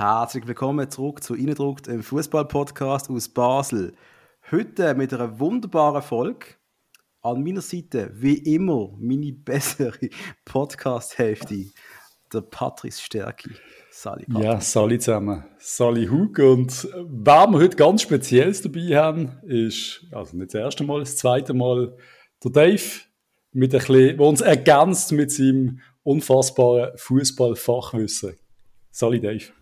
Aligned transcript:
Herzlich 0.00 0.46
willkommen 0.46 0.90
zurück 0.90 1.22
zu 1.22 1.34
Innendruckt, 1.34 1.86
im 1.86 2.02
Fußball-Podcast 2.02 3.10
aus 3.10 3.28
Basel. 3.28 3.92
Heute 4.50 4.94
mit 4.94 5.12
einer 5.12 5.38
wunderbaren 5.38 6.00
Folge. 6.00 6.46
An 7.20 7.44
meiner 7.44 7.60
Seite, 7.60 8.10
wie 8.14 8.38
immer, 8.54 8.96
meine 8.98 9.34
bessere 9.34 10.08
Podcast-Hälfte, 10.46 11.66
der 12.32 12.40
Patrice 12.40 13.02
Stärki. 13.02 13.50
Sali 13.90 14.24
Patrick. 14.24 14.42
Ja, 14.42 14.58
Sali 14.62 14.98
zusammen. 14.98 15.44
Sali 15.58 16.06
Hug. 16.06 16.38
Und 16.38 16.88
wer 16.94 17.46
wir 17.48 17.58
heute 17.58 17.76
ganz 17.76 18.00
Spezielles 18.00 18.62
dabei 18.62 18.96
haben, 18.96 19.38
ist, 19.42 20.06
also 20.12 20.34
nicht 20.34 20.54
das 20.54 20.62
erste 20.62 20.82
Mal, 20.82 21.00
das 21.00 21.18
zweite 21.18 21.52
Mal, 21.52 21.94
der 22.42 22.50
Dave, 22.50 23.02
mit 23.52 23.74
ein 23.74 23.78
bisschen, 23.78 24.16
der 24.16 24.26
uns 24.26 24.40
ergänzt 24.40 25.12
mit 25.12 25.30
seinem 25.30 25.80
unfassbaren 26.04 26.96
Fußballfachwissen. 26.96 28.38
Sali 28.90 29.20
Dave. 29.20 29.52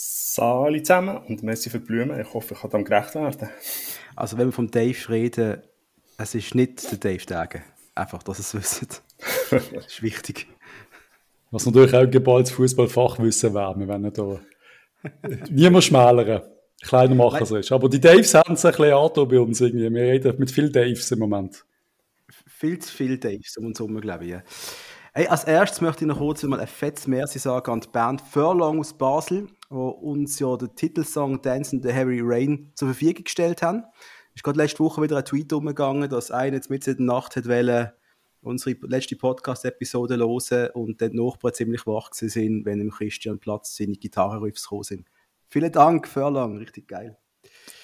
Sali 0.00 0.80
zusammen 0.84 1.16
und 1.26 1.42
merci 1.42 1.70
für 1.70 1.80
die 1.80 1.86
Blumen. 1.86 2.20
Ich 2.20 2.32
hoffe, 2.32 2.54
ich 2.54 2.60
kann 2.60 2.70
dem 2.70 2.84
gerecht 2.84 3.16
werden. 3.16 3.48
Also, 4.14 4.38
wenn 4.38 4.46
wir 4.46 4.52
vom 4.52 4.70
Dave 4.70 4.96
reden, 5.08 5.60
es 6.16 6.36
ist 6.36 6.54
nicht 6.54 6.88
der 6.88 6.98
Dave 6.98 7.26
Degen. 7.26 7.64
Einfach, 7.96 8.22
dass 8.22 8.38
ihr 8.38 8.42
es 8.42 8.54
wisst. 8.54 9.02
das 9.50 9.72
ist 9.86 10.00
wichtig. 10.00 10.46
Was 11.50 11.66
natürlich 11.66 11.94
auch 11.96 12.08
geballt 12.08 12.48
Fußballfachwissen 12.48 13.52
wäre. 13.54 13.74
Wir 13.76 13.88
wollen 13.88 14.12
da 14.12 14.40
niemand 15.50 15.82
schmälern. 15.82 16.42
Kleiner 16.80 17.16
machen 17.16 17.42
es 17.42 17.50
ist. 17.50 17.72
Aber 17.72 17.88
die 17.88 18.00
Daves 18.00 18.34
haben 18.34 18.54
es 18.54 18.64
ein 18.64 18.70
bisschen 18.70 18.92
an 18.92 19.28
bei 19.28 19.40
uns 19.40 19.60
irgendwie. 19.60 19.92
Wir 19.92 20.02
reden 20.02 20.38
mit 20.38 20.52
vielen 20.52 20.70
Daves 20.70 21.10
im 21.10 21.18
Moment. 21.18 21.64
Viel 22.46 22.78
zu 22.78 22.94
viele 22.94 23.18
Daves 23.18 23.56
um 23.56 23.66
uns 23.66 23.80
herum, 23.80 24.00
glaube 24.00 24.26
ich. 24.26 24.30
Ja. 24.30 24.42
Hey, 25.12 25.26
als 25.26 25.42
erstes 25.42 25.80
möchte 25.80 26.04
ich 26.04 26.08
noch 26.08 26.18
kurz 26.18 26.44
mal 26.44 26.60
ein 26.60 26.68
fettes 26.68 27.08
Merci 27.08 27.40
sagen 27.40 27.72
an 27.72 27.80
die 27.80 27.88
Band 27.88 28.20
Furlong 28.20 28.78
aus 28.78 28.96
Basel, 28.96 29.48
die 29.70 29.74
uns 29.74 30.38
ja 30.38 30.56
den 30.56 30.74
Titelsong 30.74 31.42
Dance 31.42 31.74
in 31.74 31.82
the 31.82 31.92
Heavy 31.92 32.20
Rain 32.22 32.70
zur 32.74 32.88
Verfügung 32.88 33.24
gestellt 33.24 33.62
haben. 33.62 33.84
Ist 34.34 34.44
gerade 34.44 34.58
letzte 34.58 34.80
Woche 34.80 35.02
wieder 35.02 35.16
ein 35.16 35.24
Tweet 35.24 35.52
umgegangen, 35.52 36.08
dass 36.08 36.30
einer 36.30 36.56
jetzt 36.56 36.70
mitten 36.70 36.90
in 36.90 36.96
der 36.98 37.06
Nacht 37.06 37.36
hat 37.36 37.48
wollen, 37.48 37.90
unsere 38.40 38.76
letzte 38.86 39.16
Podcast-Episode 39.16 40.16
hören 40.16 40.70
und 40.74 41.02
dann 41.02 41.10
die 41.10 41.20
Nachbarn 41.20 41.54
ziemlich 41.54 41.86
wach 41.86 42.12
sind, 42.12 42.64
wenn 42.64 42.80
im 42.80 42.90
Christian 42.90 43.38
Platz 43.38 43.76
seine 43.76 43.94
Gitarrenriffs 43.94 44.64
gekommen 44.64 44.84
sind. 44.84 45.06
Vielen 45.48 45.72
Dank, 45.72 46.06
Furlong, 46.06 46.58
richtig 46.58 46.88
geil. 46.88 47.18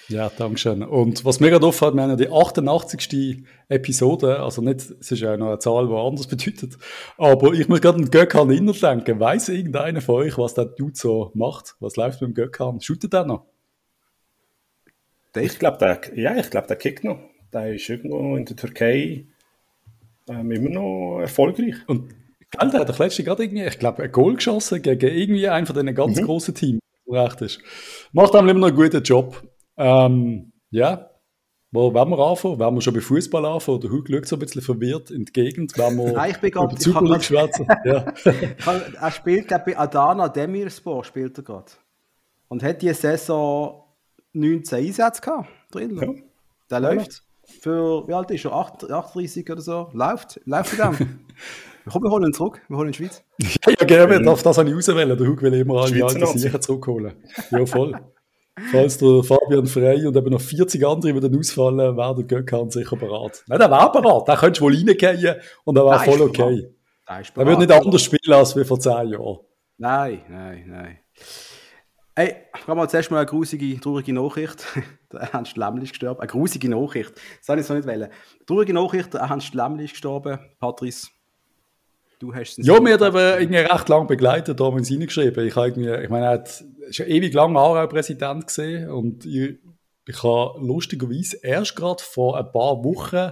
Ja, 0.07 0.29
danke 0.29 0.57
schön. 0.57 0.83
Und 0.83 1.25
was 1.25 1.39
mir 1.39 1.49
gerade 1.49 1.65
auffällt, 1.65 1.95
wir 1.95 2.03
haben 2.03 2.11
ja 2.11 2.15
die 2.15 2.29
88. 2.29 3.43
Episode, 3.69 4.39
also 4.39 4.61
nicht, 4.61 4.81
es 4.99 5.11
ist 5.11 5.19
ja 5.19 5.35
noch 5.35 5.47
eine 5.47 5.59
Zahl, 5.59 5.87
die 5.87 5.93
anders 5.93 6.27
bedeutet, 6.27 6.77
aber 7.17 7.53
ich 7.53 7.67
muss 7.67 7.81
gerade 7.81 7.97
an 7.97 8.11
Gökhan 8.11 8.51
Inner 8.51 8.73
denken. 8.73 9.19
Weiss 9.19 9.49
irgendeiner 9.49 10.01
von 10.01 10.15
euch, 10.15 10.37
was 10.37 10.53
der 10.53 10.65
Dude 10.65 10.95
so 10.95 11.31
macht? 11.33 11.75
Was 11.79 11.95
läuft 11.95 12.21
mit 12.21 12.29
dem 12.29 12.33
Gökhan? 12.35 12.81
Shootet 12.81 13.13
der 13.13 13.25
noch? 13.25 13.45
Ich 15.35 15.59
glaube, 15.59 15.77
der, 15.79 15.99
ja, 16.15 16.35
ich 16.37 16.49
glaube, 16.49 16.67
der 16.67 16.77
kickt 16.77 17.03
noch. 17.03 17.19
Der 17.51 17.73
ist 17.73 17.89
irgendwo 17.89 18.35
in 18.35 18.45
der 18.45 18.55
Türkei 18.55 19.25
ähm, 20.29 20.51
immer 20.51 20.69
noch 20.69 21.19
erfolgreich. 21.19 21.75
Und 21.87 22.09
gell, 22.51 22.69
der 22.69 22.81
hat 22.81 22.89
doch 22.89 22.99
letztens 22.99 23.25
gerade 23.25 23.43
irgendwie, 23.43 23.65
ich 23.65 23.79
glaube, 23.79 24.03
ein 24.03 24.11
Goal 24.11 24.35
geschossen 24.35 24.81
gegen 24.81 25.07
irgendwie 25.07 25.49
einen 25.49 25.65
von 25.65 25.75
diesen 25.75 25.95
ganz 25.95 26.19
mhm. 26.19 26.25
großen 26.25 26.53
Teams, 26.53 26.79
recht 27.07 27.41
ist. 27.41 27.59
Macht 28.13 28.35
einem 28.35 28.49
immer 28.49 28.59
noch 28.61 28.67
einen 28.67 28.77
guten 28.77 29.03
Job. 29.03 29.43
Ähm, 29.77 30.53
ja, 30.69 31.09
wo 31.75 31.93
wollen 31.93 32.09
wir 32.09 32.19
anfangen? 32.19 32.57
Wollen 32.57 32.75
wir 32.75 32.81
schon 32.81 32.93
bei 32.93 33.01
Fußball 33.01 33.45
anfangen? 33.45 33.79
Oder 33.79 33.91
heute 33.91 34.13
schaut 34.13 34.27
so 34.27 34.35
ein 34.37 34.39
bisschen 34.39 34.61
verwirrt 34.61 35.11
in 35.11 35.25
die 35.25 35.33
Gegend. 35.33 35.77
Wollen 35.77 35.97
wir 35.97 36.13
Nein, 36.13 36.31
ich 36.31 36.37
bin 36.37 36.51
gerade... 36.51 36.79
Super 36.79 37.03
League 37.03 37.23
schwätzen? 37.23 37.67
ja. 37.85 38.13
er 39.01 39.11
spielt, 39.11 39.49
glaube 39.49 39.63
bei 39.65 39.77
Adana 39.77 40.29
Demirspor 40.29 41.03
spielt 41.03 41.37
er 41.37 41.43
gerade. 41.43 41.71
Und 42.47 42.63
hat 42.63 42.81
die 42.81 42.93
Saison 42.93 43.83
19 44.31 44.85
Einsätze 44.85 45.21
gehabt 45.21 45.49
drin. 45.71 45.97
Ja. 46.01 46.13
Der 46.69 46.79
läuft. 46.79 47.23
Für, 47.61 48.07
wie 48.07 48.13
alt 48.13 48.31
ist 48.31 48.45
er? 48.45 48.53
38 48.53 49.51
oder 49.51 49.61
so? 49.61 49.89
Läuft. 49.93 50.39
Läuft 50.45 50.79
er 50.79 50.85
dann. 50.85 51.19
Komm, 51.91 52.03
wir 52.03 52.09
holen 52.09 52.25
ihn 52.25 52.33
zurück. 52.33 52.61
Wir 52.67 52.77
holen 52.77 52.87
ihn 52.87 52.93
in 52.93 53.09
die 53.09 53.09
Schweiz. 53.09 53.23
ja, 53.65 53.73
ja 53.79 53.85
gerne. 53.85 54.15
Ähm, 54.15 54.23
das 54.25 54.57
habe 54.57 54.69
ich 54.69 54.75
auswählen. 54.75 55.17
Der 55.17 55.27
Hug 55.27 55.41
will 55.41 55.53
immer 55.53 55.83
alle 55.83 56.05
alten 56.05 56.39
Sicher 56.39 56.61
zurückholen. 56.61 57.13
Ja, 57.51 57.65
voll. 57.65 57.99
Falls 58.71 58.97
der 58.97 59.21
Fabian 59.23 59.65
Frey 59.65 60.05
und 60.05 60.15
eben 60.15 60.29
noch 60.29 60.39
40 60.39 60.85
andere 60.85 61.13
wieder 61.13 61.37
ausfallen, 61.37 61.97
wäre 61.97 62.15
der 62.15 62.23
Gökhan 62.23 62.69
sicher 62.69 62.95
bereit. 62.95 63.43
Nein, 63.47 63.59
der 63.59 63.69
wäre 63.69 63.91
bereit. 63.91 64.27
Der 64.27 64.37
könntest 64.37 64.61
du 64.61 64.65
wohl 64.65 64.75
reingehen 64.75 65.35
und 65.65 65.75
der 65.75 65.85
wäre 65.85 65.99
voll 65.99 66.21
okay. 66.21 66.69
Der, 67.07 67.21
der 67.21 67.45
wird 67.45 67.59
nicht 67.59 67.71
anders 67.71 68.01
spielen 68.01 68.33
als 68.33 68.55
wie 68.55 68.63
vor 68.63 68.79
10 68.79 69.09
Jahren. 69.09 69.39
Nein, 69.77 70.21
nein, 70.29 70.63
nein. 70.67 70.99
Hey, 72.15 72.33
ich 72.55 72.61
habe 72.65 72.75
mal 72.75 72.89
zuerst 72.89 73.11
mal 73.11 73.17
eine 73.17 73.25
grusige, 73.25 73.77
traurige 73.77 74.13
Nachricht. 74.13 74.65
der 75.11 75.43
Lämmli 75.55 75.83
ist 75.83 75.89
gestorben. 75.89 76.21
Eine 76.21 76.29
grusige 76.29 76.69
Nachricht. 76.69 77.11
Das 77.13 77.45
soll 77.45 77.59
ich 77.59 77.65
so 77.65 77.73
nicht 77.73 77.85
wählen. 77.85 78.09
Traurige 78.47 78.73
Nachricht, 78.73 79.13
der 79.13 79.37
Lämmli 79.51 79.83
ist 79.83 79.91
gestorben. 79.91 80.39
Patrice, 80.59 81.09
du 82.19 82.33
hast 82.33 82.59
es 82.59 82.65
Ja, 82.65 82.79
mir 82.79 82.93
hat 82.93 83.01
eben 83.01 83.17
irgendwie 83.17 83.57
recht 83.57 83.89
lange 83.89 84.07
begleitet, 84.07 84.59
da 84.59 84.65
haben 84.65 84.75
wir 84.75 84.81
es 84.81 84.91
reingeschrieben. 84.91 85.47
Ich, 85.47 85.55
habe 85.55 85.69
ich 85.69 86.09
meine, 86.09 86.25
er 86.25 86.31
hat 86.31 86.63
schon 86.91 87.07
ewig 87.07 87.33
lang 87.33 87.55
Aarau-Präsident 87.57 88.47
gesehen 88.47 88.89
und 88.89 89.25
ich, 89.25 89.57
ich 90.07 90.23
habe 90.23 90.59
lustigerweise 90.59 91.37
erst 91.41 91.75
gerade 91.75 92.03
vor 92.03 92.37
ein 92.37 92.51
paar 92.51 92.83
Wochen 92.83 93.31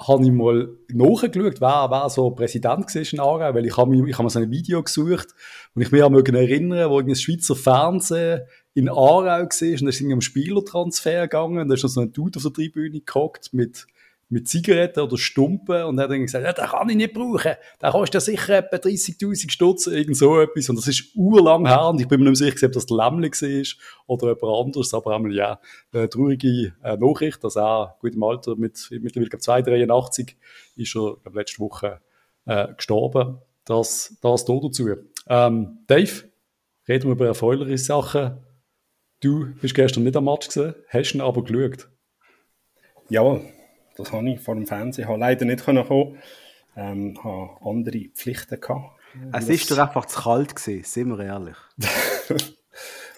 habe 0.00 0.24
ich 0.24 0.32
mal 0.32 0.68
nachgeschaut, 0.88 1.60
wer, 1.60 1.88
wer 1.90 2.08
so 2.08 2.30
Präsident 2.30 2.94
war 2.94 3.12
in 3.12 3.20
Aarau, 3.20 3.54
weil 3.54 3.66
ich 3.66 3.76
habe 3.76 3.90
mir, 3.90 4.06
ich 4.06 4.14
habe 4.14 4.24
mir 4.24 4.30
so 4.30 4.38
ein 4.38 4.50
Video 4.50 4.82
gesucht 4.82 5.28
und 5.74 5.82
ich 5.82 5.90
mich 5.90 6.02
an 6.02 6.14
erinnern, 6.14 6.90
wo 6.90 7.00
ein 7.00 7.14
Schweizer 7.14 7.54
Fernsehen 7.54 8.42
in 8.72 8.88
Aarau 8.88 9.24
war 9.24 9.40
und 9.40 9.60
da 9.60 9.66
ist 9.66 10.02
um 10.02 10.20
Spielertransfer 10.20 11.22
gegangen 11.22 11.58
und 11.58 11.68
da 11.68 11.74
ist 11.74 11.82
so 11.82 12.00
ein 12.00 12.12
Dude 12.12 12.38
auf 12.38 12.42
der 12.44 12.52
Tribüne 12.52 13.00
gehockt 13.00 13.52
mit 13.52 13.86
mit 14.30 14.48
Zigaretten 14.48 15.00
oder 15.00 15.18
Stumpen 15.18 15.82
und 15.84 16.00
hat 16.00 16.10
dann 16.10 16.22
gesagt, 16.22 16.44
ja, 16.44 16.52
den 16.52 16.64
kann 16.64 16.88
ich 16.88 16.96
nicht 16.96 17.12
brauchen, 17.12 17.52
der 17.82 17.90
kostet 17.90 18.22
sicher 18.22 18.58
etwa 18.58 18.76
30'000 18.76 19.50
Stutz, 19.50 19.86
irgend 19.88 20.16
so 20.16 20.40
etwas 20.40 20.68
und 20.68 20.76
das 20.76 20.86
ist 20.86 21.10
urlang 21.16 21.66
her 21.66 21.88
und 21.88 22.00
ich 22.00 22.06
bin 22.06 22.20
mir 22.20 22.30
nicht 22.30 22.38
sicher, 22.38 22.68
ob 22.68 22.72
das 22.72 22.88
Lämmli 22.88 23.30
war 23.30 24.04
oder 24.06 24.28
jemand 24.28 24.66
anderes, 24.66 24.94
aber 24.94 25.16
einmal, 25.16 25.34
ja, 25.34 25.60
eine 25.92 26.08
traurige 26.08 26.72
äh, 26.82 26.96
Nachricht, 26.96 27.42
dass 27.42 27.56
er 27.56 27.96
gut 28.00 28.14
im 28.14 28.22
Alter 28.22 28.54
mit 28.56 28.88
mittlerweile 28.90 29.30
2,83 29.30 30.34
ist 30.76 30.94
er 30.94 31.16
glaub, 31.22 31.34
letzte 31.34 31.58
Woche 31.58 32.00
äh, 32.46 32.68
gestorben. 32.74 33.38
Das, 33.64 34.16
das 34.22 34.44
da 34.44 34.58
dazu. 34.62 34.88
Ähm, 35.28 35.78
Dave, 35.86 36.24
reden 36.88 37.08
wir 37.08 37.12
über 37.12 37.26
erfreuliche 37.26 37.78
Sachen. 37.78 38.38
Du 39.20 39.52
bist 39.60 39.74
gestern 39.74 40.04
nicht 40.04 40.16
am 40.16 40.24
Match 40.24 40.46
gesehen, 40.46 40.74
hast 40.88 41.14
ihn 41.14 41.20
aber 41.20 41.44
geschaut. 41.44 41.88
Ja, 43.10 43.40
das 44.00 44.12
habe 44.12 44.30
ich 44.30 44.40
vor 44.40 44.54
dem 44.54 44.66
Fernsehen. 44.66 45.04
Ich 45.04 45.08
habe 45.08 45.20
leider 45.20 45.44
nicht 45.44 45.64
kommen. 45.64 46.18
Ähm, 46.76 47.18
habe 47.22 47.50
andere 47.62 48.08
Pflichten 48.14 48.60
gehabt. 48.60 49.00
Es 49.32 49.48
ist 49.48 49.70
doch 49.70 49.78
einfach 49.78 50.06
zu 50.06 50.20
kalt 50.20 50.54
gewesen, 50.54 50.84
sind 50.84 51.08
wir 51.08 51.24
ehrlich. 51.24 51.56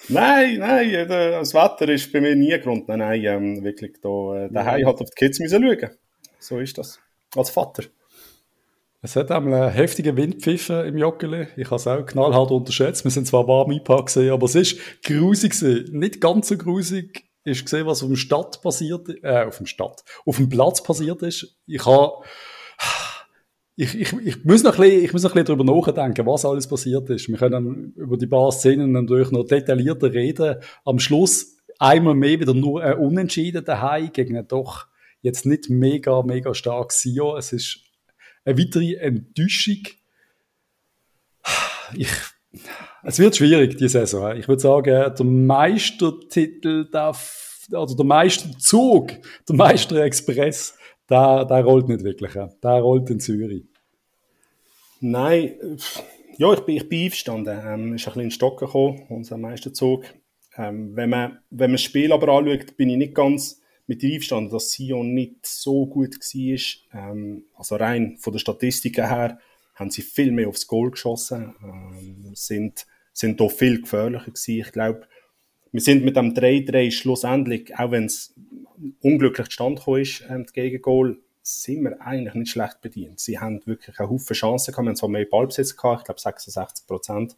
nein, 0.09 0.59
nein, 0.59 1.07
das 1.09 1.53
Wetter 1.53 1.89
ist 1.91 2.11
bei 2.13 2.21
mir 2.21 2.35
nie 2.35 2.59
Grund. 2.61 2.89
Nein, 2.89 2.99
nein, 3.01 3.25
ähm, 3.25 3.65
wirklich 3.65 4.01
da, 4.01 4.45
äh, 4.45 4.51
daheim 4.51 4.87
hat 4.87 5.01
auf 5.01 5.11
die 5.11 5.15
Kids 5.15 5.39
müssen 5.39 5.63
schauen. 5.63 5.91
So 6.39 6.59
ist 6.59 6.79
das. 6.79 6.99
Als 7.37 7.51
Vater. 7.51 7.85
Es 9.05 9.17
hat 9.17 9.31
einmal 9.31 9.63
einen 9.63 9.73
heftigen 9.73 10.17
Windpfiffen 10.17 10.87
im 10.87 10.97
Joggeli. 10.97 11.49
Ich 11.57 11.67
habe 11.67 11.77
es 11.77 11.87
auch 11.87 12.07
knallhart 12.07 12.53
unterschätzt. 12.53 13.05
Wir 13.05 13.11
sind 13.11 13.27
zwar 13.27 13.49
warm 13.49 13.71
eingepackt, 13.71 14.17
aber 14.17 14.47
es 14.47 14.55
ist 14.55 15.03
grusig 15.03 15.61
Nicht 15.91 16.21
ganz 16.21 16.49
so 16.49 16.57
grusig 16.57 17.25
ist 17.45 17.65
gesehen, 17.65 17.87
was 17.87 18.03
auf 18.03 18.09
dem 18.09 18.17
Stadt 18.17 18.63
passiert, 18.63 19.09
äh, 19.23 19.45
auf 19.45 19.57
dem 19.59 19.67
Stadt, 19.67 20.05
auf 20.25 20.37
dem 20.37 20.49
Platz 20.49 20.83
passiert 20.83 21.23
ist. 21.23 21.57
Ich 21.67 21.85
habe, 21.85 22.25
ich, 23.77 23.95
ich, 23.99 24.13
ich 24.13 24.45
muss 24.45 24.63
noch 24.63 24.75
ein 24.79 24.81
bisschen, 24.81 25.05
ich 25.05 25.13
muss 25.13 25.23
noch 25.23 25.31
ein 25.35 25.43
bisschen 25.43 25.57
darüber 25.59 25.65
nachdenken, 25.65 26.27
was 26.27 26.45
alles 26.45 26.67
passiert 26.67 27.09
ist. 27.11 27.29
Wir 27.29 27.39
können 27.39 27.93
über 27.97 28.17
die 28.17 28.27
paar 28.27 28.53
Szenen 28.53 28.93
natürlich 28.93 29.31
noch 29.31 29.45
detaillierter 29.45 30.13
reden. 30.13 30.57
Am 30.85 30.99
Schluss 30.99 31.57
einmal 31.79 32.15
mehr 32.15 32.39
wieder 32.39 32.55
nur 32.55 32.83
ein 32.83 32.99
Unentschieden 32.99 33.65
daheim 33.65 34.13
gegen 34.13 34.37
einen 34.37 34.49
doch 34.49 34.87
jetzt 35.23 35.47
nicht 35.47 35.71
mega, 35.71 36.23
mega 36.23 36.55
stark 36.55 36.93
Sio. 36.93 37.37
Es 37.37 37.53
ist 37.53 37.81
eine 38.45 38.59
weitere 38.59 38.95
Enttäuschung. 38.95 39.83
Ich, 41.95 42.11
es 43.05 43.19
wird 43.19 43.37
schwierig, 43.37 43.77
die 43.77 43.89
Saison. 43.89 44.37
Ich 44.37 44.49
würde 44.49 44.63
sagen, 44.63 45.15
der 45.17 45.25
Meistertitel 45.25 46.89
darf, 46.91 47.67
oder 47.71 47.95
der 47.95 48.05
Meisterzug, 48.05 49.13
der 49.49 49.57
Meisterexpress, 49.57 50.77
der, 51.09 51.45
der 51.45 51.65
rollt 51.65 51.89
nicht 51.89 52.05
wirklich. 52.05 52.33
Der 52.33 52.81
rollt 52.81 53.11
in 53.11 53.21
Zürich. 53.21 53.65
Nein, 55.01 55.55
ja, 56.39 56.53
ich 56.53 56.61
bin, 56.61 56.77
ich 56.77 56.89
bin 56.89 57.05
einverstanden. 57.05 57.61
Ähm, 57.65 57.95
ist 57.95 58.07
ein 58.07 58.13
bisschen 58.13 58.23
in 58.23 58.31
Stock 58.31 58.59
gekommen, 58.59 59.03
unser 59.09 59.37
Meisterzug. 59.37 60.05
Ähm, 60.57 60.95
wenn, 60.97 61.11
man, 61.11 61.39
wenn 61.51 61.71
man 61.71 61.77
das 61.77 61.83
Spiel 61.83 62.13
aber 62.13 62.29
anschaut, 62.29 62.77
bin 62.77 62.89
ich 62.89 62.97
nicht 62.97 63.15
ganz 63.15 63.61
mit 63.87 64.03
dir 64.03 64.15
einverstanden, 64.15 64.51
dass 64.51 64.71
Sion 64.71 65.13
nicht 65.13 65.45
so 65.45 65.87
gut 65.87 66.17
war. 66.17 67.11
Ähm, 67.11 67.45
also 67.55 67.77
rein 67.77 68.17
von 68.19 68.33
der 68.33 68.41
Statistiken 68.41 69.09
her 69.09 69.39
haben 69.75 69.91
sie 69.91 70.03
viel 70.03 70.33
mehr 70.33 70.49
aufs 70.49 70.67
Goal 70.67 70.91
geschossen, 70.91 71.55
ähm, 71.63 72.35
sind 72.35 72.87
sind 73.13 73.41
doch 73.41 73.51
viel 73.51 73.83
gefährlicher 73.83 74.31
gewesen. 74.31 74.61
Ich 74.61 74.73
glaube, 74.73 75.07
wir 75.71 75.81
sind 75.81 76.05
mit 76.05 76.17
dem 76.17 76.35
3-3 76.35 76.91
schlussendlich, 76.91 77.79
auch 77.79 77.91
wenn 77.91 78.07
es 78.07 78.35
unglücklich 79.01 79.49
zustande 79.49 80.01
ist, 80.01 80.25
ähm, 80.29 80.47
gegen 80.53 80.83
Goal, 80.83 81.19
sind 81.43 81.83
wir 81.83 82.01
eigentlich 82.01 82.35
nicht 82.35 82.53
schlecht 82.53 82.81
bedient. 82.81 83.19
Sie 83.19 83.39
haben 83.39 83.61
wirklich 83.67 83.99
einen 83.99 84.11
Haufen 84.11 84.35
Chancen 84.35 84.71
gehabt. 84.71 84.85
Wir 84.85 84.91
haben 84.91 84.97
zwar 84.97 85.09
mehr 85.09 85.25
Ballbesitz 85.25 85.77
gehabt, 85.77 86.03
ich 86.03 86.05
glaube 86.05 86.21
66 86.21 86.87
Prozent 86.87 87.37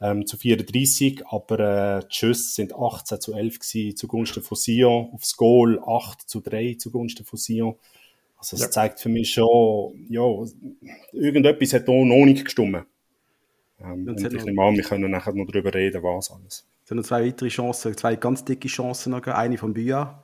ähm, 0.00 0.26
zu 0.26 0.36
34, 0.36 1.24
aber 1.28 1.60
äh, 1.60 2.00
die 2.00 2.14
Schüsse 2.14 2.52
sind 2.54 2.74
18 2.74 3.20
zu 3.20 3.32
11 3.32 3.60
gewesen, 3.60 3.96
zugunsten 3.96 4.42
von 4.42 4.56
Sion, 4.56 5.10
aufs 5.12 5.36
Goal 5.36 5.80
8 5.86 6.28
zu 6.28 6.40
3 6.40 6.74
zugunsten 6.78 7.24
von 7.24 7.38
Sion. 7.38 7.76
Also 8.38 8.56
es 8.56 8.62
ja. 8.62 8.70
zeigt 8.70 9.00
für 9.00 9.08
mich 9.08 9.32
schon, 9.32 10.06
ja, 10.08 10.22
irgendetwas 11.12 11.72
hat 11.72 11.88
da 11.88 11.92
noch 11.92 12.24
nicht 12.24 12.44
gestimmt. 12.44 12.84
Ähm, 13.80 14.08
und 14.08 14.20
ich 14.20 14.44
nehme 14.44 14.62
an, 14.62 14.76
wir 14.76 14.84
können 14.84 15.10
nachher 15.10 15.32
noch 15.32 15.46
darüber 15.46 15.72
reden, 15.72 16.02
was 16.02 16.30
alles. 16.30 16.66
Es 16.82 16.88
sind 16.88 16.98
noch 16.98 17.04
zwei 17.04 17.26
weitere 17.26 17.48
Chancen, 17.48 17.96
zwei 17.96 18.16
ganz 18.16 18.44
dicke 18.44 18.68
Chancen 18.68 19.10
noch, 19.10 19.26
eine 19.26 19.58
von 19.58 19.74
Büa, 19.74 20.22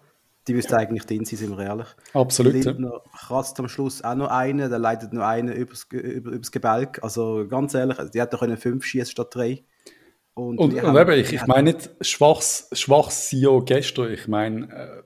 die 0.48 0.54
müsste 0.54 0.72
ja. 0.72 0.78
eigentlich 0.78 1.04
drin 1.04 1.24
sein, 1.24 1.36
sind 1.36 1.56
wir 1.56 1.64
ehrlich. 1.64 1.88
Absolut. 2.14 2.52
Lindner 2.52 3.02
kratzt 3.16 3.58
am 3.60 3.68
Schluss 3.68 4.02
auch 4.02 4.14
noch 4.14 4.28
einen, 4.28 4.70
der 4.70 4.78
leitet 4.78 5.12
noch 5.12 5.22
einen 5.22 5.52
übers, 5.52 5.86
über, 5.90 6.30
übers 6.30 6.50
Gebälk. 6.50 7.02
Also 7.02 7.46
ganz 7.48 7.74
ehrlich, 7.74 7.98
die 8.12 8.20
hätte 8.20 8.38
können 8.38 8.56
fünf 8.56 8.84
schießen 8.84 9.10
statt 9.10 9.28
drei. 9.34 9.64
Und, 10.34 10.58
und, 10.58 10.74
und 10.82 10.96
eben, 10.96 11.12
ich, 11.12 11.32
ich 11.32 11.46
meine 11.46 11.72
nicht 11.72 11.90
schwaches, 12.00 12.68
schwaches 12.72 13.28
CEO 13.28 13.62
gestern, 13.62 14.12
ich 14.12 14.28
meine, 14.28 14.66
äh, 14.72 15.02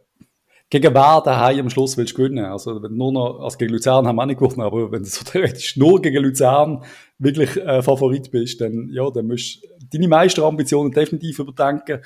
gegen 0.69 0.95
wer 0.95 1.21
daheim 1.21 1.61
am 1.61 1.71
Schluss 1.71 1.97
willst 1.97 2.13
du 2.13 2.23
gewinnen? 2.23 2.45
Also, 2.45 2.83
wenn 2.83 2.97
nur 2.97 3.13
noch, 3.13 3.41
also 3.41 3.57
gegen 3.57 3.73
Luzern 3.73 4.07
haben 4.07 4.17
wir 4.17 4.27
nicht 4.27 4.41
gewonnen, 4.41 4.63
aber 4.63 4.91
wenn 4.91 5.03
du 5.03 5.09
so 5.09 5.25
theoretisch 5.31 5.77
nur 5.77 6.01
gegen 6.03 6.23
Luzern 6.23 6.85
wirklich 7.19 7.57
äh, 7.57 7.83
Favorit 7.83 8.31
bist, 8.31 8.61
dann, 8.61 8.89
ja, 8.91 9.09
dann 9.11 9.27
musst 9.27 9.63
du 9.63 9.69
deine 9.93 10.09
Meisterambitionen 10.09 10.93
definitiv 10.93 11.39
überdenken. 11.39 12.01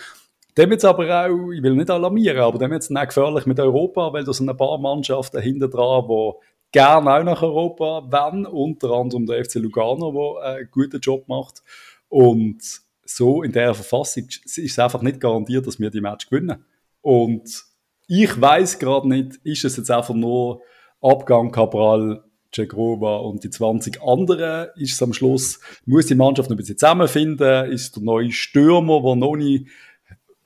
Dem 0.56 0.72
jetzt 0.72 0.84
aber 0.84 1.26
auch, 1.26 1.50
ich 1.52 1.62
will 1.62 1.74
nicht 1.74 1.90
alarmieren, 1.90 2.38
aber 2.38 2.58
dem 2.58 2.72
jetzt 2.72 2.94
auch 2.94 3.06
gefährlich 3.06 3.46
mit 3.46 3.58
Europa, 3.58 4.12
weil 4.12 4.24
da 4.24 4.32
sind 4.32 4.50
ein 4.50 4.56
paar 4.56 4.78
Mannschaften 4.78 5.40
hinter 5.40 5.68
dran, 5.68 6.06
die 6.08 6.32
gerne 6.72 7.14
auch 7.14 7.24
nach 7.24 7.42
Europa 7.42 8.10
wollen, 8.10 8.46
unter 8.46 8.90
anderem 8.90 9.26
der 9.26 9.44
FC 9.44 9.54
Lugano, 9.54 10.38
der 10.42 10.52
einen 10.56 10.68
guten 10.70 11.00
Job 11.00 11.28
macht. 11.28 11.62
Und 12.08 12.58
so 13.04 13.42
in 13.42 13.52
der 13.52 13.74
Verfassung 13.74 14.24
ist 14.26 14.58
es 14.58 14.78
einfach 14.78 15.02
nicht 15.02 15.20
garantiert, 15.20 15.66
dass 15.66 15.80
wir 15.80 15.90
die 15.90 16.00
Match 16.00 16.28
gewinnen. 16.28 16.64
Und 17.00 17.69
ich 18.12 18.40
weiß 18.40 18.80
gerade 18.80 19.08
nicht, 19.08 19.36
ist 19.44 19.64
es 19.64 19.76
jetzt 19.76 19.90
einfach 19.90 20.14
nur 20.14 20.62
Abgang 21.00 21.52
Cabral, 21.52 22.24
Cegrova 22.52 23.18
und 23.18 23.44
die 23.44 23.50
20 23.50 24.02
anderen? 24.02 24.70
Ist 24.74 24.94
es 24.94 25.02
am 25.02 25.12
Schluss, 25.12 25.60
muss 25.86 26.06
die 26.06 26.16
Mannschaft 26.16 26.50
noch 26.50 26.56
ein 26.56 26.58
bisschen 26.58 26.76
zusammenfinden? 26.76 27.70
Ist 27.70 27.94
der 27.94 28.02
neue 28.02 28.32
Stürmer, 28.32 29.00
der 29.02 29.14
noch 29.14 29.36
nicht 29.36 29.68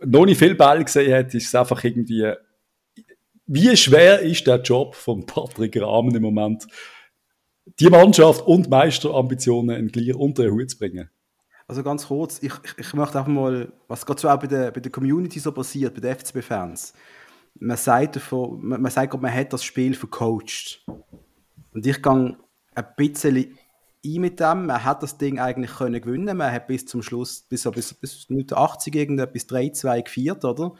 noch 0.04 0.26
nicht 0.26 0.38
viel 0.38 0.54
Ball 0.54 0.84
gesehen 0.84 1.14
hat, 1.14 1.32
ist 1.32 1.46
es 1.46 1.54
einfach 1.54 1.82
irgendwie, 1.82 2.34
wie 3.46 3.74
schwer 3.76 4.20
ist 4.20 4.46
der 4.46 4.60
Job 4.60 4.94
von 4.94 5.24
Patrick 5.24 5.80
Rahmen 5.80 6.14
im 6.14 6.22
Moment, 6.22 6.66
die 7.80 7.88
Mannschaft 7.88 8.46
und 8.46 8.68
Meisterambitionen 8.68 9.76
in 9.76 9.88
gleich 9.88 10.14
unter 10.14 10.42
den 10.42 10.52
Hut 10.52 10.70
zu 10.70 10.78
bringen? 10.78 11.08
Also 11.66 11.82
ganz 11.82 12.08
kurz, 12.08 12.42
ich, 12.42 12.52
ich, 12.62 12.78
ich 12.78 12.92
möchte 12.92 13.18
einfach 13.18 13.32
mal, 13.32 13.72
was 13.88 14.04
gerade 14.04 14.20
so 14.20 14.28
auch 14.28 14.38
bei 14.38 14.48
der, 14.48 14.70
bei 14.70 14.80
der 14.80 14.92
Community 14.92 15.38
so 15.38 15.50
passiert, 15.50 15.94
bei 15.94 16.00
den 16.02 16.14
FCB-Fans. 16.14 16.92
Man 17.56 17.76
sagt, 17.76 18.16
davon, 18.16 18.66
man, 18.66 18.82
man 18.82 18.90
sagt, 18.90 19.20
man 19.20 19.32
hat 19.32 19.52
das 19.52 19.64
Spiel 19.64 19.94
vercoacht. 19.94 20.84
Und 21.72 21.86
ich 21.86 22.02
gehe 22.02 22.36
ein 22.74 22.86
bisschen 22.96 23.36
ein 24.04 24.20
mit 24.20 24.40
dem. 24.40 24.66
Man 24.66 24.84
hat 24.84 25.02
das 25.02 25.18
Ding 25.18 25.38
eigentlich 25.38 25.74
können 25.74 26.00
gewinnen. 26.00 26.36
Man 26.36 26.52
hat 26.52 26.66
bis 26.66 26.86
zum 26.86 27.02
Schluss, 27.02 27.42
bis, 27.42 27.68
bis, 27.70 27.94
bis 27.94 28.28
Minute 28.28 28.56
80 28.56 28.94
irgendetwas 28.94 29.48
3-2 29.48 30.02
geführt, 30.02 30.44
oder? 30.44 30.74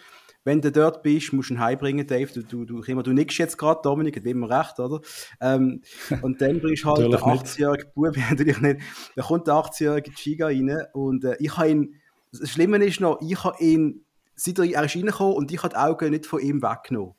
Wenn 0.47 0.61
du 0.61 0.71
dort 0.71 1.03
bist, 1.03 1.33
musst 1.33 1.49
du 1.49 1.55
ihn 1.55 1.61
heimbringen, 1.61 2.07
Dave. 2.07 2.31
Du, 2.31 2.43
du, 2.43 2.65
du, 2.67 2.83
immer, 2.83 3.03
du 3.03 3.13
nickst 3.15 3.39
jetzt 3.39 3.57
gerade, 3.57 3.81
Dominik, 3.83 4.17
hat 4.17 4.27
immer 4.27 4.51
recht, 4.51 4.79
oder? 4.79 5.01
Ähm, 5.41 5.81
und 6.21 6.43
dann 6.43 6.61
bist 6.61 6.85
halt 6.85 6.99
der 6.99 7.19
80-jährige 7.19 7.87
Bub, 7.95 8.15
natürlich 8.31 8.61
nicht. 8.61 8.81
Da 9.17 9.23
kommt 9.23 9.47
der 9.47 9.55
80-jährige 9.55 10.13
Chiga 10.13 10.47
rein 10.47 10.71
und 10.93 11.25
äh, 11.25 11.37
ich 11.39 11.57
habe 11.57 11.71
ihn, 11.71 11.95
das 12.31 12.51
Schlimme 12.51 12.77
ist 12.85 13.01
noch, 13.01 13.21
ich 13.23 13.43
habe 13.43 13.57
ihn, 13.59 14.04
seit 14.37 14.59
er, 14.59 14.65
er 14.65 14.85
ist 14.85 14.97
reingekommen 14.97 15.35
und 15.35 15.53
ich 15.53 15.63
habe 15.63 15.71
die 15.71 15.77
Augen 15.77 16.11
nicht 16.11 16.27
von 16.27 16.41
ihm 16.41 16.63
weggenommen. 16.63 17.15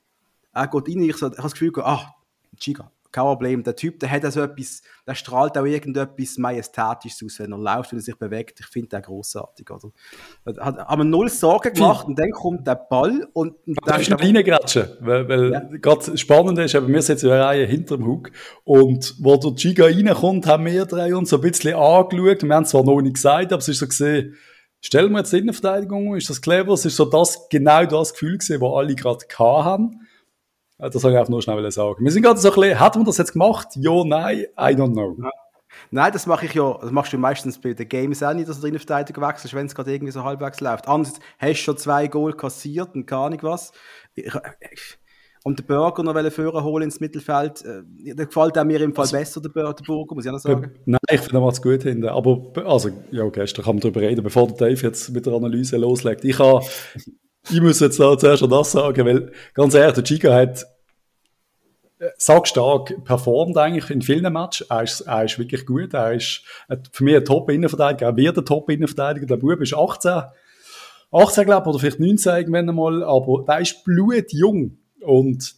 Er 0.53 0.67
geht 0.67 0.87
rein, 0.87 1.03
ich, 1.03 1.17
so, 1.17 1.27
ich 1.27 1.33
habe 1.33 1.43
das 1.43 1.53
Gefühl, 1.53 1.71
ah, 1.81 2.15
Chiga, 2.57 2.91
kein 3.15 3.23
Problem. 3.23 3.63
Der 3.63 3.75
Typ, 3.75 3.99
der 3.99 4.11
hat 4.11 4.25
also 4.25 4.41
etwas, 4.41 4.81
der 5.07 5.15
strahlt 5.15 5.57
auch 5.57 5.63
irgendetwas 5.63 6.37
Majestätisches 6.37 7.23
aus, 7.23 7.39
wenn 7.39 7.53
er 7.53 7.57
läuft, 7.57 7.91
wenn 7.91 7.99
er 7.99 8.03
sich 8.03 8.15
bewegt. 8.15 8.59
Ich 8.59 8.65
finde 8.65 8.89
den 8.89 9.01
großartig, 9.03 9.69
oder? 9.71 9.91
Hat, 10.45 10.77
haben 10.77 10.99
wir 10.99 11.05
null 11.05 11.29
Sorgen 11.29 11.73
gemacht 11.73 12.05
und 12.07 12.19
dann 12.19 12.31
kommt 12.31 12.67
der 12.67 12.75
Ball 12.75 13.25
und, 13.31 13.55
und 13.65 13.77
dann. 13.85 14.01
ist 14.01 14.09
noch 14.09 14.21
reingratschen, 14.21 14.89
weil, 14.99 15.29
weil 15.29 15.51
ja. 15.51 15.59
gerade 15.81 16.17
spannend 16.17 16.59
ist, 16.59 16.75
eben, 16.75 16.87
wir 16.87 17.01
sitzen 17.01 17.27
in 17.27 17.31
einer 17.31 17.45
Reihe 17.45 17.65
hinter 17.65 17.95
dem 17.95 18.05
Hook 18.05 18.31
und 18.65 19.15
wo 19.19 19.37
der 19.37 19.51
Giga 19.51 19.85
reinkommt, 19.85 20.45
haben 20.47 20.65
wir 20.65 20.85
drei 20.85 21.15
uns 21.15 21.29
so 21.29 21.37
ein 21.37 21.41
bisschen 21.41 21.73
angeschaut 21.75 22.43
wir 22.43 22.55
haben 22.55 22.65
zwar 22.65 22.83
noch 22.83 22.99
nicht 22.99 23.15
gesagt, 23.15 23.53
aber 23.53 23.59
es 23.59 23.69
ist 23.69 23.79
so 23.79 23.87
gesehen, 23.87 24.35
stellen 24.85 25.11
wir 25.11 25.19
jetzt 25.19 25.33
die 25.33 25.39
Innenverteidigung, 25.39 26.15
ist 26.15 26.29
das 26.29 26.41
clever? 26.41 26.73
Es 26.73 26.85
ist 26.85 26.95
so 26.95 27.05
das, 27.05 27.49
genau 27.49 27.85
das 27.85 28.13
Gefühl 28.13 28.37
gesehen, 28.37 28.61
was 28.61 28.73
alle 28.75 28.95
gerade 28.95 29.25
haben. 29.39 30.07
Das 30.77 30.93
soll 30.93 31.11
ich 31.11 31.17
einfach 31.17 31.29
nur 31.29 31.41
schnell 31.41 31.71
sagen. 31.71 32.03
Wir 32.03 32.11
sind 32.11 32.21
gerade 32.21 32.39
so 32.39 32.49
ein 32.49 32.55
bisschen, 32.55 32.79
hat 32.79 32.95
man 32.95 33.05
das 33.05 33.17
jetzt 33.17 33.33
gemacht? 33.33 33.69
Ja, 33.75 34.03
nein, 34.03 34.45
I 34.57 34.75
don't 34.75 34.93
know. 34.93 35.17
Nein, 35.89 36.13
das 36.13 36.27
mache 36.27 36.45
ich 36.45 36.53
ja, 36.53 36.77
das 36.81 36.91
machst 36.91 37.13
du 37.13 37.17
meistens 37.17 37.59
bei 37.59 37.73
den 37.73 37.89
Games 37.89 38.21
auch 38.21 38.33
nicht, 38.33 38.47
dass 38.47 38.61
du 38.61 38.69
der 38.69 38.79
Verteidigung 38.79 39.23
wechselst, 39.23 39.53
wenn 39.53 39.65
es 39.65 39.75
gerade 39.75 39.93
irgendwie 39.93 40.11
so 40.11 40.23
halbwegs 40.23 40.59
läuft. 40.61 40.87
Anders 40.87 41.13
hast 41.39 41.49
du 41.49 41.55
schon 41.55 41.77
zwei 41.77 42.07
Goal 42.07 42.33
kassiert 42.33 42.93
und 42.95 43.07
gar 43.07 43.29
nicht 43.29 43.43
was. 43.43 43.71
Ich, 44.13 44.33
ich, 44.71 44.97
und 45.45 45.59
den 45.59 45.65
Burger 45.67 46.01
noch 46.01 46.31
Führer 46.31 46.63
holen 46.63 46.85
ins 46.85 46.99
Mittelfeld, 46.99 47.63
äh, 47.63 48.15
der 48.15 48.25
gefällt 48.25 48.57
auch 48.57 48.63
mir 48.63 48.81
im 48.81 48.95
Fall 48.95 49.03
also, 49.03 49.15
besser, 49.15 49.41
der, 49.41 49.49
Burger, 49.49 50.15
muss 50.15 50.25
ich 50.25 50.29
auch 50.29 50.33
noch 50.33 50.39
sagen. 50.39 50.71
Nein, 50.85 50.99
ich 51.11 51.21
finde, 51.21 51.37
er 51.37 51.41
macht 51.41 51.53
es 51.53 51.61
gut 51.61 51.83
hinten. 51.83 52.07
Aber, 52.07 52.51
also, 52.65 52.89
ja, 53.11 53.29
gestern 53.29 53.63
kann 53.63 53.75
man 53.75 53.81
darüber 53.81 54.01
reden, 54.01 54.23
bevor 54.23 54.47
der 54.47 54.69
Dave 54.69 54.81
jetzt 54.81 55.11
mit 55.11 55.27
der 55.27 55.33
Analyse 55.33 55.77
loslegt. 55.77 56.25
Ich 56.25 56.39
habe 56.39 56.65
ich 57.51 57.61
muss 57.61 57.79
jetzt 57.79 57.99
da 57.99 58.17
zuerst 58.17 58.39
schon 58.39 58.49
das 58.49 58.71
sagen, 58.71 59.05
weil 59.05 59.31
ganz 59.53 59.75
ehrlich, 59.75 59.93
der 59.93 60.03
Chica 60.03 60.33
hat 60.33 60.65
äh, 61.99 62.09
sackstark 62.17 63.03
performt 63.03 63.55
eigentlich 63.55 63.91
in 63.91 64.01
vielen 64.01 64.33
Matches. 64.33 64.65
Er 64.67 64.81
ist, 64.81 65.01
er 65.01 65.25
ist 65.25 65.37
wirklich 65.37 65.67
gut. 65.67 65.93
Er 65.93 66.13
ist 66.13 66.41
für 66.91 67.03
mich 67.03 67.15
ein 67.15 67.23
Top-Innenverteidiger. 67.23 68.07
Er 68.07 68.17
wird 68.17 68.39
ein 68.39 68.45
Top-Innenverteidiger. 68.45 69.27
Der 69.27 69.37
Bub 69.37 69.61
ist 69.61 69.75
18, 69.75 70.23
18 71.11 71.45
glaube 71.45 71.61
ich, 71.61 71.67
oder 71.67 71.79
vielleicht 71.79 71.99
19 71.99 72.35
irgendwann 72.35 72.69
einmal, 72.69 73.03
aber 73.03 73.45
der 73.47 73.59
ist 73.59 73.83
blutjung. 73.83 74.79
Und 75.05 75.55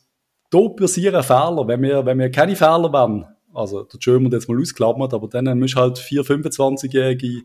da 0.49 0.67
passieren 0.69 1.23
Fehler. 1.23 1.67
Wenn 1.67 1.81
wir, 1.81 2.05
wenn 2.05 2.19
wir 2.19 2.31
keine 2.31 2.55
Fehler 2.55 2.91
wollen, 2.91 3.25
also 3.53 3.83
der 3.83 3.99
German 3.99 4.31
jetzt 4.31 4.47
mal 4.47 4.59
ausklammert, 4.59 5.13
aber 5.13 5.27
dann 5.27 5.57
musst 5.59 5.75
du 5.75 5.79
halt 5.79 5.97
4, 5.97 6.23
25-jährige 6.23 7.43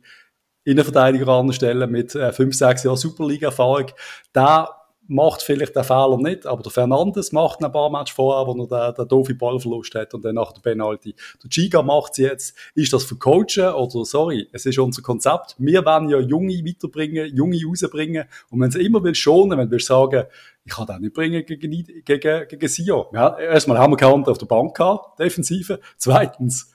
Innenverteidiger 0.64 1.28
anstellen 1.28 1.90
mit 1.90 2.14
äh, 2.14 2.32
5, 2.32 2.54
6 2.54 2.84
Jahren 2.84 2.96
Superliga-Erfahrung. 2.96 3.86
Der 4.34 4.68
macht 5.08 5.42
vielleicht 5.42 5.74
den 5.74 5.84
Fehler 5.84 6.16
nicht, 6.16 6.46
aber 6.46 6.62
der 6.62 6.72
Fernandes 6.72 7.32
macht 7.32 7.62
ein 7.62 7.72
paar 7.72 7.90
Matches 7.90 8.14
vorher, 8.14 8.46
wo 8.46 8.64
er 8.64 8.92
den, 8.92 8.94
den 8.94 9.08
doofen 9.08 9.36
Ballverlust 9.36 9.94
hat 9.94 10.14
und 10.14 10.24
dann 10.24 10.36
nach 10.36 10.52
der 10.52 10.60
Penalty. 10.60 11.14
Der 11.42 11.50
Giga 11.50 11.82
macht 11.82 12.12
es 12.12 12.18
jetzt. 12.18 12.56
Ist 12.74 12.92
das 12.92 13.04
für 13.04 13.16
Coachen 13.16 13.74
oder, 13.74 14.04
sorry, 14.04 14.48
es 14.52 14.66
ist 14.66 14.78
unser 14.78 15.02
Konzept. 15.02 15.56
Wir 15.58 15.84
wollen 15.84 16.08
ja 16.08 16.18
Junge 16.18 16.54
weiterbringen, 16.64 17.34
Junge 17.34 17.58
rausbringen 17.66 18.24
und 18.50 18.60
wenn 18.60 18.70
sie 18.70 18.84
immer 18.84 19.02
will 19.02 19.14
schonen, 19.14 19.58
wenn 19.58 19.68
du 19.68 19.78
sagen, 19.78 20.24
ich 20.64 20.72
kann 20.72 20.86
das 20.86 21.00
nicht 21.00 21.14
bringen 21.14 21.44
gegen, 21.44 21.70
gegen, 22.04 22.48
gegen 22.48 22.68
Sion. 22.68 23.06
Ja, 23.12 23.36
erstmal 23.38 23.78
haben 23.78 23.92
wir 23.92 23.96
keine 23.96 24.12
Hand 24.12 24.28
auf 24.28 24.38
der 24.38 24.46
Bank 24.46 24.76
gehabt, 24.76 25.18
Defensive. 25.18 25.80
Zweitens, 25.96 26.72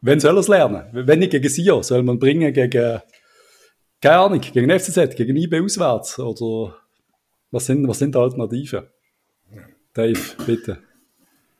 wenn 0.00 0.20
soll 0.20 0.36
er 0.36 0.40
es 0.40 0.48
lernen? 0.48 0.86
Wenn 0.92 1.18
nicht 1.18 1.32
gegen 1.32 1.48
Sion, 1.48 1.82
soll 1.82 2.02
man 2.02 2.18
bringen 2.18 2.52
gegen, 2.52 3.02
keine 4.00 4.18
Ahnung, 4.18 4.40
gegen 4.40 4.70
FCZ, 4.70 5.16
gegen 5.16 5.36
IB 5.36 5.60
auswärts 5.60 6.18
oder 6.18 6.76
was 7.50 7.66
sind, 7.66 7.86
was 7.88 7.98
sind 7.98 8.14
die 8.14 8.18
Alternativen? 8.18 8.84
Dave, 9.94 10.20
bitte. 10.44 10.78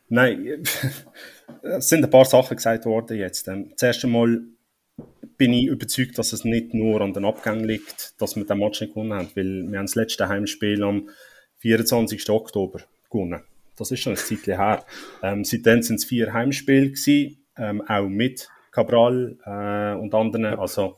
Nein, 0.08 0.62
es 1.62 1.88
sind 1.88 2.04
ein 2.04 2.10
paar 2.10 2.24
Sachen 2.24 2.56
gesagt 2.56 2.84
worden 2.84 3.16
jetzt. 3.16 3.48
Ähm, 3.48 3.72
zuerst 3.76 4.04
einmal 4.04 4.42
bin 5.36 5.52
ich 5.52 5.66
überzeugt, 5.66 6.18
dass 6.18 6.32
es 6.32 6.44
nicht 6.44 6.74
nur 6.74 7.00
an 7.00 7.12
den 7.12 7.24
Abgang 7.24 7.64
liegt, 7.64 8.20
dass 8.20 8.36
wir 8.36 8.44
den 8.44 8.58
Match 8.58 8.80
nicht 8.80 8.94
gewonnen 8.94 9.12
haben, 9.12 9.30
weil 9.34 9.70
wir 9.70 9.78
haben 9.78 9.86
das 9.86 9.94
letzte 9.94 10.28
Heimspiel 10.28 10.82
am 10.82 11.08
24. 11.58 12.28
Oktober 12.30 12.80
gewonnen. 13.10 13.42
Das 13.76 13.90
ist 13.90 14.00
schon 14.00 14.14
ein 14.14 14.16
Zeit 14.16 14.46
her. 14.46 14.84
Ähm, 15.22 15.44
seitdem 15.44 15.82
sind 15.82 15.96
es 15.96 16.04
vier 16.04 16.32
Heimspiele 16.32 16.90
gewesen, 16.90 17.44
ähm, 17.58 17.82
auch 17.82 18.08
mit 18.08 18.48
Cabral 18.70 19.36
äh, 19.44 20.00
und 20.00 20.14
anderen. 20.14 20.46
Also 20.46 20.96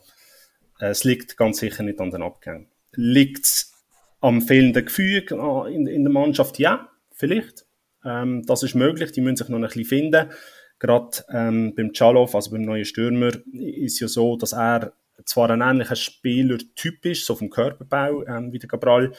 äh, 0.81 0.87
es 0.87 1.05
liegt 1.05 1.37
ganz 1.37 1.59
sicher 1.59 1.83
nicht 1.83 2.01
an 2.01 2.11
den 2.11 2.23
Abgängen. 2.23 2.69
Liegt 2.93 3.45
es 3.45 3.78
am 4.21 4.43
fehlenden 4.43 4.85
Gefüge 4.85 5.35
in, 5.71 5.87
in 5.87 6.05
der 6.05 6.13
Mannschaft, 6.13 6.59
ja, 6.59 6.89
vielleicht. 7.13 7.67
Ähm, 8.05 8.45
das 8.47 8.63
ist 8.63 8.75
möglich, 8.75 9.13
die 9.13 9.21
müssen 9.21 9.37
sich 9.37 9.49
noch 9.49 9.59
ein 9.59 9.63
bisschen 9.63 9.85
finden. 9.85 10.31
Gerade 10.79 11.25
ähm, 11.31 11.75
beim 11.75 11.93
Chalow, 11.93 12.29
also 12.33 12.51
beim 12.51 12.63
neuen 12.63 12.85
Stürmer, 12.85 13.33
ist 13.53 14.01
ja 14.01 14.09
so, 14.09 14.37
dass 14.37 14.53
er 14.53 14.93
zwar 15.25 15.51
ein 15.51 15.61
ähnlicher 15.61 15.97
Spielertyp 15.97 17.05
ist, 17.05 17.27
so 17.27 17.35
vom 17.35 17.51
Körperbau 17.51 18.25
ähm, 18.25 18.53
wie 18.53 18.59
der 18.59 18.69
Cabral, 18.69 19.13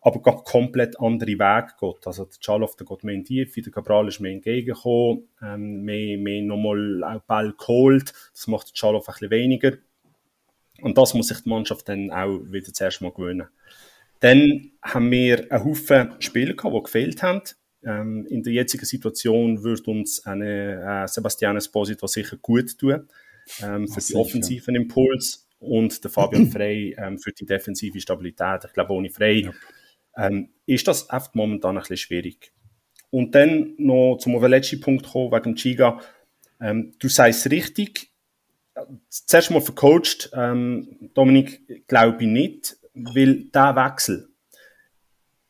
aber 0.00 0.22
geht 0.22 0.44
komplett 0.44 0.98
andere 1.00 1.30
Wege 1.30 1.72
geht. 1.80 2.06
Also 2.06 2.24
der 2.24 2.38
Chaloff, 2.40 2.76
der 2.76 2.86
geht 2.86 3.04
mehr 3.04 3.14
in 3.14 3.24
die 3.24 3.44
Tiefe, 3.44 3.62
der 3.62 3.72
Cabral 3.72 4.08
ist 4.08 4.20
mehr 4.20 4.32
entgegengekommen, 4.32 5.28
ähm, 5.42 5.82
mehr, 5.82 6.18
mehr 6.18 6.42
nochmal 6.42 7.02
auch 7.04 7.22
Ball 7.22 7.52
geholt, 7.52 8.12
das 8.32 8.46
macht 8.46 8.68
der 8.68 8.74
Chaloff 8.74 9.08
ein 9.08 9.12
bisschen 9.12 9.30
weniger. 9.30 9.72
Und 10.80 10.98
das 10.98 11.14
muss 11.14 11.28
sich 11.28 11.40
die 11.40 11.48
Mannschaft 11.48 11.88
dann 11.88 12.10
auch 12.10 12.40
wieder 12.50 12.72
zuerst 12.72 13.00
mal 13.02 13.12
gewöhnen. 13.12 13.48
Dann 14.22 14.72
haben 14.82 15.10
wir 15.10 15.52
einen 15.52 15.64
Haufen 15.64 16.14
Spieler 16.20 16.54
gehabt, 16.54 16.74
die 16.74 16.82
gefehlt 16.82 17.22
haben. 17.22 17.42
Ähm, 17.84 18.26
in 18.30 18.42
der 18.42 18.52
jetzigen 18.52 18.84
Situation 18.84 19.62
würde 19.62 19.90
uns 19.90 20.24
eine 20.24 21.04
äh, 21.04 21.08
Sebastian 21.08 21.56
Esposito 21.56 22.06
sicher 22.06 22.36
gut 22.40 22.78
tun, 22.78 23.08
ähm, 23.60 23.88
für 23.88 24.00
den 24.00 24.16
offensiven 24.16 24.76
Impuls 24.76 25.48
und 25.58 26.02
der 26.02 26.10
Fabian 26.10 26.46
Frey 26.52 26.96
ähm, 26.96 27.18
für 27.18 27.32
die 27.32 27.44
defensive 27.44 28.00
Stabilität. 28.00 28.64
Ich 28.66 28.72
glaube, 28.72 28.92
ohne 28.92 29.10
Frey 29.10 29.44
ja 29.44 29.52
ähm, 30.16 30.50
ist 30.66 30.88
das 30.88 31.10
oft 31.10 31.34
momentan 31.34 31.76
ein 31.76 31.80
bisschen 31.80 31.96
schwierig. 31.96 32.52
Und 33.10 33.34
dann 33.34 33.74
noch 33.78 34.16
zum 34.18 34.42
letzten 34.44 34.80
Punkt 34.80 35.06
kommen, 35.06 35.32
wegen 35.32 35.56
Chiga. 35.56 36.00
Ähm, 36.60 36.94
du 36.98 37.08
sagst 37.08 37.50
richtig, 37.50 38.10
zuerst 39.08 39.50
mal 39.50 39.60
vercoacht, 39.60 40.30
ähm, 40.34 41.10
Dominik, 41.14 41.86
glaube 41.86 42.22
ich 42.22 42.28
nicht, 42.28 42.76
weil 42.94 43.44
der 43.44 43.76
Wechsel, 43.76 44.28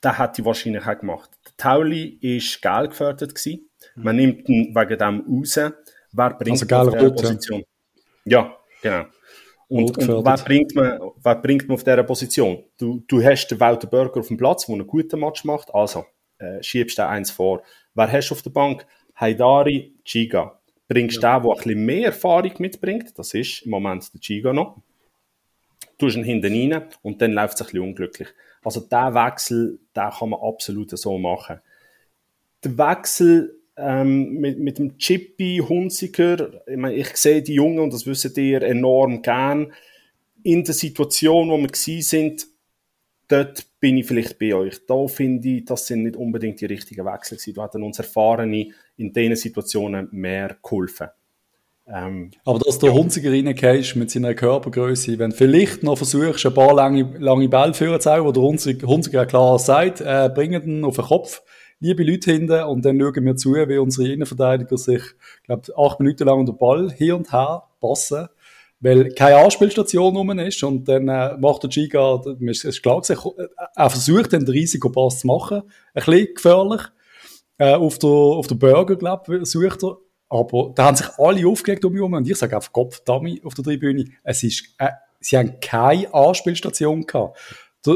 der 0.02 0.18
hat 0.18 0.38
die 0.38 0.44
wahrscheinlich 0.44 0.87
auch 0.87 0.99
gemacht. 0.99 1.30
Der 1.44 1.56
Tauli 1.56 2.18
ist 2.20 2.61
geil 2.61 2.88
gefördert 2.88 3.34
gewesen. 3.34 3.68
Man 3.94 4.16
nimmt 4.16 4.49
ihn 4.49 4.75
wegen 4.75 4.99
dem 4.99 5.20
raus. 5.28 5.56
Wer 6.12 6.30
bringt 6.34 6.72
also 6.72 6.90
auf 6.90 6.99
der 6.99 7.11
Position? 7.11 7.64
Ja, 8.25 8.56
genau. 8.82 9.04
Und, 9.68 9.96
und 9.96 10.25
wer, 10.25 10.37
bringt 10.37 10.75
man, 10.75 11.00
wer 11.22 11.34
bringt 11.37 11.66
man 11.66 11.76
auf 11.76 11.84
dieser 11.84 12.02
Position? 12.02 12.62
Du, 12.78 13.02
du 13.08 13.22
hast 13.22 13.49
den 13.49 13.58
Walter 13.58 13.87
Burger 13.87 14.20
auf 14.20 14.28
dem 14.28 14.37
Platz, 14.37 14.66
der 14.66 14.75
einen 14.75 14.87
guten 14.87 15.18
Match 15.18 15.44
macht, 15.44 15.75
also 15.75 16.04
äh, 16.38 16.62
schiebst 16.62 16.99
du 16.99 17.08
eins 17.08 17.30
vor. 17.30 17.62
Wer 17.94 18.12
hast 18.12 18.28
du 18.28 18.34
auf 18.34 18.42
der 18.42 18.50
Bank? 18.50 18.87
Haidari, 19.18 19.94
Chiga. 20.04 20.61
Bringst 20.88 21.22
ja. 21.22 21.38
den, 21.38 21.44
der 21.44 21.52
ein 21.52 21.56
bisschen 21.56 21.84
mehr 21.87 22.06
Erfahrung 22.06 22.52
mitbringt, 22.58 23.18
das 23.18 23.32
ist 23.32 23.62
im 23.62 23.70
Moment 23.70 24.12
der 24.12 24.20
Chiga 24.20 24.52
noch. 24.52 24.82
Du 26.02 26.09
ihn 26.09 26.25
hinten 26.25 26.73
rein 26.73 26.82
und 27.02 27.23
dann 27.23 27.32
läuft 27.32 27.54
es 27.54 27.61
ein 27.61 27.66
bisschen 27.66 27.80
unglücklich. 27.80 28.28
Also 28.64 28.80
der 28.80 29.14
Wechsel, 29.14 29.78
den 29.94 30.11
kann 30.11 30.30
man 30.30 30.40
absolut 30.40 30.90
so 30.90 31.16
machen. 31.16 31.61
Der 32.64 32.76
Wechsel 32.76 33.56
ähm, 33.76 34.32
mit, 34.32 34.59
mit 34.59 34.78
dem 34.78 34.99
Chippy, 34.99 35.62
Hunziker, 35.66 36.66
ich, 36.66 36.76
meine, 36.76 36.97
ich 36.97 37.16
sehe 37.16 37.40
die 37.40 37.54
Jungen, 37.54 37.78
und 37.78 37.92
das 37.92 38.04
wissen 38.04 38.32
ihr, 38.35 38.62
enorm 38.62 39.23
gern. 39.23 39.73
In 40.42 40.64
der 40.64 40.75
Situation, 40.75 41.50
wo 41.50 41.56
wir 41.56 42.02
sind, 42.02 42.49
dort 43.28 43.64
bin 43.78 43.99
ich 43.99 44.06
vielleicht 44.06 44.40
bei 44.40 44.54
euch. 44.54 44.85
Da 44.85 45.06
finde 45.06 45.49
ich, 45.49 45.66
das 45.66 45.87
sind 45.87 46.02
nicht 46.02 46.16
unbedingt 46.16 46.61
die 46.61 46.66
richtigen 46.66 47.06
Wechsel 47.06 47.38
gewesen. 47.38 47.54
Da 47.54 47.64
hätten 47.64 47.85
uns 47.85 48.00
Erfahrene 48.00 48.73
in 48.97 49.12
diesen 49.12 49.37
Situationen 49.37 50.09
mehr 50.11 50.56
geholfen. 50.61 51.11
Ähm, 51.86 52.30
Aber 52.44 52.60
dass 52.60 52.78
du 52.78 52.86
ja. 52.86 52.92
Hunziger 52.92 53.32
reingehst 53.32 53.96
mit 53.96 54.10
seiner 54.10 54.34
Körpergröße, 54.34 55.18
wenn 55.18 55.30
du 55.30 55.36
vielleicht 55.36 55.82
noch 55.82 55.96
versuchst, 55.96 56.46
ein 56.46 56.54
paar 56.54 56.74
lange, 56.74 57.18
lange 57.18 57.48
Bälle 57.48 57.72
zu 57.72 57.98
zeigen, 57.98 58.24
wo 58.24 58.32
der 58.32 58.42
Hunziger, 58.42 58.86
Hunziger 58.86 59.26
klar 59.26 59.58
sagt, 59.58 60.00
äh, 60.00 60.30
bringen 60.32 60.62
ihn 60.62 60.84
auf 60.84 60.96
den 60.96 61.04
Kopf, 61.04 61.42
liebe 61.80 62.04
Leute 62.04 62.30
hinten 62.30 62.62
und 62.62 62.84
dann 62.84 63.00
schauen 63.00 63.24
wir 63.24 63.36
zu, 63.36 63.54
wie 63.54 63.78
unsere 63.78 64.08
Innenverteidiger 64.12 64.78
sich, 64.78 65.02
glaube 65.44 65.76
acht 65.76 65.98
Minuten 65.98 66.26
lang 66.26 66.46
den 66.46 66.56
Ball 66.56 66.92
hier 66.92 67.16
und 67.16 67.32
her 67.32 67.64
passen, 67.80 68.28
weil 68.78 69.12
keine 69.14 69.38
Anspielstation 69.38 70.16
rum 70.16 70.38
ist 70.38 70.62
und 70.62 70.86
dann 70.86 71.08
äh, 71.08 71.36
macht 71.38 71.64
der 71.64 71.70
Giga, 71.70 72.22
es 72.48 72.62
ist 72.62 72.82
klar 72.82 73.00
gesagt, 73.00 73.26
er 73.74 73.90
versucht 73.90 74.32
den 74.32 74.46
Risikopass 74.46 75.20
zu 75.20 75.26
machen, 75.26 75.62
ein 75.94 76.04
bisschen 76.04 76.34
gefährlich, 76.34 76.82
äh, 77.58 77.74
auf 77.74 77.98
der, 77.98 78.08
auf 78.08 78.46
der 78.46 78.54
Burger, 78.54 78.94
glaube 78.94 79.44
sucht 79.44 79.82
er, 79.82 79.96
aber 80.32 80.72
da 80.74 80.86
haben 80.86 80.96
sich 80.96 81.08
alle 81.18 81.46
aufgelegt 81.46 81.84
um 81.84 81.92
mich 81.92 82.00
herum 82.00 82.14
und 82.14 82.26
ich 82.26 82.38
sage 82.38 82.56
einfach 82.56 82.72
Kopf, 82.72 83.00
Dummy 83.00 83.42
auf 83.44 83.52
der 83.52 83.64
Tribüne, 83.64 84.06
es 84.24 84.42
ist, 84.42 84.74
äh, 84.78 84.88
sie 85.20 85.36
haben 85.36 85.60
keine 85.60 86.12
Anspielstation 86.14 87.06
gehabt. 87.06 87.38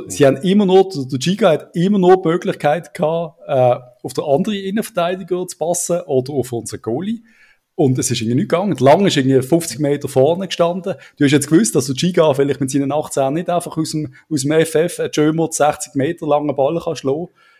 Sie 0.08 0.26
haben 0.26 0.36
immer 0.38 0.66
noch, 0.66 0.90
der 0.92 1.18
Giga 1.18 1.50
hat 1.50 1.74
immer 1.74 1.98
noch 1.98 2.16
die 2.16 2.28
Möglichkeit 2.28 2.92
gehabt, 2.92 3.40
äh, 3.46 3.76
auf 4.02 4.12
den 4.12 4.24
anderen 4.24 4.58
Innenverteidiger 4.58 5.46
zu 5.46 5.56
passen 5.56 6.00
oder 6.02 6.34
auf 6.34 6.52
unseren 6.52 6.82
Goalie. 6.82 7.22
Und 7.74 7.98
es 7.98 8.10
ist 8.10 8.20
irgendwie 8.20 8.36
nicht 8.36 8.50
gegangen. 8.50 8.76
Lang 8.80 9.06
ist 9.06 9.16
irgendwie 9.16 9.40
50 9.40 9.78
Meter 9.78 10.08
vorne 10.08 10.46
gestanden. 10.46 10.94
Du 11.16 11.24
hast 11.24 11.32
jetzt 11.32 11.48
gewusst, 11.48 11.74
dass 11.74 11.86
der 11.86 11.94
Giga 11.94 12.34
vielleicht 12.34 12.60
mit 12.60 12.70
seinen 12.70 12.90
18 12.90 13.32
nicht 13.32 13.48
einfach 13.48 13.76
aus 13.76 13.92
dem, 13.92 14.12
aus 14.30 14.42
dem 14.42 14.52
FF 14.66 14.98
einen 14.98 15.10
Jömer 15.12 15.48
60 15.50 15.94
Meter 15.94 16.26
langen 16.26 16.54
Ball 16.56 16.80
kann 16.80 16.96
schlagen 16.96 17.28
ah, 17.28 17.55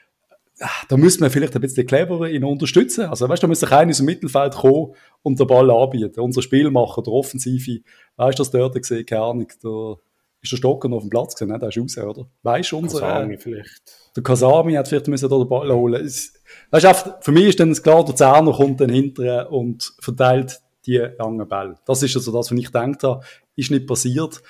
da 0.89 0.97
müssen 0.97 1.23
wir 1.23 1.31
vielleicht 1.31 1.55
ein 1.55 1.61
bisschen 1.61 1.87
cleverer 1.87 2.29
ihn 2.29 2.45
unterstützen. 2.45 3.07
Also, 3.07 3.29
weißt 3.29 3.43
du, 3.43 3.47
da 3.47 3.49
müsste 3.49 3.67
keiner 3.67 3.91
aus 3.91 3.99
dem 3.99 4.07
Mittelfeld 4.07 4.55
kommen 4.55 4.95
und 5.23 5.39
den 5.39 5.47
Ball 5.47 5.71
anbieten. 5.71 6.21
Unser 6.21 6.43
Spielmacher, 6.43 7.03
der 7.03 7.13
Offensive, 7.13 7.81
weißt 8.17 8.39
du, 8.39 8.41
das 8.43 8.51
dort 8.51 8.75
gesehen, 8.75 9.05
keine 9.05 9.23
Ahnung, 9.23 9.49
der 9.63 9.97
ist 10.43 10.53
der 10.53 10.57
Stocker 10.57 10.89
noch 10.89 10.99
auf 10.99 11.03
dem 11.03 11.11
Platz 11.11 11.35
gesehen, 11.35 11.49
ne? 11.49 11.59
Der 11.59 11.69
ist 11.69 11.79
raus, 11.79 11.99
oder? 11.99 12.27
Weißt 12.43 12.73
du, 12.73 12.79
unser. 12.79 13.01
Kasami 13.01 13.35
äh, 13.35 13.39
vielleicht. 13.39 13.83
Der 14.17 14.23
Kasami 14.23 14.75
hat 14.75 14.89
vielleicht 14.89 15.09
müssen 15.09 15.29
da 15.29 15.37
den 15.37 15.49
Ball 15.49 15.71
holen. 15.73 16.05
Es, 16.05 16.33
weißt 16.71 16.85
du, 16.85 17.15
für 17.21 17.33
mich 17.33 17.49
ist 17.49 17.61
dann 17.61 17.75
klar, 17.75 18.05
der 18.05 18.17
Zerner 18.17 18.53
kommt 18.53 18.81
dann 18.81 18.91
hinterher 18.91 19.53
und 19.53 19.93
verteilt 20.01 20.61
die 20.87 20.99
langen 21.19 21.47
Bälle. 21.49 21.75
Das 21.85 22.03
ist 22.03 22.17
also 22.17 22.33
das, 22.33 22.51
was 22.51 22.59
ich 22.59 22.67
gedacht 22.67 23.03
habe, 23.03 23.25
ist 23.57 23.71
nicht 23.71 23.87
passiert. 23.87 24.41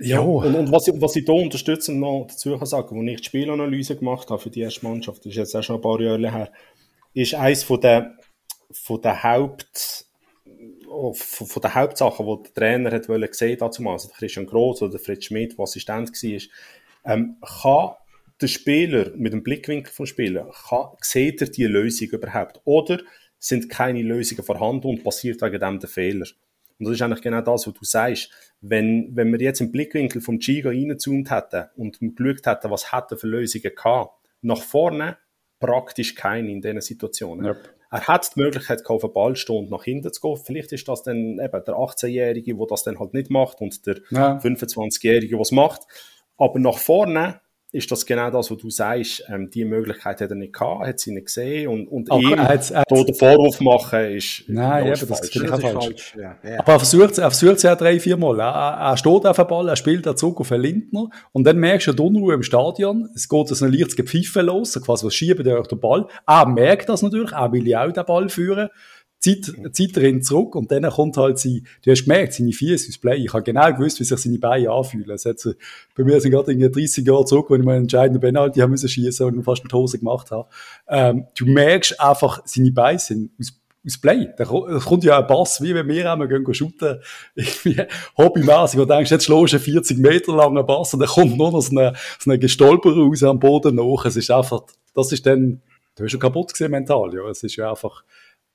Ja, 0.00 0.20
und, 0.20 0.54
und, 0.54 0.72
was, 0.72 0.88
ich, 0.88 0.94
was 1.00 1.16
ich 1.16 1.24
da 1.24 1.32
unterstützend 1.32 1.98
noch 2.00 2.26
dazu 2.28 2.56
kann 2.56 2.66
sagen, 2.66 2.96
wo 2.96 3.02
ich 3.02 3.18
die 3.18 3.24
Spielanalyse 3.24 3.96
gemacht 3.96 4.30
habe 4.30 4.40
für 4.40 4.50
die 4.50 4.62
erste 4.62 4.86
Mannschaft, 4.86 5.18
das 5.18 5.32
ist 5.32 5.36
jetzt 5.36 5.54
auch 5.54 5.62
schon 5.62 5.76
ein 5.76 5.82
paar 5.82 6.00
Jahre 6.00 6.30
her, 6.30 6.50
ist 7.12 7.34
eines 7.34 7.64
von 7.64 7.80
der, 7.80 8.16
von 8.70 9.00
der 9.02 9.22
Haupt, 9.22 10.06
von, 10.88 11.46
von 11.46 11.62
den 11.62 11.74
Hauptsachen, 11.74 12.26
die 12.26 12.42
der 12.44 12.54
Trainer 12.54 12.90
hat 12.90 13.08
wollen 13.08 13.28
sehen 13.30 13.58
dazu 13.58 13.82
mal, 13.82 13.92
also 13.92 14.08
der 14.08 14.16
Christian 14.16 14.46
Groß 14.46 14.82
oder 14.82 14.92
der 14.92 15.00
Fritz 15.00 15.26
Schmidt, 15.26 15.58
der 15.58 15.62
Assistent 15.62 16.10
war, 16.10 17.12
ähm, 17.12 17.36
kann 17.62 17.94
der 18.40 18.48
Spieler 18.48 19.10
mit 19.16 19.32
dem 19.32 19.42
Blickwinkel 19.42 19.92
vom 19.92 20.06
Spieler, 20.06 20.50
kann, 20.68 20.88
sieht 21.00 21.42
er 21.42 21.48
die 21.48 21.64
Lösung 21.64 22.08
überhaupt? 22.08 22.60
Oder 22.64 23.00
sind 23.38 23.68
keine 23.68 24.02
Lösungen 24.02 24.44
vorhanden 24.44 24.88
und 24.88 25.04
passiert 25.04 25.42
wegen 25.42 25.60
dem 25.60 25.78
der 25.78 25.88
Fehler? 25.88 26.26
Und 26.80 26.86
das 26.86 26.94
ist 26.94 27.02
eigentlich 27.02 27.22
genau 27.22 27.42
das, 27.42 27.66
was 27.66 27.74
du 27.74 27.84
sagst. 27.84 28.30
Wenn, 28.60 29.14
wenn 29.14 29.30
wir 29.30 29.40
jetzt 29.40 29.60
im 29.60 29.70
Blickwinkel 29.70 30.20
vom 30.20 30.38
Giga 30.38 30.70
reingezoomt 30.70 31.30
hätten 31.30 31.66
und 31.76 32.00
geschaut 32.00 32.46
hätten, 32.46 32.70
was 32.70 32.92
hätte 32.92 33.16
für 33.16 33.28
Lösungen 33.28 33.74
gehabt, 33.74 34.14
nach 34.40 34.62
vorne 34.62 35.18
praktisch 35.58 36.14
keine 36.14 36.50
in 36.50 36.62
diesen 36.62 36.80
Situationen. 36.80 37.46
Yep. 37.46 37.74
Er 37.92 38.06
hat 38.06 38.34
die 38.34 38.40
Möglichkeit, 38.40 38.86
auf 38.86 39.02
den 39.02 39.12
Ball 39.12 39.36
stehen 39.36 39.56
und 39.56 39.70
nach 39.70 39.84
hinten 39.84 40.12
zu 40.12 40.20
gehen. 40.20 40.36
Vielleicht 40.36 40.72
ist 40.72 40.88
das 40.88 41.02
dann 41.02 41.38
eben 41.38 41.38
der 41.64 41.74
18-Jährige, 41.74 42.56
der 42.56 42.66
das 42.66 42.84
dann 42.84 42.98
halt 42.98 43.14
nicht 43.14 43.30
macht 43.30 43.60
und 43.60 43.84
der 43.86 44.00
ja. 44.10 44.38
25-Jährige, 44.38 45.34
der 45.34 45.40
es 45.40 45.52
macht. 45.52 45.82
Aber 46.38 46.58
nach 46.58 46.78
vorne 46.78 47.40
ist 47.72 47.90
das 47.90 48.04
genau 48.04 48.30
das, 48.30 48.50
was 48.50 48.58
du 48.58 48.70
sagst. 48.70 49.24
Ähm, 49.28 49.50
die 49.50 49.64
Möglichkeit 49.64 50.20
hat 50.20 50.30
er 50.30 50.36
nicht 50.36 50.52
gehabt, 50.52 50.86
hat 50.86 50.98
sie 50.98 51.12
nicht 51.12 51.26
gesehen 51.26 51.68
und, 51.68 51.86
und 51.86 52.10
aber 52.10 52.20
ihm 52.20 52.40
hat's, 52.40 52.74
hat's, 52.74 53.04
den 53.04 53.14
Vorwurf 53.14 53.60
machen 53.60 54.16
ist 54.16 54.44
Nein, 54.48 54.86
ja, 54.86 54.90
das 54.90 55.04
falsch. 55.04 55.36
ist 55.36 55.48
falsch. 55.48 55.62
falsch. 55.62 56.16
Ja, 56.18 56.36
ja. 56.42 56.58
Aber 56.58 56.72
er 56.72 56.78
versucht, 56.78 57.18
er 57.18 57.30
versucht 57.30 57.56
es 57.56 57.62
ja 57.62 57.76
drei, 57.76 58.00
vier 58.00 58.16
Mal. 58.16 58.40
Er, 58.40 58.46
er 58.46 58.96
steht 58.96 59.26
auf 59.26 59.36
dem 59.36 59.46
Ball, 59.46 59.68
er 59.68 59.76
spielt 59.76 60.06
den 60.06 60.16
Zug 60.16 60.40
auf 60.40 60.48
den 60.48 60.60
Lindner 60.60 61.08
und 61.32 61.44
dann 61.44 61.58
merkst 61.58 61.88
du 61.88 61.92
die 61.92 62.02
Unruhe 62.02 62.34
im 62.34 62.42
Stadion. 62.42 63.08
Es 63.14 63.28
geht 63.28 63.48
so 63.48 63.64
ein 63.64 63.72
leichtes 63.72 63.96
Gepfeife 63.96 64.42
los, 64.42 64.80
quasi 64.84 65.06
was 65.06 65.14
schieben 65.14 65.44
durch 65.44 65.68
den 65.68 65.80
Ball. 65.80 66.06
Er 66.26 66.46
merkt 66.46 66.88
das 66.88 67.02
natürlich, 67.02 67.32
er 67.32 67.52
will 67.52 67.66
ja 67.66 67.86
auch 67.86 67.92
den 67.92 68.04
Ball 68.04 68.28
führen 68.28 68.68
zieht 69.20 69.96
er 69.96 70.04
ihn 70.04 70.22
zurück 70.22 70.54
und 70.54 70.72
dann 70.72 70.88
kommt 70.90 71.16
halt 71.18 71.38
sie, 71.38 71.62
du 71.84 71.90
hast 71.90 72.04
gemerkt, 72.04 72.32
seine 72.32 72.52
Füße 72.52 72.86
ins 72.86 72.98
Play. 72.98 73.16
Ich 73.16 73.32
habe 73.32 73.42
genau 73.42 73.70
gewusst, 73.72 74.00
wie 74.00 74.04
sich 74.04 74.18
seine 74.18 74.38
Beine 74.38 74.70
anfühlen. 74.70 75.10
Es 75.10 75.26
hat 75.26 75.36
bei 75.94 76.04
mir 76.04 76.20
sind 76.20 76.30
gerade 76.30 76.56
30 76.70 77.06
Jahre 77.06 77.24
zurück, 77.26 77.50
wo 77.50 77.54
ich 77.54 77.62
mal 77.62 77.72
einen 77.72 77.82
entscheidenden 77.82 78.20
Penalty 78.20 78.60
haben 78.60 78.70
müssen 78.70 78.88
schießen 78.88 79.26
und 79.26 79.44
fast 79.44 79.62
eine 79.62 79.72
Hose 79.72 79.98
gemacht 79.98 80.30
habe. 80.30 80.48
Ähm, 80.88 81.26
du 81.36 81.46
merkst 81.46 82.00
einfach, 82.00 82.42
seine 82.46 82.72
Beine 82.72 82.98
sind 82.98 83.30
aus 83.38 83.52
aus 83.86 83.98
Play. 83.98 84.28
Da 84.36 84.44
kommt 84.44 85.04
ja 85.04 85.18
ein 85.18 85.26
Pass, 85.26 85.62
wie 85.62 85.74
wenn 85.74 85.88
wir 85.88 86.12
einmal 86.12 86.28
gehen 86.28 86.54
shooten, 86.54 87.00
irgendwie 87.34 87.80
hobbymäßig, 88.16 88.78
und 88.80 88.90
denkst, 88.90 89.10
jetzt 89.10 89.24
schlägst 89.24 89.52
du 89.52 89.56
einen 89.56 89.64
40 89.64 89.98
Meter 89.98 90.36
langen 90.36 90.66
Pass 90.66 90.92
und 90.94 91.00
dann 91.00 91.08
kommt 91.08 91.36
nur 91.36 91.50
noch 91.50 91.60
so 91.60 91.76
eine, 91.76 91.94
so 92.18 92.30
eine 92.30 92.38
Gestolper 92.38 92.90
raus 92.90 93.22
am 93.22 93.38
Boden 93.38 93.76
nach. 93.76 94.04
Es 94.04 94.16
ist 94.16 94.30
einfach, 94.30 94.62
das 94.94 95.12
ist 95.12 95.24
dann, 95.24 95.62
du 95.96 96.04
hast 96.04 96.10
schon 96.10 96.20
kaputt 96.20 96.52
gesehen 96.52 96.70
mental, 96.70 97.14
ja. 97.14 97.26
Es 97.30 97.42
ist 97.42 97.56
ja 97.56 97.70
einfach, 97.70 98.04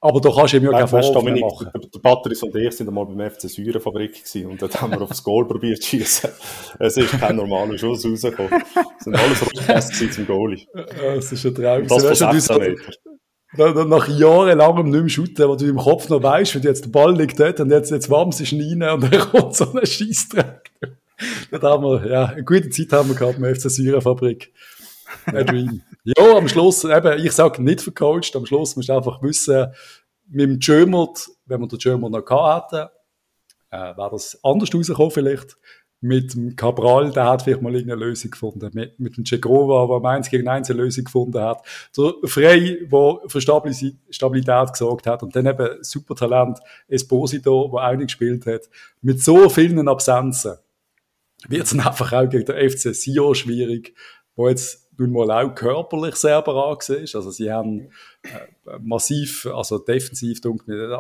aber 0.05 0.21
da 0.21 0.29
kannst 0.29 0.53
du 0.53 0.57
ihm 0.57 0.63
ja 0.65 0.71
keine 0.71 0.88
Vorwurf 0.88 1.13
Dominik, 1.13 1.41
machen. 1.41 1.69
Der, 1.74 2.00
Batteris 2.00 2.43
und 2.43 2.55
ich 2.55 2.71
sind 2.74 2.88
einmal 2.88 3.05
beim 3.07 3.31
FC 3.31 3.50
Säurenfabrik 3.50 4.13
gewesen 4.13 4.45
und 4.47 4.62
dort 4.62 4.79
haben 4.79 4.91
wir 4.91 5.01
aufs 5.01 5.24
Goal 5.24 5.47
probiert 5.47 5.81
zu 5.81 5.89
schießen. 5.89 6.29
Es 6.79 6.97
ist 6.97 7.19
kein 7.19 7.35
normaler 7.35 7.77
Schuss 7.77 8.05
rausgekommen. 8.05 8.63
Es 9.00 9.03
sind 9.03 9.15
alles 9.15 9.41
Rückpässe 9.41 10.09
zum 10.12 10.27
Goalie. 10.27 10.67
Es 11.17 11.31
ist 11.31 11.45
ein 11.45 11.55
Traum. 11.55 11.88
Das 11.88 12.19
von 12.19 12.31
16 12.39 12.77
Meter. 13.57 13.85
nach 13.85 14.07
jahrelangem 14.07 14.91
nicht 14.91 15.01
mehr 15.01 15.09
shooten, 15.09 15.50
wo 15.50 15.55
du 15.55 15.65
im 15.65 15.77
Kopf 15.77 16.07
noch 16.09 16.21
weißt, 16.21 16.55
wenn 16.55 16.62
du 16.62 16.67
jetzt 16.67 16.85
der 16.85 16.89
Ball 16.91 17.17
liegt 17.17 17.39
dort 17.39 17.59
und 17.59 17.71
jetzt, 17.71 17.89
jetzt 17.89 18.09
warm 18.09 18.29
ist 18.29 18.53
rein 18.53 18.83
und 18.83 19.12
dann 19.12 19.19
kommt 19.31 19.55
so 19.55 19.74
ein 19.74 19.85
Scheissdreck. 19.85 20.71
da 21.50 21.71
haben 21.71 21.83
wir, 21.83 22.07
ja, 22.07 22.25
eine 22.25 22.43
gute 22.43 22.69
Zeit 22.69 22.91
haben 22.91 23.09
wir 23.09 23.15
gehabt 23.15 23.39
mit 23.39 23.57
FC 23.57 23.71
Syrenfabrik. 23.71 24.53
Dream. 25.25 25.81
ja, 26.03 26.38
am 26.38 26.48
Schluss, 26.48 26.84
eben, 26.84 27.25
ich 27.25 27.31
sage 27.31 27.63
nicht 27.63 27.81
vercoacht, 27.81 28.36
am 28.36 28.45
Schluss 28.45 28.75
musst 28.75 28.89
du 28.89 28.93
einfach 28.93 29.22
wissen, 29.22 29.67
mit 30.27 30.50
dem 30.50 30.60
Jömert, 30.60 31.27
wenn 31.45 31.62
wir 31.62 31.67
den 31.67 31.79
Jömert 31.79 32.12
noch 32.12 32.25
gehabt 32.25 32.72
hätten, 32.72 32.89
äh, 33.72 33.98
wäre 33.98 34.10
das 34.12 34.39
anders 34.43 34.74
rausgekommen 34.74 35.12
vielleicht 35.12 35.57
mit 36.01 36.36
dem 36.36 36.55
Cabral, 36.55 37.12
der 37.12 37.25
hat 37.25 37.41
vielleicht 37.41 37.62
mal 37.62 37.74
irgendeine 37.74 38.05
Lösung 38.05 38.31
gefunden. 38.31 38.69
Mit, 38.74 39.00
mit 39.00 39.17
dem 39.17 39.25
Cegova, 39.25 39.88
der 39.88 39.95
am 39.95 40.05
1 40.05 40.29
gegen 40.29 40.48
1 40.48 40.69
eine 40.69 40.81
Lösung 40.81 41.05
gefunden 41.05 41.41
hat. 41.41 41.65
Der 41.98 42.13
Frey, 42.25 42.88
der 42.88 43.19
für 43.27 43.41
Stabilität 43.41 44.72
gesorgt 44.72 45.07
hat. 45.07 45.24
Und 45.24 45.36
dann 45.36 45.48
eben 45.48 45.84
super 45.84 46.15
Talent 46.15 46.60
Esposito, 46.88 47.72
der 47.74 47.88
auch 47.88 47.95
nicht 47.95 48.07
gespielt 48.07 48.45
hat. 48.45 48.69
Mit 49.01 49.22
so 49.22 49.50
vielen 49.50 49.88
Absenzen 49.88 50.57
wird 51.48 51.63
es 51.63 51.74
einfach 51.74 52.13
auch 52.13 52.29
gegen 52.29 52.45
den 52.45 52.69
FC 52.69 52.93
Sion 52.93 53.34
schwierig, 53.34 53.95
wo 54.36 54.48
jetzt 54.48 54.85
nun 54.97 55.11
mal 55.11 55.31
auch 55.31 55.53
körperlich 55.55 56.15
bereit 56.21 56.89
ist. 56.89 57.15
Also 57.15 57.31
sie 57.31 57.51
haben 57.51 57.89
äh, 58.23 58.77
massiv, 58.81 59.45
also 59.47 59.77
defensiv, 59.77 60.41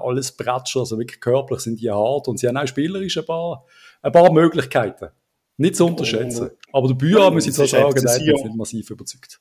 alles 0.01 0.31
Bretscher, 0.31 0.81
also 0.81 0.97
wirklich 0.97 1.19
körperlich 1.19 1.63
sind 1.63 1.81
die 1.81 1.91
hart 1.91 2.27
und 2.27 2.39
sie 2.39 2.47
haben 2.47 2.57
auch 2.57 2.67
spielerisch 2.67 3.17
ein 3.17 3.25
paar 3.25 3.65
ein 4.05 4.11
paar 4.11 4.31
Möglichkeiten. 4.31 5.09
Nicht 5.57 5.75
zu 5.77 5.85
unterschätzen. 5.85 6.51
Aber 6.71 6.87
der 6.87 6.95
Bühler, 6.95 7.31
muss 7.31 7.47
ich 7.47 7.53
zwar 7.53 7.67
sagen, 7.67 8.01
der 8.01 8.13
hat 8.13 8.21
mich 8.21 8.55
massiv 8.55 8.89
überzeugt. 8.89 9.39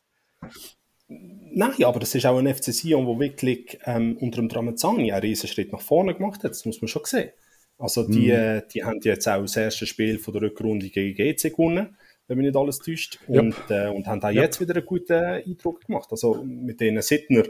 Nein, 1.08 1.84
aber 1.84 2.00
das 2.00 2.14
ist 2.14 2.24
auch 2.26 2.38
ein 2.38 2.52
FC 2.52 2.72
Sion, 2.72 3.06
der 3.06 3.18
wirklich 3.18 3.78
ähm, 3.84 4.16
unter 4.20 4.40
dem 4.40 4.48
Dramazzani 4.48 5.12
einen 5.12 5.20
riesen 5.20 5.48
Schritt 5.48 5.72
nach 5.72 5.80
vorne 5.80 6.14
gemacht 6.14 6.42
hat. 6.42 6.52
Das 6.52 6.64
muss 6.64 6.80
man 6.80 6.88
schon 6.88 7.04
sehen. 7.04 7.30
Also 7.78 8.06
die, 8.06 8.32
mm. 8.32 8.62
die 8.72 8.84
haben 8.84 9.00
jetzt 9.02 9.28
auch 9.28 9.42
das 9.42 9.56
erste 9.56 9.86
Spiel 9.86 10.18
von 10.18 10.32
der 10.32 10.42
Rückrunde 10.42 10.88
gegen 10.88 11.14
GC 11.14 11.50
gewonnen, 11.50 11.96
wenn 12.26 12.38
mich 12.38 12.46
nicht 12.46 12.56
alles 12.56 12.78
täuscht. 12.78 13.18
Und, 13.26 13.54
äh, 13.68 13.88
und 13.88 14.06
haben 14.06 14.22
auch 14.22 14.28
yep. 14.28 14.44
jetzt 14.44 14.60
wieder 14.60 14.74
einen 14.74 14.86
guten 14.86 15.12
Eindruck 15.12 15.86
gemacht. 15.86 16.08
Also 16.10 16.42
mit 16.42 16.80
denen 16.80 17.02
Sittner 17.02 17.44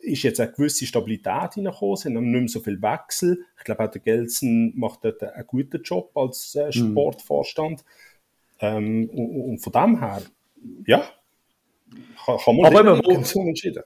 ist 0.00 0.22
jetzt 0.22 0.40
eine 0.40 0.52
gewisse 0.52 0.86
Stabilität 0.86 1.54
hineingekommen, 1.54 1.96
sind 1.96 2.14
nicht 2.14 2.22
mehr 2.22 2.48
so 2.48 2.60
viel 2.60 2.80
Wechsel. 2.80 3.44
Ich 3.58 3.64
glaube 3.64 3.84
auch 3.84 3.90
der 3.90 4.00
Gelsen 4.00 4.72
macht 4.78 5.04
dort 5.04 5.22
einen 5.22 5.46
guten 5.46 5.82
Job 5.82 6.16
als 6.16 6.54
äh, 6.54 6.66
mhm. 6.66 6.72
Sportvorstand. 6.72 7.80
Mm. 7.80 7.84
Ähm, 8.60 9.10
und, 9.10 9.40
und, 9.42 9.58
von 9.58 9.72
dem 9.72 10.00
her, 10.00 10.22
ja, 10.86 11.04
kann, 12.24 12.38
kann 12.38 12.56
man 12.56 12.66
Aber 12.66 12.80
eben, 12.80 13.00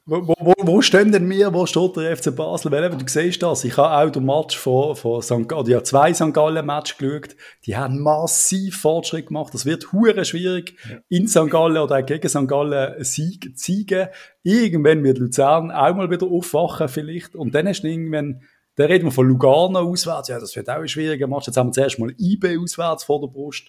wo, 0.07 0.26
wo, 0.26 0.35
wo, 0.38 0.54
wo 0.59 0.80
stehen 0.83 1.12
denn 1.12 1.28
wir, 1.28 1.52
wo 1.52 1.66
steht 1.66 1.97
der 1.97 2.16
FC 2.16 2.35
Basel? 2.35 2.73
Weil 2.73 2.85
eben, 2.85 2.99
du 2.99 3.04
siehst 3.07 3.42
das, 3.42 3.64
ich 3.64 3.76
habe 3.76 3.95
auch 3.95 4.11
den 4.11 4.25
Match 4.25 4.57
von, 4.57 4.97
von 4.97 5.23
St. 5.23 5.49
Gallen, 5.49 5.66
ja 5.66 5.85
zwei 5.85 6.12
St. 6.14 6.33
Gallen 6.33 6.64
Match 6.64 6.97
geschaut, 6.97 7.37
die 7.66 7.76
haben 7.76 8.00
massiv 8.00 8.80
Fortschritt 8.80 9.26
gemacht. 9.26 9.52
Das 9.54 9.66
wird 9.66 9.92
hure 9.92 10.25
schwierig, 10.25 10.76
ja. 10.88 10.99
in 11.09 11.28
St. 11.28 11.50
Gallen 11.50 11.76
oder 11.76 11.99
auch 11.99 12.07
gegen 12.07 12.28
St. 12.28 12.49
Gallen 12.49 13.04
Sieg, 13.04 13.52
Siegen. 13.54 14.09
Irgendwann 14.42 15.04
wird 15.04 15.19
Luzern 15.19 15.71
auch 15.71 15.95
mal 15.95 16.11
wieder 16.11 16.26
aufwachen 16.26 16.88
vielleicht 16.88 17.35
und 17.35 17.54
dann 17.54 17.69
hast 17.69 17.83
du 17.83 17.88
irgendwann 17.88 18.42
dann 18.76 18.87
reden 18.87 19.04
wir 19.04 19.12
von 19.12 19.28
Lugano 19.28 19.80
auswärts. 19.80 20.28
Ja, 20.28 20.38
das 20.38 20.57
wird 20.57 20.71
auch 20.71 20.76
ein 20.76 20.88
schwieriger 20.88 21.26
Match. 21.26 21.47
Jetzt 21.47 21.57
haben 21.57 21.69
wir 21.69 21.73
zuerst 21.73 21.99
mal 21.99 22.14
IB 22.19 22.57
auswärts 22.57 23.04
vor 23.04 23.21
der 23.21 23.26
Brust. 23.26 23.69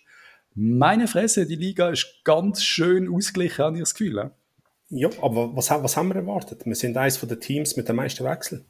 Meine 0.53 1.07
Fresse, 1.07 1.45
die 1.45 1.55
Liga 1.55 1.89
ist 1.89 2.21
ganz 2.23 2.63
schön 2.63 3.13
ausgeglichen, 3.13 3.63
habe 3.63 3.77
ich 3.77 3.81
das 3.81 3.93
Gefühl. 3.93 4.31
Ja? 4.89 5.09
Aber 5.21 5.55
was, 5.55 5.69
was 5.69 5.95
haben 5.97 6.09
wir 6.09 6.15
erwartet? 6.15 6.65
Wir 6.65 6.75
sind 6.75 6.97
eines 6.97 7.19
der 7.19 7.39
Teams 7.39 7.77
mit 7.77 7.87
den 7.87 7.95
meisten 7.95 8.25
Wechseln. 8.25 8.65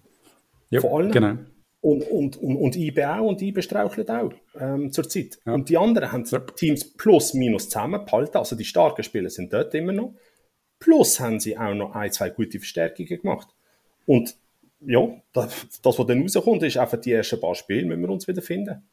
Ja, 0.70 0.82
Von 0.82 0.92
allen. 0.92 1.12
Genau. 1.12 1.38
Und, 1.82 2.04
und, 2.04 2.38
und, 2.38 2.58
und 2.58 2.76
IB 2.76 3.04
auch 3.04 3.28
und 3.28 3.42
IB 3.42 3.62
strauchelt 3.64 4.12
auch 4.12 4.32
ähm, 4.60 4.92
zurzeit. 4.92 5.40
Ja. 5.46 5.54
Und 5.54 5.68
die 5.68 5.78
anderen 5.78 6.12
haben 6.12 6.24
ja. 6.26 6.40
Teams 6.40 6.94
plus 6.94 7.34
minus 7.34 7.70
zusammengehalten, 7.70 8.38
also 8.38 8.56
die 8.56 8.66
starken 8.66 9.04
Spieler 9.04 9.32
sind 9.32 9.52
dort 9.52 9.74
immer 9.74 9.92
noch. 9.92 10.14
Plus 10.80 11.20
haben 11.20 11.40
sie 11.40 11.58
auch 11.58 11.74
noch 11.74 11.96
ein, 11.96 12.12
zwei 12.12 12.30
gute 12.30 12.60
Verstärkungen 12.60 13.20
gemacht. 13.22 13.48
Und 14.06 14.36
ja, 14.82 15.08
das, 15.34 15.68
das 15.82 16.00
was 16.00 16.08
dann 16.08 16.22
rauskommt, 16.22 16.62
ist 16.64 16.78
einfach 16.78 17.02
die 17.02 17.14
ersten 17.14 17.40
paar 17.40 17.56
Spiele, 17.56 17.86
müssen 17.86 18.02
wir 18.02 18.10
uns 18.10 18.28
wieder 18.28 18.42
finden. 18.44 18.84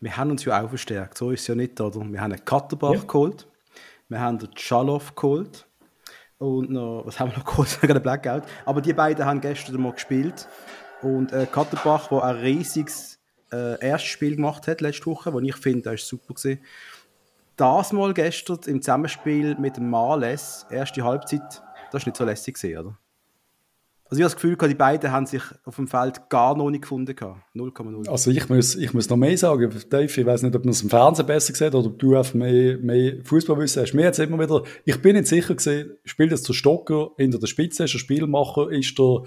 Wir 0.00 0.16
haben 0.16 0.30
uns 0.30 0.44
ja 0.44 0.62
auch 0.62 0.68
verstärkt, 0.68 1.18
so 1.18 1.30
ist 1.30 1.42
es 1.42 1.46
ja 1.46 1.54
nicht, 1.54 1.80
oder? 1.80 2.00
Wir 2.00 2.20
haben 2.20 2.32
einen 2.32 2.44
Katterbach 2.44 2.94
ja. 2.94 3.00
geholt, 3.00 3.46
wir 4.08 4.20
haben 4.20 4.38
den 4.38 4.56
Schaloff 4.56 5.14
geholt, 5.14 5.66
und 6.38 6.70
noch, 6.70 7.02
was 7.06 7.18
haben 7.20 7.30
wir 7.30 7.38
noch 7.38 7.44
kurz? 7.44 7.78
einen 7.82 8.02
Blackout. 8.02 8.42
Aber 8.64 8.80
die 8.80 8.92
beiden 8.92 9.24
haben 9.24 9.40
gestern 9.40 9.80
mal 9.80 9.92
gespielt. 9.92 10.48
Und 11.02 11.32
äh, 11.32 11.46
Katterbach, 11.50 12.08
der 12.08 12.24
ein 12.24 12.36
riesiges 12.36 13.18
äh, 13.52 13.80
erstes 13.80 14.10
Spiel 14.10 14.36
gemacht 14.36 14.66
hat 14.66 14.80
letzte 14.80 15.06
Woche, 15.06 15.32
wo 15.32 15.40
ich 15.40 15.56
finde, 15.56 15.82
das 15.82 15.92
war 15.92 15.98
super. 15.98 16.34
Gewesen. 16.34 16.60
Das 17.56 17.92
mal 17.92 18.12
gestern 18.14 18.58
im 18.66 18.82
Zusammenspiel 18.82 19.54
mit 19.56 19.76
dem 19.76 19.88
Males, 19.88 20.66
erste 20.70 21.04
Halbzeit, 21.04 21.62
das 21.92 22.02
war 22.02 22.10
nicht 22.10 22.16
so 22.16 22.24
lässig, 22.24 22.56
gewesen, 22.56 22.78
oder? 22.78 22.98
Also 24.14 24.20
ich 24.20 24.24
habe 24.26 24.34
das 24.34 24.56
Gefühl, 24.56 24.68
die 24.68 24.74
beiden 24.76 25.10
haben 25.10 25.26
sich 25.26 25.42
auf 25.64 25.74
dem 25.74 25.88
Feld 25.88 26.28
gar 26.28 26.56
noch 26.56 26.70
nicht 26.70 26.82
gefunden. 26.82 27.12
0,0. 27.12 28.08
Also 28.08 28.30
ich 28.30 28.48
muss, 28.48 28.76
ich 28.76 28.94
muss 28.94 29.10
noch 29.10 29.16
mehr 29.16 29.36
sagen, 29.36 29.74
Dave, 29.90 30.04
ich 30.04 30.24
weiß 30.24 30.42
nicht, 30.42 30.54
ob 30.54 30.64
man 30.64 30.70
es 30.70 30.82
im 30.82 30.90
Fernsehen 30.90 31.26
besser 31.26 31.52
sieht 31.52 31.74
oder 31.74 31.88
ob 31.88 31.98
du 31.98 32.16
einfach 32.16 32.34
mehr, 32.34 32.78
mehr 32.78 33.14
Fußballwissen 33.24 33.82
hast. 33.82 33.92
Mir 33.92 34.04
jetzt 34.04 34.20
immer 34.20 34.38
wieder, 34.38 34.62
ich 34.84 35.02
bin 35.02 35.16
nicht 35.16 35.26
sicher 35.26 35.56
gesehen, 35.56 35.96
spielt 36.04 36.30
jetzt 36.30 36.48
der 36.48 36.52
Stocker 36.52 37.10
hinter 37.16 37.40
der 37.40 37.48
Spitze, 37.48 37.82
ist 37.82 37.94
der 37.94 37.98
Spielmacher, 37.98 38.70
ist 38.70 38.96
der, 38.96 39.24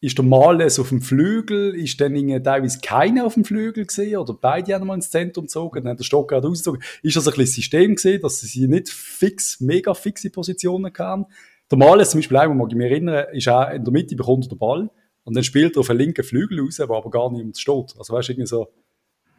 ist 0.00 0.16
der 0.16 0.24
Males 0.24 0.78
auf 0.78 0.88
dem 0.88 1.02
Flügel, 1.02 1.74
ist 1.74 2.00
dann 2.00 2.14
teilweise 2.42 2.78
keiner 2.82 3.26
auf 3.26 3.34
dem 3.34 3.44
Flügel 3.44 3.84
gesehen 3.84 4.16
oder 4.16 4.32
beide 4.32 4.72
haben 4.72 4.86
mal 4.86 4.94
ins 4.94 5.10
Zentrum 5.10 5.44
gezogen, 5.44 5.82
dann 5.82 5.92
hat 5.92 5.98
der 5.98 6.04
Stocker 6.04 6.38
auch 6.38 6.44
rausgezogen. 6.44 6.82
Ist 7.02 7.14
das 7.14 7.28
ein 7.28 7.34
bisschen 7.34 7.56
System 7.56 7.94
gesehen, 7.94 8.22
dass 8.22 8.40
sie 8.40 8.66
nicht 8.66 8.88
fix, 8.88 9.60
mega 9.60 9.92
fixe 9.92 10.30
Positionen 10.30 10.90
haben? 10.98 11.26
Der 11.70 11.78
Males 11.78 12.10
zum 12.10 12.18
Beispiel, 12.18 12.36
auch, 12.36 12.52
mag 12.52 12.68
ich 12.70 12.76
mich 12.76 12.90
erinnern, 12.90 13.26
ist 13.32 13.48
auch 13.48 13.70
in 13.70 13.84
der 13.84 13.92
Mitte, 13.92 14.16
bekommt 14.16 14.46
er 14.46 14.48
den 14.48 14.58
Ball 14.58 14.90
und 15.24 15.36
dann 15.36 15.44
spielt 15.44 15.76
er 15.76 15.80
auf 15.80 15.90
einen 15.90 16.00
linken 16.00 16.24
Flügel 16.24 16.60
raus, 16.60 16.80
wo 16.80 16.94
aber 16.94 17.10
gar 17.10 17.30
niemand 17.30 17.58
steht. 17.58 17.94
Also 17.96 18.12
weißt 18.12 18.28
du, 18.28 18.32
irgendwie 18.32 18.46
so, 18.46 18.68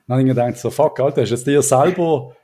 dann 0.07 0.17
habe 0.17 0.21
ich 0.21 0.27
gedacht, 0.27 0.57
so, 0.57 0.69
fuck, 0.69 0.99
Alter, 0.99 1.21
hast 1.21 1.29
du 1.29 1.35
jetzt 1.35 1.47
dir 1.47 1.61
selber 1.61 2.35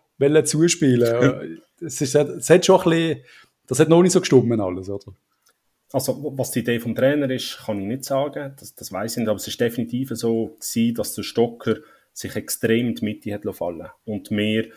zuspielen 0.45 1.61
es, 1.81 2.01
ist, 2.01 2.15
es 2.15 2.49
hat 2.49 2.65
schon 2.65 2.81
ein 2.81 2.89
bisschen, 2.89 3.21
das 3.67 3.79
hat 3.79 3.89
noch 3.89 4.01
nicht 4.01 4.11
so 4.11 4.19
gestummen 4.19 4.59
alles, 4.59 4.89
oder? 4.89 5.13
Also, 5.93 6.33
was 6.35 6.51
die 6.51 6.59
Idee 6.59 6.79
vom 6.79 6.95
Trainer 6.95 7.29
ist, 7.29 7.59
kann 7.65 7.79
ich 7.79 7.87
nicht 7.87 8.03
sagen, 8.03 8.53
das, 8.59 8.75
das 8.75 8.91
weiß 8.91 9.13
ich 9.13 9.17
nicht, 9.19 9.29
aber 9.29 9.37
es 9.37 9.47
ist 9.47 9.59
definitiv 9.59 10.09
so 10.13 10.57
gewesen, 10.59 10.95
dass 10.95 11.15
der 11.15 11.23
Stocker 11.23 11.77
sich 12.11 12.35
extrem 12.35 12.87
in 12.87 12.95
die 12.95 13.05
Mitte 13.05 13.33
hat 13.33 13.55
fallen 13.55 13.87
und 14.03 14.29
wir 14.31 14.67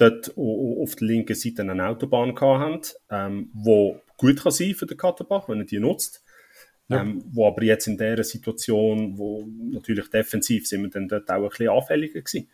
dort 0.00 0.32
auf 0.36 0.96
der 0.96 1.08
linken 1.08 1.34
Seite 1.34 1.62
eine 1.62 1.86
Autobahn 1.86 2.34
hatten, 2.38 2.80
ähm, 3.10 3.50
wo 3.52 4.00
gut 4.16 4.42
kann 4.42 4.52
sein 4.52 4.74
für 4.74 4.86
den 4.86 4.96
Katterbach, 4.96 5.48
wenn 5.48 5.60
er 5.60 5.64
die 5.64 5.78
nutzt. 5.78 6.24
Ja. 6.88 7.02
Ähm, 7.02 7.22
wo 7.30 7.46
aber 7.46 7.62
jetzt 7.62 7.86
in 7.86 7.96
dieser 7.96 8.24
Situation, 8.24 9.16
wo 9.16 9.46
natürlich 9.46 10.10
defensiv 10.10 10.66
sind 10.66 10.82
wir 10.82 10.90
dann 10.90 11.06
dort 11.06 11.30
auch 11.30 11.36
ein 11.36 11.48
bisschen 11.48 11.68
anfälliger 11.68 12.20
gewesen. 12.20 12.48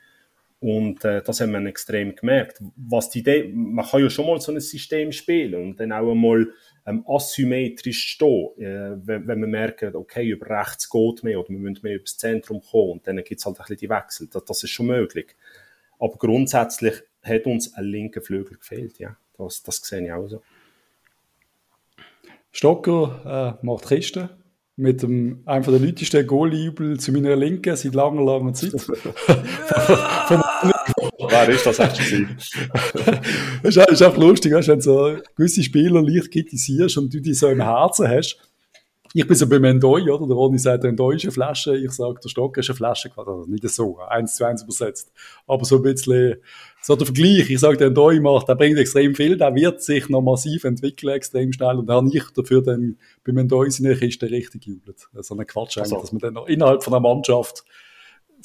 Und 0.59 1.05
äh, 1.05 1.23
das 1.23 1.41
haben 1.41 1.53
wir 1.53 1.65
extrem 1.67 2.15
gemerkt. 2.15 2.63
Was 2.77 3.11
die 3.11 3.21
Idee, 3.21 3.51
man 3.55 3.85
kann 3.85 4.03
ja 4.03 4.11
schon 4.11 4.27
mal 4.27 4.41
so 4.41 4.53
ein 4.53 4.61
System 4.61 5.13
spielen 5.13 5.55
und 5.55 5.81
dann 5.81 5.93
auch 5.93 6.11
einmal 6.11 6.49
ähm, 6.87 7.05
asymmetrisch 7.07 8.09
stehen, 8.09 8.59
äh, 8.59 8.97
wenn, 9.07 9.27
wenn 9.27 9.41
wir 9.41 9.49
merken, 9.49 9.95
okay, 9.95 10.29
über 10.29 10.49
rechts 10.61 10.89
geht 10.89 11.23
mehr 11.23 11.41
oder 11.41 11.51
wir 11.51 11.59
müssen 11.59 11.83
mehr 11.83 11.97
übers 11.97 12.17
Zentrum 12.17 12.61
kommen 12.63 12.93
und 12.93 13.07
dann 13.07 13.17
gibt 13.19 13.39
es 13.39 13.45
halt 13.45 13.57
ein 13.57 13.63
bisschen 13.63 13.77
die 13.77 13.91
Wechsel. 13.91 14.29
Das, 14.33 14.45
das, 14.45 14.65
ist 14.65 14.71
schon 14.71 14.87
möglich. 14.87 15.37
Aber 15.99 16.17
grundsätzlich 16.17 17.03
hat 17.27 17.47
uns 17.47 17.75
ein 17.75 17.85
linker 17.85 18.23
Flügel 18.23 18.57
gefehlt, 18.59 18.99
ja. 18.99 19.17
Das, 19.39 19.63
das 19.63 19.77
sehe 19.79 20.05
ich 20.05 20.13
auch 20.13 20.27
so. 20.29 20.43
Stocker 22.53 23.59
äh, 23.61 23.67
macht 23.67 23.87
Kisten 23.89 24.31
mit 24.77 25.03
dem, 25.03 25.43
einem 25.47 25.65
der 25.65 25.79
lautesten 25.79 26.27
Goalie-Jubel 26.27 26.99
zu 27.01 27.13
meiner 27.13 27.37
Linken 27.37 27.77
seit 27.77 27.95
langer, 27.95 28.23
langer 28.23 28.53
Zeit. 28.53 28.73
Wer 31.19 31.49
ist 31.49 31.67
das 31.67 31.81
eigentlich? 31.81 32.29
das 33.63 33.77
ist 33.91 34.03
einfach 34.03 34.17
lustig, 34.19 34.53
weißt, 34.53 34.69
wenn 34.69 34.79
du 34.79 34.85
so 34.85 35.17
gewisse 35.35 35.63
Spieler 35.63 36.03
leicht 36.03 36.31
kritisierst 36.31 36.99
und 36.99 37.13
du 37.13 37.21
die 37.21 37.35
so 37.35 37.49
im 37.49 37.63
Herzen 37.63 38.09
hast. 38.09 38.39
Ich 39.15 39.27
bin 39.27 39.37
so 39.37 39.49
beim 39.49 39.65
Endoi, 39.65 40.03
oder? 40.11 40.27
Der 40.27 40.37
Ronny 40.37 40.59
sagt, 40.59 40.85
Endoi 40.85 41.17
ist 41.17 41.25
eine 41.25 41.33
Flasche, 41.33 41.77
ich 41.77 41.91
sage, 41.93 42.19
der 42.23 42.29
Stock 42.29 42.57
ist 42.59 42.69
eine 42.69 42.77
Flasche. 42.77 43.11
Also 43.17 43.45
nicht 43.47 43.69
so, 43.69 43.99
eins 43.99 44.37
zu 44.37 44.45
eins 44.45 44.63
übersetzt. 44.63 45.13
Aber 45.47 45.65
so 45.65 45.77
ein 45.77 45.83
bisschen, 45.83 46.37
so 46.83 46.97
der 46.97 47.07
Vergleich. 47.07 47.51
Ich 47.51 47.61
sage, 47.61 47.77
der 47.77 47.89
Endoi 47.89 48.21
macht, 48.21 48.49
der 48.49 48.55
bringt 48.55 48.79
extrem 48.79 49.15
viel, 49.15 49.37
der 49.37 49.55
wird 49.55 49.83
sich 49.83 50.09
noch 50.09 50.23
massiv 50.23 50.65
entwickeln, 50.65 51.15
extrem 51.15 51.53
schnell. 51.53 51.77
Und 51.77 51.87
da 51.87 51.95
habe 51.95 52.11
ich 52.13 52.25
dafür 52.31 52.63
dann 52.63 52.97
beim 53.25 53.39
Endoi 53.39 53.71
seine 53.71 53.97
Kiste 53.97 54.31
richtig 54.31 54.67
jubelt. 54.67 55.09
So 55.21 55.37
ein 55.37 55.47
Quatsch 55.47 55.79
eigentlich, 55.79 55.93
also. 55.93 56.01
dass 56.01 56.13
man 56.13 56.21
dann 56.21 56.35
noch 56.35 56.47
innerhalb 56.47 56.83
von 56.83 56.95
einer 56.95 57.01
Mannschaft 57.01 57.65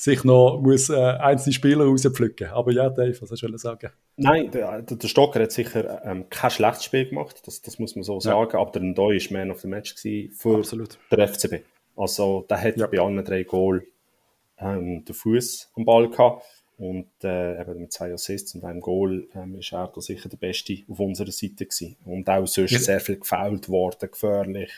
sich 0.01 0.23
noch 0.23 0.59
muss, 0.59 0.89
äh, 0.89 0.95
einzelne 0.95 1.53
Spieler 1.53 1.85
rauspflücken. 1.85 2.47
Aber 2.47 2.71
ja, 2.71 2.89
Dave, 2.89 3.21
was 3.21 3.29
hast 3.29 3.43
du 3.43 3.57
sagen? 3.57 3.91
Nein, 4.17 4.49
der, 4.49 4.81
der 4.81 5.07
Stocker 5.07 5.41
hat 5.41 5.51
sicher 5.51 6.03
ähm, 6.03 6.27
kein 6.27 6.49
schlechtes 6.49 6.85
Spiel 6.85 7.09
gemacht, 7.09 7.43
das, 7.45 7.61
das 7.61 7.77
muss 7.77 7.95
man 7.95 8.03
so 8.03 8.19
sagen, 8.19 8.57
aber 8.57 8.71
der 8.71 8.81
Ndoi 8.81 9.17
war 9.19 9.37
Man 9.37 9.51
of 9.51 9.61
the 9.61 9.67
Match 9.67 9.93
für 9.95 10.57
Absolut. 10.57 10.97
der 11.11 11.27
FCB. 11.27 11.63
Also 11.95 12.45
der 12.49 12.61
hat 12.61 12.77
ja. 12.77 12.87
bei 12.87 12.99
allen 12.99 13.23
drei 13.23 13.43
Goal 13.43 13.85
ähm, 14.57 15.05
den 15.05 15.13
Fuß 15.13 15.71
am 15.75 15.85
Ball 15.85 16.09
gehabt 16.09 16.45
und 16.79 17.11
äh, 17.23 17.61
eben 17.61 17.81
mit 17.81 17.93
zwei 17.93 18.11
Assists 18.11 18.55
und 18.55 18.63
einem 18.63 18.81
Goal 18.81 19.27
ähm, 19.35 19.59
ist 19.59 19.71
er 19.71 19.91
da 19.93 20.01
sicher 20.01 20.29
der 20.29 20.37
Beste 20.37 20.79
auf 20.89 20.99
unserer 20.99 21.31
Seite 21.31 21.67
gewesen. 21.67 21.95
Und 22.05 22.27
auch 22.27 22.47
sonst 22.47 22.71
ja. 22.71 22.79
sehr 22.79 22.99
viel 22.99 23.17
gefoult 23.17 23.69
worden, 23.69 24.09
gefährlich. 24.09 24.71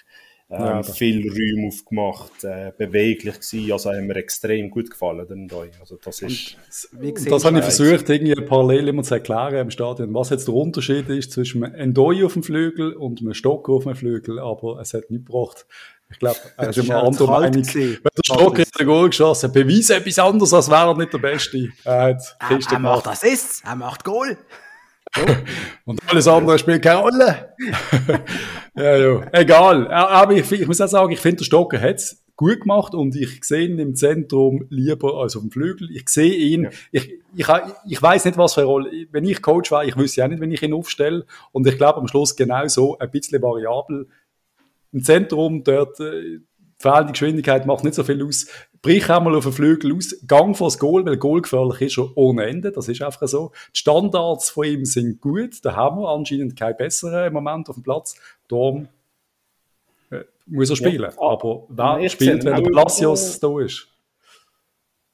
Ähm, 0.56 0.62
ja, 0.62 0.84
viel 0.84 1.28
Räume 1.28 1.68
aufgemacht, 1.68 2.44
äh, 2.44 2.72
beweglich 2.78 3.40
gewesen, 3.40 3.72
also 3.72 3.90
haben 3.90 4.06
mir 4.06 4.18
extrem 4.18 4.70
gut 4.70 4.92
gefallen, 4.92 5.28
den 5.28 5.50
Also 5.80 5.98
das 6.04 6.22
ist... 6.22 6.58
Und, 6.92 7.32
das 7.32 7.44
habe 7.44 7.58
ich 7.58 7.64
versucht, 7.64 8.08
irgendwie 8.08 8.36
parallel 8.36 8.90
immer 8.90 9.02
zu 9.02 9.16
erklären 9.16 9.56
im 9.56 9.72
Stadion, 9.72 10.14
was 10.14 10.30
jetzt 10.30 10.48
der 10.48 10.54
Unterschied 10.54 11.10
ist 11.10 11.32
zwischen 11.32 11.64
einem 11.64 11.74
Endoi 11.74 12.24
auf 12.24 12.34
dem 12.34 12.44
Flügel 12.44 12.94
und 12.94 13.22
einem 13.22 13.34
Stocker 13.34 13.74
auf 13.74 13.86
dem 13.86 13.96
Flügel, 13.96 14.38
aber 14.38 14.80
es 14.80 14.94
hat 14.94 15.10
nicht 15.10 15.26
gebracht. 15.26 15.66
Ich 16.12 16.20
glaube, 16.20 16.38
er 16.58 16.70
ist 16.70 16.78
immer 16.78 17.04
andere 17.04 17.28
Meinung. 17.28 17.66
Wenn 17.66 18.00
der 18.04 18.24
Stocker 18.24 18.60
in 18.60 18.70
den 18.80 18.88
Goal 18.88 19.10
geschossen 19.10 19.48
hat, 19.48 19.54
beweist 19.54 19.90
etwas 19.90 20.20
anderes, 20.20 20.54
als 20.54 20.70
wäre 20.70 20.90
er 20.90 20.98
nicht 20.98 21.14
der 21.14 21.18
Beste. 21.18 21.70
Er, 21.84 22.02
hat 22.02 22.38
er, 22.40 22.60
er 22.74 22.80
macht 22.80 23.08
Assists, 23.08 23.64
er 23.66 23.76
macht 23.76 24.04
Goal. 24.04 24.38
Und 25.86 26.02
alles 26.08 26.28
andere 26.28 26.58
spielt 26.58 26.82
keine 26.82 27.00
Rolle. 27.02 27.56
ja, 28.76 28.98
ja. 28.98 29.28
Egal. 29.32 29.88
Aber 29.92 30.34
ich, 30.34 30.52
ich 30.52 30.68
muss 30.68 30.82
auch 30.82 30.88
sagen, 30.88 31.12
ich 31.12 31.20
finde, 31.20 31.38
der 31.38 31.46
Stocker 31.46 31.80
hat 31.80 31.96
es 31.96 32.24
gut 32.36 32.62
gemacht 32.62 32.96
und 32.96 33.16
ich 33.16 33.44
sehe 33.44 33.68
ihn 33.68 33.80
im 33.80 33.96
Zentrum 33.96 34.66
lieber 34.70 35.20
als 35.20 35.36
auf 35.36 35.44
dem 35.44 35.52
Flügel. 35.52 35.90
Ich 35.92 36.10
sehe 36.10 36.34
ihn, 36.34 36.64
ja. 36.64 36.70
ich, 36.92 37.14
ich, 37.36 37.48
ich 37.88 38.02
weiß 38.02 38.26
nicht, 38.26 38.38
was 38.38 38.56
für 38.56 38.62
eine 38.62 38.70
Rolle, 38.70 39.08
wenn 39.12 39.26
ich 39.26 39.42
Coach 39.42 39.72
war, 39.72 39.86
ich 39.86 39.96
wüsste 39.96 40.22
ja 40.22 40.28
nicht, 40.28 40.42
wenn 40.42 40.52
ich 40.52 40.64
ihn 40.64 40.74
aufstelle 40.74 41.26
und 41.52 41.68
ich 41.68 41.78
glaube 41.78 42.00
am 42.00 42.08
Schluss 42.08 42.36
genau 42.36 42.68
so 42.68 42.98
ein 42.98 43.12
bisschen 43.12 43.42
variabel 43.42 44.08
im 44.92 45.04
Zentrum, 45.04 45.64
dort, 45.64 46.00
äh, 46.00 46.40
fehlende 46.84 47.14
Geschwindigkeit 47.14 47.66
macht 47.66 47.84
nicht 47.84 47.96
so 47.96 48.04
viel 48.04 48.24
aus. 48.24 48.48
Brich 48.82 49.10
einmal 49.10 49.36
auf 49.36 49.46
den 49.46 49.54
Flügel 49.54 49.96
aus, 49.96 50.16
Gang 50.28 50.56
vors 50.56 50.78
Goal, 50.78 51.06
weil 51.06 51.18
Goal 51.18 51.42
gefährlich 51.42 51.82
ist 51.82 51.94
schon 51.94 52.12
ohne 52.16 52.46
Ende, 52.46 52.72
das 52.72 52.90
ist 52.90 53.02
einfach 53.02 53.28
so. 53.28 53.52
Die 53.74 53.80
Standards 53.80 54.50
von 54.50 54.66
ihm 54.66 54.86
sind 54.86 55.22
gut, 55.22 55.64
da 55.64 55.76
haben 55.76 56.02
wir 56.02 56.10
anscheinend 56.10 56.58
keinen 56.58 56.76
besseren 56.76 57.28
im 57.28 57.34
Moment 57.34 57.70
auf 57.70 57.76
dem 57.76 57.84
Platz. 57.84 58.16
Darum 58.50 58.90
äh, 60.12 60.24
muss 60.46 60.70
er 60.70 60.76
spielen. 60.76 61.02
Ja, 61.02 61.22
aber 61.22 61.64
wer 61.70 62.10
spielt, 62.10 62.44
wenn 62.44 62.56
der 62.56 62.62
Palacios 62.62 63.40
da 63.40 63.60
ist? 63.62 63.88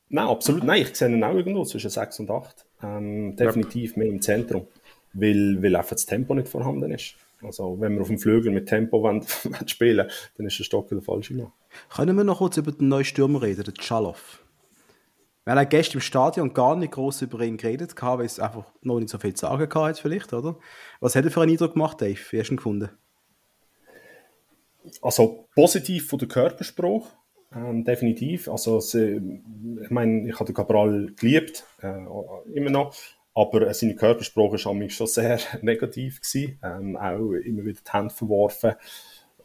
Nein, 0.10 0.28
absolut. 0.28 0.64
Nein, 0.64 0.82
ich 0.82 0.96
sehe 0.96 1.08
ihn 1.08 1.24
auch 1.24 1.36
irgendwo 1.36 1.64
zwischen 1.66 1.92
6 1.92 2.22
und 2.22 2.32
8. 2.32 2.66
Ähm, 2.82 3.36
definitiv 3.36 3.96
mehr 3.96 4.08
im 4.08 4.22
Zentrum, 4.22 4.66
weil, 5.14 5.62
weil 5.62 5.76
einfach 5.76 5.92
das 5.92 6.08
Tempo 6.08 6.34
nicht 6.34 6.48
vorhanden 6.48 6.92
ist. 6.92 7.14
Also, 7.44 7.80
wenn 7.80 7.94
wir 7.94 8.02
auf 8.02 8.08
dem 8.08 8.18
Flügel 8.18 8.52
mit 8.52 8.68
Tempo 8.68 9.02
wollen, 9.04 9.24
wollen 9.44 9.68
spielen 9.68 10.10
dann 10.36 10.48
ist 10.48 10.58
der 10.58 10.64
Stock 10.64 10.90
der 10.90 11.02
falsche 11.02 11.36
Mann. 11.36 11.52
Können 11.90 12.18
wir 12.18 12.24
noch 12.24 12.40
kurz 12.40 12.58
über 12.58 12.72
den 12.72 12.88
neuen 12.88 13.06
Stürmer 13.06 13.42
reden, 13.42 13.64
den 13.64 13.76
Chalow? 13.76 14.16
Wir 15.46 15.56
haben 15.56 15.70
gestern 15.70 15.98
im 15.98 16.02
Stadion 16.02 16.54
gar 16.54 16.76
nicht 16.76 16.92
groß 16.92 17.24
über 17.24 17.42
ihn 17.42 17.58
geredet, 17.58 17.96
weil 18.02 18.26
es 18.26 18.40
einfach 18.40 18.66
noch 18.82 19.00
nicht 19.00 19.10
so 19.10 19.18
viel 19.18 19.34
zu 19.34 19.48
sagen 19.48 19.74
hatte, 19.74 20.02
vielleicht, 20.02 20.32
oder? 20.34 20.58
Was 21.00 21.16
hat 21.16 21.26
er 21.26 21.32
für 21.32 21.42
einen 21.42 21.52
Eindruck 21.52 21.74
gemacht, 21.74 22.02
Dave? 22.02 22.20
Wie 22.30 22.40
hast 22.40 22.50
du 22.50 22.54
ihn 22.54 22.58
gefunden? 22.58 22.90
Also, 25.02 25.48
positiv 25.56 26.08
von 26.08 26.20
der 26.20 26.28
Körperspruch, 26.28 27.10
ähm, 27.56 27.84
definitiv. 27.84 28.48
Also, 28.48 28.80
sie, 28.80 29.42
ich 29.82 29.90
meine, 29.90 30.30
ich 30.30 30.36
habe 30.36 30.46
den 30.46 30.56
Cabral 30.56 31.14
geliebt, 31.20 31.66
äh, 31.82 32.06
immer 32.54 32.70
noch. 32.70 32.96
Aber 33.34 33.74
seine 33.74 33.96
Körpersprache 33.96 34.52
war 34.52 34.90
schon 34.90 35.08
sehr 35.08 35.40
negativ. 35.62 36.22
Gewesen. 36.22 36.60
Ähm, 36.64 36.98
auch 36.98 37.32
immer 37.32 37.66
wieder 37.66 37.80
die 37.86 37.92
Hände 37.92 38.14
verworfen 38.14 38.76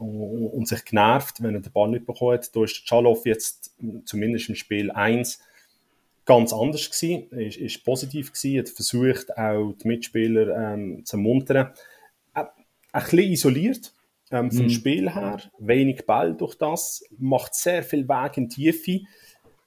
und, 0.05 0.69
sich 0.69 0.85
genervt, 0.85 1.43
wenn 1.43 1.55
er 1.55 1.61
den 1.61 1.73
Ball 1.73 1.89
nicht 1.89 2.07
bekommen 2.07 2.35
hat. 2.35 2.55
Da 2.55 2.65
ist 2.65 2.85
Chalow 2.85 3.21
jetzt 3.25 3.75
zumindest 4.05 4.49
im 4.49 4.55
Spiel 4.55 4.91
1 4.91 5.41
ganz 6.25 6.53
anders 6.53 6.91
gewesen, 6.91 7.29
ist, 7.31 7.59
ist 7.59 7.85
positiv 7.85 8.33
gewesen, 8.33 8.59
hat 8.59 8.69
versucht 8.71 9.37
auch 9.37 9.73
die 9.73 9.89
Mitspieler 9.89 10.73
ähm, 10.73 11.05
zu 11.05 11.17
ermuntern. 11.17 11.73
Äh, 12.35 12.45
ein 12.93 13.03
bisschen 13.03 13.19
isoliert 13.19 13.93
ähm, 14.31 14.51
vom 14.51 14.67
mm. 14.67 14.71
Spiel 14.71 15.15
her, 15.15 15.41
wenig 15.59 16.07
Ball 16.07 16.35
durch 16.35 16.55
das, 16.55 17.05
macht 17.19 17.55
sehr 17.55 17.83
viel 17.83 18.09
Weg 18.09 18.39
in 18.39 18.49
die 18.49 18.73
Tiefe, 18.73 19.01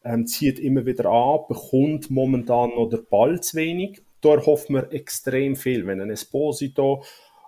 ähm, 0.04 0.26
zieht 0.26 0.58
immer 0.60 0.86
wieder 0.86 1.06
an, 1.10 1.42
bekommt 1.48 2.10
momentan 2.10 2.72
noch 2.72 2.90
den 2.90 3.06
Ball 3.08 3.40
zu 3.42 3.58
wenig 3.58 4.02
da 4.22 4.30
erhofft 4.30 4.70
man 4.70 4.92
extrem 4.92 5.56
viel. 5.56 5.86
Wenn 5.86 6.02
ein 6.02 6.10
Esposito, 6.10 7.04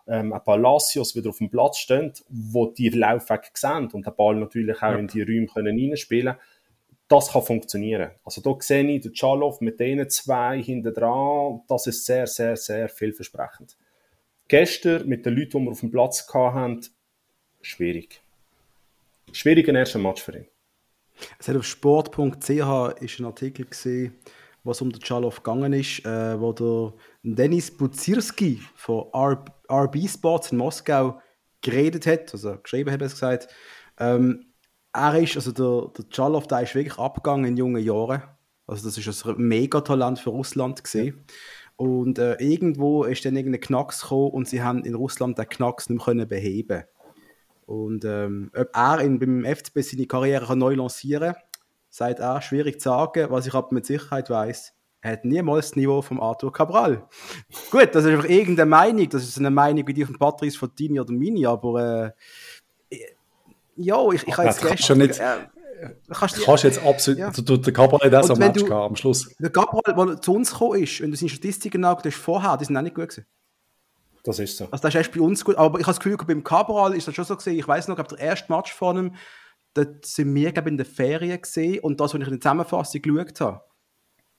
ähm, 0.09 0.33
ein 0.33 0.43
Palacios 0.43 1.15
wieder 1.15 1.29
auf 1.29 1.37
dem 1.37 1.49
Platz 1.49 1.77
stehen, 1.77 2.13
wo 2.29 2.67
die 2.67 2.89
Laufwege 2.89 3.49
sehen 3.53 3.89
und 3.91 4.05
der 4.05 4.11
Ball 4.11 4.35
natürlich 4.35 4.77
auch 4.77 4.91
ja. 4.91 4.97
in 4.97 5.07
die 5.07 5.21
Räume 5.21 5.47
können 5.47 5.79
reinspielen 5.79 6.35
das 7.09 7.31
kann 7.31 7.41
funktionieren. 7.41 8.11
Also 8.23 8.39
da 8.39 8.55
sehe 8.61 8.87
ich 8.87 9.01
den 9.01 9.13
Chalow 9.13 9.57
mit 9.59 9.79
denen 9.79 10.09
zwei 10.09 10.61
hinten 10.61 10.93
dran, 10.93 11.61
das 11.67 11.87
ist 11.87 12.05
sehr, 12.05 12.27
sehr, 12.27 12.55
sehr 12.55 12.87
vielversprechend. 12.87 13.75
Gestern 14.47 15.07
mit 15.07 15.25
den 15.25 15.35
Leuten, 15.35 15.59
die 15.59 15.65
wir 15.65 15.71
auf 15.71 15.79
dem 15.81 15.91
Platz 15.91 16.27
hatten, 16.31 16.85
schwierig. 17.61 18.21
Schwierig 19.31 19.67
ein 19.67 19.75
erster 19.75 19.99
Match 19.99 20.21
für 20.21 20.37
ihn. 20.37 20.47
Es 21.37 21.47
hat 21.47 21.57
auf 21.57 21.65
sport.ch 21.65 22.49
ist 22.49 23.19
ein 23.19 23.25
Artikel 23.25 23.65
gesehen, 23.65 24.15
was 24.63 24.81
um 24.81 24.91
den 24.91 25.01
Chalow 25.01 25.29
gegangen 25.29 25.73
ist, 25.73 26.05
äh, 26.05 26.39
wo 26.39 26.53
der 26.53 26.93
Denis 27.23 27.75
Buzirski 27.75 28.61
von 28.75 29.05
RB 29.13 30.09
Sports 30.09 30.51
in 30.51 30.57
Moskau 30.57 31.19
geredet 31.61 32.05
hat, 32.07 32.33
also 32.33 32.57
geschrieben 32.61 32.91
hat 32.91 33.01
er 33.01 33.07
es 33.07 33.13
gesagt. 33.13 33.47
Ähm, 33.97 34.45
er 34.93 35.19
ist, 35.19 35.35
also 35.35 35.51
der, 35.51 35.91
der 35.97 36.09
Chalow, 36.09 36.41
der 36.41 36.61
ist 36.61 36.75
wirklich 36.75 36.97
abgegangen 36.97 37.45
in 37.45 37.57
jungen 37.57 37.83
Jahren. 37.83 38.23
Also 38.65 38.87
das 38.87 38.97
ist 38.97 39.25
ein 39.25 39.35
Megatalent 39.37 40.19
für 40.19 40.29
Russland 40.29 40.83
gesehen. 40.83 41.25
Und 41.75 42.19
äh, 42.19 42.35
irgendwo 42.39 43.03
ist 43.05 43.23
dann 43.23 43.35
irgendein 43.35 43.61
Knacks 43.61 44.01
gekommen 44.01 44.31
und 44.31 44.47
sie 44.47 44.61
haben 44.61 44.83
in 44.83 44.95
Russland 44.95 45.37
den 45.37 45.47
Knacks 45.47 45.89
nicht 45.89 46.05
mehr 46.05 46.25
beheben 46.25 46.83
Und 47.65 48.03
ähm, 48.03 48.51
ob 48.53 48.69
er 48.75 48.99
in, 48.99 49.17
beim 49.17 49.45
FCB 49.45 49.79
seine 49.81 50.05
Karriere 50.05 50.57
neu 50.57 50.75
lancieren 50.75 51.33
kann, 51.33 51.43
sagt 51.89 52.19
er, 52.19 52.41
schwierig 52.41 52.79
zu 52.79 52.89
sagen. 52.89 53.27
Was 53.29 53.47
ich 53.47 53.53
aber 53.53 53.69
mit 53.71 53.85
Sicherheit 53.85 54.29
weiß, 54.29 54.73
er 55.01 55.11
hat 55.13 55.25
niemals 55.25 55.67
das 55.67 55.75
Niveau 55.77 56.01
von 56.01 56.19
Arthur 56.19 56.51
Cabral. 56.51 57.07
Gut, 57.71 57.89
das 57.93 58.05
ist 58.05 58.11
einfach 58.11 58.29
irgendeine 58.29 58.69
Meinung. 58.69 59.09
Das 59.09 59.23
ist 59.23 59.37
eine 59.37 59.49
Meinung 59.49 59.87
wie 59.87 59.93
die 59.93 60.05
von 60.05 60.17
Patrice 60.17 60.57
Fontini 60.57 60.99
oder 60.99 61.13
Mini, 61.13 61.45
aber 61.45 62.13
äh, 62.89 62.97
ja, 63.75 64.11
ich, 64.11 64.27
ich 64.27 64.37
habe 64.37 64.47
jetzt 64.47 64.61
gestern... 64.61 64.97
Nicht, 64.97 65.19
äh, 65.19 65.37
kannst 66.11 66.37
du 66.37 66.43
kannst 66.43 66.65
jetzt 66.65 66.85
absolut... 66.85 67.19
Ja. 67.19 67.31
Du, 67.31 67.55
der 67.55 67.71
Cabral 67.71 68.11
hat 68.11 68.15
auch 68.15 68.27
so 68.27 68.33
ein 68.33 68.39
Match 68.39 68.61
du, 68.61 68.73
am 68.73 68.97
Schluss. 68.97 69.33
Der 69.39 69.49
Cabral, 69.49 69.81
der 69.95 70.21
zu 70.21 70.33
uns 70.33 70.51
gekommen 70.51 70.83
ist, 70.83 70.99
und 70.99 71.11
du 71.11 71.17
seine 71.17 71.29
Statistiken 71.29 71.85
angeschaut 71.85 72.13
hast 72.13 72.21
vorher, 72.21 72.57
die 72.57 72.65
sind 72.65 72.75
auch 72.75 72.81
nicht 72.81 72.95
gut 72.95 73.07
gewesen. 73.07 73.25
Das 74.25 74.37
ist 74.37 74.57
so. 74.57 74.65
Also 74.65 74.81
das 74.81 74.89
ist 74.89 74.95
erst 74.95 75.13
bei 75.13 75.21
uns 75.21 75.45
gut, 75.45 75.55
aber 75.55 75.79
ich 75.79 75.85
habe 75.85 75.95
das 75.95 75.99
Gefühl, 76.01 76.17
beim 76.17 76.43
Cabral 76.43 76.93
ist 76.93 77.07
das 77.07 77.15
schon 77.15 77.23
so 77.23 77.37
gesehen, 77.37 77.57
ich 77.57 77.67
weiß 77.67 77.87
noch, 77.87 77.97
ich 77.97 78.05
der 78.05 78.19
erste 78.19 78.51
Match 78.51 78.73
von 78.73 78.97
ihm, 78.97 79.15
dort 79.73 80.05
sind 80.05 80.33
wir, 80.33 80.51
glaube 80.51 80.69
in 80.69 80.77
der 80.77 80.85
Ferien 80.85 81.41
gesehen 81.41 81.79
und 81.79 81.99
das, 81.99 82.13
was 82.13 82.21
ich 82.21 82.27
in 82.27 82.33
der 82.33 82.41
Zusammenfassung 82.41 83.01
geschaut 83.01 83.41
habe, 83.41 83.61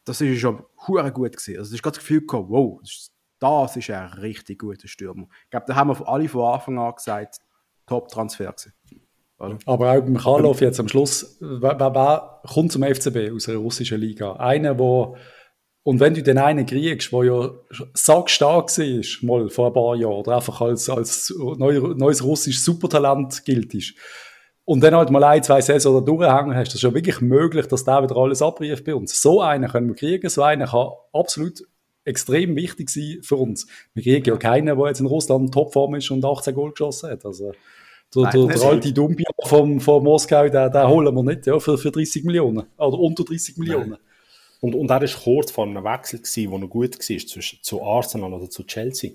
das 0.04 0.20
ist 0.20 0.40
schon 0.40 0.62
hure 0.86 1.12
gut 1.12 1.36
gewesen. 1.36 1.58
Also, 1.58 1.74
ich 1.74 1.82
das 1.82 1.98
Gefühl 1.98 2.26
gehabt, 2.26 2.48
wow, 2.48 2.80
das 3.38 3.76
ist 3.76 3.90
ein 3.90 4.06
richtig 4.14 4.60
guter 4.60 4.88
Stürmer. 4.88 5.26
Ich 5.44 5.50
glaube, 5.50 5.66
da 5.66 5.74
haben 5.74 5.88
wir 5.88 6.08
alle 6.08 6.28
von 6.28 6.52
Anfang 6.52 6.78
an 6.78 6.94
gesagt, 6.94 7.38
Top-Transfer. 7.86 8.54
Aber 9.38 9.56
auch 9.66 10.00
beim 10.00 10.16
Karlov 10.16 10.60
jetzt 10.60 10.80
am 10.80 10.88
Schluss, 10.88 11.38
wer, 11.40 11.78
wer, 11.78 12.40
kommt 12.52 12.72
zum 12.72 12.82
FCB 12.82 13.32
aus 13.34 13.48
einer 13.48 13.58
russischen 13.58 13.98
Liga? 13.98 14.34
Einer, 14.34 14.78
wo 14.78 15.16
und 15.82 15.98
wenn 15.98 16.12
du 16.12 16.22
den 16.22 16.36
einen 16.36 16.66
kriegst, 16.66 17.10
der 17.10 17.24
ja 17.24 17.50
sackstark 17.94 18.68
war, 18.76 19.04
mal 19.22 19.48
vor 19.48 19.68
ein 19.68 19.72
paar 19.72 19.96
Jahren, 19.96 20.12
oder 20.12 20.36
einfach 20.36 20.60
als, 20.60 20.90
als 20.90 21.34
neues 21.36 22.22
russisches 22.22 22.64
Supertalent 22.64 23.44
gilt, 23.46 23.74
ist, 23.74 23.94
und 24.64 24.82
dann 24.82 24.94
halt 24.94 25.10
mal 25.10 25.24
ein, 25.24 25.42
zwei 25.42 25.60
Saison 25.60 26.04
durchhängen 26.04 26.54
hast, 26.54 26.74
ist 26.74 26.82
ja 26.82 26.94
wirklich 26.94 27.20
möglich, 27.20 27.66
dass 27.66 27.84
der 27.84 28.02
wieder 28.02 28.16
alles 28.16 28.42
abbrieft 28.42 28.84
bei 28.84 28.94
uns. 28.94 29.20
So 29.20 29.40
einen 29.40 29.68
können 29.68 29.88
wir 29.88 29.96
kriegen, 29.96 30.28
so 30.28 30.42
einen 30.42 30.68
kann 30.68 30.88
absolut 31.12 31.62
extrem 32.04 32.56
wichtig 32.56 32.90
sein 32.90 33.18
für 33.22 33.36
uns. 33.36 33.66
Wir 33.94 34.02
kriegen 34.02 34.24
ja 34.24 34.36
keinen, 34.36 34.76
der 34.76 34.86
jetzt 34.86 35.00
in 35.00 35.06
Russland 35.06 35.52
Topform 35.52 35.94
ist 35.96 36.10
und 36.10 36.24
18 36.24 36.54
Goal 36.54 36.70
geschossen 36.70 37.10
hat. 37.10 37.24
Also, 37.24 37.52
der, 38.14 38.22
Nein, 38.22 38.32
der, 38.32 38.56
der 38.56 38.62
alte 38.62 38.92
Dumbia 38.92 39.28
vom, 39.44 39.80
von 39.80 40.02
Moskau, 40.02 40.48
den, 40.48 40.72
den 40.72 40.88
holen 40.88 41.14
wir 41.14 41.22
nicht, 41.22 41.46
ja, 41.46 41.58
für, 41.60 41.78
für 41.78 41.90
30 41.90 42.24
Millionen. 42.24 42.66
Oder 42.76 42.98
unter 42.98 43.24
30 43.24 43.56
Millionen. 43.56 43.96
Und, 44.60 44.74
und 44.74 44.90
er 44.90 45.00
war 45.00 45.22
kurz 45.22 45.50
vor 45.50 45.64
einem 45.64 45.84
Wechsel, 45.84 46.18
gewesen, 46.18 46.50
wo 46.50 46.58
er 46.58 46.68
gut 46.68 46.98
war, 46.98 47.18
zwischen, 47.18 47.58
zu 47.62 47.82
Arsenal 47.82 48.32
oder 48.34 48.50
zu 48.50 48.64
Chelsea. 48.64 49.12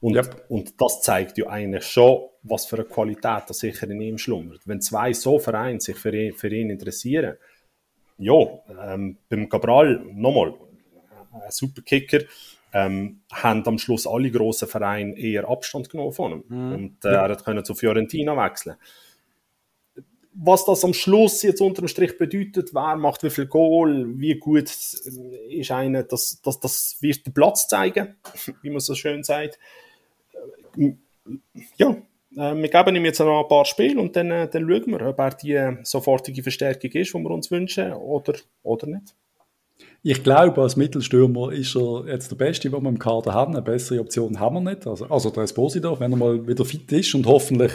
Und, 0.00 0.14
yep. 0.14 0.44
und 0.48 0.80
das 0.80 1.00
zeigt 1.00 1.38
ja 1.38 1.46
eigentlich 1.48 1.84
schon, 1.84 2.20
was 2.44 2.66
für 2.66 2.76
eine 2.76 2.84
Qualität 2.84 3.44
das 3.48 3.58
sicher 3.58 3.88
in 3.90 4.00
ihm 4.00 4.18
schlummert. 4.18 4.60
Wenn 4.66 4.80
zwei 4.80 5.12
so 5.12 5.38
Vereine 5.38 5.80
sich 5.80 5.96
für 5.96 6.14
ihn, 6.14 6.34
für 6.34 6.48
ihn 6.48 6.70
interessieren, 6.70 7.36
ja, 8.18 8.34
ähm, 8.82 9.18
beim 9.28 9.48
Cabral, 9.48 10.04
nochmal, 10.12 10.54
ein 11.32 11.50
super 11.50 11.82
Kicker, 11.82 12.20
ähm, 12.72 13.22
haben 13.32 13.66
am 13.66 13.78
Schluss 13.78 14.06
alle 14.06 14.30
grossen 14.30 14.68
Vereine 14.68 15.16
eher 15.16 15.48
Abstand 15.48 15.88
genommen 15.88 16.12
von 16.12 16.32
ihm. 16.32 16.44
Mhm. 16.48 16.72
Und 16.72 17.04
äh, 17.04 17.14
er 17.14 17.36
konnte 17.36 17.62
zu 17.62 17.74
Fiorentina 17.74 18.36
wechseln. 18.36 18.76
Was 20.36 20.64
das 20.64 20.84
am 20.84 20.92
Schluss 20.92 21.42
jetzt 21.42 21.60
unter 21.60 21.82
dem 21.82 21.88
Strich 21.88 22.18
bedeutet, 22.18 22.74
wer 22.74 22.96
macht 22.96 23.22
wie 23.22 23.30
viel 23.30 23.46
Goal, 23.46 24.18
wie 24.18 24.34
gut 24.34 24.68
ist 24.68 25.70
einer, 25.70 26.02
das, 26.02 26.40
das, 26.42 26.58
das 26.58 26.96
wird 27.00 27.24
der 27.24 27.30
Platz 27.30 27.68
zeigen, 27.68 28.16
wie 28.62 28.70
man 28.70 28.80
so 28.80 28.94
schön 28.96 29.22
sagt. 29.22 29.58
Ja, 31.76 31.96
äh, 32.36 32.54
wir 32.54 32.68
geben 32.68 32.96
ihm 32.96 33.04
jetzt 33.04 33.20
noch 33.20 33.42
ein 33.42 33.48
paar 33.48 33.64
Spiele 33.64 34.00
und 34.00 34.14
dann, 34.16 34.30
äh, 34.30 34.48
dann 34.48 34.68
schauen 34.68 34.86
wir, 34.86 35.06
ob 35.06 35.18
er 35.18 35.30
die 35.30 35.78
sofortige 35.82 36.42
Verstärkung 36.42 36.90
ist, 36.90 37.14
die 37.14 37.18
wir 37.18 37.30
uns 37.30 37.50
wünschen, 37.50 37.92
oder, 37.92 38.34
oder 38.62 38.86
nicht. 38.86 39.14
Ich 40.02 40.22
glaube, 40.22 40.60
als 40.60 40.76
Mittelstürmer 40.76 41.50
ist 41.50 41.74
er 41.74 42.06
jetzt 42.06 42.30
der 42.30 42.36
Beste, 42.36 42.68
den 42.68 42.82
wir 42.82 42.88
im 42.88 42.98
Kader 42.98 43.32
haben. 43.32 43.54
Eine 43.54 43.62
bessere 43.62 44.00
Option 44.00 44.38
haben 44.38 44.56
wir 44.56 44.74
nicht. 44.74 44.86
Also, 44.86 45.06
also 45.06 45.30
der 45.30 45.44
Esposito, 45.44 45.98
wenn 45.98 46.12
er 46.12 46.18
mal 46.18 46.46
wieder 46.46 46.64
fit 46.64 46.92
ist 46.92 47.14
und 47.14 47.26
hoffentlich 47.26 47.72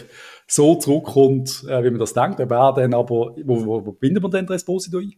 so 0.48 0.76
zurückkommt, 0.76 1.66
äh, 1.68 1.84
wie 1.84 1.90
man 1.90 2.00
das 2.00 2.14
denkt. 2.14 2.40
Ob 2.40 2.50
dann 2.50 2.94
aber, 2.94 3.36
wo, 3.44 3.66
wo, 3.66 3.86
wo 3.86 3.92
binden 3.94 4.24
wir 4.24 4.30
denn 4.30 4.46
den 4.46 4.56
Esposito 4.56 5.00
ein? 5.00 5.14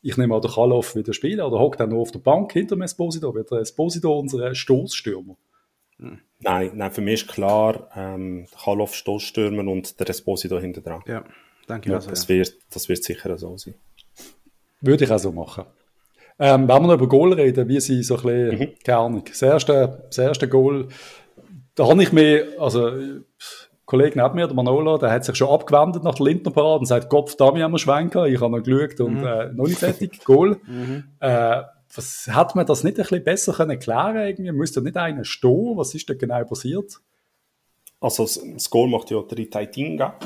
Ich 0.00 0.16
nehme 0.16 0.34
auch 0.34 0.40
den 0.40 0.50
Kalof 0.50 0.96
wieder 0.96 1.12
spielen 1.12 1.40
oder 1.40 1.58
hockt 1.58 1.80
er 1.80 1.86
noch 1.86 1.98
auf 1.98 2.12
der 2.12 2.18
Bank 2.18 2.52
hinter 2.52 2.76
dem 2.76 2.82
Esposito? 2.82 3.34
Wird 3.34 3.50
der 3.50 3.58
Esposito 3.58 4.18
unser 4.18 4.54
Stoßstürmer? 4.54 5.36
Nein, 5.98 6.72
nein, 6.74 6.92
für 6.92 7.00
mich 7.00 7.22
ist 7.22 7.28
klar, 7.28 7.88
ähm, 7.96 8.46
Kalof 8.62 8.94
Stoßstürmer 8.94 9.70
und 9.70 9.98
der 9.98 10.08
Esposito 10.10 10.58
hinter 10.58 10.80
dran. 10.80 11.02
Ja, 11.06 11.24
danke. 11.66 11.90
Ja, 11.90 11.96
also, 11.96 12.10
das, 12.10 12.28
ja. 12.28 12.36
Wird, 12.36 12.54
das 12.70 12.88
wird 12.88 13.02
sicher 13.02 13.36
so 13.38 13.56
sein. 13.56 13.74
Würde 14.80 15.04
ich 15.04 15.10
auch 15.10 15.18
so 15.18 15.32
machen. 15.32 15.64
Ähm, 16.38 16.68
wenn 16.68 16.82
wir 16.82 16.88
noch 16.88 16.94
über 16.94 17.08
Goal 17.08 17.32
reden, 17.32 17.68
wie 17.68 17.80
sie 17.80 18.02
so 18.02 18.16
ein 18.16 18.22
bisschen, 18.22 18.58
mhm. 18.58 18.74
keine 18.84 18.98
Ahnung, 18.98 19.24
das 19.24 19.40
erste, 19.40 20.04
das 20.06 20.18
erste 20.18 20.48
Goal, 20.48 20.88
da 21.76 21.88
habe 21.88 22.02
ich 22.02 22.12
mir, 22.12 22.48
also, 22.58 22.90
Kollege 23.84 24.20
neben 24.20 24.34
mir, 24.34 24.46
der 24.46 24.54
Manolo, 24.54 24.98
der 24.98 25.10
hat 25.10 25.24
sich 25.24 25.36
schon 25.36 25.48
abgewendet 25.48 26.02
nach 26.02 26.14
der 26.14 26.26
Lindner 26.26 26.50
Parade 26.50 26.80
und 26.80 26.86
sagt, 26.86 27.08
Kopf, 27.08 27.36
da 27.36 27.46
haben 27.46 27.58
wir 27.58 27.78
schwenken. 27.78 28.26
Ich 28.26 28.40
habe 28.40 28.56
noch 28.56 28.64
geschaut 28.64 29.00
und 29.00 29.20
mhm. 29.20 29.26
äh, 29.26 29.52
noch 29.52 29.66
nicht 29.66 29.78
fertig, 29.78 30.24
Goal. 30.24 30.56
Mhm. 30.66 31.04
Äh, 31.20 31.62
was, 31.94 32.28
hat 32.28 32.54
man 32.54 32.66
das 32.66 32.84
nicht 32.84 32.98
ein 32.98 33.02
bisschen 33.02 33.24
besser 33.24 33.52
können 33.52 33.78
klären 33.78 34.26
irgendwie? 34.26 34.52
Müsste 34.52 34.82
nicht 34.82 34.96
einer 34.96 35.24
stehen? 35.24 35.76
Was 35.76 35.94
ist 35.94 36.08
da 36.08 36.14
genau 36.14 36.44
passiert? 36.44 37.00
Also, 38.00 38.24
das 38.24 38.70
Goal 38.70 38.88
macht 38.88 39.10
ja 39.10 39.22
der 39.22 39.48
Taitinga, 39.48 40.18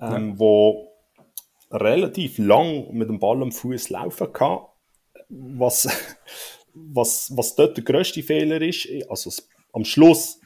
ähm, 0.00 0.30
ja. 0.30 0.38
wo 0.38 0.88
relativ 1.70 2.38
lang 2.38 2.92
mit 2.92 3.08
dem 3.08 3.18
Ball 3.18 3.42
am 3.42 3.52
Fuß 3.52 3.90
laufen 3.90 4.32
kann 4.32 4.58
was, 5.28 5.88
was, 6.74 7.36
was 7.36 7.54
dort 7.54 7.76
der 7.76 7.84
grösste 7.84 8.22
Fehler 8.22 8.60
ist, 8.60 8.88
also 9.08 9.30
am 9.72 9.84
Schluss, 9.84 10.40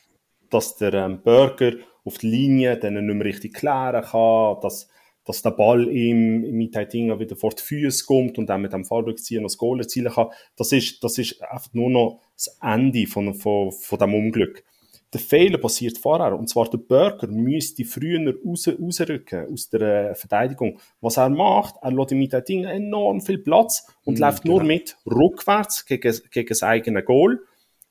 dass 0.50 0.76
der 0.76 0.94
ähm, 0.94 1.22
Burger 1.22 1.72
auf 2.04 2.18
die 2.18 2.28
Linie 2.28 2.78
dann 2.78 2.94
nicht 2.94 3.14
mehr 3.14 3.26
richtig 3.26 3.54
klären 3.54 4.02
kann, 4.02 4.60
dass, 4.62 4.88
dass 5.28 5.42
der 5.42 5.50
Ball 5.50 5.88
ihm 5.88 6.56
mit 6.56 6.72
Taitinga 6.72 7.18
wieder 7.18 7.36
vor 7.36 7.50
die 7.50 7.62
Füße 7.62 8.06
kommt 8.06 8.38
und 8.38 8.46
dann 8.46 8.62
mit 8.62 8.72
dem 8.72 8.86
Fallrückzieher 8.86 9.42
noch 9.42 9.48
das 9.48 9.58
Goal 9.58 9.80
erzielen 9.80 10.10
kann, 10.10 10.28
das 10.56 10.72
ist, 10.72 11.04
das 11.04 11.18
ist 11.18 11.42
einfach 11.42 11.74
nur 11.74 11.90
noch 11.90 12.20
das 12.34 12.56
Ende 12.62 13.06
von, 13.06 13.34
von, 13.34 13.70
von 13.70 13.98
dem 13.98 14.14
Unglück. 14.14 14.64
Der 15.12 15.20
Fehler 15.20 15.58
passiert 15.58 15.98
vorher. 15.98 16.38
Und 16.38 16.48
zwar 16.48 16.70
der 16.70 16.78
Burger 16.78 17.26
müsste 17.26 17.84
früher 17.84 18.34
raus, 18.42 18.68
rausrücken 18.68 19.52
aus 19.52 19.68
der 19.68 20.14
Verteidigung. 20.14 20.78
Was 21.02 21.18
er 21.18 21.28
macht, 21.28 21.74
er 21.82 21.92
lässt 21.92 22.12
mit 22.12 22.32
dem 22.32 22.44
Ding 22.44 22.64
enorm 22.64 23.20
viel 23.20 23.38
Platz 23.38 23.86
und 24.04 24.18
mm, 24.18 24.22
läuft 24.22 24.42
genau. 24.44 24.56
nur 24.56 24.64
mit 24.64 24.96
rückwärts 25.04 25.84
gegen, 25.84 26.18
gegen 26.30 26.48
das 26.48 26.62
eigene 26.62 27.02
Goal, 27.02 27.38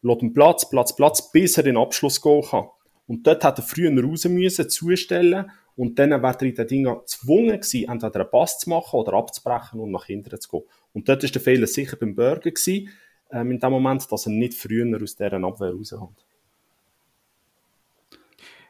lässt 0.02 0.24
ihn 0.24 0.34
Platz, 0.34 0.68
Platz, 0.68 0.96
Platz, 0.96 1.32
bis 1.32 1.56
er 1.58 1.64
den 1.64 1.78
Abschluss 1.78 2.20
gehen 2.20 2.42
kann. 2.42 2.66
Und 3.06 3.28
dort 3.28 3.44
hat 3.44 3.60
er 3.60 3.64
früher 3.64 3.92
raus 4.04 4.26
müssen, 4.26 4.70
zustellen 4.70 5.52
und 5.78 6.00
dann 6.00 6.10
wäre 6.10 6.54
er 6.58 6.66
Dingen 6.66 6.96
gezwungen 7.00 7.60
gewesen, 7.60 7.90
entweder 7.90 8.22
einen 8.22 8.30
Pass 8.32 8.60
zu 8.60 8.70
machen 8.70 9.00
oder 9.00 9.14
abzubrechen 9.14 9.80
und 9.80 9.92
nach 9.92 10.06
hinten 10.06 10.42
zu 10.42 10.50
gehen. 10.50 10.64
Und 10.92 11.08
dort 11.08 11.24
ist 11.24 11.36
der 11.36 11.42
Fehler 11.42 11.68
sicher 11.68 11.96
beim 11.96 12.16
Burger 12.16 12.52
gewesen, 12.52 12.90
ähm, 13.32 13.52
in 13.52 13.60
dem 13.60 13.72
Moment, 13.72 14.12
dass 14.12 14.26
er 14.26 14.32
nicht 14.32 14.56
früher 14.56 15.02
aus 15.02 15.16
dieser 15.16 15.34
Abwehr 15.34 15.74
rauskommt. 15.74 16.26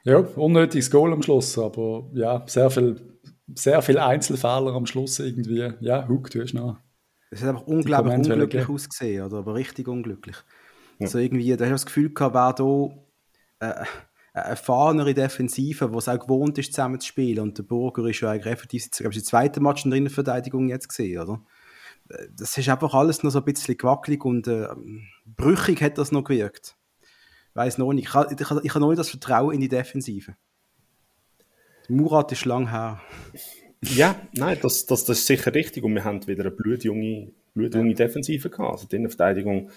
Ja, 0.04 0.18
unnötiges 0.20 0.92
Goal 0.92 1.14
am 1.14 1.22
Schluss, 1.22 1.58
aber 1.58 2.10
ja, 2.14 2.44
sehr 2.48 2.70
viel, 2.70 2.96
sehr 3.56 3.82
viel 3.82 3.98
Einzelfehler 3.98 4.74
am 4.74 4.86
Schluss 4.86 5.20
irgendwie. 5.20 5.74
Ja, 5.80 6.08
Huck, 6.08 6.30
du 6.30 6.42
hast 6.42 6.54
noch. 6.54 6.78
Es 7.30 7.42
hat 7.42 7.50
einfach 7.50 7.68
unglaublich 7.68 8.16
unglücklich 8.16 8.70
ausgesehen, 8.70 9.26
oder? 9.26 9.38
aber 9.38 9.56
richtig 9.56 9.88
unglücklich. 9.88 10.38
Ja. 11.00 11.06
Also 11.06 11.20
irgendwie, 11.20 11.56
da 11.56 11.66
hast 11.66 11.70
du 11.70 11.74
das 11.74 11.86
Gefühl 11.86 12.14
gehabt, 12.14 12.36
wer 12.36 12.54
da 13.60 13.82
äh, 13.82 13.86
eine 14.38 14.50
erfahrenere 14.50 15.14
Defensive, 15.14 15.90
die 15.90 15.98
es 15.98 16.10
auch 16.10 16.20
gewohnt 16.20 16.58
ist, 16.58 16.74
zusammen 16.74 17.00
zu 17.00 17.08
spielen. 17.08 17.40
Und 17.40 17.58
der 17.58 17.64
Burger 17.64 18.06
ist 18.06 18.22
ja 18.22 18.32
eigentlich 18.32 18.52
effektiv, 18.52 18.86
ich 18.86 18.92
glaube, 18.92 19.14
die 19.14 19.24
zweite 19.24 19.60
Match 19.60 19.86
in 19.86 19.92
der 19.92 19.98
Innenverteidigung 19.98 20.70
jetzt 20.70 20.90
gesehen, 20.90 21.22
oder? 21.22 21.42
Das 22.32 22.58
ist 22.58 22.70
einfach 22.70 22.94
alles 22.94 23.24
noch 23.24 23.32
so 23.32 23.40
ein 23.40 23.46
bisschen 23.46 23.78
gewackelig 23.78 24.24
und 24.24 24.48
äh, 24.48 24.68
brüchig 25.26 25.82
hat 25.82 25.98
das 25.98 26.14
noch 26.14 26.24
gewirkt 26.24 26.78
weiß 27.58 27.80
noch 27.80 27.92
nicht. 27.92 28.08
Ich 28.08 28.14
habe, 28.14 28.34
ich, 28.34 28.40
ich 28.40 28.48
habe 28.48 28.80
noch 28.80 28.90
nicht 28.90 29.00
das 29.00 29.10
Vertrauen 29.10 29.54
in 29.54 29.60
die 29.60 29.68
Defensive. 29.68 30.36
Murat 31.90 32.32
ist 32.32 32.46
lang 32.46 32.70
her. 32.70 33.02
Ja, 33.82 34.16
nein, 34.34 34.58
das, 34.62 34.86
das, 34.86 35.06
das 35.06 35.20
ist 35.20 35.28
sicher 35.28 35.54
richtig. 35.54 35.84
Und 35.84 35.96
wir 35.96 36.04
haben 36.04 36.26
wieder 36.28 36.44
eine 36.44 36.52
blutjunge, 36.52 37.32
blutjunge 37.54 37.96
Defensive 37.96 38.50
gehabt. 38.50 38.72
Also 38.72 38.88
die 38.88 38.96
Innenverteidigung 38.98 39.72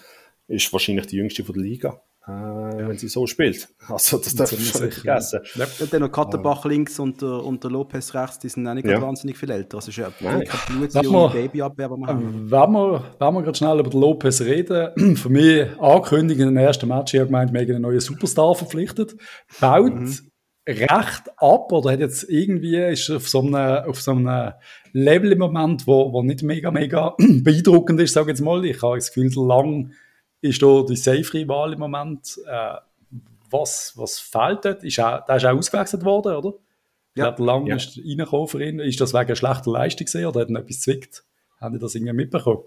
ist 0.47 0.71
wahrscheinlich 0.71 1.07
die 1.07 1.17
jüngste 1.17 1.43
von 1.43 1.53
der 1.55 1.63
Liga 1.63 2.01
äh, 2.27 2.31
ja. 2.31 2.87
wenn 2.87 2.97
sie 2.97 3.07
so 3.07 3.25
spielt. 3.25 3.67
Also 3.87 4.17
das 4.17 4.35
darf 4.35 4.51
man 4.51 4.61
schon 4.61 4.85
nicht 4.85 4.93
vergessen. 4.99 5.39
Ja. 5.55 5.65
Und 5.79 5.91
dann 5.91 6.01
noch 6.01 6.11
Katterbach 6.11 6.65
links 6.65 6.99
und 6.99 7.21
der, 7.21 7.43
und 7.43 7.63
der 7.63 7.71
Lopez 7.71 8.13
rechts, 8.13 8.39
die 8.39 8.49
sind 8.49 8.67
auch 8.67 8.73
nicht 8.73 8.87
ja. 8.87 9.01
wahnsinnig 9.01 9.37
viel 9.37 9.49
älter. 9.49 9.79
Es 9.79 9.87
ist 9.87 9.97
ja 9.97 10.09
blutjunge 10.09 11.29
Babyabwehr, 11.33 11.89
die 11.89 11.95
wir 11.95 12.07
haben. 12.07 12.51
Wenn 12.51 12.71
wir, 12.71 13.03
wenn 13.19 13.33
wir 13.33 13.41
gerade 13.41 13.57
schnell 13.57 13.79
über 13.79 13.89
den 13.89 13.99
Lopez 13.99 14.41
reden, 14.41 15.15
für 15.15 15.29
mich 15.29 15.67
ankündigen 15.79 16.47
in 16.47 16.55
den 16.55 16.63
ersten 16.63 16.87
Match, 16.87 17.13
ich 17.13 17.19
habe 17.19 17.27
gemeint, 17.27 17.53
wir 17.53 17.61
haben 17.61 17.69
einen 17.71 17.81
neuen 17.81 17.99
Superstar 17.99 18.55
verpflichtet, 18.55 19.15
baut 19.59 19.93
mhm. 19.93 20.31
recht 20.67 21.23
ab 21.37 21.71
oder 21.71 21.91
hat 21.91 21.99
jetzt 21.99 22.29
irgendwie, 22.29 22.77
ist 22.77 23.09
auf 23.09 23.27
so 23.27 23.41
einem, 23.41 23.89
auf 23.89 23.99
so 23.99 24.11
einem 24.11 24.53
Level 24.93 25.31
im 25.31 25.39
Moment, 25.39 25.87
wo, 25.87 26.13
wo 26.13 26.21
nicht 26.21 26.43
mega, 26.43 26.71
mega 26.71 27.15
beeindruckend 27.17 27.99
ist, 27.99 28.13
sage 28.13 28.31
ich 28.31 28.37
jetzt 28.37 28.45
mal. 28.45 28.63
Ich 28.63 28.81
habe 28.81 28.97
das 28.97 29.11
Gefühl, 29.11 29.31
lang 29.47 29.91
ist 30.41 30.61
da 30.61 30.83
die 30.83 30.95
Safe-Wahl 30.95 31.73
im 31.73 31.79
Moment. 31.79 32.39
Äh, 32.45 32.75
was, 33.49 33.93
was 33.95 34.19
fehlt 34.19 34.65
dort? 34.65 34.83
Ist 34.83 34.99
auch, 34.99 35.25
der 35.25 35.35
ist 35.35 35.45
auch 35.45 35.57
ausgewechselt 35.57 36.03
worden, 36.03 36.35
oder? 36.35 36.53
Ja. 37.15 37.31
Der 37.31 37.45
lang 37.45 37.67
ja. 37.67 37.75
ist 37.75 37.97
reingekommen 37.97 38.47
für 38.47 38.63
ihn. 38.63 38.79
Ist 38.79 39.01
das 39.01 39.13
wegen 39.13 39.35
schlechter 39.35 39.71
Leistung 39.71 40.05
gesehen 40.05 40.25
oder 40.25 40.41
hat 40.41 40.49
er 40.49 40.59
etwas 40.59 40.81
zwickt? 40.81 41.23
Haben 41.59 41.73
die 41.73 41.79
das 41.79 41.95
irgendwie 41.95 42.13
mitbekommen? 42.13 42.63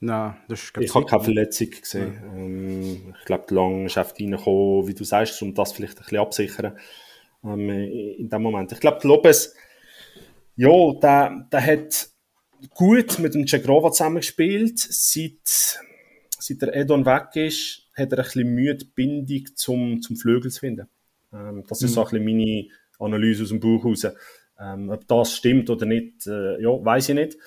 Nein, 0.00 0.36
das 0.48 0.62
ist 0.64 0.76
Ich 0.78 0.94
habe 0.94 1.06
keine 1.06 1.24
Verletzung 1.24 1.70
gesehen. 1.70 2.14
Ja. 2.14 2.36
Ähm, 2.36 3.14
ich 3.18 3.24
glaube, 3.24 3.54
Lang 3.54 3.86
ist 3.86 3.96
einfach 3.96 4.18
reingekommen, 4.18 4.86
wie 4.86 4.94
du 4.94 5.04
sagst, 5.04 5.40
um 5.42 5.54
das 5.54 5.72
vielleicht 5.72 5.96
ein 5.96 6.02
bisschen 6.02 6.18
absichern. 6.18 6.78
Ähm, 7.42 7.70
in 7.70 8.28
dem 8.28 8.42
Moment. 8.42 8.72
Ich 8.72 8.80
glaube, 8.80 9.06
Lopez, 9.08 9.54
ja, 10.56 10.92
der, 11.00 11.48
der 11.50 11.66
hat 11.66 12.08
gut 12.74 13.18
mit 13.18 13.34
dem 13.34 13.46
Cegrova 13.46 13.90
zusammengespielt. 13.92 14.78
Seit 14.78 15.78
seit 16.44 16.60
der 16.60 16.76
Edon 16.76 17.06
weg 17.06 17.36
ist, 17.36 17.88
hat 17.94 18.12
er 18.12 18.18
ein 18.18 18.24
bisschen 18.24 18.54
Mühe, 18.54 18.74
die 18.74 18.84
Bindung 18.84 19.46
zum, 19.54 20.02
zum 20.02 20.16
Flügel 20.16 20.50
zu 20.50 20.60
finden. 20.60 20.88
Ähm, 21.32 21.64
das 21.66 21.80
ist 21.82 21.90
mhm. 21.90 21.94
so 21.94 22.04
ein 22.04 22.10
bisschen 22.10 22.24
meine 22.24 22.68
Analyse 22.98 23.44
aus 23.44 23.48
dem 23.48 23.60
Buch 23.60 23.84
raus. 23.84 24.06
Ähm, 24.60 24.90
ob 24.90 25.08
das 25.08 25.34
stimmt 25.34 25.70
oder 25.70 25.86
nicht, 25.86 26.26
äh, 26.26 26.60
ja, 26.62 26.68
weiß 26.68 27.08
ich 27.08 27.14
nicht. 27.14 27.38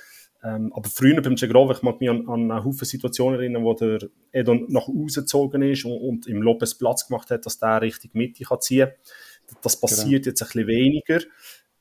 Ähm, 0.43 0.71
aber 0.73 0.89
früher 0.89 1.21
beim 1.21 1.37
Cegrova, 1.37 1.73
ich 1.73 1.81
mag 1.83 1.99
mich 1.99 2.09
an, 2.09 2.27
an 2.27 2.51
eine 2.51 2.63
Haufen 2.63 2.85
Situationen 2.85 3.39
erinnern, 3.39 3.63
wo 3.63 3.73
der 3.73 3.99
Edon 4.31 4.65
nach 4.69 4.87
außen 4.87 5.23
gezogen 5.23 5.61
ist 5.61 5.85
und, 5.85 5.97
und 5.97 6.27
im 6.27 6.41
Lopez 6.41 6.75
Platz 6.75 7.07
gemacht 7.07 7.29
hat, 7.29 7.45
dass 7.45 7.59
der 7.59 7.81
richtig 7.81 8.13
Mitte 8.13 8.43
kann 8.43 8.61
ziehen 8.61 8.87
kann. 8.87 9.57
Das 9.61 9.79
passiert 9.79 10.23
genau. 10.23 10.31
jetzt 10.31 10.41
ein 10.41 10.47
bisschen 10.47 10.67
weniger. 10.67 11.19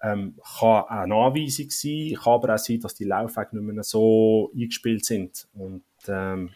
Ähm, 0.03 0.37
kann 0.59 0.69
auch 0.69 0.89
eine 0.89 1.15
Anweisung 1.15 1.71
sein, 1.71 2.15
kann 2.15 2.33
aber 2.35 2.55
auch 2.55 2.59
sein, 2.59 2.81
dass 2.81 2.95
die 2.95 3.05
Laufwege 3.05 3.57
nicht 3.57 3.75
mehr 3.75 3.83
so 3.83 4.53
eingespielt 4.55 5.05
sind. 5.05 5.49
Und 5.55 5.83
ähm, 6.09 6.51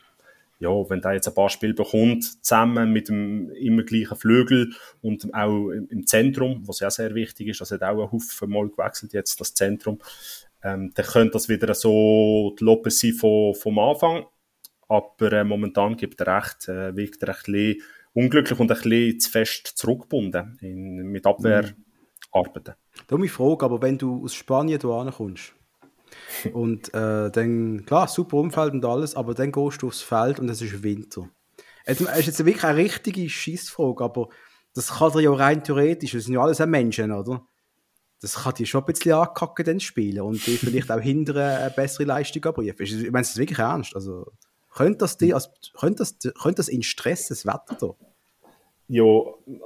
ja, 0.61 0.71
wenn 0.91 1.01
der 1.01 1.15
jetzt 1.15 1.27
ein 1.27 1.35
paar 1.35 1.49
Spiele 1.49 1.73
bekommt, 1.73 2.45
zusammen 2.45 2.93
mit 2.93 3.09
dem 3.09 3.51
immer 3.53 3.83
gleichen 3.83 4.17
Flügel 4.17 4.75
und 5.01 5.35
auch 5.35 5.71
im 5.71 6.07
Zentrum, 6.07 6.63
was 6.69 6.81
ja 6.81 6.91
sehr 6.91 7.15
wichtig 7.15 7.49
ist, 7.49 7.63
also 7.63 7.75
hat 7.75 7.83
auch 7.83 8.03
ein 8.03 8.13
Haufen 8.13 8.51
mal 8.51 8.69
gewechselt 8.69 9.15
jetzt, 9.15 9.41
das 9.41 9.55
Zentrum, 9.55 9.99
ähm, 10.63 10.93
dann 10.95 11.07
könnte 11.07 11.33
das 11.33 11.49
wieder 11.49 11.75
so 11.75 12.55
die 12.61 12.65
Lopez 12.65 13.01
sein 13.01 13.15
vom, 13.15 13.55
vom 13.55 13.79
Anfang, 13.79 14.27
aber 14.87 15.33
äh, 15.33 15.45
momentan 15.45 15.97
gibt 15.97 16.21
er 16.21 16.37
recht, 16.37 16.69
äh, 16.69 16.95
wirkt 16.95 17.23
er 17.23 17.31
ein 17.31 17.37
bisschen 17.43 17.83
unglücklich 18.13 18.61
und 18.61 18.71
ein 18.71 18.77
bisschen 18.77 19.21
zu 19.21 19.31
fest 19.31 19.67
zurückgebunden 19.67 20.59
in, 20.61 21.11
mit 21.11 21.27
Abwehrarbeiten. 21.27 21.75
Mhm. 22.35 23.01
Da 23.07 23.17
mich 23.17 23.33
Frage, 23.33 23.65
aber 23.65 23.81
wenn 23.81 23.97
du 23.97 24.23
aus 24.23 24.35
Spanien 24.35 24.79
hierher 24.79 25.11
kommst, 25.11 25.55
Und 26.53 26.93
äh, 26.95 27.31
dann, 27.31 27.85
klar, 27.87 28.09
super 28.09 28.37
Umfeld 28.39 28.73
und 28.73 28.85
alles, 28.85 29.15
aber 29.15 29.35
dann 29.35 29.53
gehst 29.53 29.83
du 29.83 29.89
aufs 29.89 30.03
Feld 30.03 30.41
und 30.41 30.49
es 30.49 30.63
ist 30.63 30.83
Winter. 30.83 31.29
Es 31.85 32.01
ist 32.01 32.27
jetzt 32.27 32.45
wirklich 32.45 32.65
eine 32.65 32.79
richtige 32.79 33.29
Schissfrage, 33.29 34.05
aber 34.05 34.29
das 34.75 34.99
kann 34.99 35.13
dir 35.13 35.23
ja 35.23 35.33
rein 35.33 35.65
theoretisch, 35.65 36.15
wir 36.15 36.21
sind 36.21 36.35
ja 36.35 36.41
alles 36.41 36.59
Menschen, 36.61 37.11
oder? 37.13 37.47
Das 38.21 38.35
kann 38.35 38.55
dir 38.55 38.67
schon 38.67 38.83
ein 38.83 38.87
bisschen 38.87 39.13
ankacken, 39.13 39.65
dann 39.65 39.81
spielen 39.81 40.21
und 40.21 40.47
dir 40.47 40.59
vielleicht 40.59 40.91
auch 40.93 41.01
hindern, 41.01 41.39
eine 41.39 41.71
bessere 41.71 42.05
Leistung 42.05 42.45
abrufen. 42.45 42.75
Ich 42.79 43.11
meine, 43.11 43.23
es 43.23 43.31
ist 43.31 43.39
wirklich 43.39 43.59
ernst. 43.59 43.95
Also, 43.97 44.27
könnte 44.73 44.99
das, 44.99 45.17
dir, 45.17 45.35
also, 45.35 45.49
könnte 45.79 45.99
das, 45.99 46.19
könnte 46.19 46.57
das 46.57 46.69
in 46.69 46.83
Stress 46.83 47.29
das 47.29 47.47
Wetter 47.47 47.77
da? 47.81 47.95
Ja, 48.89 49.05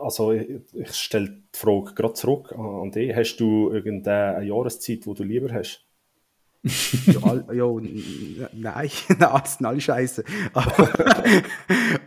also 0.00 0.32
ich, 0.32 0.48
ich 0.74 0.94
stelle 0.94 1.30
die 1.30 1.58
Frage 1.58 1.94
gerade 1.94 2.14
zurück 2.14 2.52
an 2.52 2.90
dich. 2.90 3.14
Hast 3.14 3.38
du 3.38 3.70
irgendeine 3.70 4.44
Jahreszeit, 4.44 5.04
die 5.04 5.14
du 5.14 5.22
lieber 5.22 5.52
hast? 5.52 5.83
Ja, 6.64 7.52
ja, 7.52 7.66
nein, 8.54 8.90
das 9.18 9.54
sind 9.54 9.66
alle 9.66 9.80
scheiße. 9.80 10.24
Aber, 10.54 10.88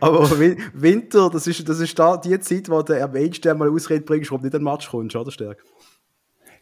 aber, 0.00 0.40
Winter, 0.74 1.30
das 1.30 1.46
ist, 1.46 1.68
das 1.68 1.78
ist 1.78 1.96
da 1.98 2.16
die 2.16 2.38
Zeit, 2.40 2.68
wo 2.68 2.82
du 2.82 3.00
am 3.00 3.14
ehesten 3.14 3.56
mal 3.56 3.70
Ausrede 3.70 4.04
bringst, 4.04 4.30
warum 4.30 4.42
du 4.42 4.46
nicht 4.46 4.54
an 4.54 4.60
den 4.60 4.64
Match 4.64 4.88
kommst, 4.90 5.14
oder 5.14 5.30
Stärk? 5.30 5.62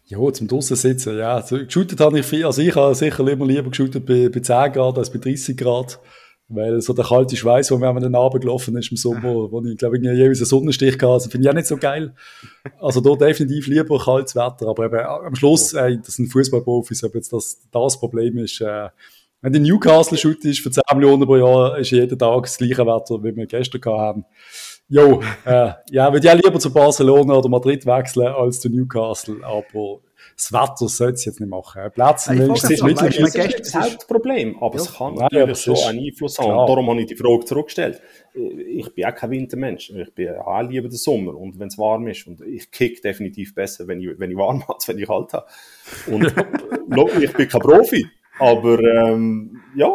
Ja, 0.04 0.32
zum 0.32 0.46
draussen 0.46 0.76
sitzen, 0.76 1.18
ja. 1.18 1.40
Geshootet 1.40 1.98
habe 2.00 2.20
ich 2.20 2.26
viel, 2.26 2.44
also 2.44 2.62
ich 2.62 2.74
habe 2.76 2.94
sicher 2.94 3.26
immer 3.26 3.46
lieber 3.46 3.70
geshootet 3.70 4.06
bei, 4.06 4.28
bei 4.28 4.40
10 4.40 4.72
Grad 4.72 4.98
als 4.98 5.10
bei 5.10 5.18
30 5.18 5.56
Grad. 5.56 5.98
Weil 6.48 6.80
so 6.80 6.92
der 6.92 7.04
kalte 7.04 7.36
Schweiß, 7.36 7.72
wo 7.72 7.78
man 7.78 8.00
dann 8.00 8.14
runtergelaufen 8.14 8.76
ist 8.76 8.90
im 8.92 8.96
Sommer, 8.96 9.24
wo 9.50 9.62
ich 9.64 9.76
glaube 9.76 9.96
ich 9.96 10.02
jeweils 10.04 10.38
einen 10.38 10.46
Sonnenstich 10.46 10.94
hatte, 10.94 11.08
also 11.08 11.28
finde 11.28 11.46
ich 11.46 11.50
auch 11.50 11.54
nicht 11.54 11.66
so 11.66 11.76
geil. 11.76 12.14
Also 12.80 13.00
da 13.00 13.14
definitiv 13.16 13.66
lieber 13.66 13.98
kaltes 13.98 14.36
Wetter, 14.36 14.68
aber 14.68 14.84
eben 14.84 15.00
am 15.00 15.34
Schluss, 15.34 15.74
ey, 15.74 15.98
das 15.98 16.14
sind 16.14 16.30
Fußballprofis, 16.30 17.02
ob 17.04 17.14
jetzt 17.14 17.32
das, 17.32 17.60
das 17.70 17.98
Problem 17.98 18.38
ist, 18.38 18.60
äh, 18.60 18.88
wenn 19.42 19.52
die 19.52 19.60
Newcastle 19.60 20.16
shoot 20.16 20.44
ist 20.44 20.60
für 20.60 20.70
10 20.70 20.82
Millionen 20.94 21.26
pro 21.26 21.36
Jahr, 21.36 21.78
ist 21.78 21.90
jeden 21.90 22.18
Tag 22.18 22.42
das 22.42 22.58
gleiche 22.58 22.86
Wetter, 22.86 23.22
wie 23.22 23.36
wir 23.36 23.46
gestern 23.46 23.80
hatten. 23.84 24.24
Jo, 24.88 25.20
äh, 25.44 25.72
ja, 25.90 26.12
würde 26.12 26.26
ich 26.26 26.32
auch 26.32 26.42
lieber 26.42 26.58
zu 26.60 26.72
Barcelona 26.72 27.34
oder 27.34 27.48
Madrid 27.48 27.84
wechseln 27.86 28.28
als 28.28 28.60
zu 28.60 28.68
Newcastle, 28.68 29.44
aber 29.44 30.00
das 30.36 30.52
Wetter 30.52 30.88
sollte 30.88 31.14
es 31.14 31.24
jetzt 31.24 31.40
nicht 31.40 31.48
machen. 31.48 31.90
Plätze 31.92 32.34
ja, 32.34 32.52
ist 32.52 32.68
nicht 32.68 32.82
weißt, 32.82 33.60
das 33.60 33.74
Hauptproblem, 33.74 34.62
aber 34.62 34.76
ja. 34.76 34.82
es 34.82 34.92
kann 34.92 35.14
natürlich 35.14 35.58
schon 35.58 35.76
einen 35.78 36.04
Einfluss 36.04 36.38
haben. 36.38 36.48
Klar. 36.48 36.66
Darum 36.66 36.90
habe 36.90 37.00
ich 37.00 37.06
die 37.06 37.16
Frage 37.16 37.44
zurückgestellt. 37.46 38.02
Ich 38.34 38.94
bin 38.94 39.06
auch 39.06 39.14
kein 39.14 39.30
Wintermensch. 39.30 39.90
Ich 39.90 40.14
bin 40.14 40.34
auch 40.34 40.60
lieber 40.60 40.88
den 40.88 40.98
Sommer 40.98 41.34
und 41.34 41.58
wenn 41.58 41.68
es 41.68 41.78
warm 41.78 42.06
ist. 42.08 42.26
Und 42.26 42.42
ich 42.42 42.70
kick 42.70 43.00
definitiv 43.00 43.54
besser, 43.54 43.88
wenn 43.88 43.98
ich, 44.00 44.18
wenn 44.18 44.30
ich 44.30 44.36
warm 44.36 44.60
habe, 44.62 44.74
als 44.74 44.86
wenn 44.88 44.98
ich 44.98 45.06
kalt 45.06 45.32
habe. 45.32 45.46
Und 46.06 46.24
ich 47.22 47.32
bin 47.32 47.48
kein 47.48 47.60
Profi, 47.62 48.06
aber 48.38 48.78
ähm, 48.80 49.62
ja, 49.74 49.90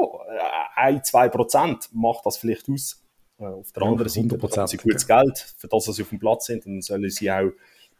ein, 0.76 1.04
zwei 1.04 1.30
Prozent 1.30 1.90
macht 1.94 2.26
das 2.26 2.38
vielleicht 2.38 2.68
aus. 2.68 3.04
Äh, 3.38 3.46
auf 3.46 3.72
der 3.74 3.84
anderen 3.84 4.10
Seite 4.10 4.40
bekommen 4.40 4.66
sie 4.66 4.78
gutes 4.78 5.06
Geld, 5.06 5.38
für 5.58 5.68
das, 5.68 5.86
dass 5.86 5.96
sie 5.96 6.02
auf 6.02 6.10
dem 6.10 6.20
Platz 6.20 6.48
sind, 6.48 6.66
dann 6.66 6.82
sollen 6.82 7.10
sie 7.12 7.32
auch 7.32 7.52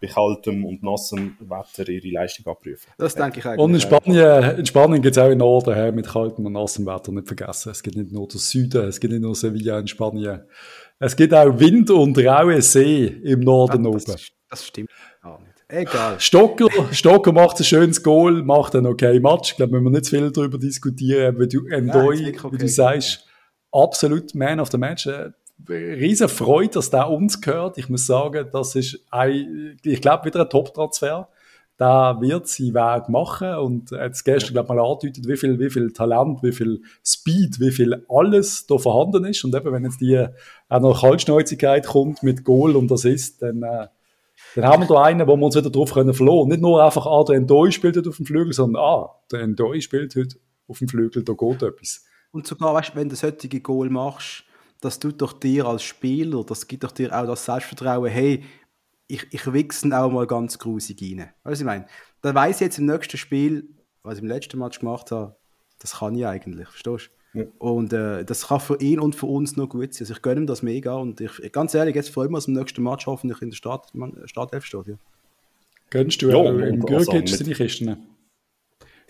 bei 0.02 0.08
kaltem 0.08 0.66
und 0.66 0.82
nassem 0.82 1.38
Wetter 1.40 1.88
ihre 1.88 2.08
Leistung 2.10 2.48
abprüfen. 2.48 2.92
Das 2.98 3.16
denke 3.16 3.40
ich 3.40 3.46
eigentlich. 3.46 3.60
Und 3.60 3.74
in 3.76 3.82
Spanien, 3.82 4.58
in 4.58 4.66
Spanien 4.66 5.02
gibt 5.02 5.16
es 5.16 5.24
auch 5.24 5.30
in 5.30 5.38
Norden 5.38 5.76
he, 5.76 5.92
mit 5.92 6.08
kaltem 6.08 6.46
und 6.46 6.54
nassem 6.54 6.86
Wetter, 6.86 7.12
nicht 7.12 7.28
vergessen. 7.28 7.70
Es 7.70 7.84
gibt 7.84 7.96
nicht 7.96 8.12
nur 8.12 8.28
den 8.28 8.40
Süden, 8.40 8.88
es 8.88 9.00
gibt 9.00 9.14
nicht 9.14 9.22
nur 9.22 9.36
Sevilla 9.36 9.80
in 9.80 9.88
Spanien. 9.88 10.42
Es 11.00 11.16
gibt 11.16 11.34
auch 11.34 11.58
Wind 11.60 11.90
und 11.92 12.18
raue 12.18 12.62
See 12.62 13.06
im 13.06 13.42
Norden 13.42 13.86
ja, 13.86 13.92
das, 13.92 14.04
oben. 14.04 14.22
Das 14.50 14.66
stimmt 14.66 14.90
auch 15.24 15.40
nicht. 15.40 15.52
Egal. 15.68 16.20
Stocker, 16.20 16.68
Stocker 16.92 17.32
macht 17.32 17.60
ein 17.60 17.64
schönes 17.64 18.04
Goal, 18.04 18.44
macht 18.44 18.76
einen 18.76 18.88
okay 18.88 19.20
Match. 19.20 19.52
Ich 19.52 19.58
glaube, 19.58 19.74
wir 19.74 19.82
müssen 19.82 19.94
nicht 19.94 20.10
viel 20.10 20.32
darüber 20.32 20.58
diskutieren, 20.58 21.40
wie 21.40 21.48
du, 21.48 21.66
Endoi, 21.68 22.36
okay. 22.38 22.52
wie 22.52 22.58
du 22.58 22.68
sagst, 22.68 23.26
absolut 23.72 24.36
Man 24.36 24.60
of 24.60 24.70
the 24.70 24.78
Match. 24.78 25.08
Riesen 25.70 26.30
Freude, 26.30 26.72
dass 26.74 26.90
der 26.90 27.10
uns 27.10 27.42
gehört. 27.42 27.78
Ich 27.78 27.90
muss 27.90 28.06
sagen, 28.06 28.48
das 28.52 28.76
ist 28.76 29.00
ein, 29.12 29.78
ich 29.84 30.02
glaube, 30.02 30.26
wieder 30.26 30.42
ein 30.42 30.50
Top-Transfer. 30.50 31.30
Da 31.78 32.22
wird 32.22 32.48
sie 32.48 32.76
Weg 32.76 33.10
machen 33.10 33.56
und 33.56 33.90
jetzt 33.90 34.24
gestern, 34.24 34.54
glaube 34.54 34.68
ich, 34.72 34.76
mal 34.76 34.86
angedeutet, 34.86 35.28
wie 35.28 35.36
viel, 35.36 35.60
wie 35.60 35.70
viel 35.72 35.92
Talent, 35.92 36.44
wie 36.44 36.52
viel 36.52 36.84
Speed, 37.04 37.60
wie 37.60 37.72
viel 37.72 38.06
alles 38.08 38.68
da 38.68 38.78
vorhanden 38.78 39.26
ist. 39.26 39.44
Und 39.44 39.56
eben, 39.56 39.72
wenn 39.72 39.84
jetzt 39.84 40.00
die 40.00 40.28
auch 40.70 40.80
noch 40.80 41.02
Kaltschnäuzigkeit 41.02 41.88
kommt 41.88 42.22
mit 42.22 42.44
Goal 42.44 42.76
und 42.76 42.92
das 42.92 43.04
ist, 43.04 43.42
dann, 43.42 43.64
äh, 43.64 43.88
dann 44.56 44.66
haben 44.66 44.84
wir 44.84 44.88
da 44.88 45.02
einen, 45.02 45.28
wo 45.28 45.36
wir 45.36 45.46
uns 45.46 45.56
wieder 45.56 45.72
drauf 45.72 45.94
können 45.94 46.14
verloren. 46.14 46.50
Nicht 46.50 46.62
nur 46.62 46.84
einfach, 46.84 47.08
ah, 47.08 47.24
der 47.24 47.38
Endoi 47.38 47.72
spielt 47.72 47.98
heute 47.98 48.10
auf 48.10 48.18
dem 48.18 48.28
Flügel, 48.28 48.54
sondern, 48.54 48.84
ah, 48.84 49.16
der 49.32 49.42
Endoi 49.42 49.82
spielt 49.82 50.16
heute 50.16 50.38
auf 50.68 50.78
dem 50.78 50.88
Flügel, 50.88 51.24
da 51.24 51.34
geht 51.34 51.64
etwas. 51.64 52.06
Und 52.32 52.46
sogar, 52.46 52.76
weißt, 52.76 52.96
wenn 52.96 53.10
du 53.10 53.16
solche 53.16 53.60
Goal 53.60 53.90
machst, 53.90 54.44
das 54.82 55.00
tut 55.00 55.22
doch 55.22 55.34
dir 55.34 55.66
als 55.66 55.84
Spieler, 55.84 56.44
das 56.44 56.68
gibt 56.68 56.84
doch 56.84 56.92
dir 56.92 57.18
auch 57.18 57.28
das 57.28 57.46
Selbstvertrauen, 57.46 58.10
hey, 58.10 58.44
ich, 59.08 59.28
ich 59.32 59.54
wichse 59.54 59.88
auch 59.98 60.12
mal 60.12 60.26
ganz 60.28 60.58
grusig 60.58 61.02
rein. 61.02 61.30
Weißt 61.44 61.62
du, 61.62 61.64
ich 61.64 61.68
meine? 61.68 61.86
Dann 62.22 62.36
weiss 62.36 62.58
ich 62.58 62.62
jetzt 62.62 62.80
im 62.80 62.86
nächsten 62.88 63.18
Spiel, 63.18 63.70
was 64.04 64.18
ich 64.18 64.24
im 64.24 64.28
letzten 64.28 64.58
Match 64.58 64.80
gemacht 64.80 65.12
habe, 65.12 65.36
das 65.80 66.00
kann 66.00 66.16
ich 66.16 66.26
eigentlich, 66.26 66.68
verstehst 66.68 67.12
du? 67.34 67.40
Ja. 67.40 67.46
Und 67.60 67.94
äh, 67.94 68.26
das 68.26 68.48
kann 68.48 68.60
für 68.60 68.80
ihn 68.82 69.00
und 69.00 69.16
für 69.16 69.26
uns 69.26 69.56
noch 69.56 69.70
gut 69.70 69.94
sein. 69.94 70.02
Also 70.02 70.14
ich 70.14 70.22
gönne 70.22 70.42
ihm 70.42 70.48
das 70.48 70.64
mega 70.64 70.96
und 70.96 71.22
ich, 71.22 71.52
ganz 71.52 71.74
ehrlich, 71.74 71.96
jetzt 71.96 72.10
freue 72.10 72.26
ich 72.26 72.32
mich, 72.32 72.40
dass 72.40 72.48
im 72.48 72.56
nächsten 72.56 72.84
Match 72.84 73.06
hoffentlich 73.06 73.42
in 73.42 73.52
der 73.52 73.56
Start, 73.56 73.92
Startelf 74.26 74.66
steht. 74.66 74.88
Ja. 74.88 74.96
Gönnst 75.90 76.22
du 76.22 76.30
ja, 76.30 76.36
auch 76.36 76.50
im 76.50 76.86
Gürgic 76.86 77.22
also 77.22 77.36
seine 77.36 77.54
Kisten? 77.54 77.98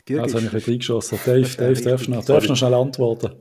Also 0.10 0.38
habe 0.38 0.48
ich 0.48 0.54
ein 0.54 0.72
reingeschossen. 0.72 1.20
Dave, 1.26 1.42
Dave, 1.58 1.82
darfst 1.82 2.08
du 2.08 2.12
noch, 2.12 2.28
noch 2.28 2.56
schnell 2.56 2.74
antworten? 2.74 3.32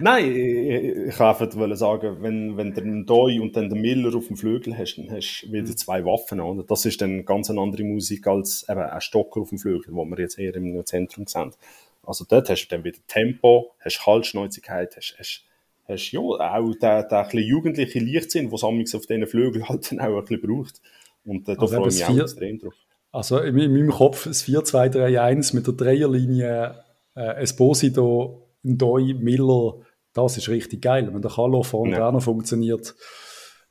Nein, 0.00 0.32
ich, 0.32 1.08
ich 1.08 1.20
einfach 1.20 1.76
sagen, 1.76 2.16
wenn, 2.22 2.56
wenn 2.56 2.72
du 2.72 2.80
den 2.80 3.06
Doi 3.06 3.38
und 3.38 3.54
dann 3.54 3.68
den 3.68 3.80
Miller 3.80 4.16
auf 4.16 4.28
dem 4.28 4.36
Flügel 4.36 4.76
hast, 4.76 4.96
dann 4.96 5.10
hast 5.10 5.42
du 5.42 5.52
wieder 5.52 5.68
mhm. 5.68 5.76
zwei 5.76 6.04
Waffen. 6.04 6.40
Oder? 6.40 6.62
Das 6.62 6.86
ist 6.86 7.02
dann 7.02 7.24
ganz 7.24 7.50
eine 7.50 7.60
andere 7.60 7.84
Musik 7.84 8.26
als 8.26 8.66
eben 8.68 8.80
ein 8.80 9.00
Stocker 9.00 9.40
auf 9.40 9.50
dem 9.50 9.58
Flügel, 9.58 9.94
wo 9.94 10.04
wir 10.06 10.18
jetzt 10.18 10.38
eher 10.38 10.54
im 10.54 10.84
Zentrum 10.86 11.26
sind. 11.26 11.58
Also 12.02 12.24
dort 12.26 12.48
hast 12.48 12.66
du 12.66 12.76
dann 12.76 12.84
wieder 12.84 12.98
Tempo, 13.06 13.74
hast 13.80 14.02
Kaltschnäuzigkeit, 14.02 14.96
hast, 14.96 15.16
hast, 15.18 15.44
hast 15.86 16.12
ja 16.12 16.20
auch 16.20 16.74
den, 16.74 17.04
den 17.08 17.38
jugendlichen 17.40 18.06
Leichtsinn, 18.06 18.50
den 18.50 18.82
es 18.82 18.94
auf 18.94 19.06
diesen 19.06 19.26
Flügeln 19.26 19.68
halt 19.68 19.90
dann 19.90 20.00
auch 20.00 20.18
ein 20.18 20.24
bisschen 20.24 20.40
braucht. 20.40 20.80
Und 21.26 21.48
äh, 21.48 21.54
da 21.54 21.60
also 21.60 21.76
freue 21.76 21.88
ich 21.88 21.94
mich 21.94 22.04
auch 22.06 22.22
extrem 22.22 22.58
drauf. 22.58 22.74
Also 23.12 23.38
in, 23.38 23.56
in 23.58 23.72
meinem 23.72 23.90
Kopf 23.90 24.26
ist 24.26 24.46
4-2-3-1 24.48 25.54
mit 25.54 25.66
der 25.66 25.74
Dreierlinie 25.74 26.84
äh, 27.14 27.42
Esposito 27.42 28.43
Doi, 28.64 29.14
Miller, 29.14 29.74
das 30.14 30.38
ist 30.38 30.48
richtig 30.48 30.82
geil. 30.82 31.08
Wenn 31.12 31.22
der 31.22 31.30
Kalo 31.30 31.62
vorne 31.62 31.96
ja. 31.96 32.08
auch 32.08 32.12
noch 32.12 32.22
funktioniert, 32.22 32.94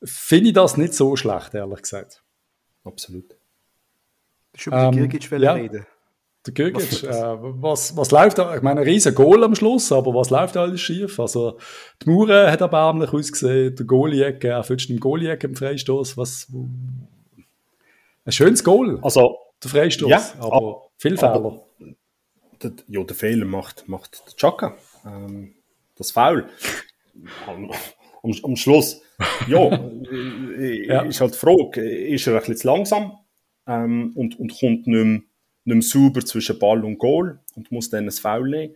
finde 0.03 0.49
ich 0.49 0.53
das 0.53 0.77
nicht 0.77 0.93
so 0.93 1.15
schlecht, 1.15 1.53
ehrlich 1.53 1.81
gesagt. 1.81 2.23
Absolut. 2.83 3.29
Das 4.51 4.61
ist 4.61 4.67
über 4.67 4.83
ähm, 4.83 4.91
Girgic 4.91 5.31
ja. 5.31 5.53
reden. 5.53 5.85
Der 6.45 6.53
Girgic, 6.53 7.03
äh, 7.03 7.09
was, 7.09 7.95
was 7.95 8.11
läuft 8.11 8.37
da? 8.37 8.53
Ich 8.55 8.61
meine, 8.61 8.81
ein 8.81 8.85
riesen 8.85 9.15
Goal 9.15 9.43
am 9.45 9.55
Schluss, 9.55 9.91
aber 9.93 10.13
was 10.13 10.29
läuft 10.29 10.57
alles 10.57 10.81
schief? 10.81 11.17
Also, 11.19 11.57
die 12.01 12.09
Mauer 12.09 12.51
hat 12.51 12.59
erbärmlich 12.59 13.13
ausgesehen, 13.13 13.75
der 13.75 13.85
Goalie-Ecke, 13.85 14.49
er 14.49 14.63
füllst 14.63 14.89
den 14.89 14.99
Goalie-Ecke 14.99 15.47
im 15.47 15.55
Freistoß, 15.55 16.17
was, 16.17 16.51
ein 18.25 18.31
schönes 18.31 18.63
Goal. 18.63 18.99
Also, 19.01 19.37
der 19.63 19.71
Freistoß, 19.71 20.09
ja, 20.09 20.21
aber 20.39 20.89
viel 20.97 21.17
Fehler 21.17 21.62
der, 22.63 22.71
ja, 22.87 23.03
der 23.03 23.15
Fehler 23.15 23.45
macht, 23.45 23.87
macht 23.87 24.23
der 24.27 24.35
Chaka. 24.35 24.75
Ähm, 25.05 25.55
das 25.95 26.11
Foul. 26.11 26.45
Am, 27.47 27.71
am, 28.23 28.33
am 28.43 28.55
Schluss. 28.55 29.01
Ja, 29.47 29.69
ja, 30.59 31.01
ist 31.03 31.21
halt 31.21 31.33
die 31.33 31.37
Frage, 31.37 31.81
ist 31.81 32.27
er 32.27 32.33
ein 32.33 32.39
bisschen 32.39 32.57
zu 32.57 32.67
langsam 32.67 33.17
ähm, 33.67 34.11
und, 34.15 34.39
und 34.39 34.59
kommt 34.59 34.87
nicht 34.87 34.87
mehr, 34.87 35.03
nicht 35.05 35.25
mehr 35.65 35.81
sauber 35.81 36.25
zwischen 36.25 36.59
Ball 36.59 36.83
und 36.83 36.97
Goal 36.97 37.39
und 37.55 37.71
muss 37.71 37.89
dann 37.89 38.05
ein 38.05 38.11
Foul 38.11 38.49
nehmen. 38.49 38.75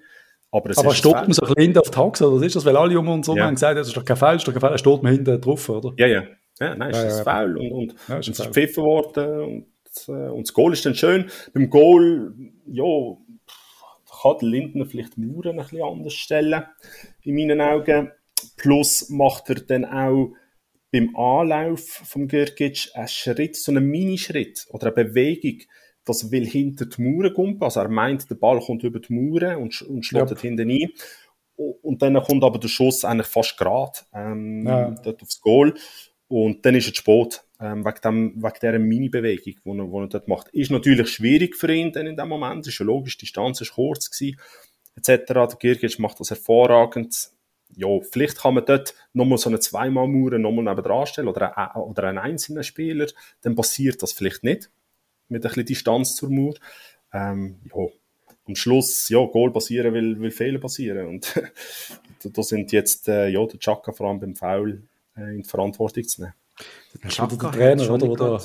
Aber, 0.52 0.70
es 0.70 0.78
Aber 0.78 0.94
steht 0.94 1.14
man 1.14 1.34
so 1.34 1.42
ein 1.42 1.48
bisschen 1.50 1.62
hinten 1.62 1.80
auf 1.80 1.92
die 1.92 1.98
Haxe, 1.98 2.32
oder 2.32 2.46
ist 2.46 2.56
das? 2.56 2.64
Weil 2.64 2.78
alle 2.78 2.98
um 2.98 3.10
uns 3.10 3.28
herum 3.28 3.38
ja. 3.38 3.46
haben 3.46 3.56
gesagt, 3.56 3.78
das 3.78 3.88
ist 3.88 3.98
doch 3.98 4.06
kein 4.06 4.16
Foul, 4.16 4.34
das 4.34 4.44
ist 4.44 4.48
doch 4.48 4.54
kein 4.54 4.62
Foul, 4.62 4.78
steht 4.78 5.04
man 5.04 5.14
hinten 5.14 5.42
drauf, 5.42 5.68
oder? 5.70 5.94
Ja, 5.98 6.08
ja. 6.08 6.24
Ja, 6.60 6.76
nein, 6.76 6.90
ist 6.90 6.98
ja, 6.98 7.04
das 7.04 7.18
ja, 7.20 7.24
Foul 7.24 7.58
und, 7.58 7.72
und, 7.72 7.96
ja, 8.08 8.18
ist 8.18 8.28
und 8.28 8.34
es 8.34 8.40
ist 8.40 8.46
gepfiffen 8.48 8.84
worden 8.84 9.40
und, 9.40 9.66
äh, 10.08 10.30
und 10.30 10.48
das 10.48 10.54
Goal 10.54 10.74
ist 10.74 10.86
dann 10.86 10.96
schön. 10.96 11.26
Beim 11.54 11.70
Goal, 11.70 12.34
ja, 12.66 12.84
kann 14.22 14.38
der 14.42 14.50
Lindner 14.50 14.86
vielleicht 14.86 15.18
die 15.18 15.22
Mauern 15.22 15.60
ein 15.60 15.66
bisschen 15.66 15.84
anders 15.84 16.14
stellen, 16.14 16.64
in 17.24 17.36
meinen 17.36 17.62
Augen. 17.62 18.12
Plus 18.56 19.10
macht 19.10 19.50
er 19.50 19.56
dann 19.56 19.86
auch 19.86 20.34
beim 20.92 21.16
Anlauf 21.16 21.82
vom 21.82 22.28
Gürgic 22.28 22.90
einen 22.94 23.08
Schritt, 23.08 23.56
so 23.56 23.72
einen 23.72 23.86
Minischritt 23.86 24.68
oder 24.70 24.88
eine 24.88 25.06
Bewegung, 25.06 25.62
das 26.06 26.32
will 26.32 26.46
hinter 26.46 26.86
die 26.86 27.02
Mauern 27.02 27.34
kumpen. 27.34 27.64
Also 27.64 27.82
er 27.82 27.90
meint, 27.90 28.30
der 28.30 28.36
Ball 28.36 28.60
kommt 28.60 28.84
über 28.84 29.00
die 29.00 29.14
Mauern 29.14 29.58
und, 29.58 29.82
und 29.82 30.06
schlägt 30.06 30.32
ja. 30.32 30.38
hinten 30.40 30.70
ein. 30.70 30.90
Und 31.56 32.02
dann 32.02 32.22
kommt 32.22 32.44
aber 32.44 32.60
der 32.60 32.68
Schuss 32.68 33.04
eigentlich 33.04 33.28
fast 33.28 33.58
gerade 33.58 34.00
ähm, 34.14 34.66
ja. 34.66 34.92
dort 35.04 35.22
aufs 35.24 35.42
Goal. 35.42 35.74
Und 36.30 36.66
dann 36.66 36.76
ist 36.76 36.90
es 36.90 36.98
spät, 36.98 37.44
ähm, 37.60 37.86
wegen, 37.86 38.02
dem, 38.04 38.44
wegen 38.44 38.60
dieser 38.62 38.80
Mini-Bewegung, 38.80 39.56
die 39.64 39.96
er, 39.96 40.02
er 40.02 40.08
dort 40.08 40.28
macht. 40.28 40.50
Ist 40.50 40.72
natürlich 40.72 41.10
schwierig 41.10 41.56
für 41.56 41.74
ihn 41.74 41.92
dann 41.92 42.08
in 42.08 42.18
dem 42.18 42.28
Moment, 42.28 42.68
ist 42.68 42.80
ja 42.80 42.86
logisch, 42.86 43.18
die 43.18 43.26
Distanz 43.26 43.62
ist 43.62 43.74
kurz 43.74 44.12
gewesen, 44.12 44.40
etc. 44.96 45.26
Der 45.28 45.48
Girgic 45.60 46.00
macht 46.00 46.20
das 46.20 46.30
hervorragend. 46.30 47.30
Ja, 47.76 47.88
vielleicht 48.02 48.40
kann 48.40 48.56
man 48.56 48.66
dort 48.66 48.94
nochmal 49.14 49.38
so 49.38 49.50
eine 49.50 49.60
Zweimal-Mauer 49.60 50.38
nochmal 50.38 50.66
neben 50.66 50.84
dran 50.84 51.06
stellen 51.06 51.28
oder, 51.28 51.76
oder 51.76 52.04
einen 52.04 52.18
einzelnen 52.18 52.64
Spieler, 52.64 53.08
dann 53.42 53.56
passiert 53.56 54.02
das 54.02 54.14
vielleicht 54.14 54.44
nicht, 54.44 54.70
mit 55.28 55.44
ein 55.44 55.50
bisschen 55.50 55.66
Distanz 55.66 56.16
zur 56.16 56.30
Mauer. 56.30 56.56
Ähm, 57.14 57.58
ja, 57.66 57.88
am 58.48 58.56
Schluss, 58.56 59.10
ja, 59.10 59.20
Goal 59.26 59.52
passieren 59.52 59.94
will, 59.94 60.20
will 60.20 60.32
Fehler 60.32 60.60
passieren 60.60 61.08
und 61.08 61.42
da 62.24 62.44
sind 62.44 62.72
jetzt, 62.72 63.10
äh, 63.10 63.28
ja, 63.28 63.46
der 63.46 63.60
Chaka 63.60 63.92
vor 63.92 64.08
allem 64.08 64.20
beim 64.20 64.36
Foul 64.36 64.84
in 65.18 65.42
die 65.42 65.50
Verantwortung 65.50 66.04
zu 66.04 66.22
nehmen. 66.22 66.34
Das 67.02 67.14
ist 67.14 67.22
wieder 67.22 67.52
der 67.52 67.52
Trainer, 67.52 67.92
oder? 67.92 68.10
Oder 68.10 68.42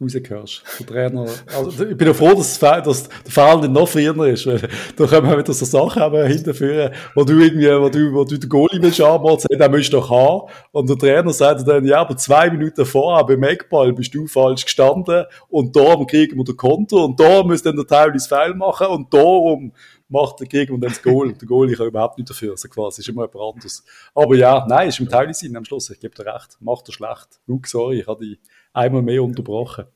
rausgehörst. 0.00 0.62
Der 0.80 0.86
Trainer. 0.86 1.26
Also, 1.54 1.86
ich 1.86 1.96
bin 1.96 2.08
ja 2.08 2.14
froh, 2.14 2.34
dass, 2.34 2.58
dass 2.58 3.08
der 3.08 3.32
Fall 3.32 3.58
nicht 3.60 3.70
noch 3.70 3.88
früher 3.88 4.26
ist, 4.26 4.46
weil 4.46 4.60
da 4.96 5.06
können 5.06 5.30
wir 5.30 5.38
wieder 5.38 5.52
so 5.52 5.64
Sachen 5.64 6.26
hinterführen, 6.26 6.92
wo 7.14 7.24
du 7.24 7.38
irgendwie, 7.38 7.68
wo 7.68 7.88
du, 7.88 8.12
wo 8.12 8.24
du 8.24 8.38
den 8.38 8.48
Goalie 8.48 8.82
willst 8.82 9.00
anmachen, 9.00 9.40
sagst, 9.40 9.60
den 9.60 9.70
musst 9.70 9.92
du 9.92 9.98
doch 9.98 10.10
haben. 10.10 10.50
Und 10.72 10.88
der 10.88 10.98
Trainer 10.98 11.32
sagt 11.32 11.66
dann, 11.66 11.84
ja, 11.84 12.00
aber 12.00 12.16
zwei 12.16 12.50
Minuten 12.50 12.84
vorher 12.84 13.24
beim 13.24 13.42
Eckball 13.44 13.92
bist 13.92 14.14
du 14.14 14.26
falsch 14.26 14.64
gestanden 14.64 15.24
und 15.48 15.74
darum 15.76 16.06
kriegen 16.06 16.36
wir 16.36 16.44
den 16.44 16.56
Konto 16.56 17.04
und 17.04 17.18
da 17.20 17.42
muss 17.42 17.62
dann 17.62 17.76
der 17.76 17.86
Teil 17.86 18.12
das 18.12 18.26
Foul 18.26 18.54
machen 18.54 18.88
und 18.88 19.12
darum 19.14 19.72
macht 20.08 20.40
der 20.40 20.46
Gegner 20.46 20.78
dann 20.78 20.90
das 20.90 21.02
Goal. 21.02 21.32
der 21.32 21.48
Goalie 21.48 21.76
kann 21.76 21.86
überhaupt 21.86 22.18
nicht 22.18 22.30
dafür, 22.30 22.52
also 22.52 22.68
quasi, 22.68 23.00
ist 23.00 23.08
immer 23.08 23.22
jemand 23.22 23.54
anderes. 23.54 23.84
Aber 24.14 24.34
ja, 24.36 24.64
nein, 24.68 24.88
ist 24.88 25.00
im 25.00 25.08
Teil 25.08 25.32
Sinn 25.34 25.56
am 25.56 25.64
Schluss, 25.64 25.90
ich 25.90 26.00
gebe 26.00 26.14
dir 26.14 26.26
recht, 26.26 26.56
macht 26.60 26.88
er 26.88 26.92
schlecht. 26.92 27.40
Luke, 27.46 27.68
sorry, 27.68 28.00
ich 28.00 28.06
habe 28.06 28.24
dich 28.24 28.38
einmal 28.72 29.02
mehr 29.02 29.22
unterbrochen. 29.22 29.86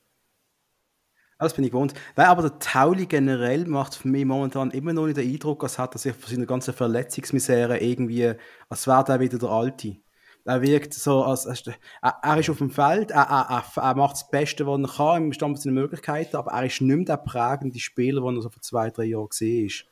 Das 1.40 1.54
bin 1.54 1.64
ich 1.64 1.70
gewohnt. 1.70 1.94
Nein, 2.16 2.26
aber 2.26 2.42
der 2.42 2.58
Tauli 2.58 3.06
generell 3.06 3.64
macht 3.66 3.94
für 3.94 4.08
mich 4.08 4.24
momentan 4.24 4.72
immer 4.72 4.92
noch 4.92 5.06
nicht 5.06 5.18
den 5.18 5.30
Eindruck, 5.32 5.62
als 5.62 5.78
hat 5.78 5.94
er 5.94 5.98
sich 5.98 6.16
von 6.16 6.34
seiner 6.34 6.46
ganzen 6.46 6.74
Verletzungsmisere 6.74 7.78
irgendwie, 7.78 8.34
als 8.68 8.86
wäre 8.88 9.04
er 9.06 9.20
wieder 9.20 9.38
der 9.38 9.48
Alte. 9.48 9.98
Er 10.44 10.62
wirkt 10.62 10.94
so, 10.94 11.22
als, 11.22 11.46
als 11.46 11.64
er, 11.66 11.74
er, 12.22 12.38
ist 12.38 12.50
auf 12.50 12.58
dem 12.58 12.70
Feld, 12.70 13.10
er, 13.12 13.28
er, 13.28 13.64
er, 13.76 13.94
macht 13.94 14.14
das 14.14 14.30
Beste, 14.30 14.66
was 14.66 14.80
er 14.80 14.88
kann, 14.88 15.24
im 15.26 15.32
Stand 15.32 15.60
seiner 15.60 15.74
Möglichkeiten, 15.74 16.36
aber 16.36 16.52
er 16.52 16.66
ist 16.66 16.80
nicht 16.80 16.96
mehr 16.96 17.04
der 17.04 17.18
prägende 17.18 17.78
Spieler, 17.78 18.22
den 18.22 18.36
er 18.36 18.42
so 18.42 18.50
vor 18.50 18.62
zwei, 18.62 18.90
drei 18.90 19.04
Jahren 19.04 19.28
gesehen 19.28 19.66
ist. 19.66 19.84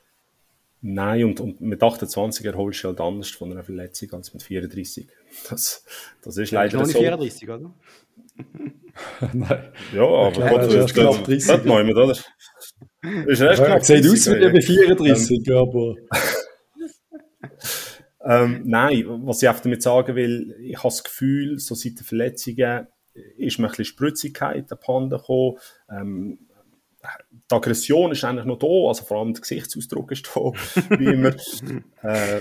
Nein, 0.83 1.25
und, 1.25 1.41
und 1.41 1.61
mit 1.61 1.83
28 1.83 2.45
erholst 2.47 2.85
du 2.85 2.89
halt 2.89 3.01
anders 3.01 3.31
von 3.31 3.51
einer 3.51 3.65
Verletzung 3.65 4.13
als 4.13 4.33
mit 4.33 4.43
34. 4.43 5.09
Das, 5.51 5.85
das 6.23 6.37
ist 6.37 6.51
leider 6.53 6.79
ja, 6.79 6.85
so. 6.85 6.99
34, 6.99 7.49
oder? 7.49 7.73
Nein. 9.33 9.73
Ja, 9.95 10.03
aber 10.03 10.39
ja, 10.39 10.51
Gott, 10.51 10.63
das 10.63 10.75
ist 10.75 10.95
knapp 10.95 11.25
30. 11.25 11.47
Das 11.47 11.65
nehmen, 11.65 11.97
oder? 11.97 12.11
Ist 12.11 13.41
erst 13.41 13.63
ja, 13.63 13.81
sieht 13.81 14.07
aus 14.07 14.27
wie 14.31 14.53
bei 14.53 14.61
34, 14.61 15.49
ähm, 15.49 15.57
aber... 15.57 15.95
ähm, 18.45 18.63
nein, 18.65 19.05
was 19.25 19.43
ich 19.43 19.49
einfach 19.49 19.63
damit 19.63 19.83
sagen 19.83 20.15
will, 20.15 20.57
ich 20.61 20.77
habe 20.77 20.89
das 20.89 21.05
Gefühl, 21.05 21.59
so 21.59 21.75
seit 21.75 21.99
den 21.99 22.05
Verletzungen 22.05 22.87
ist 23.37 23.59
mir 23.59 23.67
ein 23.67 23.71
bisschen 23.71 23.85
Spritzigkeit 23.87 24.71
abhanden 24.71 25.19
gekommen. 25.19 25.57
Ähm, 25.91 26.39
die 27.51 27.55
Aggression 27.55 28.13
ist 28.13 28.25
eigentlich 28.25 28.47
noch 28.47 28.59
da, 28.59 28.89
also 28.89 29.05
vor 29.05 29.19
allem 29.19 29.33
der 29.33 29.41
Gesichtsausdruck 29.41 30.13
ist 30.13 30.29
da, 30.35 30.53
wie 30.99 31.05
immer. 31.05 31.29
äh, 32.03 32.41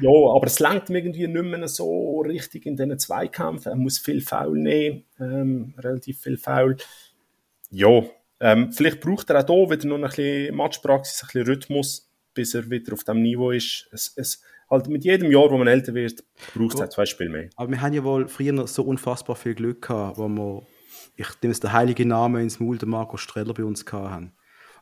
ja, 0.00 0.10
aber 0.10 0.46
es 0.46 0.60
lenkt 0.60 0.88
mir 0.88 0.98
irgendwie 0.98 1.26
nicht 1.26 1.44
mehr 1.44 1.68
so 1.68 2.20
richtig 2.20 2.66
in 2.66 2.76
diesen 2.76 2.98
Zweikämpfen. 2.98 3.72
Er 3.72 3.76
muss 3.76 3.98
viel 3.98 4.20
Foul 4.20 4.58
nehmen, 4.58 5.04
ähm, 5.18 5.74
relativ 5.78 6.20
viel 6.20 6.36
Foul. 6.36 6.76
Ja, 7.70 8.02
ähm, 8.40 8.72
vielleicht 8.72 9.00
braucht 9.00 9.30
er 9.30 9.38
auch 9.38 9.46
hier 9.46 9.70
wieder 9.70 9.88
noch 9.88 9.96
ein 9.96 10.02
bisschen 10.02 10.56
Matchpraxis, 10.56 11.22
ein 11.22 11.26
bisschen 11.26 11.46
Rhythmus, 11.46 12.10
bis 12.34 12.54
er 12.54 12.70
wieder 12.70 12.92
auf 12.94 13.04
dem 13.04 13.22
Niveau 13.22 13.50
ist. 13.50 13.88
Es, 13.92 14.12
es, 14.16 14.42
halt 14.70 14.88
mit 14.88 15.04
jedem 15.04 15.30
Jahr, 15.30 15.50
wo 15.50 15.58
man 15.58 15.66
älter 15.66 15.94
wird, 15.94 16.24
braucht 16.54 16.74
es 16.74 16.80
halt 16.80 16.92
zwei 16.92 17.04
Spiele 17.04 17.30
mehr. 17.30 17.50
Aber 17.56 17.70
wir 17.70 17.80
haben 17.80 17.92
ja 17.92 18.04
wohl 18.04 18.28
früher 18.28 18.66
so 18.66 18.84
unfassbar 18.84 19.36
viel 19.36 19.54
Glück 19.54 19.82
gehabt, 19.82 20.16
wo 20.16 20.28
wir, 20.28 20.62
ich 21.16 21.28
nehme 21.42 21.52
es 21.52 21.60
der 21.60 21.72
heilige 21.72 22.06
Name 22.06 22.40
ins 22.40 22.60
Maul, 22.60 22.78
der 22.78 22.88
Marco 22.88 23.16
Streller 23.16 23.52
bei 23.52 23.64
uns 23.64 23.84
gehabt 23.84 24.10
haben. 24.10 24.32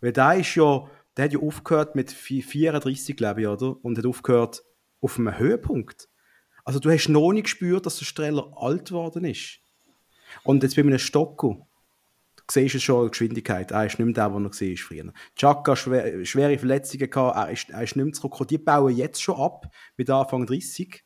Weil 0.01 0.13
der 0.13 0.35
ist 0.35 0.55
ja, 0.55 0.89
der 1.17 1.27
hat 1.27 1.33
ja 1.33 1.41
aufgehört 1.41 1.95
mit 1.95 2.11
34, 2.13 3.17
glaube 3.17 3.43
ich, 3.43 3.47
oder? 3.47 3.77
Und 3.85 3.99
hat 3.99 4.07
aufgehört 4.07 4.63
auf 5.01 5.19
einem 5.19 5.39
Höhepunkt. 5.39 6.09
Also 6.65 6.81
du 6.81 6.91
hast 6.91 7.09
noch 7.09 7.33
nicht 7.33 7.45
gespürt, 7.45 7.87
dass 7.87 7.99
der 7.99 8.05
Streller 8.05 8.53
alt 8.57 8.89
geworden 8.89 9.25
ist. 9.25 9.61
Und 10.45 10.63
jetzt 10.63 10.77
bei 10.77 10.83
einem 10.83 10.99
Stocko, 10.99 11.67
du 12.37 12.43
siehst 12.51 12.75
es 12.75 12.83
schon, 12.83 13.07
die 13.07 13.11
Geschwindigkeit, 13.11 13.71
er 13.71 13.87
ist 13.87 13.99
nicht 13.99 14.05
mehr 14.07 14.15
der, 14.15 14.29
der 14.29 14.41
er 14.43 14.51
gesehen 14.51 14.75
ist 14.75 14.83
früher. 14.83 15.13
Chaka, 15.35 15.77
schwer, 15.77 16.25
schwere 16.25 16.59
Verletzungen 16.59 17.09
gehabt, 17.09 17.37
er 17.37 17.51
ist, 17.51 17.71
er 17.71 17.83
ist 17.83 17.97
nicht 17.97 18.05
mehr 18.05 18.13
zurückgekommen. 18.13 18.49
Die 18.49 18.59
bauen 18.59 18.97
jetzt 18.97 19.23
schon 19.23 19.37
ab, 19.37 19.73
mit 19.97 20.11
Anfang 20.11 20.47
30 20.47 21.03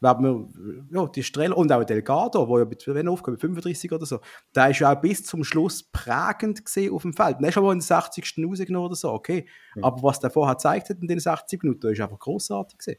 werden 0.00 0.24
wir, 0.24 1.00
ja, 1.00 1.06
die 1.08 1.22
Streller 1.22 1.56
und 1.56 1.72
auch 1.72 1.84
Delgado, 1.84 2.46
der 2.46 2.58
ja 2.58 2.64
mit, 2.64 2.86
wenn 2.86 3.08
aufgehört, 3.08 3.42
mit 3.42 3.50
35 3.50 3.92
oder 3.92 4.06
so, 4.06 4.20
der 4.54 4.70
ist 4.70 4.78
ja 4.78 4.92
auch 4.92 5.00
bis 5.00 5.24
zum 5.24 5.42
Schluss 5.44 5.82
prägend 5.82 6.64
gesehen 6.64 6.92
auf 6.92 7.02
dem 7.02 7.12
Feld. 7.12 7.40
Nicht 7.40 7.54
schon 7.54 7.64
mal 7.64 7.72
in 7.72 7.78
den 7.78 7.82
60. 7.82 8.34
rausgenommen 8.38 8.86
oder 8.86 8.94
so, 8.94 9.12
okay. 9.12 9.46
Mhm. 9.74 9.84
Aber 9.84 10.02
was 10.02 10.20
der 10.20 10.30
vorher 10.30 10.54
gezeigt 10.54 10.90
hat 10.90 10.98
in 11.00 11.08
den 11.08 11.18
60 11.18 11.62
Minuten, 11.62 11.88
ist 11.88 12.00
einfach 12.00 12.18
großartig 12.18 12.78
gesehen. 12.78 12.98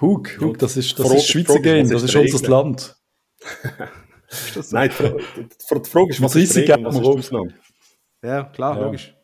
Hug, 0.00 0.40
Hug, 0.40 0.58
das 0.58 0.76
ist, 0.76 0.98
das 0.98 1.06
Frage, 1.06 1.18
ist 1.18 1.28
Schweizer 1.28 1.60
Game, 1.60 1.88
das 1.88 2.02
ist 2.02 2.14
unser 2.14 2.48
Land. 2.48 2.96
ist 4.30 4.56
das 4.56 4.70
so? 4.70 4.76
Nein, 4.76 4.90
die, 4.98 5.42
die, 5.42 5.48
die 5.82 5.90
Frage 5.90 6.10
ist, 6.10 6.22
was 6.22 6.36
ist 6.36 6.54
die 6.54 6.60
Regel, 6.60 6.84
was 6.84 6.96
ist 6.96 7.04
Ausnahme? 7.04 7.54
Ja, 8.22 8.44
klar, 8.44 8.76
ja. 8.76 8.84
logisch. 8.84 9.14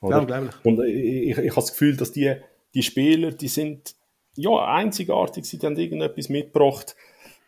Oder? 0.00 0.28
Ja, 0.28 0.50
und 0.64 0.80
ich, 0.84 1.30
ich, 1.30 1.38
ich 1.38 1.50
habe 1.50 1.60
das 1.60 1.70
Gefühl, 1.70 1.96
dass 1.96 2.12
die, 2.12 2.34
die 2.74 2.82
Spieler, 2.82 3.32
die 3.32 3.48
sind 3.48 3.94
ja, 4.38 4.64
einzigartig, 4.74 5.44
sie 5.44 5.58
haben 5.58 5.76
irgendetwas 5.76 6.28
mitgebracht, 6.28 6.96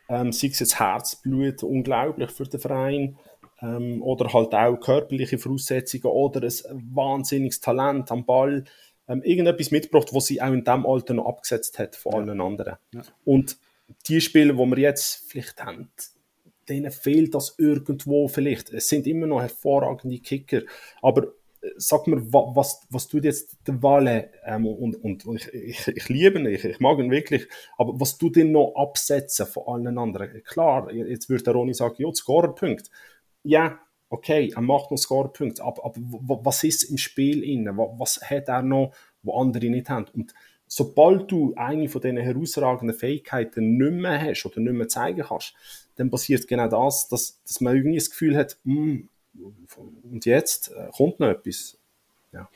ähm, 0.09 0.31
sei 0.31 0.47
es 0.47 0.59
jetzt 0.59 0.79
Herzblut, 0.79 1.63
unglaublich 1.63 2.31
für 2.31 2.43
den 2.43 2.59
Verein, 2.59 3.17
ähm, 3.61 4.01
oder 4.03 4.33
halt 4.33 4.53
auch 4.53 4.77
körperliche 4.77 5.37
Voraussetzungen 5.37 6.05
oder 6.05 6.41
ein 6.41 6.89
wahnsinniges 6.93 7.61
Talent 7.61 8.11
am 8.11 8.25
Ball, 8.25 8.65
ähm, 9.07 9.23
irgendetwas 9.23 9.71
mitgebracht, 9.71 10.09
was 10.13 10.25
sie 10.25 10.41
auch 10.41 10.51
in 10.51 10.63
dem 10.63 10.85
Alter 10.85 11.13
noch 11.13 11.27
abgesetzt 11.27 11.79
hat 11.79 11.95
von 11.95 12.11
ja. 12.11 12.17
allen 12.19 12.41
anderen. 12.41 12.75
Ja. 12.93 13.01
Und 13.23 13.57
die 14.07 14.21
Spieler, 14.21 14.53
die 14.53 14.59
wir 14.59 14.77
jetzt 14.77 15.29
vielleicht 15.29 15.63
haben, 15.63 15.91
denen 16.67 16.91
fehlt 16.91 17.33
das 17.35 17.55
irgendwo 17.57 18.27
vielleicht. 18.27 18.71
Es 18.71 18.87
sind 18.87 19.07
immer 19.07 19.27
noch 19.27 19.41
hervorragende 19.41 20.19
Kicker, 20.19 20.61
aber 21.01 21.27
sag 21.77 22.07
mir, 22.07 22.21
was, 22.31 22.85
was 22.89 23.07
tut 23.07 23.23
jetzt 23.23 23.57
der 23.67 23.81
Walle, 23.83 24.31
ähm, 24.45 24.65
und, 24.65 24.95
und, 24.95 25.25
ich, 25.35 25.47
ich, 25.53 25.87
ich, 25.87 26.09
liebe 26.09 26.39
ihn, 26.39 26.45
ich, 26.47 26.65
ich 26.65 26.79
mag 26.79 26.97
ihn 26.99 27.11
wirklich, 27.11 27.47
aber 27.77 27.99
was 27.99 28.17
tut 28.17 28.37
ihn 28.37 28.51
noch 28.51 28.73
absetzen 28.75 29.45
von 29.45 29.63
allen 29.67 29.97
anderen? 29.97 30.43
Klar, 30.43 30.91
jetzt 30.91 31.29
würde 31.29 31.43
der 31.43 31.53
Ronny 31.53 31.73
sagen, 31.73 31.95
ja, 31.97 32.13
Scorerpunkt. 32.13 32.89
Ja, 33.43 33.79
okay, 34.09 34.51
er 34.55 34.61
macht 34.61 34.91
noch 34.91 34.97
Scorerpunkt, 34.97 35.61
aber, 35.61 35.85
aber 35.85 36.45
was 36.45 36.63
ist 36.63 36.83
im 36.83 36.97
Spiel 36.97 37.43
inne? 37.43 37.77
Was 37.77 38.21
hat 38.21 38.47
er 38.47 38.61
noch, 38.61 38.93
wo 39.23 39.39
andere 39.39 39.69
nicht 39.69 39.89
haben? 39.89 40.07
Und 40.13 40.33
sobald 40.67 41.31
du 41.31 41.53
eine 41.55 41.89
von 41.89 42.01
diesen 42.01 42.17
herausragenden 42.17 42.97
Fähigkeiten 42.97 43.77
nicht 43.77 43.93
mehr 43.93 44.21
hast 44.21 44.45
oder 44.45 44.61
nicht 44.61 44.73
mehr 44.73 44.87
zeigen 44.87 45.21
kannst, 45.21 45.53
dann 45.95 46.09
passiert 46.09 46.47
genau 46.47 46.67
das, 46.67 47.07
dass, 47.07 47.43
dass 47.43 47.61
man 47.61 47.75
irgendwie 47.75 47.97
das 47.97 48.09
Gefühl 48.09 48.35
hat, 48.35 48.57
mh, 48.63 48.75
hm, 48.75 49.09
und 50.03 50.25
jetzt 50.25 50.71
äh, 50.71 50.89
kommt 50.95 51.19
noch 51.19 51.27
etwas. 51.29 51.77
Ja. 52.31 52.49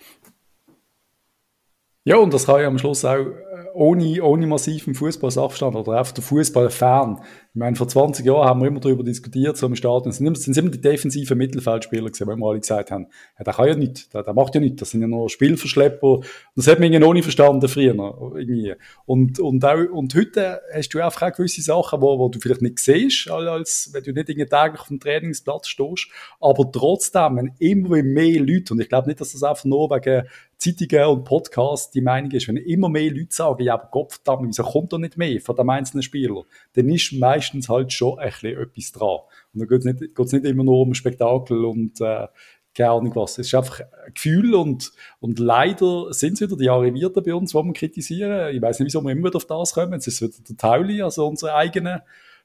Ja, 2.08 2.18
und 2.18 2.32
das 2.34 2.46
kann 2.46 2.62
ja 2.62 2.68
am 2.68 2.78
Schluss 2.78 3.04
auch 3.04 3.16
äh, 3.16 3.66
ohne, 3.74 4.22
ohne 4.24 4.46
massiven 4.46 4.94
Fußballsachstand 4.94 5.76
oder 5.76 5.98
einfach 5.98 6.14
der 6.14 6.24
Fußballfan. 6.24 7.22
Ich 7.56 7.60
meine, 7.60 7.78
vor 7.78 7.88
20 7.88 8.26
Jahren 8.26 8.50
haben 8.50 8.60
wir 8.60 8.68
immer 8.68 8.82
darüber 8.82 9.02
diskutiert, 9.02 9.56
so 9.56 9.66
im 9.66 9.78
Stadion. 9.78 10.10
Es 10.10 10.18
sind 10.18 10.28
immer, 10.28 10.36
sind 10.36 10.58
immer 10.58 10.72
die 10.72 10.82
defensiven 10.82 11.38
Mittelfeldspieler 11.38 12.08
gewesen, 12.08 12.28
weil 12.28 12.36
wir 12.36 12.48
alle 12.48 12.60
gesagt 12.60 12.92
haben, 12.92 13.08
ja, 13.40 13.46
der 13.46 13.54
kann 13.54 13.68
ja 13.70 13.76
nicht, 13.76 14.14
der, 14.14 14.24
der 14.24 14.34
macht 14.34 14.56
ja 14.56 14.60
nicht, 14.60 14.82
das 14.82 14.90
sind 14.90 15.00
ja 15.00 15.08
nur 15.08 15.30
Spielverschlepper. 15.30 16.20
Das 16.58 16.68
hat 16.68 16.80
man 16.80 16.88
irgendwie 16.88 17.00
noch 17.00 17.14
nicht 17.14 17.24
verstanden 17.24 17.66
früher. 17.70 17.96
Irgendwie. 18.36 18.74
Und, 19.06 19.40
und, 19.40 19.64
auch, 19.64 19.90
und 19.90 20.14
heute 20.16 20.60
hast 20.74 20.90
du 20.90 21.02
einfach 21.02 21.22
auch 21.22 21.32
gewisse 21.32 21.62
Sachen, 21.62 22.02
wo, 22.02 22.20
wo 22.20 22.28
du 22.28 22.42
vielleicht 22.42 22.62
nicht 22.62 22.78
siehst, 22.80 23.32
als, 23.32 23.90
wenn 23.94 24.04
du 24.04 24.12
nicht 24.12 24.28
irgendwie 24.28 24.50
täglich 24.50 24.82
auf 24.82 24.90
dem 24.90 25.00
Trainingsplatz 25.00 25.70
stehst, 25.70 26.10
aber 26.42 26.70
trotzdem, 26.70 27.38
wenn 27.38 27.54
immer 27.60 28.04
mehr 28.04 28.42
Leute, 28.42 28.74
und 28.74 28.82
ich 28.82 28.90
glaube 28.90 29.08
nicht, 29.08 29.22
dass 29.22 29.32
das 29.32 29.44
einfach 29.44 29.64
nur 29.64 29.90
wegen 29.92 30.28
Zeitungen 30.58 31.06
und 31.06 31.24
Podcasts 31.26 31.92
die 31.92 32.02
Meinung 32.02 32.32
ist, 32.32 32.48
wenn 32.48 32.58
immer 32.58 32.90
mehr 32.90 33.12
Leute 33.12 33.34
sagen, 33.34 33.64
ja, 33.64 33.74
aber 33.74 33.88
Gottverdammt, 33.92 34.48
wieso 34.48 34.64
kommt 34.64 34.94
da 34.94 34.98
nicht 34.98 35.18
mehr 35.18 35.40
von 35.42 35.56
dem 35.56 35.70
einzelnen 35.70 36.02
Spieler, 36.02 36.44
dann 36.74 36.90
ist 36.90 37.12
meistens 37.14 37.45
halt 37.54 37.94
schon 37.94 38.20
ein 38.20 38.30
bisschen 38.30 38.62
etwas 38.62 38.92
dran. 38.92 39.20
Und 39.54 39.60
dann 39.60 39.68
geht 39.68 39.80
es 39.80 39.86
nicht, 39.86 40.16
geht's 40.16 40.32
nicht 40.32 40.46
immer 40.46 40.64
nur 40.64 40.82
um 40.82 40.94
Spektakel 40.94 41.66
und 41.66 42.02
äh, 42.02 42.28
keine 42.76 42.90
Ahnung 42.92 43.16
was. 43.16 43.38
Es 43.38 43.48
ist 43.48 43.56
einfach 43.56 43.80
ein 43.80 44.14
Gefühl 44.14 44.54
und, 44.54 44.92
und 45.20 45.40
leider 45.40 46.14
sind 46.14 46.34
es 46.34 46.42
wieder 46.42 46.58
die 46.58 46.70
Arrivierten 46.70 47.24
bei 47.24 47.34
uns, 47.34 47.52
die 47.52 47.58
wir 47.58 47.74
kritisieren. 47.74 48.54
Ich 48.54 48.62
weiß 48.62 48.80
nicht, 48.80 48.88
wieso 48.88 49.02
wir 49.02 49.12
immer 49.12 49.30
wieder 49.30 49.38
auf 49.38 49.46
das 49.46 49.74
kommen. 49.74 49.94
Es 49.94 50.08
ist 50.08 50.22
wieder 50.22 50.34
der 50.48 50.58
Tauli, 50.58 51.02
also 51.02 51.26
unsere 51.26 51.56
eigene 51.56 52.04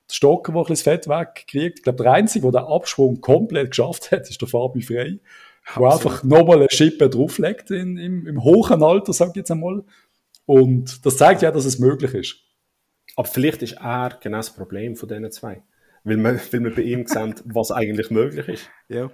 Stocker, 0.09 0.53
der 0.53 0.63
ein 0.63 0.67
bisschen 0.67 0.85
Fett 0.85 1.09
wegkriegt. 1.09 1.79
Ich 1.79 1.83
glaube, 1.83 2.03
der 2.03 2.13
Einzige, 2.13 2.51
der 2.51 2.63
den 2.63 2.69
Abschwung 2.69 3.21
komplett 3.21 3.71
geschafft 3.71 4.13
hat, 4.13 4.29
ist 4.29 4.41
der 4.41 4.49
Fabi 4.49 4.83
Frey. 4.83 5.21
Der 5.77 5.93
einfach 5.93 6.23
nochmal 6.25 6.59
eine 6.59 6.71
Schippe 6.71 7.11
drauflegt 7.11 7.71
in, 7.71 7.97
im, 7.97 8.27
im 8.27 8.43
hohen 8.43 8.83
Alter, 8.83 9.13
sag 9.13 9.31
ich 9.31 9.37
jetzt 9.37 9.51
einmal. 9.51 9.85
Und 10.47 11.05
das 11.05 11.17
zeigt 11.17 11.43
ja, 11.43 11.51
dass 11.51 11.65
es 11.65 11.79
möglich 11.79 12.15
ist. 12.15 12.37
Aber 13.17 13.29
vielleicht 13.29 13.63
ist 13.63 13.79
er 13.81 14.19
genau 14.23 14.39
das 14.39 14.55
Problem 14.55 14.97
von 14.97 15.09
diesen 15.09 15.31
zwei. 15.31 15.63
Weil 16.05 16.17
wir, 16.17 16.41
weil 16.53 16.65
wir 16.65 16.75
bei 16.75 16.83
ihm 16.83 17.07
sehen, 17.07 17.35
was 17.45 17.71
eigentlich 17.71 18.11
möglich 18.11 18.49
ist. 18.49 18.71
Ja. 18.89 19.11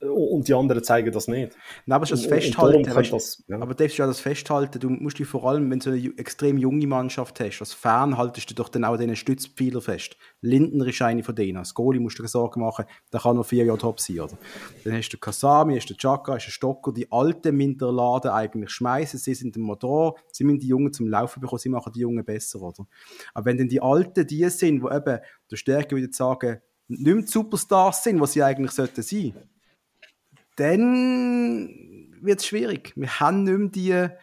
Und 0.00 0.48
die 0.48 0.54
anderen 0.54 0.82
zeigen 0.82 1.12
das 1.12 1.28
nicht. 1.28 1.56
Nein, 1.86 1.96
aber 1.96 2.06
das 2.06 2.26
Festhalten. 2.26 2.82
Das, 2.82 3.42
ja. 3.46 3.60
Aber 3.60 3.74
das 3.74 3.86
ist 3.86 3.96
ja 3.98 4.06
das 4.06 4.20
Festhalten. 4.20 4.80
Du 4.80 4.90
musst 4.90 5.18
dich 5.18 5.28
vor 5.28 5.48
allem, 5.48 5.70
wenn 5.70 5.78
du 5.78 5.90
eine 5.90 6.12
extrem 6.18 6.58
junge 6.58 6.86
Mannschaft 6.86 7.38
hast, 7.40 7.60
als 7.60 7.72
Fan 7.72 8.18
haltest 8.18 8.50
du 8.50 8.54
doch 8.54 8.68
dann 8.68 8.84
auch 8.84 8.96
diesen 8.96 9.14
Stützpfeiler 9.14 9.80
fest. 9.80 10.16
Lindner 10.40 10.86
ist 10.86 11.00
eine 11.02 11.22
von 11.22 11.36
denen. 11.36 11.56
Als 11.56 11.72
Goalie 11.72 12.00
musst 12.00 12.18
du 12.18 12.22
dir 12.22 12.28
Sorgen 12.28 12.60
machen, 12.60 12.84
der 13.12 13.20
kann 13.20 13.36
noch 13.36 13.46
vier 13.46 13.64
Jahre 13.64 13.78
top 13.78 14.00
sein. 14.00 14.20
Oder? 14.20 14.36
Dann 14.84 14.92
hast 14.92 15.10
du 15.10 15.18
Kasami, 15.18 15.76
hast 15.76 15.88
du 15.88 15.94
Chaka, 15.94 16.34
hast 16.34 16.46
du 16.46 16.50
Stocker. 16.50 16.92
Die 16.92 17.10
Alten 17.10 17.56
müssen 17.56 17.78
den 17.78 17.94
Laden 17.94 18.32
eigentlich 18.32 18.70
schmeißen. 18.70 19.20
Sie 19.20 19.34
sind 19.34 19.56
im 19.56 19.62
Motor, 19.62 20.16
sie 20.32 20.44
müssen 20.44 20.58
die 20.58 20.68
Jungen 20.68 20.92
zum 20.92 21.06
Laufen 21.06 21.40
bekommen, 21.40 21.60
sie 21.60 21.68
machen 21.68 21.92
die 21.94 22.00
Jungen 22.00 22.24
besser. 22.24 22.60
Oder? 22.60 22.86
Aber 23.34 23.46
wenn 23.46 23.56
dann 23.56 23.68
die 23.68 23.80
Alten 23.80 24.26
die 24.26 24.48
sind, 24.48 24.82
die 24.82 24.94
eben 24.94 25.20
der 25.50 25.56
Stärke 25.56 25.96
wieder 25.96 26.12
sagen, 26.12 26.60
nicht 26.88 27.04
mehr 27.04 27.26
Superstars 27.26 28.02
sind, 28.02 28.20
was 28.20 28.32
sie 28.32 28.42
eigentlich 28.42 28.72
sollten 28.72 29.02
sein 29.02 29.32
dann 30.60 31.68
wird 32.20 32.40
es 32.40 32.46
schwierig. 32.46 32.92
Wir 32.96 33.20
haben 33.20 33.44
nicht 33.44 33.82
mehr 33.82 34.10
die, 34.10 34.14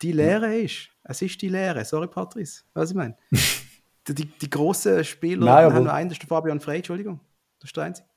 die 0.00 0.12
Lehre 0.12 0.56
ist. 0.56 0.88
Es 1.04 1.20
ist 1.22 1.40
die 1.42 1.48
Lehre. 1.48 1.84
Sorry, 1.84 2.06
Patrice. 2.06 2.62
Was 2.74 2.90
ich 2.90 2.96
meine? 2.96 3.16
die, 4.08 4.14
die, 4.14 4.50
grossen 4.50 5.04
Spieler 5.04 5.44
Nein, 5.44 5.72
haben 5.72 5.84
nur 5.84 5.92
einen, 5.92 6.08
das 6.08 6.16
ist 6.16 6.22
der 6.22 6.28
Fabian 6.28 6.60
Frey, 6.60 6.78
Entschuldigung. 6.78 7.20
Das 7.60 7.68
ist 7.68 7.76
der 7.76 7.84
Einzige. 7.84 8.08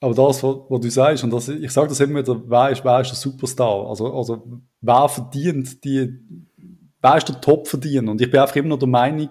Aber 0.00 0.14
das, 0.14 0.42
was, 0.42 0.56
was 0.68 0.80
du 0.80 0.90
sagst, 0.90 1.24
und 1.24 1.30
das, 1.30 1.48
ich 1.48 1.70
sage 1.70 1.88
das 1.88 2.00
immer 2.00 2.20
wieder, 2.20 2.40
wer 2.46 2.70
ist, 2.70 2.84
wer 2.84 3.00
ist 3.00 3.10
der 3.10 3.16
Superstar? 3.16 3.88
Also, 3.88 4.12
also 4.12 4.60
wer 4.80 5.08
verdient 5.08 5.82
die, 5.84 6.18
wer 7.00 7.16
ist 7.16 7.28
der 7.28 7.40
Top-Verdiener? 7.40 8.10
Und 8.10 8.20
ich 8.20 8.30
bin 8.30 8.40
einfach 8.40 8.56
immer 8.56 8.68
noch 8.68 8.78
der 8.78 8.88
Meinung, 8.88 9.30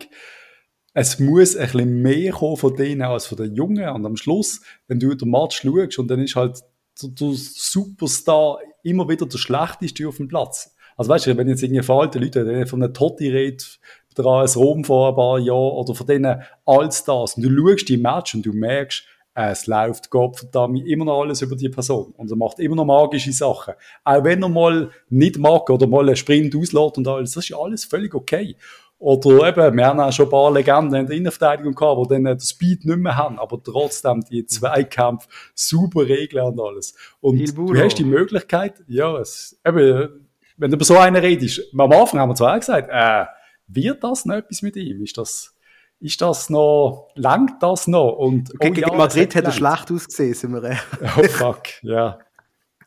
es 0.95 1.19
muss 1.19 1.55
ein 1.55 1.63
bisschen 1.63 2.01
mehr 2.01 2.31
kommen 2.31 2.57
von 2.57 2.75
denen 2.75 3.01
als 3.01 3.27
von 3.27 3.37
den 3.37 3.55
Jungen. 3.55 3.87
Und 3.89 4.05
am 4.05 4.15
Schluss, 4.15 4.61
wenn 4.87 4.99
du 4.99 5.13
den 5.15 5.29
Match 5.29 5.61
schaust, 5.61 5.99
und 5.99 6.07
dann 6.07 6.19
ist 6.19 6.35
halt 6.35 6.63
der, 7.01 7.09
der 7.09 7.31
Superstar 7.33 8.59
immer 8.83 9.07
wieder 9.07 9.25
der 9.25 9.37
Schlechteste 9.37 10.07
auf 10.07 10.17
dem 10.17 10.27
Platz. 10.27 10.75
Also 10.95 11.09
weißt 11.09 11.27
du, 11.27 11.37
wenn 11.37 11.49
jetzt 11.49 11.63
irgendwie 11.63 11.81
verhalte 11.81 12.19
Leute 12.19 12.67
von 12.67 12.83
einem 12.83 12.93
Totti 12.93 13.29
redet, 13.29 13.79
der 14.17 14.25
AS 14.25 14.55
Rom 14.57 14.83
vor 14.83 15.09
ein 15.09 15.15
paar 15.15 15.39
Jahren 15.39 15.73
oder 15.73 15.95
von 15.95 16.05
denen 16.05 16.41
Allstars 16.65 17.35
und 17.35 17.43
du 17.43 17.49
schaust 17.49 17.89
die 17.89 17.97
Match 17.97 18.35
und 18.35 18.45
du 18.45 18.53
merkst, 18.53 19.03
es 19.35 19.65
läuft 19.65 20.11
Gott 20.11 20.37
verdammt 20.37 20.85
immer 20.87 21.05
noch 21.05 21.21
alles 21.21 21.41
über 21.41 21.55
die 21.55 21.69
Person 21.69 22.13
und 22.17 22.29
er 22.29 22.37
macht 22.37 22.59
immer 22.59 22.75
noch 22.75 22.85
magische 22.85 23.31
Sachen. 23.31 23.73
Auch 24.03 24.23
wenn 24.23 24.43
er 24.43 24.49
mal 24.49 24.91
nicht 25.09 25.39
mag 25.39 25.67
oder 25.71 25.87
mal 25.87 26.05
einen 26.05 26.15
Sprint 26.15 26.55
auslässt 26.55 26.97
und 26.97 27.07
alles, 27.07 27.31
das 27.31 27.49
ist 27.49 27.55
alles 27.55 27.85
völlig 27.85 28.13
okay. 28.13 28.55
Oder 29.03 29.49
eben, 29.49 29.75
wir 29.75 29.85
haben 29.85 29.99
auch 29.99 30.13
schon 30.13 30.27
ein 30.27 30.31
paar 30.31 30.49
Legenden 30.49 31.01
in 31.01 31.07
der 31.07 31.17
Innenverteidigung 31.17 31.75
gehabt, 31.75 32.05
die 32.05 32.13
dann 32.13 32.23
den 32.23 32.39
Speed 32.39 32.85
nicht 32.85 32.99
mehr 32.99 33.17
haben, 33.17 33.37
aber 33.37 33.61
trotzdem 33.61 34.23
die 34.31 34.45
Zweikämpfe 34.45 35.27
super 35.53 36.07
regeln 36.07 36.45
und 36.45 36.61
alles. 36.61 36.95
Und 37.19 37.37
du 37.53 37.75
hast 37.75 37.97
die 37.97 38.05
Möglichkeit, 38.05 38.81
ja, 38.87 39.17
es, 39.17 39.59
eben, 39.67 40.25
wenn 40.55 40.71
du 40.71 40.77
über 40.77 40.85
so 40.85 40.97
einen 40.97 41.17
redest, 41.17 41.63
am 41.77 41.91
Anfang 41.91 42.21
haben 42.21 42.29
wir 42.29 42.35
zwar 42.35 42.57
gesagt, 42.57 42.87
äh, 42.89 43.25
wird 43.67 44.01
das 44.05 44.23
noch 44.23 44.35
etwas 44.35 44.61
mit 44.61 44.77
ihm? 44.77 45.03
Ist 45.03 45.17
das, 45.17 45.53
ist 45.99 46.21
das 46.21 46.49
noch, 46.49 47.09
langt 47.15 47.61
das 47.61 47.87
noch? 47.87 48.13
Und, 48.13 48.55
okay, 48.55 48.69
oh, 48.69 48.73
gegen 48.73 48.89
ja, 48.89 48.95
Madrid 48.95 49.35
hat 49.35 49.43
er 49.43 49.51
schlecht 49.51 49.91
ausgesehen, 49.91 50.33
sind 50.33 50.53
wir 50.53 50.63
ehrlich. 50.63 50.79
Oh 51.17 51.23
fuck, 51.23 51.63
ja. 51.81 52.19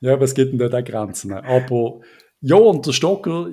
Ja, 0.01 0.15
aber 0.15 0.25
es 0.25 0.35
gibt 0.35 0.59
dort 0.59 0.75
auch 0.75 0.83
Grenzen. 0.83 1.35
Aber, 1.35 2.01
ja, 2.41 2.57
und 2.57 2.87
der 2.87 2.93
Stocker, 2.93 3.51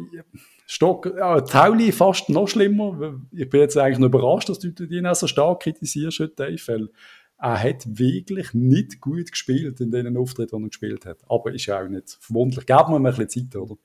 Stock, 0.74 1.14
ja, 1.16 1.40
Tauli 1.42 1.92
fast 1.92 2.30
noch 2.30 2.48
schlimmer. 2.48 3.20
Ich 3.32 3.48
bin 3.48 3.60
jetzt 3.60 3.78
eigentlich 3.78 4.00
noch 4.00 4.08
überrascht, 4.08 4.50
dass 4.50 4.58
du 4.58 4.70
ihn 4.70 5.06
auch 5.06 5.14
so 5.14 5.28
stark 5.28 5.62
kritisierst 5.62 6.20
heute, 6.20 6.58
weil 6.66 6.90
er 7.38 7.62
hat 7.62 7.86
wirklich 7.86 8.56
nicht 8.56 9.00
gut 9.00 9.30
gespielt 9.30 9.80
in 9.82 9.92
den 9.92 10.18
Auftritten, 10.18 10.58
die 10.58 10.64
er 10.64 10.70
gespielt 10.70 11.06
hat. 11.06 11.20
Aber 11.30 11.54
ist 11.54 11.68
ja 11.68 11.80
auch 11.80 11.88
nicht 11.88 12.18
verwundlich. 12.20 12.66
Geben 12.66 12.90
wir 12.90 12.96
ihm 12.96 13.06
ein 13.06 13.16
bisschen 13.16 13.52
Zeit, 13.52 13.62
oder? 13.62 13.76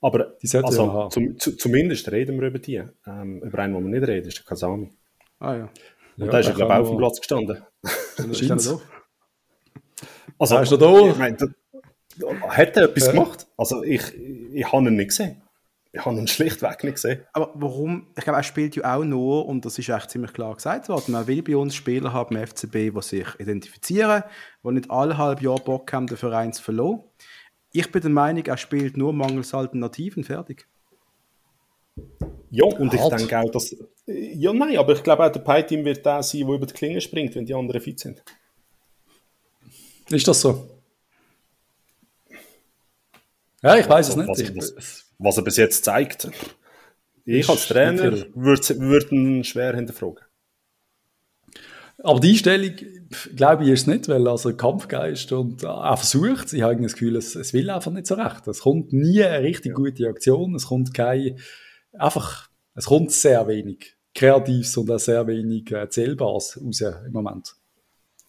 Aber 0.00 0.36
die 0.40 0.56
also, 0.56 0.86
ja 0.86 1.08
zum, 1.10 1.36
zu, 1.36 1.56
zumindest 1.56 2.12
reden 2.12 2.40
wir 2.40 2.46
über 2.46 2.60
die. 2.60 2.80
Ähm, 3.04 3.42
über 3.42 3.58
einen, 3.58 3.74
den 3.74 3.90
wir 3.90 3.98
nicht 3.98 4.08
reden, 4.08 4.28
ist 4.28 4.38
der 4.38 4.44
Kasami. 4.44 4.92
Ah 5.40 5.56
ja. 5.56 5.64
Und 6.16 6.26
ja, 6.26 6.30
da 6.30 6.38
ist 6.38 6.46
er, 6.46 6.54
glaube 6.54 6.74
ich, 6.74 6.78
auch 6.78 6.82
auf 6.82 6.90
dem 6.90 6.98
Platz 6.98 7.18
gestanden. 7.18 7.58
Also, 8.16 8.80
also, 10.38 10.58
ist 10.58 10.70
er 10.70 10.78
da? 10.78 11.10
Ich 11.10 11.18
meine, 11.18 11.36
hat 12.50 12.76
er 12.76 12.84
etwas 12.84 13.06
ja. 13.06 13.12
gemacht? 13.12 13.48
Also, 13.56 13.82
ich, 13.82 14.02
ich 14.52 14.72
habe 14.72 14.86
ihn 14.86 14.94
nicht 14.94 15.08
gesehen. 15.08 15.42
Ich 15.92 16.04
habe 16.04 16.16
ihn 16.16 16.28
schlichtweg 16.28 16.84
nicht 16.84 16.94
gesehen. 16.94 17.24
Aber 17.32 17.50
warum? 17.54 18.08
Ich 18.16 18.24
glaube, 18.24 18.38
er 18.38 18.42
spielt 18.42 18.76
ja 18.76 18.94
auch 18.94 19.04
nur, 19.04 19.46
und 19.46 19.64
das 19.64 19.78
ist 19.78 19.88
echt 19.88 20.10
ziemlich 20.10 20.32
klar 20.34 20.54
gesagt 20.54 20.88
worden, 20.88 21.12
man 21.12 21.26
will 21.26 21.42
bei 21.42 21.56
uns 21.56 21.74
Spieler 21.74 22.12
haben 22.12 22.36
im 22.36 22.46
FCB, 22.46 22.94
die 22.94 23.02
sich 23.02 23.26
identifizieren, 23.38 24.22
die 24.62 24.72
nicht 24.72 24.90
alle 24.90 25.16
halb 25.16 25.40
Jahr 25.40 25.58
Bock 25.58 25.90
haben, 25.92 26.06
den 26.06 26.18
Verein 26.18 26.52
zu 26.52 26.62
verloren. 26.62 27.02
Ich 27.72 27.90
bin 27.90 28.02
der 28.02 28.10
Meinung, 28.10 28.44
er 28.44 28.56
spielt 28.58 28.96
nur 28.96 29.12
mangels 29.12 29.54
Alternativen, 29.54 30.24
fertig. 30.24 30.66
Ja, 32.50 32.64
und 32.64 32.92
Hart. 32.92 33.12
ich 33.12 33.18
denke 33.18 33.38
auch, 33.38 33.50
dass. 33.50 33.76
Ja, 34.06 34.52
nein, 34.52 34.76
aber 34.78 34.92
ich 34.94 35.02
glaube 35.02 35.24
auch, 35.24 35.32
der 35.32 35.40
Pie-Team 35.40 35.84
wird 35.84 36.04
der 36.04 36.22
sein, 36.22 36.46
der 36.46 36.54
über 36.54 36.66
die 36.66 36.72
Klinge 36.72 37.00
springt, 37.00 37.34
wenn 37.34 37.44
die 37.44 37.54
anderen 37.54 37.80
fit 37.80 38.00
sind. 38.00 38.22
Ist 40.08 40.26
das 40.26 40.40
so? 40.40 40.68
Ja, 43.62 43.76
ich 43.76 43.88
weiß 43.88 44.10
es 44.10 44.16
nicht. 44.16 44.56
Was, 44.56 45.07
was 45.18 45.36
er 45.36 45.42
bis 45.44 45.56
jetzt 45.56 45.84
zeigt. 45.84 46.30
Ich 47.24 47.48
als 47.48 47.68
Trainer 47.68 48.12
würde, 48.34 48.80
würde 48.80 49.14
ihn 49.14 49.44
schwer 49.44 49.74
hinterfragen. 49.74 50.24
Aber 52.00 52.20
die 52.20 52.30
Einstellung, 52.30 52.74
glaube 53.34 53.64
ich, 53.64 53.70
ist 53.70 53.80
es 53.82 53.86
nicht, 53.88 54.08
weil 54.08 54.28
also 54.28 54.54
Kampfgeist 54.54 55.32
und 55.32 55.64
er 55.64 55.96
versucht, 55.96 56.52
ich 56.52 56.62
habe 56.62 56.80
das 56.80 56.92
Gefühl, 56.92 57.16
es, 57.16 57.34
es 57.34 57.52
will 57.52 57.68
einfach 57.70 57.90
nicht 57.90 58.06
so 58.06 58.14
recht. 58.14 58.46
Es 58.46 58.60
kommt 58.60 58.92
nie 58.92 59.22
eine 59.24 59.42
richtig 59.42 59.72
ja. 59.72 59.74
gute 59.74 60.08
Aktion, 60.08 60.54
es 60.54 60.66
kommt 60.66 60.94
kein, 60.94 61.38
einfach, 61.92 62.48
es 62.74 62.86
kommt 62.86 63.10
sehr 63.10 63.46
wenig 63.48 63.96
Kreatives 64.14 64.76
und 64.76 64.90
auch 64.90 64.98
sehr 64.98 65.26
wenig 65.26 65.70
äh, 65.72 65.88
Zählbares 65.88 66.60
raus 66.62 66.80
im 66.82 67.12
Moment. 67.12 67.54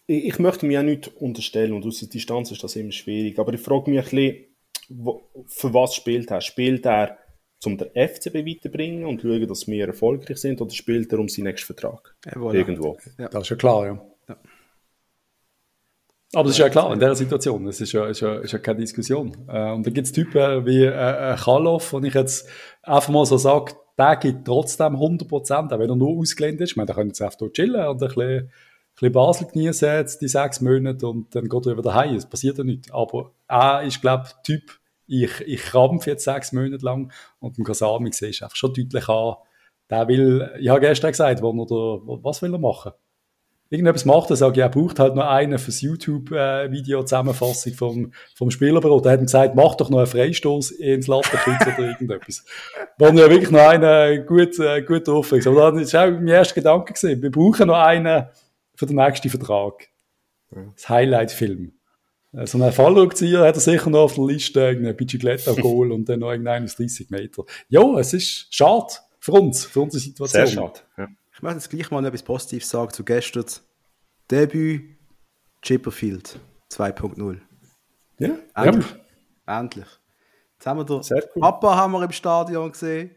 Ich, 0.08 0.26
ich 0.26 0.40
möchte 0.40 0.66
mir 0.66 0.80
auch 0.80 0.84
nicht 0.84 1.16
unterstellen 1.16 1.74
und 1.74 1.86
aus 1.86 2.00
der 2.00 2.10
Distanz 2.10 2.52
ist 2.52 2.64
das 2.64 2.76
immer 2.76 2.92
schwierig, 2.92 3.38
aber 3.38 3.54
ich 3.54 3.62
frage 3.62 3.92
mich 3.92 4.00
ein 4.00 4.04
bisschen, 4.04 4.46
für 5.48 5.74
was 5.74 5.96
spielt 5.96 6.32
er? 6.32 6.42
Spielt 6.42 6.86
er, 6.86 7.18
um 7.66 7.78
den 7.78 7.90
FCB 7.90 8.46
weiterbringen 8.46 9.06
und 9.06 9.22
schauen, 9.22 9.48
dass 9.48 9.68
wir 9.68 9.88
erfolgreich 9.88 10.38
sind, 10.38 10.62
oder 10.62 10.72
spielt 10.72 11.12
er 11.12 11.20
um 11.20 11.28
seinen 11.28 11.46
nächsten 11.46 11.74
Vertrag? 11.74 12.16
Ja, 12.26 12.34
voilà. 12.34 12.54
Irgendwo. 12.54 12.98
Ja. 13.18 13.28
Das 13.28 13.44
ist 13.44 13.50
ja 13.50 13.56
klar, 13.56 13.86
ja. 13.86 14.02
ja. 14.30 14.38
Aber 16.34 16.44
das 16.44 16.52
ist 16.54 16.60
ja 16.60 16.70
klar, 16.70 16.94
in 16.94 17.00
dieser 17.00 17.16
Situation, 17.16 17.66
das 17.66 17.82
ist 17.82 17.92
ja, 17.92 18.06
ist 18.06 18.20
ja, 18.20 18.36
ist 18.36 18.52
ja 18.52 18.60
keine 18.60 18.80
Diskussion. 18.82 19.36
Äh, 19.48 19.72
und 19.72 19.86
da 19.86 19.90
gibt 19.90 20.06
es 20.06 20.14
Typen 20.14 20.66
wie 20.66 20.84
äh, 20.84 21.34
äh 21.34 21.36
Kaloff, 21.36 21.94
und 21.94 22.06
ich 22.06 22.14
jetzt 22.14 22.48
einfach 22.84 23.10
mal 23.10 23.26
so 23.26 23.38
sage, 23.38 23.74
der 23.98 24.16
gibt 24.16 24.46
trotzdem 24.46 24.96
100%, 24.96 25.74
auch 25.74 25.80
wenn 25.80 25.90
er 25.90 25.96
nur 25.96 26.20
ausgelehnt 26.20 26.62
ist. 26.62 26.72
Ich 26.72 26.78
meine, 26.78 26.88
da 26.88 26.94
können 26.94 27.10
jetzt 27.10 27.22
einfach 27.22 27.38
dort 27.38 27.54
chillen 27.54 27.86
und 27.88 28.02
ein 28.02 28.08
bisschen, 28.08 28.30
ein 28.30 28.52
bisschen 28.94 29.12
Basel 29.12 29.48
genießen 29.48 29.90
jetzt, 29.90 30.22
die 30.22 30.28
sechs 30.28 30.62
Monate, 30.62 31.08
und 31.08 31.34
dann 31.36 31.50
geht 31.50 31.66
er 31.66 31.78
wieder 31.78 31.94
heim. 31.96 32.16
Es 32.16 32.26
passiert 32.26 32.60
ja 32.60 32.64
nichts. 32.64 32.92
Aber 32.92 33.32
er 33.48 33.82
ist, 33.82 34.00
glaube 34.00 34.26
ich, 34.28 34.34
Typ, 34.44 34.79
ich, 35.10 35.42
ich 35.42 35.62
krampfe 35.62 36.12
jetzt 36.12 36.24
sechs 36.24 36.52
Monate 36.52 36.86
lang 36.86 37.12
und 37.40 37.58
im 37.58 37.64
Kasami 37.64 38.12
siehst 38.14 38.42
du 38.42 38.46
einfach 38.46 38.56
schon 38.56 38.74
deutlich 38.74 39.10
an, 39.10 39.36
der 39.90 40.08
will, 40.08 40.52
ich 40.60 40.70
habe 40.70 40.82
gestern 40.82 41.12
gesagt, 41.12 41.42
wo 41.42 41.50
er, 41.50 42.24
was 42.24 42.42
will 42.42 42.54
er 42.54 42.60
machen? 42.60 42.92
Irgendetwas 43.72 44.06
macht 44.06 44.32
er, 44.32 44.36
sage 44.36 44.54
ich, 44.54 44.60
er 44.62 44.70
braucht 44.70 44.98
halt 45.00 45.14
nur 45.14 45.30
einen 45.30 45.60
fürs 45.60 45.82
YouTube-Video-Zusammenfassung 45.82 47.74
vom, 47.74 48.14
vom 48.34 48.50
Spielerbüro. 48.50 49.00
Da 49.00 49.12
hat 49.12 49.20
ihm 49.20 49.26
gesagt, 49.26 49.54
mach 49.54 49.76
doch 49.76 49.92
noch 49.92 50.00
einen 50.00 50.08
Freistoß 50.08 50.72
ins 50.72 51.06
Lattenkreuz 51.06 51.62
oder 51.68 51.88
irgendetwas. 51.88 52.44
Wo 52.98 53.06
ja 53.06 53.30
wirklich 53.30 53.52
noch 53.52 53.60
einen 53.60 54.26
gut, 54.26 54.58
äh, 54.60 54.82
gut 54.82 55.08
drauf 55.08 55.32
ist. 55.34 55.46
Aber 55.46 55.72
das 55.72 55.94
war 55.94 56.08
auch 56.08 56.12
mein 56.12 56.28
erster 56.30 56.56
Gedanke 56.56 56.94
gewesen. 56.94 57.22
Wir 57.22 57.30
brauchen 57.30 57.68
noch 57.68 57.78
einen 57.78 58.26
für 58.74 58.88
den 58.88 58.96
nächsten 58.96 59.30
Vertrag. 59.30 59.88
Das 60.50 60.90
Highlight-Film. 60.90 61.79
Äh, 62.34 62.46
so 62.48 62.62
einen 62.62 62.72
Fallrückzieher 62.72 63.42
hat 63.42 63.56
er 63.56 63.62
sicher 63.62 63.90
noch 63.90 64.02
auf 64.02 64.16
der 64.16 64.26
Liste, 64.26 64.68
ein 64.68 64.96
Bicicletta-Goal 64.96 65.92
und 65.94 66.08
dann 66.08 66.20
noch 66.20 66.32
irgendein 66.32 66.68
30 66.68 67.10
Meter. 67.10 67.44
Ja, 67.70 67.98
es 68.00 68.14
ist 68.14 68.54
schade 68.54 68.94
für 69.20 69.34
uns, 69.34 69.66
für 69.66 69.82
unsere 69.82 70.02
Situation. 70.02 70.48
Sehr 70.48 70.56
schade, 70.56 70.80
ja. 70.98 71.08
Ich 71.34 71.42
möchte 71.42 71.58
jetzt 71.58 71.70
gleich 71.70 71.90
mal 71.90 72.06
etwas 72.06 72.24
Positives 72.24 72.70
sagen 72.70 72.92
zu 72.92 73.06
gestern. 73.06 73.46
Debüt 74.30 74.98
Chipperfield 75.62 76.40
2.0. 76.72 77.40
Ja, 78.20 78.38
endlich. 78.56 78.86
Ja. 79.48 79.60
Endlich. 79.60 79.88
Jetzt 80.56 80.68
haben 80.68 80.80
wir 80.80 80.84
den 80.84 80.98
cool. 80.98 81.42
Papa 81.42 81.76
haben 81.78 81.94
wir 81.94 82.04
im 82.04 82.12
Stadion 82.12 82.72
gesehen, 82.72 83.12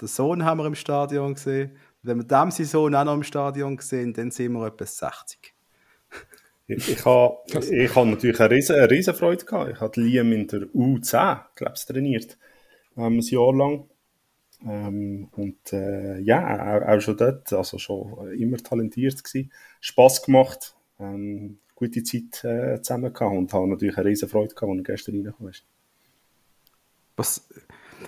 den 0.00 0.08
Sohn 0.08 0.44
haben 0.44 0.58
wir 0.58 0.66
im 0.66 0.74
Stadion 0.74 1.34
gesehen. 1.34 1.70
Und 1.70 2.08
wenn 2.08 2.18
wir 2.18 2.24
dem 2.24 2.50
Saison 2.50 2.92
auch 2.92 3.04
noch 3.04 3.14
im 3.14 3.22
Stadion 3.22 3.78
sehen, 3.78 4.12
dann 4.12 4.32
sind 4.32 4.52
wir 4.52 4.66
etwa 4.66 4.84
60. 4.84 5.54
Ich, 6.68 6.86
ich 6.86 7.04
habe 7.06 7.38
ich 7.70 7.94
hab 7.94 8.06
natürlich 8.06 8.38
eine 8.40 8.50
riesen, 8.50 8.76
eine 8.76 8.90
riesen 8.90 9.14
Freude 9.14 9.44
gehabt. 9.44 9.70
Ich 9.72 9.80
habe 9.80 10.00
Liam 10.00 10.32
in 10.32 10.46
der 10.46 10.60
U10, 10.68 11.40
glaube 11.54 11.74
trainiert. 11.74 12.38
Ähm, 12.96 13.18
ein 13.18 13.20
Jahr 13.20 13.54
lang. 13.54 13.88
Ähm, 14.66 15.28
und 15.32 15.72
äh, 15.72 16.18
ja, 16.18 16.76
auch, 16.76 16.88
auch, 16.88 17.00
schon 17.00 17.16
dort, 17.16 17.50
also 17.54 17.78
schon 17.78 18.32
immer 18.32 18.58
talentiert 18.58 19.24
gewesen. 19.24 19.50
Spass 19.80 20.22
gemacht, 20.22 20.74
ähm, 21.00 21.58
gute 21.74 22.02
Zeit 22.02 22.44
äh, 22.44 22.82
zusammen 22.82 23.14
gehabt 23.14 23.36
und 23.36 23.52
habe 23.52 23.68
natürlich 23.68 23.96
eine 23.96 24.10
riesen 24.10 24.28
Freude 24.28 24.54
gehabt, 24.54 24.70
als 24.70 24.78
er 24.78 24.84
gestern 24.84 25.14
reingekommen 25.14 25.52
ist. 25.52 25.64
Was, 27.16 27.48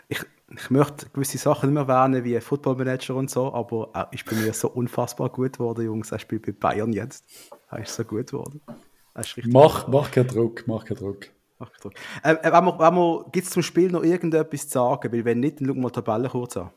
ich, 0.08 0.20
ich 0.53 0.70
möchte 0.70 1.09
gewisse 1.11 1.38
Sachen 1.38 1.72
nicht 1.72 1.86
mehr 1.86 1.94
erwähnen, 1.94 2.24
wie 2.24 2.38
Football 2.40 2.76
Manager 2.76 3.14
und 3.14 3.30
so, 3.30 3.53
aber 3.53 3.90
er 3.94 4.09
ist 4.12 4.24
bei 4.24 4.34
mir 4.34 4.53
so 4.53 4.68
unfassbar 4.68 5.28
gut 5.28 5.55
geworden, 5.55 5.84
Jungs. 5.84 6.11
Er 6.11 6.18
spielt 6.18 6.44
bei 6.44 6.53
Bayern 6.53 6.92
jetzt. 6.92 7.24
Er 7.70 7.78
ist 7.80 7.94
so 7.94 8.05
gut 8.05 8.30
geworden. 8.30 8.61
Mach, 9.46 9.86
mach 9.88 10.11
keinen 10.11 10.28
Druck, 10.28 10.64
mach 10.66 10.84
keinen 10.84 10.98
Druck. 10.98 11.26
Mach 11.59 11.70
keinen 11.70 11.80
Druck. 11.82 11.92
Ähm, 12.24 12.38
äh, 12.42 12.53
wir, 12.53 13.26
Gibt 13.32 13.46
es 13.46 13.53
zum 13.53 13.62
Spiel 13.62 13.90
noch 13.90 14.03
irgendetwas 14.03 14.68
zu 14.68 14.78
sagen? 14.78 15.12
Weil 15.12 15.24
wenn 15.24 15.40
nicht, 15.40 15.61
dann 15.61 15.68
schauen 15.68 15.80
wir 15.80 15.88
die 15.88 15.92
Tabelle 15.92 16.28
kurz 16.28 16.57
an. 16.57 16.70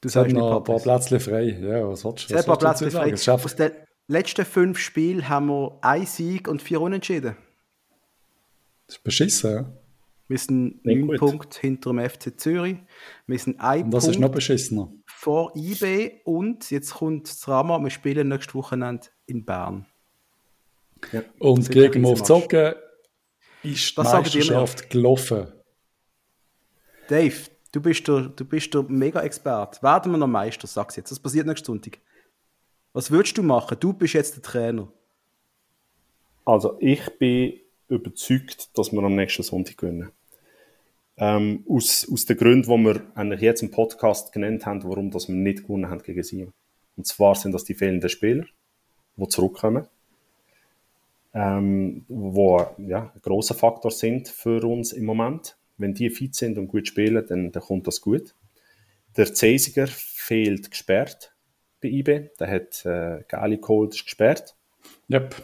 Du 0.00 0.08
sagst 0.08 0.34
noch 0.34 0.58
ein 0.58 0.64
paar 0.64 0.78
Plätze 0.78 1.18
frei. 1.20 1.58
Ja, 1.58 1.88
was 1.88 2.04
willst 2.04 2.30
du? 2.30 2.36
Ein 2.36 2.44
paar 2.44 2.58
Plätze 2.58 2.90
frei. 2.90 3.14
Aus 3.14 3.56
den 3.56 3.72
letzten 4.08 4.44
fünf 4.44 4.78
Spielen 4.78 5.28
haben 5.28 5.46
wir 5.46 5.78
einen 5.80 6.06
Sieg 6.06 6.48
und 6.48 6.60
vier 6.60 6.80
Unentschieden. 6.82 7.36
Das 8.86 8.96
ist 8.96 9.04
beschissen, 9.04 9.52
ja. 9.52 9.72
Wir 10.28 10.38
sind 10.38 10.84
neun 10.84 11.16
Punkte 11.16 11.60
hinter 11.60 11.90
dem 11.90 12.00
FC 12.00 12.38
Zürich. 12.38 12.78
Wir 13.26 13.38
sind 13.38 13.60
ein 13.60 13.84
und 13.84 13.90
das 13.92 14.04
Punkt 14.04 14.16
ist 14.16 14.20
noch 14.20 14.30
beschissener. 14.30 14.92
vor 15.06 15.52
IB 15.56 16.20
und 16.24 16.70
jetzt 16.70 16.94
kommt 16.94 17.28
das 17.28 17.40
Drama, 17.40 17.78
wir 17.78 17.90
spielen 17.90 18.28
nächstes 18.28 18.54
Wochenende 18.54 19.06
in 19.26 19.44
Bern. 19.44 19.86
Ja. 21.12 21.22
Und 21.38 21.70
gegen 21.70 22.02
Mof 22.02 22.22
Zocken 22.22 22.74
ist 23.62 23.90
die 23.90 23.94
das 23.96 24.12
Meisterschaft 24.12 24.90
gelaufen. 24.90 25.48
Dave, 27.08 27.36
du 27.72 27.80
bist 27.80 28.08
der, 28.08 28.22
du 28.22 28.44
bist 28.44 28.74
der 28.74 28.82
Mega-Expert. 28.82 29.82
Werden 29.82 30.12
wir 30.12 30.18
noch 30.18 30.26
Meister, 30.26 30.66
sag's 30.66 30.96
jetzt. 30.96 31.10
Das 31.10 31.20
passiert 31.20 31.46
nächsten 31.46 31.66
Sonntag. 31.66 31.98
Was 32.92 33.10
würdest 33.10 33.38
du 33.38 33.42
machen? 33.42 33.76
Du 33.78 33.92
bist 33.92 34.14
jetzt 34.14 34.34
der 34.34 34.42
Trainer. 34.42 34.88
Also 36.44 36.76
ich 36.80 37.02
bin 37.18 37.60
überzeugt, 37.88 38.76
dass 38.76 38.92
wir 38.92 39.02
am 39.02 39.14
nächsten 39.14 39.42
Sonntag 39.42 39.76
gewinnen. 39.76 40.10
Ähm, 41.18 41.64
aus, 41.68 42.06
aus 42.12 42.26
den 42.26 42.36
Gründen, 42.36 42.70
die 42.70 42.84
wir 42.84 43.02
eigentlich 43.14 43.40
jetzt 43.40 43.62
im 43.62 43.70
Podcast 43.70 44.32
genannt 44.32 44.66
haben, 44.66 44.84
warum 44.84 45.10
dass 45.10 45.28
wir 45.28 45.34
nicht 45.34 45.62
gewonnen 45.62 45.88
haben 45.88 46.02
gegen 46.02 46.22
sie. 46.22 46.48
Und 46.96 47.06
zwar 47.06 47.34
sind 47.34 47.52
das 47.52 47.64
die 47.64 47.74
fehlenden 47.74 48.10
Spieler, 48.10 48.44
die 49.16 49.28
zurückkommen, 49.28 49.86
ähm, 51.32 52.04
wo 52.08 52.66
ja, 52.78 53.12
ein 53.14 53.20
großer 53.22 53.54
Faktor 53.54 53.90
sind 53.90 54.28
für 54.28 54.62
uns 54.64 54.92
im 54.92 55.04
Moment. 55.04 55.56
Wenn 55.78 55.94
die 55.94 56.10
fit 56.10 56.34
sind 56.34 56.58
und 56.58 56.68
gut 56.68 56.88
spielen, 56.88 57.24
dann, 57.26 57.52
dann 57.52 57.62
kommt 57.62 57.86
das 57.86 58.00
gut. 58.00 58.34
Der 59.16 59.34
Cäsiger 59.34 59.86
fehlt 59.86 60.70
gesperrt 60.70 61.34
bei 61.82 61.88
IB. 61.88 62.30
Der 62.38 62.50
hat 62.50 62.84
äh, 62.84 63.24
Gali 63.28 63.58
geholt, 63.58 63.94
ist 63.94 64.04
gesperrt. 64.04 64.56
Yep. 65.10 65.34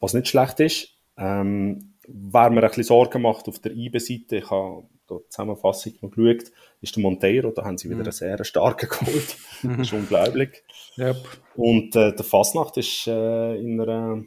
Was 0.00 0.14
nicht 0.14 0.28
schlecht 0.28 0.60
ist. 0.60 0.96
Ähm, 1.16 1.93
wer 2.08 2.50
mir 2.50 2.62
ein 2.62 2.68
bisschen 2.68 2.84
Sorgen 2.84 3.22
macht 3.22 3.48
auf 3.48 3.58
der 3.58 3.72
IBE-Seite, 3.72 4.36
ich 4.36 4.50
habe 4.50 4.84
da 5.06 5.16
die 5.16 5.28
Zusammenfassung 5.28 5.92
noch 6.00 6.10
geschaut, 6.10 6.50
ist 6.80 6.96
der 6.96 7.02
Monteiro, 7.02 7.50
da 7.50 7.64
haben 7.64 7.78
sie 7.78 7.88
wieder 7.88 8.00
mhm. 8.00 8.04
einen 8.04 8.12
sehr 8.12 8.44
starken 8.44 8.88
geholt. 8.88 9.36
das 9.62 9.78
ist 9.78 9.92
unglaublich. 9.92 10.62
Yep. 10.98 11.16
Und 11.56 11.96
äh, 11.96 12.14
der 12.14 12.24
Fasnacht 12.24 12.76
ist 12.76 13.06
äh, 13.06 13.56
in 13.56 13.80
einer 13.80 14.22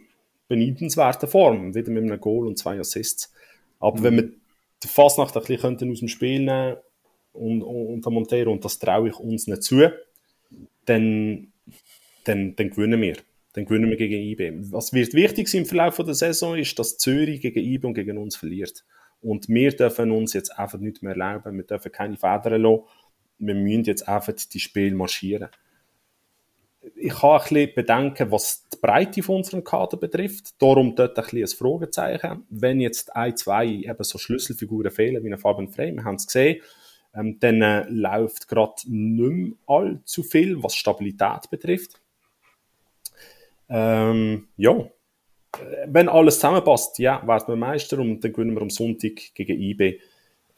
beneidenswerten 0.47 1.27
Form, 1.27 1.73
wieder 1.75 1.91
mit 1.91 2.03
einem 2.03 2.19
Goal 2.19 2.47
und 2.47 2.57
zwei 2.57 2.79
Assists. 2.79 3.33
Aber 3.79 3.99
mhm. 3.99 4.03
wenn 4.03 4.15
wir 4.15 4.29
die 4.83 4.87
Fasnacht 4.87 5.35
ein 5.35 5.43
bisschen 5.43 5.91
aus 5.91 5.99
dem 5.99 6.07
Spiel 6.07 6.39
nehmen 6.39 6.77
und, 7.33 7.61
und, 7.63 7.87
und 7.87 8.05
der 8.05 8.11
Monteiro, 8.11 8.51
und 8.51 8.63
das 8.63 8.79
traue 8.79 9.09
ich 9.09 9.19
uns 9.19 9.47
nicht 9.47 9.63
zu, 9.63 9.91
dann, 10.85 11.51
dann, 12.23 12.55
dann 12.55 12.69
gewinnen 12.69 13.01
wir 13.01 13.17
dann 13.57 13.65
gewinnen 13.65 13.89
wir 13.89 13.97
gegen 13.97 14.21
IB. 14.21 14.71
Was 14.71 14.93
wird 14.93 15.15
wichtig 15.15 15.47
sein 15.47 15.61
im 15.61 15.65
Verlauf 15.65 15.97
der 15.97 16.13
Saison 16.13 16.55
ist, 16.55 16.77
dass 16.77 16.99
Zürich 16.99 17.41
gegen 17.41 17.59
IB 17.59 17.87
und 17.87 17.95
gegen 17.95 18.19
uns 18.19 18.35
verliert. 18.35 18.85
Und 19.19 19.49
wir 19.49 19.75
dürfen 19.75 20.11
uns 20.11 20.33
jetzt 20.33 20.55
einfach 20.59 20.77
nicht 20.77 21.01
mehr 21.01 21.13
erlauben, 21.13 21.57
wir 21.57 21.63
dürfen 21.63 21.91
keine 21.91 22.17
Federn 22.17 22.61
lassen, 22.61 22.83
wir 23.39 23.55
müssen 23.55 23.85
jetzt 23.85 24.07
einfach 24.07 24.33
die 24.33 24.59
Spiele 24.59 24.95
marschieren. 24.95 25.49
Ich 26.95 27.19
habe 27.23 27.43
ein 27.43 27.49
bisschen 27.49 27.73
Bedenken, 27.73 28.31
was 28.31 28.63
die 28.71 28.77
Breite 28.79 29.23
von 29.23 29.37
unserem 29.37 29.63
Kader 29.63 29.97
betrifft. 29.97 30.61
Darum 30.61 30.95
dort 30.95 31.17
ein 31.17 31.23
bisschen 31.23 31.41
ein 31.41 31.47
Fragezeichen. 31.47 32.45
Wenn 32.51 32.79
jetzt 32.79 33.15
ein, 33.15 33.35
zwei 33.35 33.65
eben 33.65 34.03
so 34.03 34.19
Schlüsselfiguren 34.19 34.91
fehlen, 34.91 35.23
wie 35.23 35.33
ein 35.33 35.39
Fabian 35.39 35.67
Frey, 35.67 35.93
wir 35.95 36.03
haben 36.03 36.15
es 36.15 36.27
gesehen, 36.27 36.61
ähm, 37.15 37.39
dann 37.39 37.63
äh, 37.63 37.85
läuft 37.89 38.47
gerade 38.47 38.75
nicht 38.85 39.31
mehr 39.31 39.53
allzu 39.65 40.21
viel, 40.21 40.61
was 40.61 40.75
Stabilität 40.75 41.49
betrifft. 41.49 41.99
Ähm, 43.69 44.47
ja, 44.57 44.89
wenn 45.87 46.09
alles 46.09 46.35
zusammenpasst, 46.35 46.99
ja, 46.99 47.25
werden 47.25 47.47
wir 47.47 47.55
Meister 47.55 47.99
und 47.99 48.23
dann 48.23 48.33
gewinnen 48.33 48.55
wir 48.55 48.61
am 48.61 48.69
Sonntag 48.69 49.33
gegen 49.33 49.59
IB. 49.59 49.99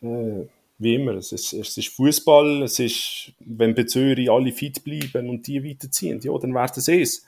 Äh, 0.02 0.46
wie 0.78 0.96
immer, 0.96 1.16
es 1.16 1.32
ist, 1.32 1.54
es 1.54 1.78
ist 1.78 1.90
Fußball, 1.90 2.64
es 2.64 2.80
ist, 2.80 3.34
wenn 3.40 3.76
bei 3.76 3.84
Zürich 3.84 4.32
alle 4.32 4.52
fit 4.52 4.84
bleiben 4.84 5.30
und 5.30 5.46
die 5.46 5.64
weiterziehen, 5.64 6.20
ja, 6.22 6.38
dann 6.38 6.54
werden 6.54 6.82
sie 6.82 7.02
es. 7.02 7.26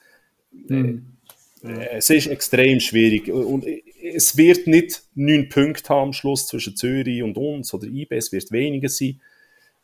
Mhm. 0.52 1.18
Äh, 1.64 1.98
es 1.98 2.10
ist 2.10 2.28
extrem 2.28 2.80
schwierig 2.80 3.30
und 3.30 3.66
es 4.02 4.38
wird 4.38 4.68
nicht 4.68 5.04
neun 5.16 5.50
Punkte 5.50 5.90
haben 5.90 6.08
am 6.08 6.14
Schluss 6.14 6.48
zwischen 6.48 6.76
Zürich 6.76 7.24
und 7.24 7.38
uns 7.38 7.74
oder 7.74 7.88
IB, 7.88 8.16
es 8.16 8.32
wird 8.32 8.52
weniger 8.52 8.90
sein. 8.90 9.20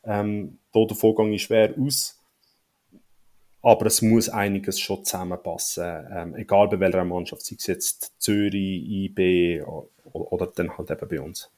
Ähm, 0.04 0.58
der 0.74 0.96
Vorgang 0.96 1.32
ist 1.32 1.42
schwer 1.42 1.74
aus 1.78 2.17
aber 3.62 3.86
es 3.86 4.02
muss 4.02 4.28
einiges 4.28 4.78
schon 4.78 5.04
zusammenpassen, 5.04 6.06
ähm, 6.12 6.34
egal 6.36 6.68
bei 6.68 6.80
welcher 6.80 7.04
Mannschaft, 7.04 7.44
sei 7.44 7.56
es 7.58 7.66
jetzt 7.66 8.12
Zürich, 8.18 8.54
IB 8.88 9.62
oder, 9.62 10.32
oder 10.32 10.46
dann 10.46 10.76
halt 10.76 10.90
eben 10.90 11.08
bei 11.08 11.20
uns. 11.20 11.50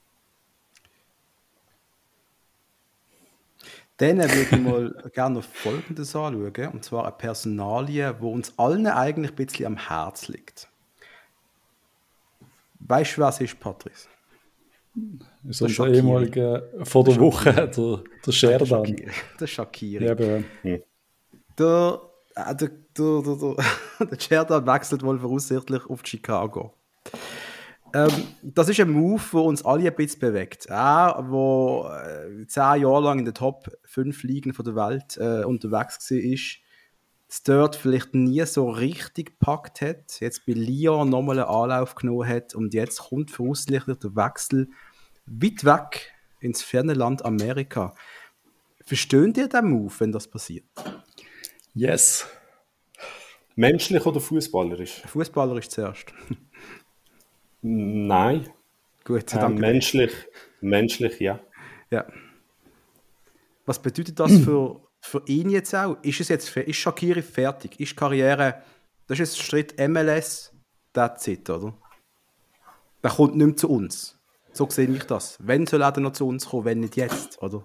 Dann 3.99 4.17
würde 4.17 4.41
ich 4.41 4.59
mal 4.59 5.11
gerne 5.13 5.37
noch 5.37 5.45
Folgendes 5.45 6.17
anschauen, 6.17 6.69
und 6.73 6.85
zwar 6.85 7.05
eine 7.05 7.13
Personalie, 7.13 8.17
wo 8.19 8.33
uns 8.33 8.59
allen 8.59 8.87
eigentlich 8.87 9.33
ein 9.33 9.37
bisschen 9.37 9.67
am 9.67 9.77
Herz 9.77 10.29
liegt. 10.29 10.69
Weißt 12.79 13.19
du, 13.19 13.21
was 13.21 13.43
ist, 13.43 13.61
Patrice? 13.61 14.09
Ist 15.47 15.61
unser 15.61 15.89
ehemaliger 15.89 16.63
vor 16.83 17.05
der 17.05 17.21
Woche, 17.21 17.53
der, 17.53 18.03
der 18.27 18.33
Scherdan. 18.33 18.97
Der 19.39 19.47
Shakiri. 19.47 20.07
Ja, 20.07 20.81
der, 21.61 22.01
äh, 22.35 22.55
der, 22.57 22.71
der, 22.97 23.23
der, 23.23 23.37
der, 23.37 24.07
der 24.07 24.21
Sheridan 24.21 24.67
wechselt 24.67 25.03
wohl 25.03 25.19
voraussichtlich 25.19 25.87
auf 25.87 26.01
Chicago. 26.05 26.75
Ähm, 27.93 28.11
das 28.43 28.69
ist 28.69 28.81
ein 28.81 28.91
Move, 28.91 29.23
der 29.33 29.41
uns 29.41 29.65
alle 29.65 29.89
ein 29.89 29.95
bisschen 29.95 30.21
bewegt. 30.21 30.67
Er, 30.67 31.23
der 31.23 32.43
äh, 32.43 32.47
zehn 32.47 32.83
Jahre 32.83 33.03
lang 33.03 33.19
in 33.19 33.25
den 33.25 33.35
Top 33.35 33.71
5 33.85 34.23
Ligen 34.23 34.53
der 34.53 34.77
Welt 34.77 35.17
äh, 35.17 35.45
unterwegs 35.45 36.11
war, 36.11 36.19
ist, 36.19 36.59
es 37.29 37.45
dort 37.45 37.77
vielleicht 37.77 38.13
nie 38.15 38.45
so 38.45 38.71
richtig 38.71 39.39
gepackt 39.39 39.83
hat, 39.83 40.21
jetzt 40.21 40.47
bei 40.47 40.53
Lyon 40.53 41.09
nochmal 41.09 41.39
einen 41.39 41.49
Anlauf 41.49 41.95
genommen 41.95 42.29
hat 42.29 42.57
und 42.57 42.75
jetzt 42.75 43.09
kommt 43.09 43.31
voraussichtlich 43.31 43.99
der 43.99 44.17
Wechsel 44.17 44.69
weit 45.27 45.65
weg 45.65 46.13
ins 46.41 46.63
ferne 46.63 46.95
Land 46.95 47.25
Amerika. 47.25 47.95
Verstehen 48.85 49.33
ihr 49.37 49.49
den 49.49 49.67
Move, 49.67 49.95
wenn 49.99 50.11
das 50.11 50.27
passiert? 50.27 50.65
Yes. 51.75 52.27
Menschlich 53.57 54.05
oder 54.07 54.21
fußballerisch? 54.21 55.03
Fußballerisch 55.07 55.69
zuerst. 55.69 56.07
Nein. 57.63 58.49
Gut, 59.05 59.35
ähm, 59.35 59.57
menschlich, 59.57 60.13
menschlich, 60.61 61.21
ja. 61.21 61.41
Ja. 61.91 62.07
Was 63.67 63.81
bedeutet 63.81 64.19
das 64.19 64.33
für, 64.45 64.81
für 65.01 65.23
ihn 65.27 65.51
jetzt 65.51 65.75
auch? 65.75 65.97
Ist 66.03 66.21
es 66.21 66.29
jetzt 66.29 66.57
ist 66.57 66.77
Shakiri 66.77 67.23
fertig? 67.23 67.79
Ist 67.79 67.97
Karriere, 67.97 68.63
das 69.07 69.19
ist 69.19 69.37
jetzt 69.37 69.47
Schritt 69.47 69.89
MLS, 69.89 70.53
that's 70.93 71.27
it, 71.29 71.49
oder? 71.51 71.77
Der 73.03 73.11
kommt 73.11 73.37
nicht 73.37 73.47
mehr 73.47 73.57
zu 73.57 73.71
uns. 73.71 74.19
So 74.53 74.69
sehe 74.69 74.89
ich 74.89 75.05
das. 75.05 75.39
Wenn 75.41 75.67
soll 75.67 75.83
er 75.83 76.01
noch 76.01 76.13
zu 76.13 76.27
uns 76.27 76.47
kommen, 76.47 76.65
wenn 76.65 76.81
nicht 76.81 76.97
jetzt, 76.97 77.41
oder? 77.43 77.63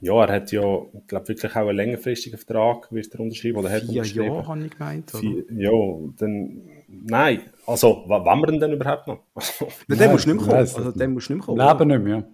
Ja, 0.00 0.24
er 0.24 0.34
hat 0.34 0.52
ja, 0.52 0.62
ich 0.92 1.06
glaube 1.06 1.28
wirklich 1.28 1.52
auch 1.52 1.68
einen 1.68 1.76
längerfristigen 1.76 2.38
Vertrag, 2.38 2.90
wird 2.92 3.14
er 3.14 3.20
unterschreiben, 3.20 3.58
oder 3.58 3.70
hat 3.70 3.82
Vier 3.82 4.04
Jahre, 4.04 4.46
habe 4.46 4.64
ich 4.64 4.70
gemeint, 4.70 5.10
Vier, 5.10 5.44
ja, 5.56 5.70
dann, 6.18 6.62
nein, 6.88 7.40
also, 7.66 8.04
wann 8.06 8.40
wir 8.40 8.46
denn, 8.46 8.60
denn 8.60 8.72
überhaupt 8.72 9.06
noch? 9.06 9.20
Also, 9.34 9.66
den 9.88 10.10
musst 10.10 10.26
du 10.26 10.34
nicht 10.34 10.40
mehr 10.40 10.46
kommen, 10.46 10.58
also 10.58 10.90
den 10.92 11.12
musst 11.12 11.28
du 11.28 11.34
nicht 11.34 11.46
mehr 11.46 11.56
kommen. 11.56 11.78
Leben 11.78 11.88
nicht 11.88 12.04
mehr, 12.04 12.24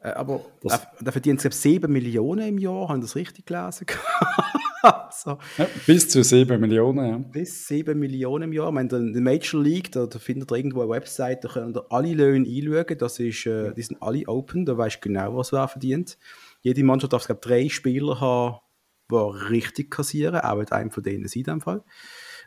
Äh, 0.00 0.10
aber 0.10 0.40
das, 0.62 0.86
da 1.00 1.10
verdient 1.10 1.44
es 1.44 1.62
7 1.62 1.90
Millionen 1.92 2.48
im 2.48 2.58
Jahr, 2.58 2.88
haben 2.88 3.00
das 3.00 3.16
richtig 3.16 3.46
gelesen? 3.46 3.86
so. 5.10 5.38
ja, 5.56 5.66
bis 5.86 6.08
zu 6.08 6.22
7 6.22 6.60
Millionen, 6.60 7.06
ja. 7.06 7.18
Bis 7.18 7.66
7 7.66 7.98
Millionen 7.98 8.44
im 8.44 8.52
Jahr. 8.52 8.68
Ich 8.68 8.74
meine, 8.74 8.88
in 8.96 9.12
der 9.12 9.22
Major 9.22 9.62
League, 9.62 9.92
da, 9.92 10.06
da 10.06 10.18
findet 10.18 10.52
ihr 10.52 10.56
irgendwo 10.56 10.82
eine 10.82 10.90
Website, 10.90 11.44
da 11.44 11.48
könnt 11.48 11.76
ihr 11.76 11.84
alle 11.90 12.14
Löhne 12.14 12.46
einschauen. 12.46 12.98
Das 12.98 13.18
ist, 13.18 13.46
äh, 13.46 13.72
die 13.74 13.82
sind 13.82 14.02
alle 14.02 14.26
open, 14.26 14.64
da 14.64 14.76
weißt 14.76 14.96
du 14.96 15.00
genau, 15.00 15.36
was 15.36 15.52
wer 15.52 15.68
verdient. 15.68 16.18
Jede 16.60 16.84
Mannschaft 16.84 17.12
darf, 17.12 17.26
glaube 17.26 17.40
drei 17.42 17.68
Spieler 17.68 18.20
haben, 18.20 18.58
die 19.10 19.48
richtig 19.50 19.90
kassieren, 19.90 20.40
auch 20.40 20.56
mit 20.56 20.72
einem 20.72 20.90
von 20.90 21.02
denen 21.02 21.24
in 21.24 21.42
dem 21.44 21.60
Fall. 21.60 21.82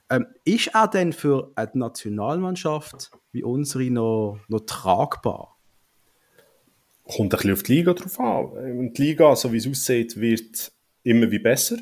Ähm, 0.10 0.28
ist 0.44 0.68
er 0.74 0.88
denn 0.88 1.14
für 1.14 1.52
eine 1.56 1.72
Nationalmannschaft 1.74 3.12
wie 3.32 3.44
unsere 3.44 3.90
noch, 3.90 4.40
noch 4.48 4.62
tragbar? 4.62 5.58
Kommt 7.06 7.34
ein 7.34 7.38
bisschen 7.38 7.54
auf 7.54 7.64
die 7.64 7.76
Liga 7.76 7.94
drauf 7.94 8.20
an. 8.20 8.94
Die 8.94 9.02
Liga, 9.02 9.36
so 9.36 9.52
wie 9.52 9.58
es 9.58 9.68
aussieht, 9.68 10.20
wird 10.20 10.72
immer 11.04 11.32
wie 11.32 11.40
besser. 11.40 11.78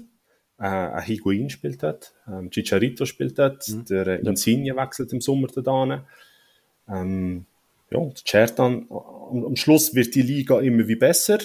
Äh, 0.59 1.01
Higuain 1.01 1.49
spielt 1.49 1.81
dort, 1.83 2.13
ähm, 2.27 2.49
Chicharito 2.51 3.05
spielt 3.05 3.39
dort, 3.39 3.67
mhm. 3.67 3.85
der 3.85 4.07
äh, 4.07 4.19
Insigne 4.19 4.75
wechselt 4.75 5.13
im 5.13 5.21
Sommer 5.21 5.47
da 5.47 6.05
ähm, 6.89 7.45
ja, 7.91 7.99
der 8.33 8.59
am, 8.59 8.91
am 8.91 9.55
Schluss 9.55 9.95
wird 9.95 10.15
die 10.15 10.21
Liga 10.21 10.59
immer 10.59 10.87
wie 10.87 10.95
besser. 10.95 11.39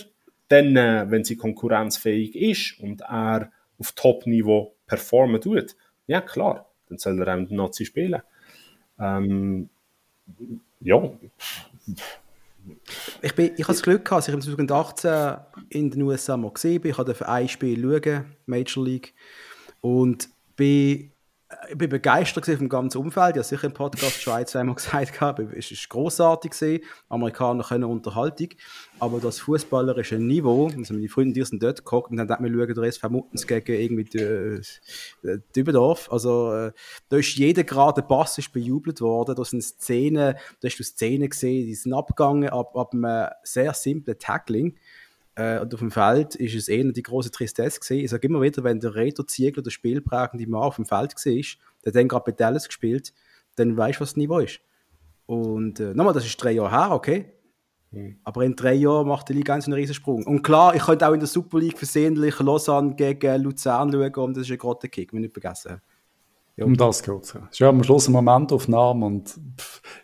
Dann, 0.48 0.76
äh, 0.76 1.06
wenn 1.08 1.24
sie 1.24 1.36
konkurrenzfähig 1.36 2.36
ist 2.36 2.80
und 2.80 3.02
er 3.02 3.50
auf 3.78 3.92
Top-Niveau 3.92 4.74
performen 4.86 5.40
tut, 5.40 5.76
ja 6.06 6.20
klar, 6.20 6.70
dann 6.88 6.98
soll 6.98 7.20
er 7.20 7.34
auch 7.34 7.46
den 7.46 7.56
Nazi 7.56 7.84
spielen. 7.84 8.20
Ähm, 8.98 9.68
ja. 10.80 11.10
Ich, 13.22 13.34
bin, 13.34 13.52
ich 13.56 13.64
habe 13.64 13.74
das 13.74 13.82
Glück 13.82 14.04
gehabt, 14.04 14.20
dass 14.20 14.28
ich 14.28 14.34
im 14.34 14.68
2018 14.68 15.36
in 15.70 15.90
den 15.90 16.02
USA 16.02 16.36
mal 16.36 16.52
gesehen 16.52 16.80
bin. 16.80 16.92
Ich 16.92 16.98
habe 16.98 17.14
für 17.14 17.28
ein 17.28 17.48
Spiel 17.48 17.80
schauen, 17.80 18.36
Major 18.46 18.84
League. 18.84 19.14
Und 19.80 20.28
bin 20.56 21.10
ich 21.70 21.78
bin 21.78 21.88
begeistert 21.88 22.46
vom 22.46 22.68
ganzen 22.68 22.98
Umfeld. 22.98 23.36
Ich 23.36 23.38
habe 23.38 23.44
sicher 23.44 23.64
im 23.64 23.72
Podcast 23.72 24.20
schon 24.20 24.34
ein, 24.34 24.46
zweimal 24.46 24.74
gesagt, 24.76 25.18
es 25.20 25.70
war 25.70 25.78
großartig 25.88 26.50
gewesen. 26.52 26.84
Amerikaner 27.08 27.64
können 27.64 27.84
Unterhaltung. 27.84 28.48
Aber 29.00 29.20
das 29.20 29.40
fußballerische 29.40 30.16
Niveau, 30.16 30.68
also 30.68 30.94
meine 30.94 31.08
Freunde, 31.08 31.34
die 31.34 31.44
sind 31.44 31.62
dort 31.62 31.78
geguckt 31.78 32.10
und 32.10 32.16
dann 32.16 32.28
hat 32.28 32.40
mir 32.40 32.48
schauen, 32.48 32.74
der 32.74 32.84
SV 32.84 33.08
Muttens 33.10 33.46
gegen 33.46 33.72
irgendwie 33.72 34.18
äh, 34.18 34.60
Dübendorf. 35.54 36.10
Also, 36.10 36.52
äh, 36.52 36.72
da 37.08 37.16
ist 37.16 37.36
jeder 37.36 37.64
gerade 37.64 38.02
Pass 38.02 38.40
bejubelt 38.52 39.00
worden. 39.00 39.34
Da 39.34 39.44
sind 39.44 39.62
Szenen, 39.62 40.34
da 40.60 40.68
hast 40.68 40.78
du 40.78 40.84
Szenen 40.84 41.28
gesehen, 41.28 41.66
die 41.66 41.74
sind 41.74 41.92
abgegangen 41.92 42.48
ab, 42.50 42.76
ab 42.76 42.92
einem 42.94 43.28
sehr 43.42 43.74
simplen 43.74 44.18
Tackling. 44.18 44.76
Äh, 45.36 45.60
und 45.60 45.72
auf 45.74 45.80
dem 45.80 45.90
Feld 45.90 46.34
ist 46.36 46.54
es 46.54 46.68
eher 46.68 46.84
die 46.84 47.02
große 47.02 47.30
Tristesse 47.30 47.80
gewesen. 47.80 48.04
Ich 48.04 48.10
sage 48.10 48.26
immer 48.26 48.40
wieder, 48.40 48.62
wenn 48.64 48.80
der 48.80 48.94
Reto 48.94 49.22
Ziegler, 49.22 49.62
der 49.62 49.70
spielprägende 49.70 50.46
Mann 50.48 50.62
auf 50.62 50.76
dem 50.76 50.86
Feld 50.86 51.14
war, 51.14 51.44
der 51.84 51.92
dann 51.92 52.08
gerade 52.08 52.24
bei 52.24 52.32
Dallas 52.32 52.66
gespielt, 52.66 53.12
dann 53.56 53.76
weißt 53.76 53.98
du, 53.98 54.02
was 54.02 54.10
das 54.10 54.16
Niveau 54.16 54.38
ist. 54.38 54.60
Und 55.26 55.80
äh, 55.80 55.94
nochmal, 55.94 56.14
das 56.14 56.26
ist 56.26 56.36
drei 56.36 56.52
Jahre 56.52 56.70
her, 56.70 56.90
okay? 56.92 57.32
Mhm. 57.90 58.18
Aber 58.24 58.44
in 58.44 58.56
drei 58.56 58.74
Jahren 58.74 59.08
macht 59.08 59.28
die 59.28 59.32
Liga 59.32 59.54
einen 59.54 59.72
riesen 59.72 59.94
Sprung. 59.94 60.24
Und 60.26 60.42
klar, 60.42 60.74
ich 60.74 60.82
könnte 60.82 61.08
auch 61.08 61.12
in 61.12 61.20
der 61.20 61.28
Super 61.28 61.58
League 61.58 61.78
versehentlich 61.78 62.38
Lausanne 62.40 62.94
gegen 62.94 63.42
Luzern 63.42 63.90
schauen 63.90 64.14
und 64.14 64.36
das 64.36 64.44
ist 64.44 64.52
ein 64.52 64.58
großer 64.58 64.88
Kick, 64.88 65.12
wenn 65.12 65.20
ich 65.20 65.34
nicht 65.34 65.40
vergessen 65.40 65.80
ja. 66.56 66.64
Um 66.64 66.76
das 66.76 67.02
geht 67.02 67.22
es. 67.22 67.34
Es 67.34 67.50
ist 67.52 67.58
ja 67.58 67.68
am 67.68 67.82
Schluss 67.82 68.06
eine 68.06 68.20
Momentaufnahme 68.20 69.04
und 69.04 69.40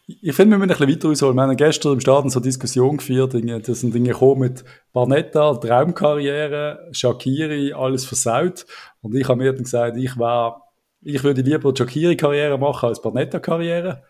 ich 0.06 0.34
finde, 0.34 0.56
wir 0.56 0.66
müssen 0.66 0.82
ein 0.82 0.86
bisschen 0.86 0.96
weiter 0.96 1.08
ausholen. 1.08 1.36
Wir 1.36 1.42
haben 1.42 1.56
gestern 1.56 1.92
im 1.92 2.00
Stadion 2.00 2.30
so 2.30 2.40
eine 2.40 2.44
Diskussion 2.44 2.96
geführt, 2.96 3.34
das 3.34 3.80
sind 3.80 3.94
Dinge 3.94 4.10
gekommen 4.10 4.40
mit 4.40 4.64
Barnetta, 4.92 5.54
Traumkarriere, 5.54 6.88
Shakiri, 6.90 7.72
alles 7.72 8.04
versaut 8.04 8.66
und 9.00 9.14
ich 9.14 9.28
habe 9.28 9.38
mir 9.38 9.52
dann 9.52 9.62
gesagt, 9.62 9.96
ich 9.96 10.18
war, 10.18 10.72
ich 11.02 11.22
würde 11.22 11.42
lieber 11.42 11.72
Shakiri-Karriere 11.76 12.58
machen 12.58 12.88
als 12.88 13.00
Barnetta-Karriere. 13.00 14.02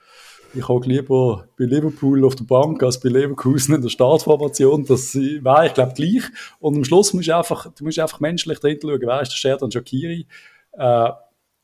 Ich 0.53 0.67
hocke 0.67 0.89
lieber 0.89 1.47
bei 1.57 1.65
Liverpool 1.65 2.25
auf 2.25 2.35
der 2.35 2.45
Bank 2.45 2.83
als 2.83 2.99
bei 2.99 3.09
Leverkusen 3.09 3.75
in 3.75 3.83
der 3.83 3.89
Startformation. 3.89 4.85
Das 4.85 5.15
war, 5.15 5.67
ich 5.67 5.75
glaube, 5.75 5.93
gleich. 5.95 6.25
Und 6.59 6.77
am 6.77 6.85
Schluss 6.85 7.13
musst 7.13 7.29
du 7.29 7.37
einfach, 7.37 7.73
du 7.73 7.85
musst 7.85 8.01
einfach 8.01 8.19
menschlich 8.19 8.59
dahinter 8.59 8.89
schauen, 8.89 9.01
wer 9.03 9.21
ist 9.21 9.31
der 9.31 9.37
Sheridan 9.37 9.71
Shakiri? 9.71 10.27
Äh, 10.73 11.11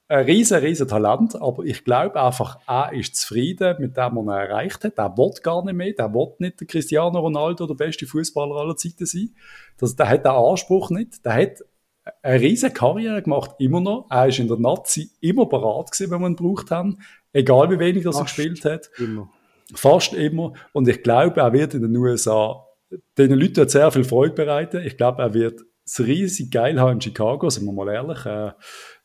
ein 0.08 0.24
riesen, 0.24 0.58
riesen 0.58 0.86
Talent, 0.86 1.34
aber 1.40 1.64
ich 1.64 1.84
glaube 1.84 2.22
einfach, 2.22 2.58
er 2.66 2.92
ist 2.92 3.16
zufrieden 3.16 3.76
mit 3.80 3.96
dem, 3.96 4.16
was 4.16 4.26
er 4.26 4.48
erreicht 4.48 4.84
hat. 4.84 4.98
Er 4.98 5.16
will 5.16 5.32
gar 5.42 5.64
nicht 5.64 5.74
mehr, 5.74 5.92
der 5.92 6.14
will 6.14 6.34
nicht 6.38 6.60
der 6.60 6.66
Cristiano 6.66 7.18
Ronaldo, 7.18 7.66
der 7.66 7.74
beste 7.74 8.06
Fußballer 8.06 8.54
aller 8.54 8.76
Zeiten 8.76 9.06
sein. 9.06 9.34
Das, 9.78 9.96
der 9.96 10.08
hat 10.08 10.24
den 10.24 10.32
Anspruch 10.32 10.90
nicht. 10.90 11.24
Der 11.24 11.34
hat 11.34 11.64
eine 12.22 12.40
riesen 12.40 12.72
Karriere 12.72 13.22
gemacht, 13.22 13.52
immer 13.58 13.80
noch. 13.80 14.06
Er 14.08 14.28
ist 14.28 14.38
in 14.38 14.46
der 14.46 14.58
Nazi 14.58 15.10
immer 15.20 15.46
parat 15.46 15.90
gewesen, 15.90 16.10
wenn 16.10 16.20
wir 16.20 16.28
ihn 16.28 16.36
gebraucht 16.36 16.70
haben. 16.70 16.98
Egal 17.32 17.70
wie 17.70 17.78
wenig 17.80 18.04
das 18.04 18.16
er 18.16 18.22
gespielt 18.22 18.64
hat. 18.64 18.90
Immer. 18.98 19.28
Fast 19.74 20.12
immer. 20.14 20.52
Und 20.72 20.86
ich 20.86 21.02
glaube, 21.02 21.40
er 21.40 21.52
wird 21.52 21.74
in 21.74 21.82
den 21.82 21.96
USA 21.96 22.64
den 23.18 23.32
Leuten 23.32 23.68
sehr 23.68 23.90
viel 23.90 24.04
Freude 24.04 24.34
bereiten. 24.34 24.82
Ich 24.84 24.96
glaube, 24.96 25.22
er 25.22 25.34
wird 25.34 25.62
es 25.84 26.00
riesig 26.00 26.50
geil 26.50 26.80
haben 26.80 26.94
in 26.94 27.00
Chicago, 27.00 27.48
sind 27.50 27.64
wir 27.64 27.72
mal 27.72 27.92
ehrlich. 27.92 28.24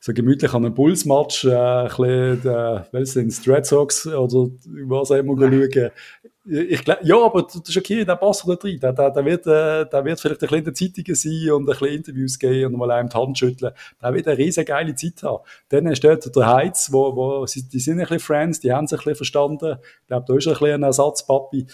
So 0.03 0.13
gemütlich 0.13 0.51
an 0.55 0.65
einem 0.65 0.73
Bulls-Match, 0.73 1.45
äh, 1.45 1.53
ein 1.53 1.87
bisschen, 1.87 2.51
äh, 2.51 2.81
welches 2.91 3.13
sind 3.13 3.47
Red 3.47 3.67
Sox 3.67 4.07
oder 4.07 4.49
was 4.87 5.11
auch 5.11 5.15
immer 5.15 5.37
schauen. 5.37 5.91
Ich 6.43 6.83
glaub, 6.83 6.97
ja, 7.03 7.23
aber 7.23 7.43
der 7.43 7.71
Shakiri, 7.71 8.03
der 8.03 8.15
passt 8.15 8.47
da 8.47 8.55
drin. 8.55 8.79
Der, 8.79 8.93
der, 8.93 9.11
der, 9.11 9.23
wird, 9.23 9.45
äh, 9.45 9.85
der 9.87 10.03
wird 10.03 10.19
vielleicht 10.19 10.41
ein 10.41 10.47
bisschen 10.47 10.57
in 10.57 10.65
den 10.65 10.73
Zeitungen 10.73 11.15
sein 11.15 11.51
und 11.51 11.61
ein 11.61 11.65
bisschen 11.67 11.95
Interviews 11.95 12.39
geben 12.39 12.73
und 12.73 12.79
mal 12.79 12.89
einem 12.89 13.09
die 13.09 13.15
Hand 13.15 13.37
schütteln. 13.37 13.73
Der 14.01 14.13
wird 14.15 14.27
eine 14.27 14.37
riesen 14.39 14.65
geile 14.65 14.95
Zeit 14.95 15.21
haben. 15.21 15.43
Dann 15.69 15.95
steht 15.95 16.35
der 16.35 16.47
Heiz, 16.47 16.91
wo, 16.91 17.15
wo, 17.15 17.45
die 17.45 17.79
sind 17.79 17.99
ein 17.99 17.99
bisschen 17.99 18.19
Friends, 18.19 18.59
die 18.59 18.73
haben 18.73 18.87
sich 18.87 18.97
ein 18.97 19.03
bisschen 19.03 19.17
verstanden. 19.17 19.77
Ich 20.01 20.07
glaube, 20.07 20.25
da 20.27 20.35
ist 20.35 20.47
ein 20.47 20.53
bisschen 20.53 20.73
ein 20.73 20.83
Ersatzpapi. 20.83 21.67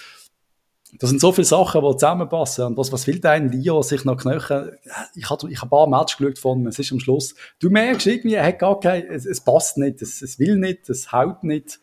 Das 0.99 1.09
sind 1.09 1.19
so 1.19 1.31
viele 1.31 1.45
Sachen, 1.45 1.81
die 1.81 1.91
zusammenpassen. 1.91 2.65
Und 2.65 2.77
was, 2.77 2.91
was 2.91 3.07
will 3.07 3.19
dein 3.19 3.51
Lio 3.51 3.81
sich 3.81 4.05
noch 4.05 4.17
knöcheln? 4.17 4.71
Ich 5.15 5.29
habe 5.29 5.49
ich 5.51 5.57
hab 5.57 5.67
ein 5.67 5.69
paar 5.69 5.87
Matches 5.87 6.17
geschaut 6.17 6.39
von 6.39 6.59
ihm. 6.59 6.67
Es 6.67 6.79
ist 6.79 6.91
am 6.91 6.99
Schluss. 6.99 7.35
Du 7.59 7.69
merkst 7.69 8.07
irgendwie, 8.07 8.35
er 8.35 8.45
hat 8.47 8.59
gar 8.59 8.79
kein, 8.79 9.05
es, 9.05 9.25
es 9.25 9.41
passt 9.41 9.77
nicht, 9.77 10.01
es, 10.01 10.21
es 10.21 10.39
will 10.39 10.57
nicht, 10.57 10.89
es 10.89 11.11
haut 11.11 11.43
nicht. 11.43 11.79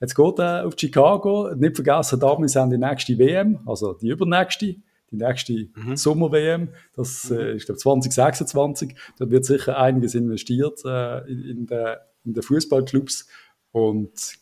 Jetzt 0.00 0.14
geht 0.14 0.38
er 0.38 0.66
auf 0.66 0.74
Chicago. 0.78 1.54
Nicht 1.54 1.76
vergessen, 1.76 2.20
damals 2.20 2.56
haben 2.56 2.70
die 2.70 2.78
nächste 2.78 3.18
WM, 3.18 3.60
also 3.66 3.94
die 3.94 4.08
übernächste, 4.08 4.76
die 5.10 5.16
nächste 5.16 5.68
mhm. 5.74 5.96
Sommer-WM. 5.96 6.68
Das 6.94 7.30
mhm. 7.30 7.38
äh, 7.38 7.56
ist, 7.56 7.66
glaube 7.66 7.78
2026. 7.78 8.94
Da 9.18 9.30
wird 9.30 9.44
sicher 9.44 9.78
einiges 9.78 10.14
investiert 10.14 10.80
äh, 10.84 11.18
in, 11.30 11.44
in 11.44 11.66
den 11.66 11.96
in 12.24 12.34
der 12.34 12.42
Fußballclubs. 12.42 13.28
Und 13.72 14.38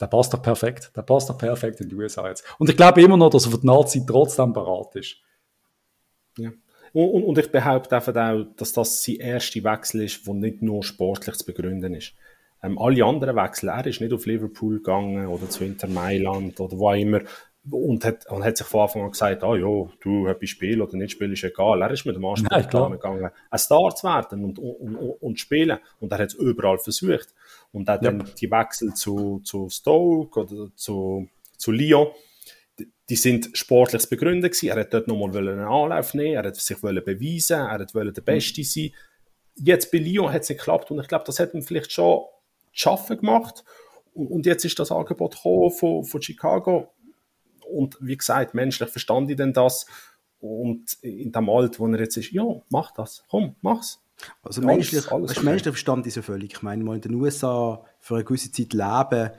der 0.00 0.06
passt 0.06 0.32
doch 0.32 0.42
perfekt. 0.42 0.92
Der 0.96 1.02
passt 1.02 1.30
doch 1.30 1.38
perfekt 1.38 1.80
in 1.80 1.88
die 1.88 1.94
USA 1.94 2.28
jetzt. 2.28 2.44
Und 2.58 2.68
ich 2.68 2.76
glaube 2.76 3.02
immer 3.02 3.16
noch, 3.16 3.30
dass 3.30 3.46
er 3.46 3.52
für 3.52 3.58
die 3.58 3.66
Nazi 3.66 4.04
trotzdem 4.06 4.52
parat 4.52 4.96
ist. 4.96 5.16
Ja. 6.38 6.50
Und, 6.92 7.24
und, 7.24 7.38
ich 7.38 7.50
behaupte 7.50 7.96
einfach 7.96 8.14
auch, 8.16 8.46
dass 8.56 8.72
das 8.72 9.02
sein 9.02 9.16
erster 9.16 9.62
Wechsel 9.64 10.02
ist, 10.02 10.26
der 10.26 10.34
nicht 10.34 10.62
nur 10.62 10.82
sportlich 10.82 11.36
zu 11.36 11.44
begründen 11.44 11.94
ist. 11.94 12.14
Ähm, 12.62 12.78
alle 12.78 13.04
anderen 13.04 13.36
Wechsel, 13.36 13.68
er 13.68 13.86
ist 13.86 14.00
nicht 14.00 14.12
auf 14.12 14.24
Liverpool 14.26 14.78
gegangen 14.78 15.26
oder 15.26 15.48
zu 15.48 15.64
Inter 15.64 15.88
Mailand 15.88 16.58
oder 16.60 16.78
wo 16.78 16.92
immer 16.92 17.20
und 17.70 18.04
hat, 18.04 18.26
und 18.30 18.44
hat 18.44 18.56
sich 18.56 18.66
von 18.66 18.82
Anfang 18.82 19.02
an 19.02 19.10
gesagt, 19.10 19.42
ah 19.42 19.56
ja, 19.56 19.88
du, 20.00 20.28
ob 20.28 20.42
ich 20.42 20.50
spiele 20.50 20.84
oder 20.84 20.96
nicht 20.96 21.12
spiele, 21.12 21.32
ist 21.32 21.44
egal. 21.44 21.82
Er 21.82 21.90
ist 21.90 22.06
mit 22.06 22.16
dem 22.16 22.24
Anspruch 22.24 22.90
gegangen, 22.90 23.30
ein 23.50 23.58
Star 23.58 23.94
zu 23.94 24.06
werden 24.06 24.44
und, 24.44 24.58
und, 24.58 24.96
und, 24.96 25.10
und 25.20 25.40
spielen. 25.40 25.78
Und 26.00 26.12
er 26.12 26.18
hat 26.18 26.28
es 26.28 26.34
überall 26.34 26.78
versucht. 26.78 27.34
Und 27.76 27.84
dann 27.88 28.24
die 28.40 28.50
Wechsel 28.50 28.94
zu, 28.94 29.40
zu 29.44 29.68
Stoke 29.68 30.40
oder 30.40 30.70
zu, 30.76 31.28
zu 31.58 31.72
Lyon, 31.72 32.06
die, 33.10 33.16
sind 33.16 33.50
sportlich 33.52 34.08
begründet 34.08 34.52
gewesen. 34.52 34.70
Er 34.70 34.80
hat 34.80 34.94
dort 34.94 35.08
nochmal 35.08 35.36
einen 35.36 35.60
Anlauf 35.60 36.14
nehmen, 36.14 36.36
er 36.36 36.44
hat 36.44 36.56
sich 36.56 36.80
beweisen, 36.80 37.60
er 37.60 37.72
hat 37.72 37.94
der 37.94 38.22
Beste 38.22 38.64
sein. 38.64 38.92
Jetzt 39.56 39.92
bei 39.92 39.98
Lyon 39.98 40.32
hat 40.32 40.44
es 40.44 40.48
nicht 40.48 40.60
geklappt 40.60 40.90
und 40.90 41.00
ich 41.00 41.06
glaube, 41.06 41.24
das 41.26 41.38
hat 41.38 41.52
ihm 41.52 41.60
vielleicht 41.60 41.92
schon 41.92 42.24
schaffen 42.72 43.18
gemacht. 43.18 43.62
Und, 44.14 44.28
und 44.28 44.46
jetzt 44.46 44.64
ist 44.64 44.78
das 44.78 44.90
Angebot 44.90 45.34
gekommen 45.34 45.70
von, 45.70 46.02
von 46.02 46.22
Chicago. 46.22 46.94
Und 47.68 47.98
wie 48.00 48.16
gesagt, 48.16 48.54
menschlich 48.54 48.88
verstand 48.88 49.30
ich 49.30 49.36
denn 49.36 49.52
das. 49.52 49.84
Und 50.40 50.94
in 51.02 51.30
dem 51.30 51.50
Alter, 51.50 51.80
wo 51.80 51.88
er 51.88 52.00
jetzt 52.00 52.16
ist, 52.16 52.32
ja, 52.32 52.42
mach 52.70 52.92
das, 52.92 53.22
komm, 53.28 53.54
mach's. 53.60 54.00
Also 54.42 54.60
ja, 54.60 54.66
menschlich, 54.68 55.10
alles, 55.10 55.30
alles 55.30 55.42
menschlicher 55.42 55.72
Verstand 55.72 56.06
ist 56.06 56.16
ja 56.16 56.22
völlig. 56.22 56.54
Ich 56.54 56.62
meine, 56.62 56.82
mal 56.82 56.96
in 56.96 57.02
den 57.02 57.14
USA 57.14 57.84
für 58.00 58.14
eine 58.14 58.24
gewisse 58.24 58.50
Zeit 58.50 58.72
leben, 58.72 59.30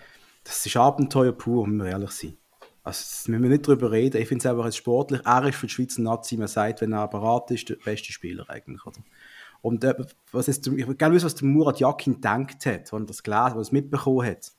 das 0.44 0.66
ist 0.66 0.78
Abenteuer 0.78 1.34
pur, 1.34 1.66
wenn 1.66 1.78
wir 1.78 1.88
ehrlich 1.88 2.12
sein. 2.12 2.38
Also, 2.84 3.00
das 3.00 3.28
müssen 3.28 3.44
wir 3.44 3.50
nicht 3.50 3.68
darüber 3.68 3.92
reden. 3.92 4.22
Ich 4.22 4.30
finde 4.30 4.44
es 4.44 4.46
einfach 4.50 4.64
als 4.64 4.78
sportlich. 4.78 5.20
Er 5.26 5.46
ist 5.46 5.58
für 5.58 5.68
die 5.68 5.74
Schweizer 5.74 6.02
Nazi, 6.02 6.38
man 6.38 6.48
sagt, 6.48 6.80
wenn 6.80 6.94
er 6.94 7.02
apparat 7.02 7.52
ist, 7.52 7.68
der 7.68 7.76
beste 7.76 8.14
Spieler 8.14 8.50
eigentlich. 8.50 8.86
Oder? 8.86 9.00
Und 9.62 9.84
äh, 9.84 9.94
was 10.32 10.48
ist, 10.48 10.66
ich 10.68 10.88
will 10.88 10.96
gerne 10.96 11.16
wissen, 11.16 11.26
was 11.26 11.36
der 11.36 11.48
Murat 11.48 11.82
Yakin 11.82 12.14
gedacht 12.14 12.66
hat, 12.66 12.80
als 12.80 12.94
er 12.94 13.00
das 13.02 13.24
gelesen, 13.24 13.58
was 13.58 13.70
er 13.70 13.74
mitbekommen 13.74 14.26
hat. 14.26 14.54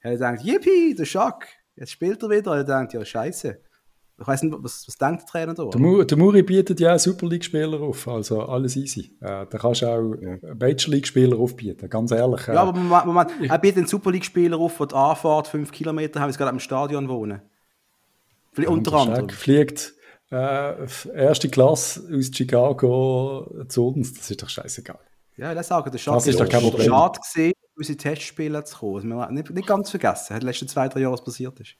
Er 0.00 0.12
hat 0.12 0.18
gedacht, 0.18 0.44
yippie, 0.44 0.94
der 0.94 1.06
Schock, 1.06 1.46
jetzt 1.76 1.92
spielt 1.92 2.22
er 2.22 2.28
wieder. 2.28 2.52
Und 2.52 2.58
er 2.58 2.64
denkt, 2.64 2.92
ja, 2.92 3.02
scheiße, 3.02 3.58
Ich 4.20 4.26
weiß 4.26 4.42
nicht, 4.42 4.54
was, 4.60 4.86
was 4.86 4.96
denkt 4.98 5.22
der 5.22 5.26
Trainer 5.26 5.54
da? 5.54 5.64
Der, 5.64 6.04
der 6.04 6.18
Muri 6.18 6.42
bietet 6.42 6.78
ja 6.78 6.94
auch 6.94 6.98
Super 6.98 7.26
League-Spieler 7.26 7.80
auf, 7.80 8.06
also 8.06 8.42
alles 8.42 8.76
easy. 8.76 9.16
Äh, 9.20 9.46
da 9.48 9.58
kannst 9.58 9.80
du 9.80 9.86
auch 9.86 10.14
ja. 10.20 10.36
Major 10.58 10.90
League-Spieler 10.92 11.38
aufbieten, 11.38 11.88
ganz 11.88 12.10
ehrlich. 12.10 12.46
Äh, 12.46 12.54
ja, 12.54 12.62
aber 12.62 12.78
Moment, 12.78 13.06
Moment. 13.06 13.50
er 13.50 13.58
bietet 13.58 13.78
einen 13.78 13.86
Super 13.86 14.10
League-Spieler 14.10 14.58
auf, 14.58 14.76
der 14.76 14.86
die 14.88 14.94
Anfahrt 14.94 15.48
5 15.48 15.72
Kilometer 15.72 16.20
haben, 16.20 16.28
jetzt 16.28 16.36
gerade 16.36 16.50
am 16.50 16.60
Stadion 16.60 17.08
wohnen. 17.08 17.40
Ja, 18.58 18.68
unter 18.68 18.92
anderem. 18.94 19.28
fliegt 19.30 19.94
äh, 20.30 20.86
erste 21.14 21.48
Klasse 21.48 22.02
aus 22.14 22.30
Chicago 22.32 23.64
zu 23.68 23.88
uns, 23.88 24.12
das 24.12 24.30
ist 24.30 24.42
doch 24.42 24.48
scheißegal. 24.48 24.98
Ja, 25.36 25.54
das 25.54 25.68
sagen, 25.68 25.90
der 25.90 25.98
Schade 25.98 26.18
das 26.18 26.26
ist 26.26 26.38
doch 26.38 26.48
kein 26.48 26.60
Problem. 26.60 26.88
Schade 26.88 27.20
gesehen, 27.20 27.52
unsere 27.74 27.96
Testspiele 27.96 28.62
zu 28.64 28.78
kommen. 28.78 29.08
Das 29.08 29.20
also 29.20 29.34
nicht, 29.34 29.50
nicht 29.50 29.66
ganz 29.66 29.90
vergessen, 29.90 30.34
hat 30.34 30.42
die 30.42 30.46
letzten 30.46 30.68
zwei, 30.68 30.88
drei 30.88 31.00
Jahre 31.00 31.14
was 31.14 31.24
passiert 31.24 31.58
ist. 31.58 31.76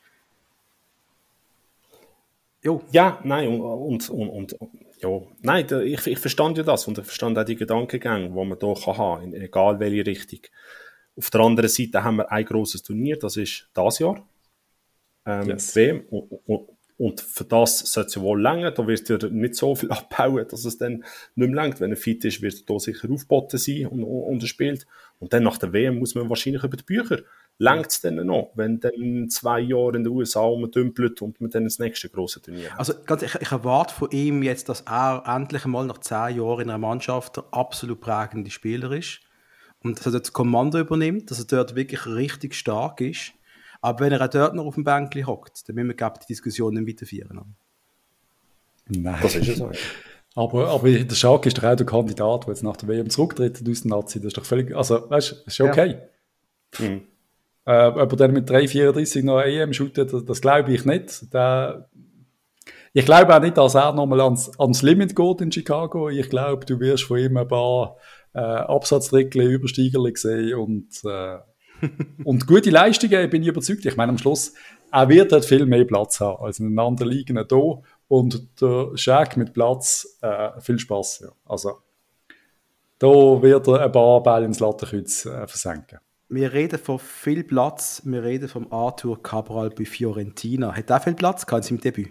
Jo. 2.63 2.83
Ja, 2.93 3.21
nein, 3.25 3.49
und, 3.49 4.11
und, 4.11 4.11
und, 4.11 4.53
und 4.53 4.71
ja, 5.01 5.09
nein, 5.41 5.67
ich, 5.85 6.07
ich 6.07 6.19
verstand 6.19 6.59
ja 6.59 6.65
das 6.65 6.87
und 6.87 6.99
ich 6.99 7.05
verstand 7.05 7.39
auch 7.39 7.45
die 7.45 7.57
Gedankengänge, 7.57 8.29
die 8.29 8.35
man 8.35 8.49
hier 8.49 8.75
kann 8.75 8.97
haben 8.99 9.31
kann, 9.31 9.41
egal 9.41 9.81
welche 9.81 10.07
Richtung. 10.07 10.41
Auf 11.17 11.31
der 11.31 11.41
anderen 11.41 11.71
Seite 11.71 12.05
haben 12.05 12.17
wir 12.17 12.31
ein 12.31 12.45
grosses 12.45 12.83
Turnier, 12.83 13.19
das 13.19 13.37
ist 13.37 13.69
das 13.73 13.99
Jahr. 13.99 14.27
Ähm, 15.27 15.49
yes. 15.49 15.75
WM. 15.75 16.05
Und, 16.11 16.33
und, 16.47 16.69
und, 16.99 17.21
für 17.21 17.45
das 17.45 17.79
sollte 17.79 18.09
es 18.09 18.15
ja 18.15 18.23
wohl 18.23 18.41
länger. 18.41 18.71
Da 18.71 18.87
wird 18.87 19.09
er 19.09 19.29
nicht 19.31 19.55
so 19.55 19.75
viel 19.75 19.91
abbauen, 19.91 20.47
dass 20.49 20.65
es 20.65 20.79
dann 20.79 21.05
nicht 21.35 21.51
mehr 21.51 21.63
längt. 21.63 21.81
Wenn 21.81 21.91
er 21.91 21.97
fit 21.97 22.25
ist, 22.25 22.43
wird 22.43 22.55
er 22.55 22.75
da 22.75 22.79
sicher 22.79 23.11
aufgeboten 23.11 23.59
sein 23.59 23.87
und, 23.87 24.05
und 24.05 24.43
er 24.43 24.47
spielt. 24.47 24.87
Und 25.19 25.33
dann 25.33 25.43
nach 25.43 25.59
der 25.59 25.73
WM 25.73 25.99
muss 25.99 26.15
man 26.15 26.29
wahrscheinlich 26.29 26.63
über 26.63 26.77
die 26.77 26.85
Bücher 26.85 27.23
Längt 27.63 27.89
es 27.89 28.01
denn 28.01 28.15
noch, 28.15 28.53
wenn 28.55 28.81
dann 28.81 29.29
zwei 29.29 29.61
Jahre 29.61 29.95
in 29.95 30.05
den 30.05 30.15
USA 30.15 30.41
umdümpelt 30.41 31.21
und 31.21 31.43
man 31.43 31.51
dann 31.51 31.65
das 31.65 31.79
nächste 31.79 32.09
große 32.09 32.41
Turnier 32.41 32.71
hat? 32.71 32.79
Also 32.79 32.95
ganz, 33.05 33.21
ich, 33.21 33.35
ich, 33.35 33.53
erwarte 33.53 33.95
von 33.95 34.11
ihm 34.13 34.43
jetzt, 34.43 34.71
dass 34.71 34.81
er 34.81 35.25
endlich 35.27 35.67
einmal 35.67 35.85
nach 35.85 35.99
zehn 35.99 36.39
Jahren 36.39 36.63
in 36.63 36.71
einer 36.71 36.79
Mannschaft 36.79 37.37
der 37.37 37.45
absolut 37.51 38.01
prägende 38.01 38.51
Spieler 38.51 38.93
ist 38.93 39.21
und 39.83 39.99
dass 39.99 40.15
er 40.15 40.21
das 40.21 40.33
Kommando 40.33 40.79
übernimmt, 40.79 41.31
dass 41.31 41.39
er 41.39 41.45
dort 41.45 41.75
wirklich 41.75 42.07
richtig 42.07 42.55
stark 42.55 43.03
ist. 43.03 43.33
Aber 43.83 44.07
wenn 44.07 44.13
er 44.13 44.23
auch 44.23 44.31
dort 44.31 44.55
noch 44.55 44.65
auf 44.65 44.77
dem 44.77 44.85
Bänkchen 44.85 45.27
hockt, 45.27 45.69
dann 45.69 45.75
müssen 45.75 45.89
wir 45.89 45.95
glaube 45.95 46.19
die 46.23 46.29
Diskussion 46.29 46.73
nicht 46.73 46.89
weiterführen. 46.89 47.55
Nein. 48.89 49.19
Das 49.21 49.35
ist 49.35 49.49
es 49.49 49.63
Aber, 50.35 50.69
aber 50.69 50.91
der 50.91 51.15
Schalke 51.15 51.49
ist 51.49 51.59
doch 51.59 51.65
auch 51.65 51.77
der 51.77 51.85
Kandidat, 51.85 52.47
der 52.47 52.55
jetzt 52.55 52.63
nach 52.63 52.79
der 52.79 52.89
WM 52.89 53.11
zurücktritt 53.11 53.61
aus 53.69 53.83
dem 53.83 53.91
Nazi. 53.91 54.19
Das 54.19 54.29
ist 54.29 54.39
doch 54.39 54.47
völlig, 54.47 54.75
also, 54.75 55.11
weißt 55.11 55.33
du, 55.33 55.37
ist 55.45 55.61
okay. 55.61 55.99
Ja. 56.79 56.89
Mhm. 56.89 57.03
Äh, 57.67 57.87
ob 57.87 58.13
er 58.13 58.17
dann 58.17 58.33
mit 58.33 58.51
3,34 58.51 59.25
noch 59.25 59.41
EM 59.41 59.73
shootet, 59.73 60.13
das, 60.13 60.25
das 60.25 60.41
glaube 60.41 60.73
ich 60.73 60.85
nicht. 60.85 61.33
Der, 61.33 61.89
ich 62.93 63.05
glaube 63.05 63.35
auch 63.35 63.41
nicht, 63.41 63.57
dass 63.57 63.75
er 63.75 63.93
nochmal 63.93 64.21
ans, 64.23 64.59
ans 64.59 64.83
Limit 64.83 65.15
geht 65.15 65.41
in 65.41 65.53
Chicago. 65.53 66.09
Ich 66.09 66.31
glaube, 66.31 66.65
du 66.65 66.81
wirst 66.81 67.05
von 67.05 67.19
ihm 67.19 67.37
ein 67.37 67.47
paar 67.47 67.97
äh, 68.33 68.39
Absatzdrittel, 68.39 69.43
Übersteigerle 69.43 70.13
sehen 70.17 70.55
und, 70.55 70.89
äh, 71.05 71.39
und 72.25 72.47
gute 72.47 72.71
Leistungen, 72.71 73.31
bin 73.31 73.43
ich 73.43 73.49
überzeugt. 73.49 73.85
Ich 73.85 73.97
meine, 73.97 74.11
am 74.11 74.19
Schluss, 74.19 74.55
er 74.91 75.09
wird 75.09 75.33
halt 75.33 75.45
viel 75.45 75.67
mehr 75.67 75.85
Platz 75.85 76.21
haben 76.21 76.43
als 76.45 76.59
in 76.59 76.71
den 76.71 76.79
anderen 76.79 77.11
Ligen 77.11 77.37
hier. 77.37 77.83
Und 78.09 78.61
der 78.61 78.91
Shaq 78.97 79.37
mit 79.37 79.53
Platz, 79.53 80.19
äh, 80.23 80.61
viel 80.61 80.79
Spaß. 80.79 81.21
Ja. 81.21 81.29
Also, 81.45 81.79
da 82.99 83.07
wird 83.07 83.69
er 83.69 83.83
ein 83.83 83.93
paar 83.93 84.23
Bälle 84.23 84.47
ins 84.47 84.61
Lattenkreuz 84.61 85.27
äh, 85.27 85.47
versenken 85.47 86.01
wir 86.31 86.53
reden 86.53 86.79
von 86.79 86.99
viel 86.99 87.43
Platz, 87.43 88.03
wir 88.05 88.23
reden 88.23 88.49
vom 88.49 88.73
Arthur 88.73 89.21
Cabral 89.23 89.71
bei 89.71 89.85
Fiorentina. 89.85 90.75
Hat 90.75 90.89
er 90.89 91.01
viel 91.01 91.15
Platz 91.15 91.45
gehabt 91.45 91.65
in 91.65 91.79
seinem 91.79 91.81
Debüt? 91.83 92.11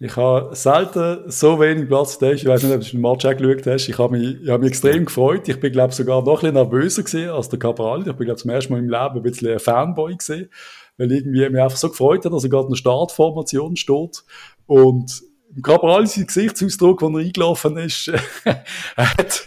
Ich 0.00 0.16
habe 0.16 0.56
selten 0.56 1.30
so 1.30 1.60
wenig 1.60 1.86
Platz 1.86 2.18
gehabt. 2.18 2.38
Ich 2.38 2.46
weiß 2.46 2.64
nicht, 2.64 2.74
ob 2.74 2.80
du 2.80 2.90
den 2.90 3.00
Match 3.00 3.24
angeschaut 3.24 3.66
hast. 3.66 3.88
Ich 3.88 3.98
habe 3.98 4.18
mich, 4.18 4.42
ich 4.42 4.48
habe 4.48 4.62
mich 4.62 4.70
extrem 4.70 5.04
gefreut. 5.04 5.48
Ich 5.48 5.60
bin, 5.60 5.70
glaube 5.70 5.94
sogar 5.94 6.22
noch 6.22 6.28
ein 6.28 6.34
bisschen 6.40 6.54
nervöser 6.54 7.02
gewesen 7.02 7.30
als 7.30 7.48
der 7.50 7.58
Cabral. 7.58 8.00
Ich 8.00 8.12
bin, 8.14 8.24
glaube 8.24 8.36
zum 8.36 8.50
ersten 8.50 8.72
Mal 8.72 8.78
im 8.80 8.88
Leben 8.88 9.16
ein 9.16 9.22
bisschen 9.22 9.52
ein 9.52 9.60
Fanboy 9.60 10.16
gesehen. 10.16 10.48
Weil 10.96 11.12
irgendwie 11.12 11.48
mich 11.48 11.60
einfach 11.60 11.76
so 11.76 11.90
gefreut 11.90 12.24
hat, 12.24 12.32
dass 12.32 12.44
er 12.44 12.50
gerade 12.50 12.64
in 12.64 12.70
der 12.70 12.78
Startformation 12.78 13.76
steht. 13.76 14.24
Und 14.66 15.22
Cabral, 15.62 16.06
sein 16.06 16.26
Gesichtsausdruck, 16.26 17.02
als 17.02 17.12
er 17.12 17.18
eingelaufen 17.20 17.76
ist, 17.76 18.10
hat, 18.96 19.46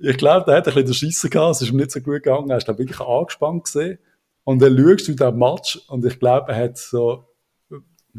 ich 0.00 0.16
glaube, 0.16 0.46
der 0.46 0.56
hat 0.56 0.66
ein 0.66 0.74
bisschen 0.74 0.86
den 0.86 0.94
Schiessen 0.94 1.30
gehabt, 1.30 1.56
es 1.56 1.62
ist 1.62 1.70
ihm 1.70 1.76
nicht 1.76 1.90
so 1.90 2.00
gut 2.00 2.22
gegangen, 2.22 2.50
er 2.50 2.56
ist 2.56 2.68
wirklich 2.68 3.00
angespannt 3.00 3.64
gesehen. 3.64 3.98
Und 4.44 4.62
dann 4.62 4.76
schaust 4.76 5.08
du 5.08 5.14
den 5.14 5.38
Match 5.38 5.80
und 5.88 6.04
ich 6.04 6.18
glaube, 6.18 6.50
er 6.50 6.64
hat 6.64 6.78
so 6.78 7.24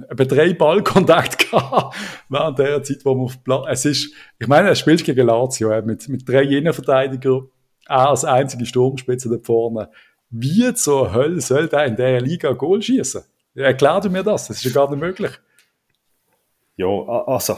etwa 0.08 0.24
drei 0.24 0.54
Ballkontakt 0.54 1.40
gehabt 1.52 1.96
während 2.30 2.60
der 2.60 2.84
Zeit, 2.84 3.04
wo 3.04 3.16
man 3.16 3.26
auf 3.26 3.44
Platz, 3.44 3.66
es 3.70 3.86
ist, 3.86 4.14
ich 4.40 4.48
meine, 4.48 4.70
er 4.70 4.76
spielt 4.76 5.04
gegen 5.04 5.26
Lazio, 5.26 5.70
mit, 5.82 6.08
mit 6.08 6.28
drei 6.28 6.44
Innenverteidigern, 6.44 7.50
auch 7.88 8.10
als 8.10 8.24
einzige 8.24 8.66
Sturmspitze 8.66 9.30
da 9.30 9.38
vorne. 9.44 9.90
Wie 10.30 10.74
zur 10.74 11.14
Hölle 11.14 11.42
soll 11.42 11.68
der 11.68 11.86
in 11.86 11.96
dieser 11.96 12.22
Liga 12.22 12.52
Goal 12.54 12.82
schießen? 12.82 13.24
Erklär 13.56 14.00
du 14.00 14.10
mir 14.10 14.24
das, 14.24 14.48
das 14.48 14.58
ist 14.58 14.64
ja 14.64 14.72
gar 14.72 14.90
nicht 14.90 15.02
möglich. 15.02 15.32
Ja, 16.78 16.88
also, 16.88 17.58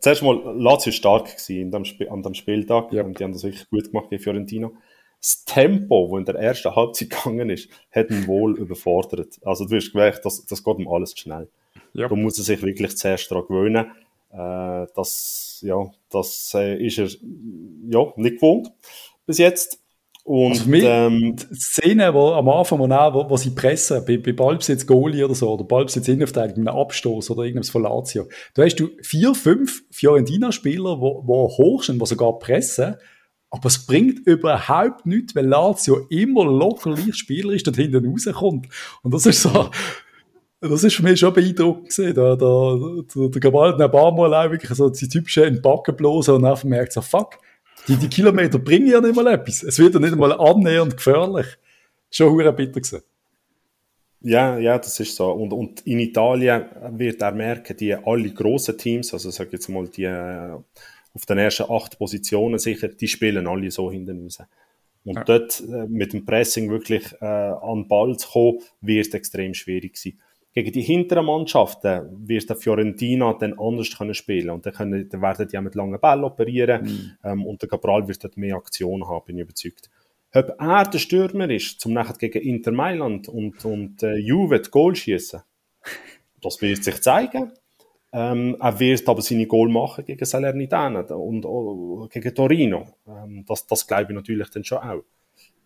zuerst 0.00 0.22
mal, 0.22 0.56
Lazio 0.56 0.92
stark 0.92 1.36
gewesen 1.36 1.74
an 1.74 1.84
dem, 1.84 2.12
an 2.12 2.22
dem 2.22 2.34
Spieltag 2.34 2.92
ja. 2.92 3.02
und 3.02 3.18
die 3.18 3.24
haben 3.24 3.32
das 3.32 3.44
wirklich 3.44 3.68
gut 3.68 3.90
gemacht 3.90 4.10
gegen 4.10 4.22
Fiorentina. 4.22 4.70
Das 5.20 5.44
Tempo, 5.44 6.08
das 6.10 6.18
in 6.18 6.24
der 6.26 6.34
ersten 6.36 6.74
Halbzeit 6.74 7.10
gegangen 7.10 7.50
ist, 7.50 7.68
hat 7.90 8.10
ihn 8.10 8.26
wohl 8.26 8.58
überfordert. 8.58 9.38
Also 9.44 9.66
du 9.66 9.76
hast 9.76 9.92
gemerkt, 9.92 10.24
das, 10.24 10.44
das 10.46 10.62
geht 10.62 10.78
ihm 10.78 10.88
alles 10.88 11.10
zu 11.10 11.22
schnell. 11.22 11.48
Ja. 11.92 12.08
Da 12.08 12.14
muss 12.14 12.38
er 12.38 12.44
sich 12.44 12.62
wirklich 12.62 12.96
zuerst 12.96 13.30
daran 13.30 13.46
gewöhnen. 13.46 13.86
Äh, 14.30 14.86
das, 14.94 15.58
ja, 15.62 15.90
das 16.10 16.52
äh, 16.54 16.76
ist 16.84 16.98
er 16.98 17.08
ja, 17.88 18.12
nicht 18.16 18.36
gewohnt 18.36 18.72
bis 19.26 19.38
jetzt. 19.38 19.80
Und, 20.24 20.52
also 20.52 20.64
für 20.64 20.76
ähm, 20.78 21.36
die 21.36 21.54
Szene, 21.54 22.14
wo 22.14 22.32
am 22.32 22.48
Anfang, 22.48 22.78
wo, 22.78 22.88
wo, 22.88 23.30
wo 23.30 23.36
sie 23.36 23.50
pressen, 23.50 24.02
bei, 24.06 24.16
bei 24.16 24.32
Ballbesitz 24.32 24.86
Goalie 24.86 25.22
oder 25.22 25.34
so, 25.34 25.52
oder 25.52 25.64
Ballbesitz 25.64 26.08
Innenverteidigung, 26.08 26.66
einem 26.66 26.78
Abstoß 26.78 27.30
oder 27.30 27.42
irgendwas 27.42 27.68
von 27.68 27.82
Lazio, 27.82 28.26
da 28.54 28.64
hast 28.64 28.76
du 28.76 28.88
vier, 29.02 29.34
fünf 29.34 29.84
Fiorentina-Spieler, 29.90 30.98
wo, 30.98 31.22
wo 31.26 31.48
hoch 31.48 31.82
sind, 31.82 32.00
die 32.00 32.06
sogar 32.06 32.38
pressen, 32.38 32.96
aber 33.50 33.66
es 33.66 33.86
bringt 33.86 34.26
überhaupt 34.26 35.04
nichts, 35.04 35.36
weil 35.36 35.46
Lazio 35.46 36.06
immer 36.08 36.44
locker 36.44 36.90
leicht 36.90 37.18
spielerisch 37.18 37.62
dort 37.62 37.76
hinten 37.76 38.04
rauskommt. 38.04 38.66
Und 39.02 39.14
das 39.14 39.26
ist 39.26 39.42
so, 39.42 39.68
das 40.60 40.84
ist 40.84 40.96
für 40.96 41.02
mich 41.02 41.20
schon 41.20 41.34
beeindruckend 41.34 41.90
gewesen. 41.90 42.14
Da, 42.14 42.34
da, 42.34 42.78
der, 43.14 43.28
der 43.28 43.40
Gabal 43.40 43.74
hat 43.74 43.80
ein 43.80 43.90
paar 43.90 44.10
Mal 44.10 44.34
auch 44.34 44.50
wirklich 44.50 44.70
so 44.70 44.88
die 44.88 45.08
typische 45.08 45.44
Entbacken 45.44 45.94
bloßen 45.94 46.34
und 46.34 46.44
einfach 46.44 46.64
merkt 46.64 46.94
so, 46.94 47.02
fuck, 47.02 47.38
die, 47.88 47.96
die 47.96 48.08
Kilometer 48.08 48.58
bringen 48.58 48.88
ja 48.88 49.00
nicht 49.00 49.14
mal 49.14 49.26
etwas. 49.26 49.62
Es 49.62 49.78
wird 49.78 49.94
ja 49.94 50.00
nicht 50.00 50.12
einmal 50.12 50.32
annähernd 50.32 50.96
gefährlich. 50.96 51.46
Schon 52.10 52.32
hure 52.32 52.52
bitter 52.52 52.80
gewesen. 52.80 53.02
Ja, 54.20 54.58
ja, 54.58 54.78
das 54.78 54.98
ist 55.00 55.16
so. 55.16 55.30
Und, 55.32 55.52
und 55.52 55.86
in 55.86 55.98
Italien 55.98 56.64
wird 56.92 57.20
er 57.20 57.32
merken, 57.32 57.76
die 57.76 57.94
alle 57.94 58.30
grossen 58.30 58.78
Teams, 58.78 59.12
also 59.12 59.30
sag 59.30 59.52
jetzt 59.52 59.68
mal 59.68 59.86
die 59.86 60.04
äh, 60.04 60.56
auf 61.12 61.26
den 61.26 61.38
ersten 61.38 61.70
acht 61.70 61.98
Positionen 61.98 62.58
sicher, 62.58 62.88
die 62.88 63.08
spielen 63.08 63.46
alle 63.46 63.70
so 63.70 63.90
hinten 63.90 64.22
raus. 64.22 64.38
Und 65.04 65.16
ja. 65.16 65.24
dort 65.24 65.60
äh, 65.60 65.86
mit 65.86 66.14
dem 66.14 66.24
Pressing 66.24 66.70
wirklich 66.70 67.12
äh, 67.20 67.26
an 67.26 67.82
den 67.82 67.88
Ball 67.88 68.16
zu 68.16 68.28
kommen, 68.28 68.60
wird 68.80 69.12
extrem 69.12 69.52
schwierig 69.52 69.98
sein 69.98 70.18
gegen 70.54 70.72
die 70.72 70.82
hinteren 70.82 71.26
Mannschaften 71.26 72.28
wird 72.28 72.48
der 72.48 72.56
Fiorentina 72.56 73.32
dann 73.34 73.58
anders 73.58 73.96
können 73.98 74.14
spielen 74.14 74.50
und 74.50 74.64
dann, 74.64 74.72
können, 74.72 75.08
dann 75.08 75.20
werden 75.20 75.48
die 75.48 75.58
auch 75.58 75.62
mit 75.62 75.74
langen 75.74 76.00
Bällen 76.00 76.24
operieren 76.24 76.84
mhm. 76.84 77.10
ähm, 77.24 77.44
und 77.44 77.60
der 77.60 77.68
Cabral 77.68 78.06
wird 78.06 78.22
dort 78.22 78.36
mehr 78.36 78.54
Aktion 78.54 79.06
haben, 79.08 79.24
bin 79.26 79.38
ich 79.38 79.42
überzeugt. 79.42 79.90
Ob 80.32 80.54
er 80.58 80.84
der 80.84 80.98
Stürmer 80.98 81.50
ist, 81.50 81.80
zum 81.80 81.92
nachher 81.92 82.16
gegen 82.16 82.40
Inter 82.40 82.70
Mailand 82.70 83.28
und, 83.28 83.64
und 83.64 84.02
äh, 84.04 84.14
Juve 84.14 84.62
Goal 84.70 84.94
schießen, 84.94 85.40
das 86.40 86.62
wird 86.62 86.84
sich 86.84 87.02
zeigen. 87.02 87.52
Ähm, 88.12 88.56
er 88.60 88.78
wird 88.78 89.08
aber 89.08 89.22
seine 89.22 89.46
Goal 89.46 89.68
machen 89.68 90.04
gegen 90.04 90.24
Salernitana 90.24 91.00
und 91.00 91.44
oh, 91.44 92.06
gegen 92.08 92.32
Torino. 92.32 92.86
Ähm, 93.08 93.44
das, 93.46 93.66
das 93.66 93.84
glaube 93.84 94.12
ich 94.12 94.14
natürlich 94.14 94.50
dann 94.50 94.62
schon 94.62 94.78
auch. 94.78 95.02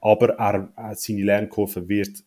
Aber 0.01 0.31
er, 0.39 0.71
er, 0.77 0.95
seine 0.95 1.25
Lernkurve 1.25 1.87
wird 1.89 2.25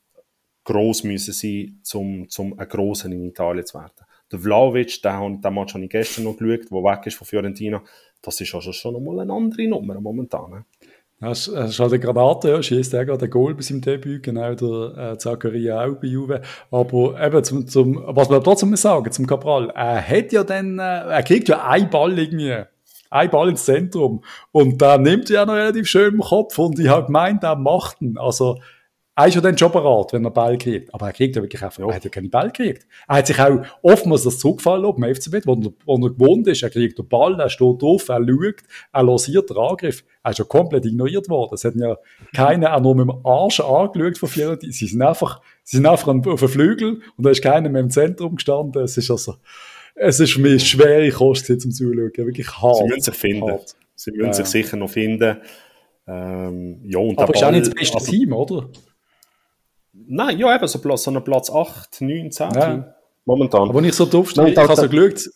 gross 0.64 1.04
müssen 1.04 1.34
sein, 1.34 1.82
um, 1.94 2.28
um 2.38 2.60
ein 2.60 2.68
Grosser 2.68 3.08
in 3.08 3.26
Italien 3.26 3.66
zu 3.66 3.78
werden. 3.78 3.92
Der 4.32 4.40
Vlaovic, 4.40 5.02
den, 5.02 5.42
den 5.42 5.54
Match 5.54 5.74
habe 5.74 5.84
ich 5.84 5.90
gestern 5.90 6.24
noch 6.24 6.38
geschaut, 6.38 6.72
der 6.72 6.78
weg 6.78 7.06
ist 7.06 7.18
von 7.18 7.28
Fiorentina, 7.28 7.82
das 8.22 8.40
ist 8.40 8.54
also 8.54 8.72
schon 8.72 8.94
nochmal 8.94 9.20
eine 9.20 9.34
andere 9.34 9.68
Nummer 9.68 10.00
momentan. 10.00 10.52
Ne? 10.52 10.66
Das 11.22 11.48
ist 11.48 11.80
halt 11.80 11.94
eine 11.94 12.00
Granate, 12.00 12.50
ja, 12.50 12.64
schießt 12.64 12.96
er 12.96 13.06
gerade 13.06 13.26
ein 13.26 13.30
Goal 13.30 13.54
bei 13.54 13.62
seinem 13.62 13.82
Debüt, 13.82 14.24
genau 14.24 14.56
der 14.56 15.12
äh, 15.12 15.18
Zakaria 15.20 15.86
auch 15.86 15.96
bei 15.96 16.08
Juve. 16.08 16.42
Aber 16.72 17.22
eben, 17.22 17.44
zum, 17.44 17.68
zum, 17.68 18.02
was 18.08 18.28
man 18.30 18.44
trotzdem 18.44 18.76
sagen, 18.76 19.12
zum 19.12 19.28
Cabral, 19.28 19.70
er 19.70 20.02
hat 20.02 20.32
ja 20.32 20.44
dann, 20.44 20.80
äh, 20.80 20.82
er 20.82 21.22
kriegt 21.22 21.48
ja 21.48 21.64
einen 21.68 21.92
Ball 21.92 22.18
irgendwie, 22.18 22.64
einen 23.12 23.30
Ball 23.30 23.50
ins 23.50 23.66
Zentrum 23.66 24.24
und 24.52 24.82
da 24.82 24.98
nimmt 24.98 25.30
er 25.30 25.36
ja 25.36 25.46
noch 25.46 25.54
relativ 25.54 25.88
schön 25.88 26.16
im 26.16 26.22
Kopf 26.22 26.58
und 26.58 26.80
ich 26.80 26.88
habe 26.88 27.06
gemeint, 27.06 27.44
er 27.44 27.56
macht 27.56 28.02
ihn. 28.02 28.18
Also, 28.18 28.58
er 29.14 29.28
ist 29.28 29.36
ja 29.36 29.42
dann 29.42 29.58
schon 29.58 29.72
bereit, 29.72 30.14
wenn 30.14 30.24
er 30.24 30.32
Ball 30.32 30.58
kriegt. 30.58 30.94
Aber 30.94 31.08
er 31.08 31.14
kriegt 31.14 31.36
ja 31.36 31.42
wirklich 31.42 31.62
einfach, 31.62 31.80
ja. 31.80 31.88
er 31.88 31.96
hat 31.96 32.04
ja 32.04 32.10
keinen 32.10 32.30
Ball 32.30 32.48
gekriegt. 32.48 32.88
Er 33.08 33.18
hat 33.18 33.28
sich 33.28 33.40
auch 33.40 33.62
oftmals 33.82 34.24
das 34.24 34.40
zurückgefallen 34.40 34.86
auf 34.86 34.96
dem 34.96 35.04
FCB, 35.04 35.46
wo 35.46 35.54
er, 35.54 35.74
wo 35.86 35.96
er 35.96 36.10
gewohnt 36.12 36.48
ist. 36.48 36.64
Er 36.64 36.70
kriegt 36.70 36.98
den 36.98 37.08
Ball, 37.08 37.38
er 37.40 37.50
steht 37.50 37.82
drauf, 37.82 38.08
er 38.08 38.26
schaut, 38.26 38.56
er 38.94 39.04
losiert 39.04 39.50
den 39.50 39.58
Angriff. 39.58 40.04
Er 40.24 40.32
ist 40.32 40.38
ja 40.38 40.46
komplett 40.46 40.86
ignoriert 40.86 41.28
worden. 41.30 41.56
Es 41.56 41.66
hat 41.66 41.76
ja 41.76 41.98
keiner 42.34 42.76
auch 42.76 42.82
nur 42.82 42.96
mit 42.96 43.10
dem 43.10 43.26
Arsch 43.26 43.60
angeschaut 43.60 44.18
von 44.18 44.30
vielen. 44.30 44.60
Sie 44.62 44.88
sind 44.88 45.02
einfach, 45.02 45.42
sie 45.64 45.78
sind 45.78 45.86
einfach 45.86 46.08
auf 46.08 46.40
dem 46.40 46.50
Flügel 46.50 47.02
und 47.18 47.26
da 47.26 47.32
ist 47.32 47.42
keiner 47.42 47.70
mehr 47.70 47.82
im 47.82 47.90
Zentrum 47.90 48.36
gestanden. 48.36 48.82
Es 48.82 48.96
ist 48.96 49.12
also, 49.12 49.36
es 49.96 50.22
ist 50.22 50.34
für 50.34 50.42
mich 50.42 50.68
schwere 50.68 51.10
Kost 51.12 51.48
zum 51.48 51.72
Zuschauen. 51.72 52.12
Wirklich 52.16 52.50
hart. 52.62 52.78
Sie 52.78 52.84
müssen 52.86 53.02
sich 53.02 53.16
finden. 53.16 53.52
Hart. 53.52 53.76
Sie 53.96 54.12
müssen 54.12 54.28
ja. 54.28 54.34
sich 54.34 54.46
sicher 54.46 54.78
noch 54.78 54.90
finden. 54.90 55.38
Ähm, 56.08 56.80
ja, 56.86 57.00
und 57.00 57.20
Aber 57.20 57.36
ist 57.36 57.44
auch 57.44 57.52
nicht 57.52 57.68
das 57.68 57.74
beste 57.74 57.98
also, 57.98 58.10
Team, 58.10 58.34
oder? 58.34 58.70
Nein, 60.14 60.38
ja, 60.40 60.54
eben, 60.54 60.68
so, 60.68 60.80
Platz, 60.80 61.04
so 61.04 61.22
Platz 61.22 61.50
8, 61.50 62.02
9, 62.02 62.32
10 62.32 62.50
ja. 62.54 62.96
momentan. 63.24 63.70
Aber 63.70 63.76
wenn 63.76 63.86
ich 63.86 63.94
so 63.94 64.06
drauf 64.06 64.30
stehe, 64.30 64.50
ich 64.50 64.58
habe 64.58 64.76
so 64.76 64.90
geschaut, 64.90 65.30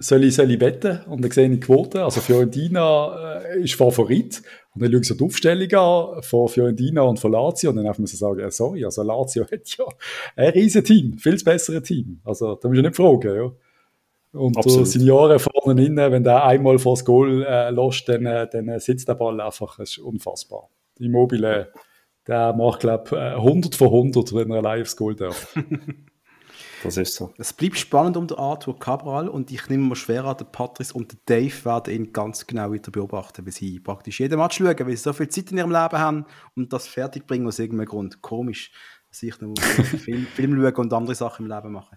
soll 0.00 0.24
ich, 0.24 0.34
soll 0.34 0.50
ich 0.50 0.60
wetten? 0.60 1.00
Und 1.06 1.22
dann 1.22 1.30
sehe 1.30 1.46
ich 1.46 1.52
die 1.52 1.60
Quote. 1.60 2.02
Also 2.02 2.20
Fiorentina 2.20 3.44
äh, 3.44 3.62
ist 3.62 3.74
Favorit. 3.74 4.42
Und 4.74 4.82
dann 4.82 4.90
schaue 4.90 5.00
ich 5.00 5.06
so 5.06 5.14
die 5.14 5.24
Aufstellung 5.24 5.72
an 5.74 6.22
von 6.24 6.48
Fiorentina 6.48 7.02
und 7.02 7.20
von 7.20 7.30
Lazio. 7.30 7.70
Und 7.70 7.76
dann 7.76 7.84
darf 7.84 8.00
man 8.00 8.08
so 8.08 8.16
sagen, 8.16 8.50
sorry, 8.50 8.84
also 8.84 9.04
Lazio 9.04 9.44
hat 9.50 9.76
ja 9.78 9.84
ein 10.34 10.50
riesen 10.50 10.82
Team, 10.82 11.16
viel 11.18 11.36
bessere 11.44 11.80
Team. 11.80 12.20
Also 12.24 12.56
da 12.56 12.66
musst 12.66 12.78
du 12.78 12.82
nicht 12.82 12.96
fragen, 12.96 13.36
ja. 13.36 13.52
Und 14.32 14.56
Absolut. 14.56 14.80
der 14.80 14.86
Signore 14.86 15.38
vorne 15.38 15.86
innen, 15.86 16.12
wenn 16.12 16.24
der 16.24 16.44
einmal 16.44 16.80
vor 16.80 16.96
das 16.96 17.04
Goal 17.04 17.44
äh, 17.44 17.70
lässt, 17.70 18.08
dann, 18.08 18.26
äh, 18.26 18.48
dann 18.50 18.76
sitzt 18.80 19.06
der 19.06 19.14
Ball 19.14 19.40
einfach. 19.40 19.76
Das 19.78 19.90
ist 19.90 19.98
unfassbar. 19.98 20.68
Immobile 20.98 21.68
der 22.26 22.52
macht, 22.52 22.80
glaube 22.80 23.04
ich, 23.06 23.12
100 23.12 23.74
von 23.74 23.88
100, 23.88 24.34
wenn 24.34 24.50
er 24.50 24.80
aufs 24.80 24.96
Goal 24.96 25.14
darf. 25.14 25.54
das 26.82 26.96
ist 26.96 27.14
so. 27.14 27.32
Es 27.38 27.52
bleibt 27.52 27.78
spannend 27.78 28.16
um 28.16 28.26
den 28.26 28.38
Arthur 28.38 28.78
Cabral 28.78 29.28
und 29.28 29.50
ich 29.52 29.68
nehme 29.68 29.86
mir 29.88 29.96
schwer 29.96 30.24
an, 30.24 30.36
der 30.36 30.46
Patrice 30.46 30.92
und 30.92 31.12
der 31.12 31.18
Dave 31.26 31.64
werden 31.64 31.94
ihn 31.94 32.12
ganz 32.12 32.46
genau 32.46 32.72
weiter 32.72 32.90
beobachten, 32.90 33.44
weil 33.44 33.52
sie 33.52 33.78
praktisch 33.80 34.20
jeden 34.20 34.38
Match 34.38 34.58
schauen, 34.58 34.78
weil 34.78 34.90
sie 34.90 34.96
so 34.96 35.12
viel 35.12 35.28
Zeit 35.28 35.52
in 35.52 35.58
ihrem 35.58 35.70
Leben 35.70 35.98
haben 35.98 36.26
und 36.54 36.72
das 36.72 36.86
fertig 36.86 37.26
bringen 37.26 37.46
aus 37.46 37.58
irgendeinem 37.58 37.88
Grund. 37.88 38.22
Komisch 38.22 38.72
sich 39.18 39.40
noch 39.40 39.54
Film, 40.04 40.26
Film 40.34 40.60
schauen 40.60 40.74
und 40.76 40.92
andere 40.92 41.14
Sachen 41.14 41.46
im 41.46 41.52
Leben 41.52 41.72
machen. 41.72 41.96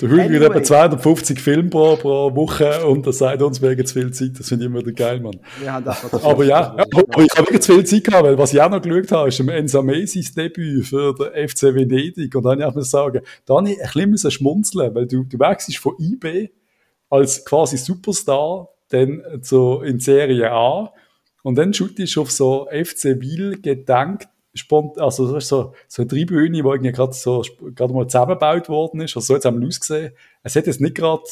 Der 0.00 0.08
Hügel 0.08 0.20
anyway. 0.20 0.46
etwa 0.46 0.62
250 0.62 1.40
Filme 1.40 1.68
pro, 1.68 1.96
pro 1.96 2.34
Woche 2.34 2.86
und 2.86 3.06
das 3.06 3.18
sagt 3.18 3.42
uns 3.42 3.60
wegen 3.60 3.84
zu 3.84 3.94
viel 3.94 4.12
Zeit. 4.12 4.38
Das 4.38 4.48
finde 4.48 4.64
ich 4.64 4.70
immer 4.70 4.82
geil, 4.82 5.20
Mann. 5.20 5.38
aber 6.22 6.44
ja, 6.44 6.76
ja 6.76 6.84
aber 6.92 7.22
ich 7.22 7.32
habe 7.32 7.46
wirklich 7.46 7.62
zu 7.62 7.74
viel 7.74 7.84
Zeit 7.84 8.04
gehabt, 8.04 8.24
weil 8.24 8.38
was 8.38 8.52
ich 8.52 8.60
auch 8.60 8.70
noch 8.70 8.80
geschaut 8.80 9.12
habe, 9.12 9.28
ist 9.28 9.40
im 9.40 9.48
Enza 9.48 9.82
Mesis 9.82 10.32
Debüt 10.34 10.86
für 10.86 11.14
den 11.14 11.48
FC 11.48 11.74
Venedig. 11.74 12.34
Und 12.34 12.44
dann 12.44 12.62
habe 12.62 12.80
ich 12.80 12.86
sagen, 12.86 13.20
Dani, 13.46 13.76
ein 13.80 14.10
bisschen 14.10 14.30
schmunzeln, 14.30 14.94
weil 14.94 15.06
du, 15.06 15.24
du 15.24 15.38
wechselst 15.38 15.78
von 15.78 15.94
IB 15.98 16.50
als 17.10 17.44
quasi 17.44 17.76
Superstar 17.76 18.68
dann 18.88 19.22
zu, 19.42 19.80
in 19.80 19.98
Serie 19.98 20.50
A 20.50 20.92
und 21.42 21.56
dann 21.56 21.74
shootest 21.74 22.16
du 22.16 22.22
auf 22.22 22.30
so 22.30 22.68
FC 22.70 23.20
Wiel 23.20 23.60
gedankt 23.60 24.28
spont 24.54 24.98
also 24.98 25.32
das 25.32 25.44
ist 25.44 25.48
so, 25.48 25.74
so 25.88 26.02
eine 26.02 26.08
Tribüne, 26.08 26.50
die 26.50 26.58
irgendwie 26.58 26.92
gerade 26.92 27.12
so, 27.12 27.42
gerade 27.74 27.92
mal 27.92 28.06
zusammengebaut 28.06 28.68
worden 28.68 29.00
ist. 29.00 29.16
Also 29.16 29.26
so 29.26 29.34
hat 29.34 29.44
es 29.44 29.66
ausgesehen. 29.66 30.12
Es 30.42 30.56
hat 30.56 30.66
jetzt 30.66 30.80
nicht 30.80 30.94
gerade 30.94 31.24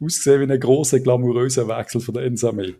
ausgesehen 0.00 0.40
wie 0.48 0.52
ein 0.52 0.60
großer, 0.60 1.00
glamouröser 1.00 1.68
Wechsel 1.68 2.00
von 2.00 2.14
der 2.14 2.24
Ensame. 2.24 2.74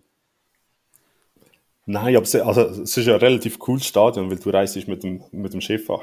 Nein, 1.87 2.15
aber 2.15 2.25
es, 2.25 2.35
also, 2.37 2.61
es 2.83 2.97
ist 2.97 3.09
ein 3.09 3.17
relativ 3.17 3.59
cooles 3.59 3.85
Stadion, 3.85 4.31
weil 4.31 4.39
du 4.39 4.51
reist 4.51 4.77
mit 4.87 5.03
dem, 5.03 5.25
mit 5.33 5.53
dem 5.53 5.61
Schiff 5.61 5.91
an. 5.91 6.01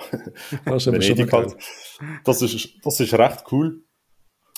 Das 0.65 0.85
ist, 0.85 1.31
halt. 1.31 1.55
das, 2.25 2.41
ist, 2.41 2.69
das 2.83 2.99
ist 2.99 3.13
recht 3.13 3.45
cool. 3.51 3.83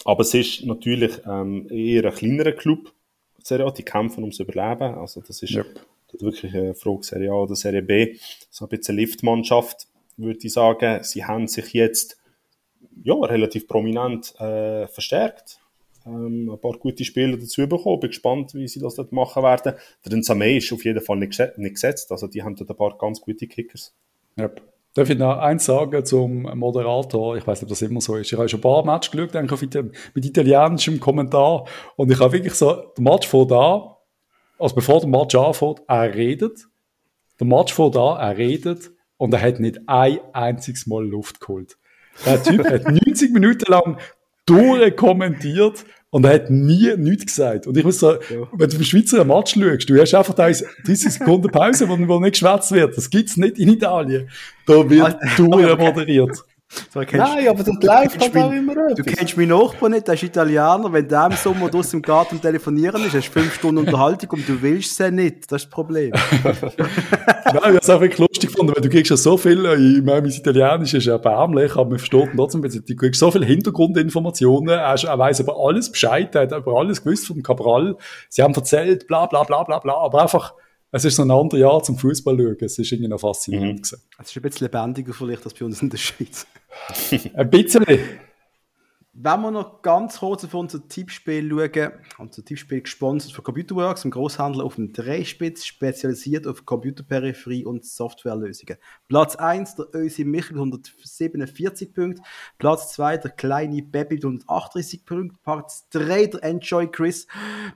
Aber 0.05 0.21
es 0.21 0.33
ist 0.33 0.65
natürlich 0.65 1.21
ähm, 1.27 1.67
eher 1.69 2.05
ein 2.05 2.15
kleinerer 2.15 2.53
Club. 2.53 2.93
Die 3.49 3.83
kämpfen 3.83 4.23
ums 4.23 4.39
Überleben. 4.39 4.95
Also 4.95 5.21
das 5.21 5.41
ist, 5.43 5.53
yep 5.53 5.67
wirklich 6.19 6.55
eine 6.55 6.73
Frage 6.73 7.03
Serie 7.03 7.31
A 7.31 7.35
oder 7.35 7.55
Serie 7.55 7.81
B, 7.81 8.17
so 8.49 8.65
ein 8.65 8.69
bisschen 8.69 8.95
Liftmannschaft, 8.95 9.87
würde 10.17 10.39
ich 10.41 10.53
sagen. 10.53 11.03
Sie 11.03 11.25
haben 11.25 11.47
sich 11.47 11.73
jetzt 11.73 12.17
ja, 13.03 13.13
relativ 13.15 13.67
prominent 13.67 14.33
äh, 14.39 14.87
verstärkt. 14.87 15.59
Ähm, 16.05 16.49
ein 16.49 16.59
paar 16.59 16.73
gute 16.73 17.03
Spieler 17.03 17.37
dazu 17.37 17.67
bekommen. 17.67 17.99
Bin 17.99 18.09
gespannt, 18.09 18.53
wie 18.53 18.67
sie 18.67 18.79
das 18.79 18.95
dort 18.95 19.11
machen 19.11 19.43
werden. 19.43 19.73
Der 20.05 20.17
Nsame 20.17 20.57
ist 20.57 20.71
auf 20.73 20.83
jeden 20.85 21.01
Fall 21.01 21.17
nicht, 21.17 21.39
nicht 21.57 21.73
gesetzt. 21.73 22.11
Also 22.11 22.27
die 22.27 22.43
haben 22.43 22.55
dort 22.55 22.69
ein 22.69 22.77
paar 22.77 22.97
ganz 22.97 23.21
gute 23.21 23.47
Kickers. 23.47 23.93
Yep. 24.39 24.61
Darf 24.95 25.09
ich 25.09 25.17
noch 25.17 25.37
eins 25.37 25.65
sagen 25.65 26.03
zum 26.03 26.41
Moderator? 26.57 27.37
Ich 27.37 27.45
weiß 27.45 27.61
nicht, 27.61 27.63
ob 27.63 27.69
das 27.69 27.81
immer 27.83 28.01
so 28.01 28.15
ist. 28.15 28.31
Ich 28.31 28.37
habe 28.37 28.49
schon 28.49 28.59
ein 28.59 28.61
paar 28.61 28.83
Matches 28.83 29.11
geschaut, 29.11 29.35
eigentlich 29.35 29.83
mit 30.15 30.25
italienischem 30.25 30.99
Kommentar. 30.99 31.65
Und 31.95 32.11
ich 32.11 32.19
habe 32.19 32.33
wirklich 32.33 32.55
so, 32.55 32.73
der 32.97 33.03
Match 33.03 33.27
vor 33.27 33.47
da, 33.47 33.98
also 34.59 34.75
bevor 34.75 34.99
der 34.99 35.09
Match 35.09 35.35
anfängt, 35.35 35.81
er 35.87 36.13
redet. 36.13 36.67
Der 37.39 37.47
Match 37.47 37.73
fängt 37.73 37.95
an, 37.95 38.17
er 38.17 38.37
redet 38.37 38.91
und 39.17 39.33
er 39.33 39.41
hat 39.41 39.59
nicht 39.59 39.79
ein 39.87 40.19
einziges 40.33 40.85
Mal 40.85 41.07
Luft 41.07 41.39
geholt. 41.39 41.77
Der 42.25 42.43
Typ 42.43 42.65
hat 42.65 42.83
90 43.05 43.31
Minuten 43.31 43.71
lang 43.71 43.97
durchkommentiert 44.45 45.85
und 46.09 46.25
er 46.25 46.33
hat 46.33 46.49
nie 46.49 46.95
nichts 46.97 47.27
gesagt. 47.27 47.67
Und 47.67 47.77
ich 47.77 47.83
muss 47.83 47.99
sagen, 47.99 48.19
ja. 48.29 48.47
wenn 48.51 48.69
du 48.69 48.77
im 48.77 48.83
Schweizer 48.83 49.23
Match 49.23 49.53
schaust, 49.53 49.89
du 49.89 49.99
hast 49.99 50.13
einfach 50.13 50.33
30 50.33 50.65
Sekunden 50.85 51.49
Pause, 51.49 51.87
wo, 51.87 51.97
wo 52.07 52.19
nicht 52.19 52.33
geschwätzt 52.33 52.71
wird. 52.71 52.97
Das 52.97 53.09
gibt's 53.09 53.37
nicht 53.37 53.59
in 53.59 53.69
Italien. 53.69 54.29
Da 54.65 54.89
wird 54.89 55.17
durchmoderiert. 55.37 56.43
So, 56.93 57.01
Nein, 57.01 57.47
aber 57.47 57.63
das 57.63 57.67
läuft 57.81 58.21
halt 58.21 58.37
auch 58.37 58.51
immer 58.51 58.73
etwas. 58.73 58.95
Du 58.95 59.03
kennst 59.03 59.35
meinen 59.37 59.49
Nachbarn 59.49 59.91
nicht, 59.91 60.07
der 60.07 60.13
ist 60.13 60.21
Italiener. 60.23 60.87
Wenn 60.91 61.07
der 61.07 61.25
im 61.25 61.31
Sommer 61.31 61.67
draussen 61.67 61.97
im 61.97 62.01
Garten 62.03 62.39
telefonieren 62.39 63.03
ist, 63.05 63.15
hast 63.15 63.27
du 63.27 63.39
fünf 63.39 63.55
Stunden 63.55 63.79
Unterhaltung 63.79 64.29
und 64.31 64.47
du 64.47 64.61
willst 64.61 64.95
sie 64.95 65.11
nicht. 65.11 65.51
Das 65.51 65.63
ist 65.63 65.65
das 65.65 65.69
Problem. 65.71 66.11
Nein, 66.43 66.53
ich 67.45 67.63
habe 67.63 67.77
es 67.77 67.87
wirklich 67.87 68.19
lustig 68.19 68.51
gefunden, 68.51 68.75
weil 68.75 68.83
du 68.83 68.89
kriegst 68.89 69.09
ja 69.09 69.17
so 69.17 69.35
viel, 69.35 69.65
äh, 69.65 69.75
ich 69.75 70.03
meine, 70.03 70.21
mein 70.21 70.31
Italienisch 70.31 70.93
ist 70.93 71.07
erbärmlich, 71.07 71.71
aber 71.71 71.89
man 71.89 71.97
versteht 71.97 72.29
trotzdem, 72.35 72.61
du 72.61 72.95
kriegst 72.95 73.19
so 73.19 73.31
viele 73.31 73.47
Hintergrundinformationen, 73.47 74.69
er, 74.69 75.03
er 75.03 75.19
weiß 75.19 75.39
über 75.39 75.55
alles 75.57 75.91
Bescheid, 75.91 76.35
er 76.35 76.41
hat 76.41 76.51
über 76.51 76.77
alles 76.77 77.03
gewusst 77.03 77.25
vom 77.25 77.41
Cabral. 77.41 77.97
Sie 78.29 78.43
haben 78.43 78.53
erzählt, 78.53 79.07
bla, 79.07 79.25
bla, 79.25 79.43
bla, 79.43 79.63
bla, 79.63 79.79
bla, 79.79 79.95
aber 79.95 80.21
einfach, 80.21 80.53
es 80.91 81.05
ist 81.05 81.15
so 81.15 81.23
ein 81.23 81.31
anderes 81.31 81.61
Jahr 81.61 81.83
zum 81.83 81.97
Fußball 81.97 82.37
schauen. 82.37 82.57
Es 82.61 82.77
ist 82.77 82.91
irgendwie 82.91 83.09
noch 83.09 83.19
faszinierend. 83.19 83.91
Mhm. 83.91 83.97
Es 84.19 84.29
ist 84.29 84.35
ein 84.35 84.41
bisschen 84.41 84.65
lebendiger 84.65 85.13
vielleicht 85.13 85.45
als 85.45 85.53
bei 85.53 85.65
uns 85.65 85.81
in 85.81 85.89
der 85.89 85.97
Schweiz. 85.97 86.47
ein 87.33 87.49
bisschen. 87.49 87.85
Wenn 89.13 89.41
wir 89.41 89.49
noch 89.49 89.81
ganz 89.81 90.19
kurz 90.19 90.45
auf 90.45 90.53
unser 90.53 90.87
Tippspiel 90.87 91.49
schauen, 91.49 91.91
unser 92.19 92.45
Tippspiel 92.45 92.81
gesponsert 92.81 93.31
von 93.31 93.43
Computerworks, 93.43 94.03
einem 94.03 94.11
Großhandel 94.11 94.61
auf 94.61 94.75
dem 94.75 94.93
Dreispitz, 94.93 95.65
spezialisiert 95.65 96.45
auf 96.45 96.65
Computerperipherie 96.65 97.65
und 97.65 97.83
Softwarelösungen. 97.83 98.77
Platz 99.07 99.35
1 99.35 99.75
der 99.75 99.87
Ösi 99.95 100.23
Michel 100.25 100.53
mit 100.57 100.59
147 100.59 101.91
Punkten, 101.91 102.23
Platz 102.59 102.93
2 102.93 103.17
der 103.17 103.31
kleine 103.31 103.81
Baby 103.81 104.15
mit 104.15 104.25
138 104.25 105.05
Punkten, 105.05 105.37
Platz 105.43 105.89
3 105.89 106.27
der 106.27 106.43
Enjoy 106.43 106.87
Chris 106.87 107.25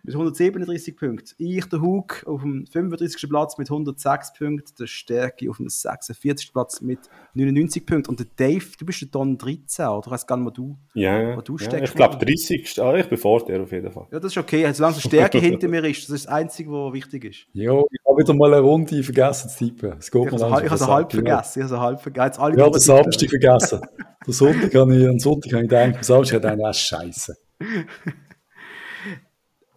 mit 0.04 0.14
137 0.14 0.96
Punkten. 0.96 1.34
Ich, 1.40 1.66
der 1.66 1.82
Hug, 1.82 2.24
auf 2.28 2.42
dem 2.42 2.68
35. 2.68 3.28
Platz 3.28 3.58
mit 3.58 3.72
106 3.72 4.34
Punkten, 4.34 4.76
der 4.80 4.88
Stärke 4.88 5.50
auf 5.50 5.58
dem 5.58 5.68
46. 5.68 6.54
Platz 6.54 6.80
mit 6.80 7.00
99 7.34 7.86
Punkten 7.88 8.12
und 8.12 8.20
der 8.20 8.28
Dave, 8.36 8.66
du 8.78 8.86
bist 8.86 9.02
der 9.02 9.08
Don 9.08 9.38
13, 9.38 9.88
oder? 9.88 10.06
Ich 10.06 10.12
weiß 10.12 10.28
gar 10.28 10.38
nicht, 10.38 10.46
wo 10.46 10.52
du... 10.52 10.78
Ja, 10.94 11.23
wo 11.36 11.42
du 11.42 11.58
steckst. 11.58 11.78
Ja, 11.78 11.84
ich 11.84 11.94
glaube 11.94 12.26
30. 12.26 12.82
Ah, 12.82 12.96
ich 12.96 13.08
bin 13.08 13.18
vor 13.18 13.46
dir 13.46 13.62
auf 13.62 13.72
jeden 13.72 13.92
Fall. 13.92 14.08
Ja, 14.12 14.20
das 14.20 14.32
ist 14.32 14.38
okay. 14.38 14.72
Solange 14.74 14.96
die 14.96 15.02
Stärke 15.02 15.38
hinter 15.40 15.68
mir 15.68 15.84
ist, 15.84 16.04
das 16.04 16.16
ist 16.16 16.26
das 16.26 16.34
Einzige, 16.34 16.72
was 16.72 16.94
wichtig 16.94 17.26
ist. 17.26 17.48
Ja, 17.54 17.80
ich 17.92 18.00
habe 18.08 18.20
wieder 18.20 18.34
mal 18.34 18.54
eine 18.54 18.62
Runde 18.62 19.04
vergessen 19.04 19.50
zu 19.50 19.66
tippen. 19.66 19.94
Es 20.00 20.12
geht 20.12 20.26
ich 20.26 20.42
habe 20.42 20.66
es 20.66 20.88
halb 20.88 21.12
vergessen. 21.12 21.64
Ich 21.64 21.72
habe 21.72 21.82
halb 21.82 22.02
vergessen. 22.02 22.42
Alle 22.42 22.58
ja, 22.58 22.70
den 22.70 22.80
Samstag 22.80 23.30
vergessen. 23.30 23.82
Der 24.26 24.34
Sonntag 24.34 24.74
habe 24.74 24.96
ich, 24.96 25.08
am 25.08 25.20
Sonntag 25.20 25.52
habe 25.52 25.64
ich 25.64 25.70
gedacht, 25.70 25.98
am 25.98 26.04
Samstag 26.04 26.38
hat 26.38 26.46
einer 26.46 26.74
Scheiße. 26.74 27.36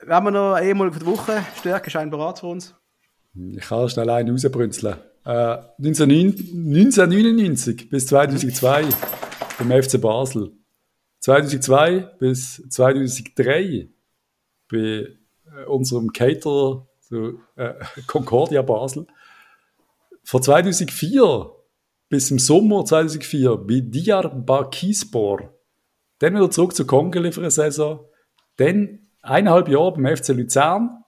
Wenn 0.07 0.23
wir 0.23 0.31
noch 0.31 0.55
einmal 0.55 0.93
für 0.93 1.01
die 1.01 1.07
Woche 1.07 1.45
Stärke 1.59 1.91
scheinbar 1.91 2.21
bereit 2.21 2.39
für 2.39 2.47
uns. 2.47 2.77
Ich 3.35 3.67
kann 3.67 3.89
schnell 3.89 4.09
einen 4.09 4.31
rausbrünzeln. 4.31 4.95
Äh, 5.25 5.57
1999 5.79 7.91
bis 7.91 8.07
2002 8.07 8.85
beim 9.59 9.83
FC 9.83 10.01
Basel. 10.01 10.53
2002 11.27 12.19
bis 12.21 12.63
2003 12.69 13.89
bei 14.71 14.77
äh, 14.79 15.17
unserem 15.67 16.13
Caterer 16.13 16.87
so, 17.01 17.41
äh, 17.57 17.75
Concordia 18.07 18.63
Basel. 18.63 19.09
Von 20.23 20.41
2004 20.41 21.51
bis 22.09 22.31
im 22.31 22.39
Sommer 22.39 22.85
2004 22.85 23.57
bei 23.57 23.81
Diyarbakirspor. 23.81 25.53
Dann 26.21 26.37
wieder 26.37 26.49
zurück 26.49 26.77
zu 26.77 26.87
Kongele 26.87 27.33
für 27.33 27.41
eine 27.41 27.51
Saison. 27.51 28.09
Dann 28.55 29.09
eineinhalb 29.21 29.69
Jahre 29.69 29.95
beim 29.95 30.17
FC 30.17 30.29
Luzern. 30.29 31.03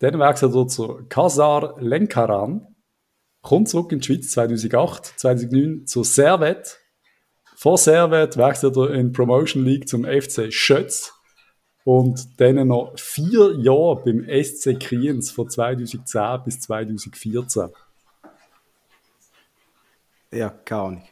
Dann 0.00 0.18
wechselt 0.18 0.56
er 0.56 0.66
zu 0.66 1.04
Kasar 1.08 1.80
Lenkaran. 1.80 2.66
kommt 3.42 3.68
zurück 3.68 3.92
in 3.92 4.00
die 4.00 4.06
Schweiz 4.06 4.32
2008, 4.32 5.20
2009 5.20 5.86
zur 5.86 6.04
Servet. 6.04 6.79
Vor 7.60 7.76
Servet 7.76 8.38
wechselt 8.38 8.74
er 8.78 8.94
in 8.94 9.12
Promotion 9.12 9.66
League 9.66 9.86
zum 9.86 10.06
FC 10.06 10.50
Schötz 10.50 11.12
und 11.84 12.40
dann 12.40 12.68
noch 12.68 12.98
vier 12.98 13.54
Jahre 13.58 14.02
beim 14.02 14.26
SC 14.42 14.80
Kriens 14.80 15.30
von 15.30 15.50
2010 15.50 16.42
bis 16.42 16.60
2014. 16.60 17.68
Ja, 20.32 20.48
keine 20.64 20.80
Ahnung. 20.80 21.02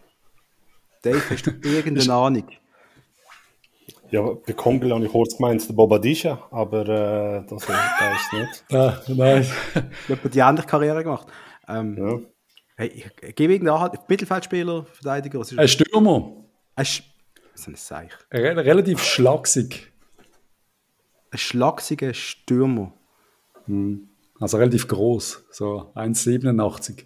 Dave, 1.03 1.20
hast 1.28 1.46
du 1.46 1.51
irgendeine 1.62 2.14
Ahnung? 2.14 2.49
Ja, 4.11 4.22
bei 4.22 4.55
Kongel 4.55 4.94
habe 4.94 5.05
ich 5.05 5.12
kurz 5.12 5.36
gemeint, 5.36 5.68
der 5.68 5.74
Bobadisha, 5.74 6.49
aber 6.51 6.80
äh, 6.88 7.44
das, 7.46 7.66
das 7.66 8.22
ist 8.22 8.32
nicht. 8.32 8.64
Ah, 8.72 8.99
nein. 9.09 9.46
Ich 10.09 10.16
habe 10.16 10.30
die 10.30 10.38
ähnliche 10.38 10.66
Karriere 10.66 11.05
gemacht. 11.05 11.26
Ähm, 11.68 11.99
ja. 11.99 12.38
Hey, 12.78 12.88
ich 12.88 13.34
gebe 13.36 13.52
irgendeinen 13.52 13.90
Mittelfeldspieler, 14.08 14.84
Verteidiger. 14.84 15.40
Was 15.40 15.52
ist 15.52 15.58
ein 15.58 15.68
Stürmer. 15.68 16.44
Ein 16.74 16.84
Sch 16.84 17.02
so 17.54 17.70
ein 17.70 17.74
Seich. 17.74 18.12
Re 18.32 18.56
relativ 18.56 19.02
schlagsig. 19.02 19.92
Ein 21.30 21.38
schlagsiger 21.38 22.14
Stürmer. 22.14 22.94
Hm. 23.66 24.08
Also 24.40 24.56
relativ 24.56 24.86
groß, 24.86 25.46
so 25.50 25.92
1,87. 25.96 27.04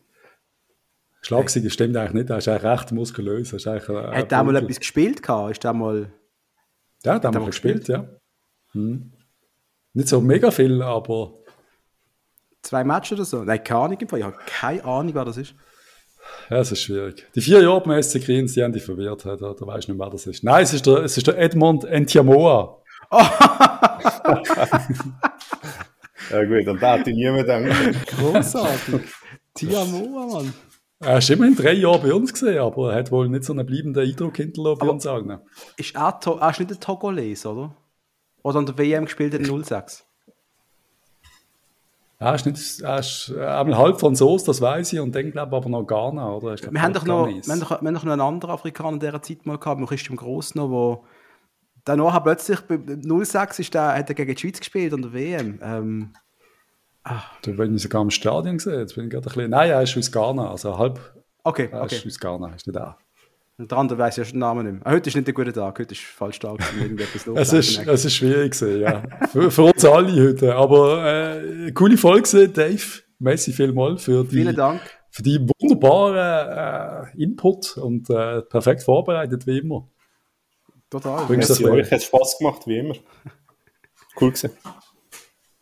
Schlagsig 1.23 1.63
hey. 1.63 1.71
stimmt 1.71 1.97
eigentlich 1.97 2.13
nicht, 2.13 2.31
er 2.31 2.39
ist 2.39 2.49
eigentlich 2.49 2.65
recht 2.65 2.93
muskulös. 2.93 3.53
Ist 3.53 3.67
eigentlich, 3.67 3.89
Hat 3.89 4.31
er 4.31 4.45
mal 4.45 4.57
etwas 4.57 4.79
gespielt? 4.79 5.23
Gehabt? 5.23 5.53
Ist 5.53 5.65
der 5.65 5.73
mal 5.73 6.13
ja, 7.05 7.19
da 7.19 7.29
haben 7.29 7.41
wir 7.41 7.47
gespielt, 7.47 7.87
gespielt, 7.87 7.89
ja. 7.89 8.09
Hm. 8.73 9.13
Nicht 9.95 10.09
so 10.09 10.21
mega 10.21 10.51
viel, 10.51 10.83
aber. 10.83 11.42
Zwei 12.63 12.85
Matches 12.85 13.13
oder 13.13 13.25
so? 13.25 13.43
Nein, 13.45 13.63
keine 13.63 13.81
Ahnung. 13.81 13.99
Ich 14.01 14.23
habe 14.23 14.37
keine 14.47 14.85
Ahnung, 14.85 15.15
wer 15.15 15.25
das 15.25 15.37
ist. 15.37 15.55
Ja, 16.49 16.59
es 16.59 16.71
ist 16.71 16.83
schwierig. 16.83 17.27
Die 17.35 17.41
vier 17.41 17.61
Jahre 17.63 17.81
beim 17.81 18.01
SC 18.03 18.23
Kriens, 18.23 18.53
die 18.55 18.63
haben 18.63 18.73
dich 18.73 18.85
verwirrt. 18.85 19.27
Da, 19.27 19.37
da 19.37 19.55
weißt 19.67 19.89
du 19.89 19.93
nicht, 19.93 20.01
wer 20.01 20.11
das 20.11 20.27
ist. 20.27 20.45
Nein, 20.45 20.63
es 20.63 20.73
ist 20.73 20.87
der, 20.87 20.99
es 20.99 21.17
ist 21.17 21.27
der 21.27 21.39
Edmond 21.39 21.85
Entiamoa. 21.85 22.79
Oh. 23.11 23.17
ja 26.31 26.45
gut, 26.45 26.67
dann 26.67 26.79
darf 26.79 27.07
ich 27.07 27.15
niemand 27.15 27.49
denken. 27.49 27.97
Großartig. 28.07 29.01
Tiamoa, 29.55 30.27
Mann. 30.27 30.55
Er 31.01 31.19
ist 31.19 31.31
immerhin 31.31 31.57
drei 31.57 31.73
Jahre 31.73 31.99
bei 31.99 32.15
uns 32.15 32.33
gesehen, 32.33 32.59
aber 32.59 32.93
er 32.93 33.01
hat 33.01 33.11
wohl 33.11 33.29
nicht 33.29 33.43
so 33.43 33.53
einen 33.53 33.67
bleibenden 33.67 34.09
Eindruck 34.09 34.37
hinterlassen 34.37 34.79
bei 34.79 34.87
uns 34.89 35.05
auch. 35.07 35.21
Ist 35.77 35.97
er, 35.97 36.21
er 36.41 36.51
ist 36.51 36.59
nicht 36.61 36.71
der 36.71 36.79
Togolese, 36.79 37.49
oder? 37.49 37.77
Oder 38.45 38.61
an 38.61 38.67
der 38.67 38.79
WM 38.79 39.07
gespielt 39.07 39.35
in 39.35 39.65
06? 39.65 40.07
Er 42.23 42.35
ist, 42.35 42.47
nicht, 42.47 42.81
er 42.81 42.99
ist 42.99 43.33
einmal 43.37 43.77
halb 43.77 44.01
Franzos, 44.01 44.45
das 44.45 44.61
weiß 44.61 44.93
ich, 44.93 45.01
und 45.01 45.15
dann 45.15 45.31
glaube 45.33 45.57
ich 45.57 45.57
aber 45.57 45.69
noch 45.69 45.87
Ghana, 45.87 46.35
oder? 46.35 46.55
Glaub, 46.55 46.73
wir, 46.73 46.83
haben 46.83 46.93
doch 46.93 47.05
noch, 47.05 47.27
wir, 47.27 47.35
haben 47.35 47.61
doch, 47.61 47.71
wir 47.71 47.77
haben 47.77 47.95
doch 47.95 48.05
noch 48.05 48.13
einen 48.13 48.21
anderen 48.21 48.55
Afrikaner 48.55 48.93
in 48.93 49.01
dieser 49.01 49.23
Zeit 49.23 49.45
mal 49.45 49.59
gehabt, 49.59 49.85
Christian 49.89 50.17
Gross 50.17 50.55
noch, 50.55 50.71
wo 50.71 51.05
danach 51.85 52.23
plötzlich 52.23 52.61
bei 52.61 52.79
06 52.79 53.59
ist 53.59 53.75
der, 53.75 53.95
hat 53.95 54.09
er 54.09 54.15
gegen 54.15 54.35
die 54.35 54.41
Schweiz 54.41 54.59
gespielt 54.59 54.95
an 54.95 55.03
der 55.03 55.13
WM. 55.13 55.59
Ähm, 55.63 56.13
Ah. 57.05 57.23
Da 57.43 57.51
bin 57.53 57.75
ich 57.75 57.83
sogar 57.83 58.03
im 58.03 58.11
Stadion 58.11 58.59
gesehen. 58.59 58.79
Jetzt 58.79 58.95
bin 58.95 59.05
ich 59.05 59.11
gerade 59.11 59.27
ein 59.29 59.35
bisschen. 59.35 59.51
Nein, 59.51 59.71
er 59.71 59.83
ist 59.83 59.97
aus 59.97 60.13
Ghana, 60.13 60.51
also 60.51 60.79
halb. 60.79 61.01
Okay, 61.43 61.69
er 61.73 61.83
okay. 61.83 61.97
ist 61.97 62.07
aus 62.07 62.19
Ghana, 62.19 62.55
ist 62.55 62.67
nicht 62.67 62.77
da. 62.77 62.97
Und 63.59 63.71
der 63.71 63.79
andere 63.79 63.99
weiß 63.99 64.17
ja 64.17 64.25
schon 64.25 64.35
den 64.35 64.41
Namen 64.41 64.67
nicht 64.67 64.85
mehr. 64.85 64.93
Heute 64.93 65.11
ist 65.11 65.15
nicht 65.15 65.27
der 65.27 65.35
gute 65.35 65.53
Tag, 65.53 65.79
heute 65.79 65.93
ist 65.93 66.03
falsch 66.03 66.39
Tag, 66.39 66.59
irgendetwas 66.81 67.27
los. 67.27 67.39
es, 67.41 67.53
ist, 67.53 67.87
es 67.87 68.05
ist 68.05 68.15
schwierig 68.15 68.59
gewesen, 68.59 68.81
ja. 68.81 69.03
für, 69.31 69.51
für, 69.51 69.63
uns 69.65 69.85
alle 69.85 70.29
heute. 70.29 70.55
Aber 70.55 71.05
äh, 71.05 71.73
coole 71.73 71.97
Folge, 71.97 72.49
Dave. 72.49 73.03
Merci 73.19 73.53
vielmals 73.53 74.05
für 74.05 74.25
die, 74.25 74.37
Vielen 74.37 74.57
Dank. 74.57 74.81
Für 75.11 75.23
die 75.23 75.39
wunderbaren 75.39 77.07
äh, 77.15 77.23
Input 77.23 77.77
und 77.77 78.09
äh, 78.11 78.43
perfekt 78.43 78.83
vorbereitet, 78.83 79.47
wie 79.47 79.59
immer. 79.59 79.89
Total. 80.91 81.25
Merci 81.29 81.65
euch, 81.67 81.91
hat 81.91 82.03
Spaß 82.03 82.39
gemacht, 82.39 82.67
wie 82.67 82.79
immer. 82.79 82.95
Cool 84.21 84.31
gewesen. 84.31 84.51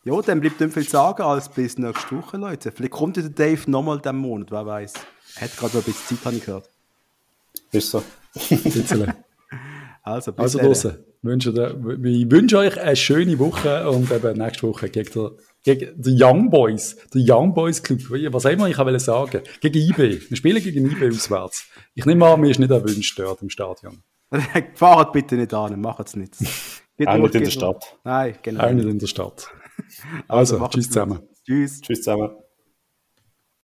Ja, 0.03 0.19
dann 0.21 0.41
bleibt 0.41 0.59
nicht 0.59 0.73
viel 0.73 0.85
zu 0.85 0.91
sagen 0.91 1.21
als 1.21 1.47
bis 1.49 1.77
nächste 1.77 2.17
Woche, 2.17 2.37
Leute. 2.37 2.71
Vielleicht 2.71 2.93
kommt 2.93 3.17
der 3.17 3.29
Dave 3.29 3.69
nochmal 3.69 3.99
diesen 3.99 4.17
Monat, 4.17 4.49
wer 4.49 4.65
weiß. 4.65 4.93
Er 5.35 5.41
hat 5.41 5.57
gerade 5.57 5.77
noch 5.77 5.83
ein 5.83 5.91
bisschen 5.91 6.17
Zeit, 6.17 6.25
habe 6.25 6.35
ich 6.37 6.45
gehört. 6.45 6.70
Ist 7.71 7.91
so. 7.91 8.03
also, 10.03 10.31
bis 10.31 10.43
also 10.43 10.59
draussen. 10.59 10.97
Wünsche, 11.23 11.51
ich 12.03 12.31
wünsche 12.31 12.57
euch 12.57 12.79
eine 12.79 12.95
schöne 12.95 13.37
Woche 13.37 13.87
und 13.89 14.11
eben 14.11 14.37
nächste 14.39 14.67
Woche 14.67 14.89
gegen, 14.89 15.11
der, 15.13 15.31
gegen 15.63 16.01
die 16.01 16.17
Young 16.19 16.49
Boys, 16.49 16.97
der 17.13 17.21
Young 17.23 17.53
Boys 17.53 17.83
Club. 17.83 17.99
Was 18.09 18.45
immer 18.45 18.67
ich 18.67 18.77
will 18.77 18.99
sagen. 18.99 19.41
Gegen 19.59 19.77
IB. 19.77 20.29
Wir 20.29 20.37
spielen 20.37 20.63
gegen 20.63 20.89
IB 20.89 21.09
auswärts. 21.09 21.67
Ich 21.93 22.05
nehme 22.05 22.25
an, 22.25 22.41
mir 22.41 22.49
ist 22.49 22.59
nicht 22.59 22.71
erwünscht 22.71 23.19
dort 23.19 23.41
im 23.43 23.51
Stadion. 23.51 24.01
Fahrt 24.73 25.13
bitte 25.13 25.35
nicht 25.35 25.53
an, 25.53 25.79
macht 25.79 26.07
es 26.07 26.15
nicht. 26.15 26.35
Auch 27.05 27.17
nicht 27.17 27.35
in 27.35 27.43
der 27.43 27.51
Stadt. 27.51 27.97
Nein, 28.03 28.37
genau. 28.41 28.63
Auch 28.63 28.71
nicht 28.71 28.87
in 28.87 28.99
der 28.99 29.07
Stadt. 29.07 29.47
Also, 30.27 30.57
also 30.57 30.67
tschüss 30.67 30.87
zusammen. 30.87 31.19
Tschüss. 31.45 31.81
Tschüss 31.81 31.99
zusammen. 31.99 32.31